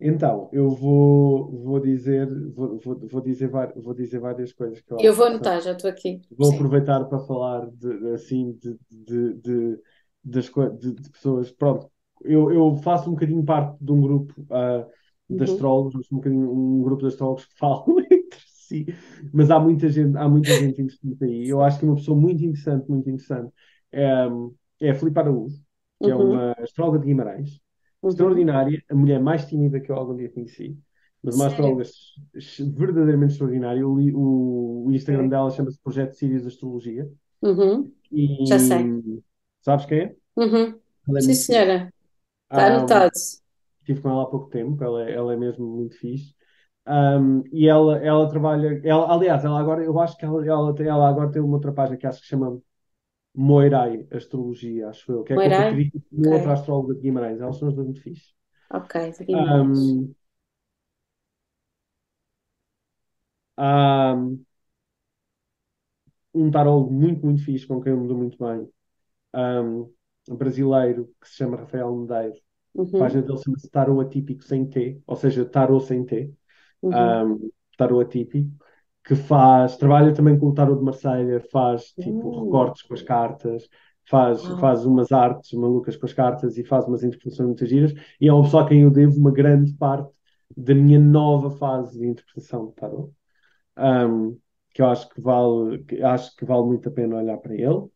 Então, 0.00 0.48
eu 0.52 0.70
vou, 0.70 1.50
vou 1.50 1.80
dizer, 1.80 2.28
vou, 2.52 2.78
vou, 2.78 2.98
vou 3.08 3.20
dizer, 3.20 3.50
vou 3.76 3.94
dizer 3.94 4.20
várias 4.20 4.52
coisas 4.52 4.80
que 4.80 4.92
eu 4.92 4.98
Eu 5.00 5.14
vou 5.14 5.26
anotar, 5.26 5.60
já 5.60 5.72
estou 5.72 5.90
aqui. 5.90 6.20
Vou 6.36 6.50
Sim. 6.50 6.56
aproveitar 6.56 7.04
para 7.04 7.18
falar 7.20 7.68
de, 7.70 8.12
assim, 8.12 8.52
de, 8.60 8.78
de, 8.90 9.34
de, 9.34 9.78
das, 10.22 10.50
de, 10.78 10.94
de 10.94 11.10
pessoas. 11.10 11.50
Pronto, 11.50 11.90
eu, 12.22 12.52
eu 12.52 12.76
faço 12.76 13.08
um 13.08 13.14
bocadinho 13.14 13.44
parte 13.44 13.76
de 13.82 13.90
um 13.90 14.00
grupo 14.00 14.40
uh, 14.42 14.86
de 15.28 15.36
uhum. 15.36 15.42
astrólogos, 15.42 16.12
um, 16.12 16.16
bocadinho, 16.16 16.50
um 16.50 16.82
grupo 16.82 17.02
de 17.02 17.08
astrólogos 17.08 17.46
que 17.46 17.56
falam 17.58 18.00
entre 18.00 18.40
si, 18.46 18.86
mas 19.32 19.50
há 19.50 19.58
muita 19.58 19.88
gente, 19.88 20.16
há 20.16 20.28
muita 20.28 20.50
gente 20.50 20.80
interessante 20.80 21.24
aí. 21.24 21.48
Eu 21.48 21.62
acho 21.62 21.78
que 21.78 21.84
uma 21.84 21.96
pessoa 21.96 22.18
muito 22.18 22.42
interessante, 22.42 22.88
muito 22.88 23.08
interessante, 23.08 23.52
é, 23.92 24.28
é 24.80 24.90
a 24.90 24.94
Filipe 24.94 25.18
Araújo, 25.18 25.56
que 26.02 26.10
é 26.10 26.14
uhum. 26.14 26.22
é 26.22 26.24
uma 26.24 26.52
astróloga 26.62 26.98
de 26.98 27.06
Guimarães, 27.06 27.60
uhum. 28.02 28.10
extraordinária, 28.10 28.82
a 28.90 28.94
mulher 28.94 29.20
mais 29.20 29.46
tímida 29.46 29.80
que 29.80 29.90
eu 29.90 29.96
algum 29.96 30.16
dia 30.16 30.30
conheci, 30.30 30.78
mas 31.22 31.34
uma 31.34 31.48
astróloga 31.48 31.84
verdadeiramente 32.76 33.32
extraordinária. 33.32 33.86
O, 33.86 33.98
o, 33.98 34.86
o 34.86 34.92
Instagram 34.92 35.26
é. 35.26 35.28
dela 35.28 35.50
chama-se 35.50 35.78
Projeto 35.82 36.14
Sirius 36.14 36.46
Astrologia. 36.46 37.10
Uhum. 37.42 37.90
E, 38.10 38.46
Já 38.46 38.58
sei. 38.58 39.22
Sabes 39.60 39.86
quem 39.86 39.98
é? 39.98 40.16
Uhum. 40.36 40.78
é 41.16 41.20
Sim, 41.20 41.34
senhora. 41.34 41.92
Está 42.50 42.62
ah, 42.62 42.76
anotado. 42.76 43.12
Estive 43.88 44.02
com 44.02 44.10
ela 44.10 44.22
há 44.24 44.26
pouco 44.26 44.50
tempo, 44.50 44.84
ela, 44.84 45.08
é, 45.08 45.14
ela 45.14 45.32
é 45.32 45.36
mesmo 45.36 45.66
muito 45.66 45.96
fixe. 45.98 46.34
Um, 46.86 47.42
e 47.50 47.66
ela, 47.68 47.98
ela 47.98 48.28
trabalha, 48.28 48.80
ela, 48.84 49.12
aliás, 49.14 49.44
ela 49.44 49.58
agora, 49.58 49.82
eu 49.82 49.98
acho 49.98 50.16
que 50.16 50.24
ela, 50.26 50.44
ela, 50.46 50.74
ela 50.78 51.08
agora 51.08 51.30
tem 51.30 51.40
uma 51.40 51.54
outra 51.54 51.72
página 51.72 51.96
que 51.96 52.06
acho 52.06 52.18
que 52.20 52.24
se 52.24 52.30
chama 52.30 52.60
Moirai 53.34 54.06
Astrologia, 54.12 54.88
acho 54.88 55.10
eu, 55.10 55.22
que 55.24 55.32
é 55.32 55.36
Moirai? 55.36 55.90
com 55.90 56.18
okay. 56.18 56.32
outra 56.32 56.52
astróloga 56.52 56.94
de 56.94 57.00
Guimarães. 57.00 57.40
Elas 57.40 57.56
são 57.56 57.68
as 57.68 57.74
duas 57.74 57.86
muito 57.86 58.02
fixe. 58.02 58.34
Ok, 58.70 58.94
de 59.18 59.24
Guimarães. 59.24 59.78
Um, 59.78 60.14
há 63.56 64.14
um 66.34 66.50
tarólogo 66.50 66.92
muito, 66.92 67.24
muito 67.24 67.42
fixe, 67.42 67.66
com 67.66 67.80
quem 67.80 67.92
eu 67.92 68.00
me 68.00 68.08
dou 68.08 68.16
muito 68.18 68.38
bem, 68.38 68.68
um 70.28 70.36
brasileiro, 70.36 71.10
que 71.20 71.28
se 71.28 71.36
chama 71.36 71.56
Rafael 71.56 71.94
Medeiros. 71.94 72.47
Uhum. 72.82 72.96
A 72.96 72.98
página 72.98 73.22
dele 73.22 73.38
chama-se 73.38 73.70
Tarot 73.70 74.00
Atípico 74.00 74.44
sem 74.44 74.66
T, 74.66 75.00
ou 75.06 75.16
seja, 75.16 75.44
Tarot 75.44 75.84
sem 75.84 76.04
T. 76.04 76.32
Uhum. 76.82 76.92
Um, 76.92 77.50
tarot 77.76 78.04
Atípico 78.04 78.50
que 79.08 79.14
faz, 79.14 79.78
trabalha 79.78 80.12
também 80.12 80.38
com 80.38 80.48
o 80.48 80.54
tarot 80.54 80.78
de 80.78 80.84
Marselha, 80.84 81.40
faz 81.50 81.92
tipo 81.92 82.28
uh. 82.28 82.44
recortes 82.44 82.82
com 82.82 82.92
as 82.92 83.00
cartas, 83.00 83.66
faz, 84.04 84.44
uh. 84.44 84.58
faz 84.58 84.84
umas 84.84 85.10
artes 85.10 85.50
malucas 85.54 85.96
com 85.96 86.04
as 86.04 86.12
cartas 86.12 86.58
e 86.58 86.62
faz 86.62 86.84
umas 86.84 87.02
interpretações 87.02 87.46
muito 87.46 87.64
giras, 87.64 87.94
e 88.20 88.28
é 88.28 88.32
uma 88.32 88.42
pessoa 88.42 88.64
a 88.64 88.68
quem 88.68 88.82
eu 88.82 88.90
devo 88.90 89.18
uma 89.18 89.30
grande 89.30 89.72
parte 89.72 90.12
da 90.54 90.74
minha 90.74 90.98
nova 90.98 91.50
fase 91.50 91.98
de 91.98 92.06
interpretação 92.06 92.66
de 92.66 92.74
tarot. 92.74 93.10
Um, 93.78 94.38
que 94.74 94.82
eu 94.82 94.86
acho 94.86 95.08
que 95.08 95.20
vale, 95.22 95.78
que 95.84 96.02
acho 96.02 96.36
que 96.36 96.44
vale 96.44 96.66
muito 96.66 96.88
a 96.90 96.92
pena 96.92 97.16
olhar 97.16 97.38
para 97.38 97.54
ele. 97.54 97.86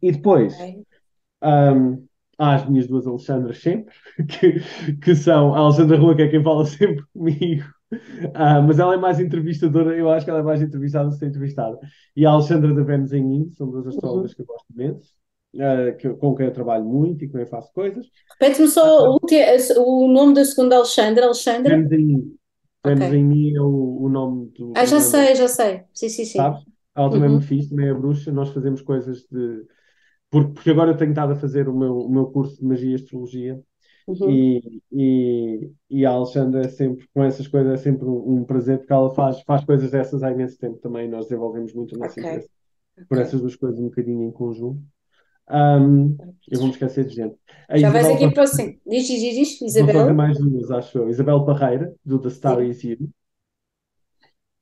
E 0.00 0.10
depois, 0.10 0.54
okay. 0.54 0.86
um, 1.42 2.07
as 2.38 2.68
minhas 2.68 2.86
duas 2.86 3.06
Alexandras 3.06 3.58
sempre, 3.58 3.94
que, 4.28 4.94
que 4.96 5.14
são 5.14 5.54
a 5.54 5.58
Alexandra 5.58 5.98
Rua, 5.98 6.14
que 6.14 6.22
é 6.22 6.28
quem 6.28 6.42
fala 6.42 6.64
sempre 6.66 7.04
comigo, 7.12 7.64
Uh, 7.90 8.62
mas 8.66 8.78
ela 8.78 8.94
é 8.94 8.96
mais 8.98 9.18
entrevistadora, 9.18 9.96
eu 9.96 10.10
acho 10.10 10.24
que 10.24 10.30
ela 10.30 10.40
é 10.40 10.42
mais 10.42 10.60
entrevistada 10.60 11.08
do 11.08 11.18
que 11.18 11.24
entrevistada. 11.24 11.78
E 12.14 12.26
a 12.26 12.30
Alexandra 12.30 12.74
da 12.74 12.82
Vênus 12.82 13.12
em 13.12 13.24
mim, 13.24 13.50
são 13.50 13.70
duas 13.70 13.86
astrólogas 13.86 14.32
uhum. 14.32 14.36
que 14.36 14.42
eu 14.42 14.46
gosto 14.46 14.66
imenso, 14.74 15.14
uh, 15.54 15.96
que, 15.96 16.10
com 16.10 16.34
quem 16.34 16.46
eu 16.46 16.52
trabalho 16.52 16.84
muito 16.84 17.24
e 17.24 17.28
com 17.28 17.32
quem 17.32 17.42
eu 17.42 17.46
faço 17.46 17.72
coisas. 17.72 18.06
Repete-me 18.38 18.68
só 18.68 19.14
uh, 19.14 19.18
o, 19.76 20.04
o, 20.04 20.12
nome 20.12 20.34
da 20.34 20.44
segunda 20.44 20.76
Alexandra. 20.76 21.24
Alexandra? 21.24 21.76
Vênus 21.76 21.92
em 21.92 22.04
mim. 22.04 22.36
Vênus 22.84 23.06
okay. 23.06 23.18
em 23.18 23.24
mim 23.24 23.56
é 23.56 23.60
o, 23.60 24.02
o 24.02 24.08
nome 24.10 24.50
do. 24.50 24.72
Ah, 24.76 24.84
já 24.84 25.00
sei, 25.00 25.34
já 25.34 25.48
sei. 25.48 25.84
Sim, 25.94 26.08
sim, 26.10 26.24
sim. 26.26 26.38
Sabes? 26.38 26.62
Ela 26.94 27.10
também 27.10 27.20
uhum. 27.20 27.26
é 27.26 27.38
muito 27.38 27.46
fixe, 27.46 27.70
também 27.70 27.88
é 27.88 27.94
bruxa. 27.94 28.30
Nós 28.30 28.50
fazemos 28.50 28.82
coisas 28.82 29.26
de. 29.30 29.64
Porque, 30.30 30.52
porque 30.52 30.70
agora 30.70 30.90
eu 30.90 30.96
tenho 30.96 31.10
estado 31.10 31.32
a 31.32 31.36
fazer 31.36 31.68
o 31.68 31.76
meu, 31.76 31.98
o 31.98 32.10
meu 32.10 32.26
curso 32.26 32.58
de 32.58 32.64
magia 32.64 32.92
e 32.92 32.94
astrologia 32.94 33.62
Uhum. 34.08 34.30
E, 34.30 34.82
e, 34.90 35.70
e, 35.90 36.06
a 36.06 36.10
Alexandra 36.10 36.62
é 36.62 36.68
sempre, 36.68 37.06
com 37.12 37.22
essas 37.22 37.46
coisas, 37.46 37.74
é 37.74 37.76
sempre 37.76 38.06
um, 38.06 38.38
um, 38.38 38.44
prazer, 38.44 38.78
porque 38.78 38.92
ela 38.92 39.10
faz, 39.10 39.42
faz 39.42 39.62
coisas 39.66 39.90
dessas 39.90 40.22
há 40.22 40.30
imenso 40.30 40.58
tempo 40.58 40.78
também. 40.78 41.06
Nós 41.06 41.26
desenvolvemos 41.26 41.74
muito 41.74 41.94
o 41.94 41.98
nosso 41.98 42.12
okay. 42.12 42.24
interesse 42.24 42.48
okay. 42.94 43.04
por 43.06 43.18
essas 43.18 43.38
duas 43.38 43.54
coisas 43.54 43.78
um 43.78 43.90
bocadinho 43.90 44.24
em 44.24 44.32
conjunto. 44.32 44.80
Um, 45.50 46.16
eu 46.50 46.58
vou 46.58 46.68
me 46.68 46.72
esquecer 46.72 47.04
de 47.04 47.14
gente. 47.14 47.36
A 47.68 47.76
Já 47.76 47.90
vais 47.90 48.06
aqui 48.06 48.32
para 48.32 48.44
o 48.44 48.46
sim. 48.46 48.80
Diz, 48.86 49.06
diz, 49.06 49.20
diz, 49.20 49.60
Isabel. 49.60 49.92
Vou 49.92 50.02
fazer 50.02 50.14
mais 50.14 50.38
duas, 50.38 50.70
acho 50.70 50.98
eu. 50.98 51.10
Isabel 51.10 51.44
Parreira, 51.44 51.94
do 52.02 52.18
The 52.18 52.30
Star 52.30 52.62
Is 52.62 52.82
You. 52.82 53.10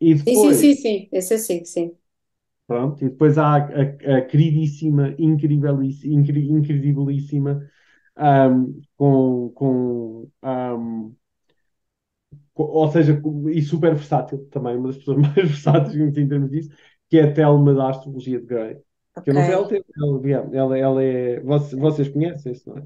E 0.00 0.14
depois, 0.14 0.56
sim, 0.56 0.74
sim, 0.74 0.74
sim, 0.74 0.82
sim. 0.82 1.08
Esse 1.12 1.34
é 1.34 1.38
sim, 1.38 1.64
sim. 1.64 1.92
Pronto, 2.66 3.04
e 3.04 3.08
depois 3.08 3.38
há 3.38 3.56
a, 3.56 3.58
a, 3.58 4.16
a 4.18 4.22
queridíssima, 4.22 5.14
incredibilíssima, 5.18 6.14
incredibilíssima 6.14 7.62
um, 8.18 8.80
com, 8.96 9.50
com 9.54 10.30
um, 10.42 11.14
ou 12.54 12.90
seja, 12.90 13.20
e 13.52 13.62
super 13.62 13.94
versátil 13.94 14.48
também, 14.50 14.76
uma 14.76 14.88
das 14.88 14.98
pessoas 14.98 15.18
mais 15.22 15.34
versáteis 15.34 15.94
em 15.94 16.28
termos 16.28 16.50
disso, 16.50 16.70
que 17.08 17.18
é 17.18 17.24
a 17.24 17.32
Telma 17.32 17.74
da 17.74 17.90
Astrologia 17.90 18.40
de 18.40 18.46
Grey. 18.46 18.76
Okay. 19.16 19.22
Que 19.24 19.30
eu 19.30 19.34
não 19.34 19.44
sei, 19.44 19.54
ela, 19.54 19.68
tem, 19.68 19.84
ela, 19.96 20.56
ela, 20.56 20.78
ela 20.78 21.02
é. 21.02 21.40
Vocês, 21.40 21.80
vocês 21.80 22.08
conhecem 22.08 22.52
isso, 22.52 22.68
não 22.68 22.78
é? 22.78 22.82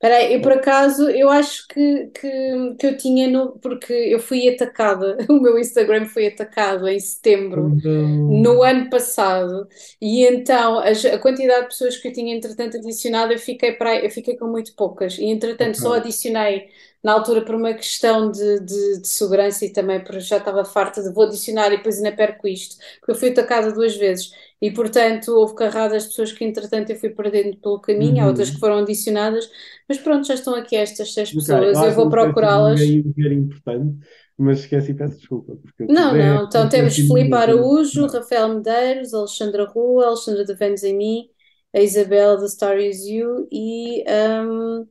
Peraí, 0.00 0.32
eu 0.32 0.40
por 0.40 0.52
acaso, 0.52 1.10
eu 1.10 1.28
acho 1.28 1.68
que, 1.68 2.06
que, 2.06 2.74
que 2.78 2.86
eu 2.86 2.96
tinha, 2.96 3.28
no, 3.28 3.58
porque 3.58 3.92
eu 3.92 4.18
fui 4.18 4.48
atacada, 4.48 5.18
o 5.28 5.34
meu 5.34 5.58
Instagram 5.58 6.06
foi 6.06 6.28
atacado 6.28 6.88
em 6.88 6.98
setembro, 6.98 7.64
uhum. 7.64 8.40
no 8.40 8.62
ano 8.62 8.88
passado, 8.88 9.68
e 10.00 10.24
então 10.24 10.78
a, 10.78 10.86
a, 10.88 11.18
quantidade 11.18 11.64
de 11.64 11.68
pessoas 11.68 11.98
que 11.98 12.08
eu 12.08 12.12
tinha 12.14 12.34
entretanto 12.34 12.78
adicionado, 12.78 13.34
eu 13.34 13.38
fiquei, 13.38 13.72
para, 13.72 14.02
eu 14.02 14.10
fiquei 14.10 14.38
com 14.38 14.46
muito 14.46 14.74
poucas, 14.74 15.18
e 15.18 15.26
entretanto 15.26 15.76
okay. 15.76 15.82
só 15.82 15.92
adicionei 15.92 16.70
na 17.02 17.12
altura 17.12 17.42
por 17.42 17.54
uma 17.54 17.74
questão 17.74 18.30
de, 18.30 18.60
de, 18.60 19.00
de, 19.00 19.08
segurança 19.08 19.64
e 19.64 19.70
também 19.70 20.00
porque 20.00 20.20
já 20.20 20.38
estava 20.38 20.64
farta 20.64 21.02
de 21.02 21.12
vou 21.12 21.24
adicionar 21.24 21.68
e 21.68 21.76
depois 21.76 21.96
ainda 21.96 22.12
perco 22.12 22.48
isto, 22.48 22.76
porque 23.00 23.12
eu 23.12 23.16
fui 23.16 23.30
atacada 23.30 23.72
duas 23.72 23.96
vezes. 23.96 24.32
E, 24.60 24.70
portanto, 24.72 25.28
houve 25.32 25.54
carradas 25.54 26.02
de 26.04 26.08
pessoas 26.10 26.32
que, 26.32 26.44
entretanto, 26.44 26.90
eu 26.90 26.96
fui 26.96 27.10
perdendo 27.10 27.56
pelo 27.58 27.80
caminho, 27.80 28.22
há 28.22 28.26
outras 28.26 28.50
que 28.50 28.54
Uhum. 28.56 28.60
foram 28.60 28.78
adicionadas, 28.78 29.50
mas 29.88 29.98
pronto, 29.98 30.26
já 30.26 30.34
estão 30.34 30.54
aqui 30.54 30.76
estas 30.76 31.14
seis 31.14 31.32
pessoas, 31.32 31.82
eu 31.82 31.88
eu 31.88 31.94
vou 31.94 32.08
procurá-las. 32.08 32.80
era 33.18 33.34
importante, 33.34 34.06
mas 34.38 34.60
esqueci, 34.60 34.94
peço 34.94 35.16
desculpa, 35.18 35.56
Não, 35.88 36.14
é, 36.14 36.22
não, 36.34 36.44
então 36.46 36.68
temos 36.68 36.96
Filipe 36.96 37.34
Araújo. 37.34 38.06
Rafael 38.06 38.48
Medeiros, 38.56 39.12
Alexandra 39.14 39.64
Rua, 39.66 40.06
Alexandra 40.08 40.44
de 40.44 40.54
Ventos 40.54 40.84
em 40.84 40.96
mim, 40.96 41.28
a 41.74 41.80
Isabela 41.80 42.38
The 42.38 42.46
Story 42.46 42.88
Is 42.90 43.04
You 43.06 43.48
e 43.50 44.04
um, 44.08 44.86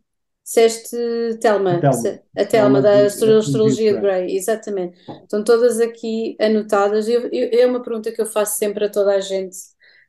disseste 0.50 0.96
A 1.32 1.38
Telma, 1.38 1.92
a 2.38 2.46
Telma 2.46 2.82
da 2.82 3.04
Astrologia 3.06 3.94
de 3.94 3.94
de 3.94 4.00
Grey. 4.02 4.36
Exatamente. 4.36 4.98
Estão 5.24 5.44
todas 5.44 5.80
aqui 5.80 6.36
anotadas. 6.40 7.08
Eu- 7.08 7.30
eu- 7.32 7.50
é 7.62 7.66
uma 7.66 7.82
pergunta 7.84 8.12
que 8.12 8.22
eu 8.22 8.26
faço 8.26 8.58
sempre 8.58 8.86
a 8.86 8.90
toda 8.90 9.16
a 9.16 9.20
gente. 9.22 9.56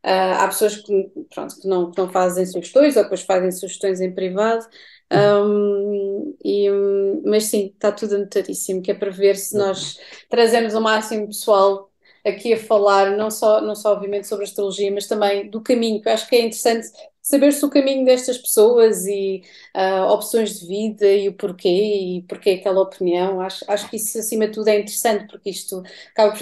Ah, 0.02 0.44
há 0.44 0.48
pessoas 0.48 0.76
que, 0.76 1.10
pronto, 1.34 1.60
que 1.60 1.68
não, 1.68 1.90
que 1.90 1.98
não 1.98 2.10
fazem 2.10 2.46
sugestões 2.46 2.96
ou 2.96 3.02
depois 3.02 3.20
fazem 3.22 3.50
sugestões 3.52 4.00
em 4.00 4.14
privado. 4.14 4.66
Um, 5.12 6.36
e, 6.44 6.68
mas 7.26 7.44
sim, 7.44 7.66
está 7.74 7.92
tudo 7.92 8.14
anotadíssimo, 8.14 8.80
que 8.82 8.90
é 8.90 8.94
para 8.94 9.10
ver 9.10 9.36
se 9.36 9.56
nós 9.56 9.98
trazemos 10.28 10.74
o 10.74 10.80
máximo 10.80 11.26
pessoal 11.26 11.90
aqui 12.24 12.52
a 12.52 12.56
falar, 12.58 13.16
não 13.16 13.30
só, 13.30 13.60
não 13.60 13.74
só 13.74 13.92
obviamente 13.92 14.26
sobre 14.28 14.44
astrologia, 14.44 14.90
mas 14.92 15.06
também 15.06 15.48
do 15.50 15.60
caminho, 15.62 16.00
que 16.02 16.08
eu 16.08 16.12
acho 16.12 16.28
que 16.28 16.36
é 16.36 16.40
interessante 16.40 16.88
saber 17.30 17.52
se 17.52 17.64
o 17.64 17.70
caminho 17.70 18.04
destas 18.04 18.36
pessoas 18.38 19.06
e 19.06 19.42
ah, 19.74 20.12
opções 20.12 20.58
de 20.60 20.66
vida 20.66 21.06
e 21.06 21.28
o 21.28 21.34
porquê 21.34 21.68
e 21.68 22.22
porquê 22.22 22.50
aquela 22.50 22.80
opinião. 22.82 23.40
Acho, 23.40 23.64
acho 23.68 23.88
que 23.88 23.96
isso, 23.96 24.18
acima 24.18 24.46
de 24.46 24.52
tudo, 24.54 24.68
é 24.68 24.78
interessante, 24.80 25.26
porque 25.30 25.50
isto 25.50 25.82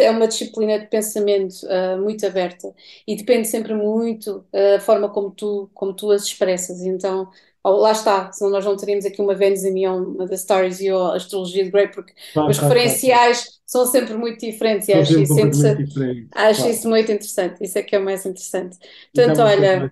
é 0.00 0.10
uma 0.10 0.26
disciplina 0.28 0.78
de 0.78 0.86
pensamento 0.86 1.54
ah, 1.68 1.96
muito 1.98 2.26
aberta 2.26 2.74
e 3.06 3.16
depende 3.16 3.46
sempre 3.48 3.74
muito 3.74 4.44
ah, 4.52 4.76
da 4.76 4.80
forma 4.80 5.08
como 5.10 5.30
tu, 5.30 5.70
como 5.74 5.94
tu 5.94 6.10
as 6.10 6.24
expressas. 6.24 6.82
Então, 6.82 7.30
oh, 7.64 7.70
lá 7.72 7.92
está, 7.92 8.32
senão 8.32 8.50
nós 8.50 8.64
não 8.64 8.76
teríamos 8.76 9.04
aqui 9.04 9.20
uma 9.20 9.34
Vênus 9.34 9.64
em 9.64 9.72
Neon, 9.72 10.02
uma 10.04 10.26
da 10.26 10.34
Stars 10.34 10.80
e 10.80 10.88
a 10.90 11.14
Astrologia 11.14 11.64
de 11.64 11.70
Grey, 11.70 11.88
porque 11.88 12.12
Claro, 12.32 12.54
os 12.54 12.58
claro, 12.58 12.76
claro, 12.80 13.00
claro. 13.02 13.02
referenciais 13.02 13.60
são 13.66 13.86
sempre 13.86 14.14
muito 14.14 14.40
diferentes 14.40 14.88
e 14.88 14.94
acho 14.94 15.18
isso 15.20 15.38
interessante. 15.40 15.84
diferentes, 15.84 16.32
Acho 16.32 16.68
isso 16.68 16.88
muito 16.88 17.10
interessante, 17.12 17.64
isso 17.64 17.78
é 17.78 17.82
que 17.82 17.96
é 17.96 17.98
o 17.98 18.04
mais 18.04 18.24
interessante. 18.26 18.76
Isso 19.14 19.30
é 19.30 19.34
Portanto, 19.34 19.42
olha, 19.42 19.90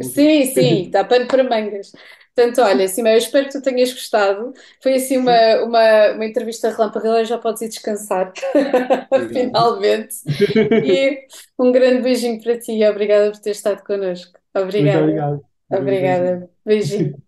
sim, 0.00 0.46
sim, 0.46 0.90
dá 0.90 1.04
pano 1.04 1.26
para 1.28 1.44
mangas. 1.44 1.92
Portanto, 2.34 2.60
olha, 2.62 2.88
Simão, 2.88 3.12
eu 3.12 3.18
espero 3.18 3.46
que 3.46 3.52
tu 3.52 3.62
tenhas 3.62 3.92
gostado. 3.92 4.52
Foi 4.82 4.94
assim 4.94 5.18
uma, 5.18 5.32
uma, 5.64 6.12
uma 6.14 6.26
entrevista 6.26 6.68
relâmpago, 6.70 7.06
agora 7.06 7.24
já 7.24 7.38
podes 7.38 7.62
ir 7.62 7.68
descansar, 7.68 8.32
finalmente. 9.32 10.16
E 10.82 11.26
um 11.58 11.72
grande 11.72 12.02
beijinho 12.02 12.42
para 12.42 12.58
ti 12.58 12.72
e 12.72 12.88
obrigada 12.88 13.30
por 13.32 13.40
ter 13.40 13.50
estado 13.50 13.82
connosco. 13.84 14.38
Muito 14.76 14.96
Obrigada, 14.96 14.98
obrigado. 14.98 15.53
Um 15.70 15.76
obrigada. 15.78 16.50
Beijinho. 16.64 17.20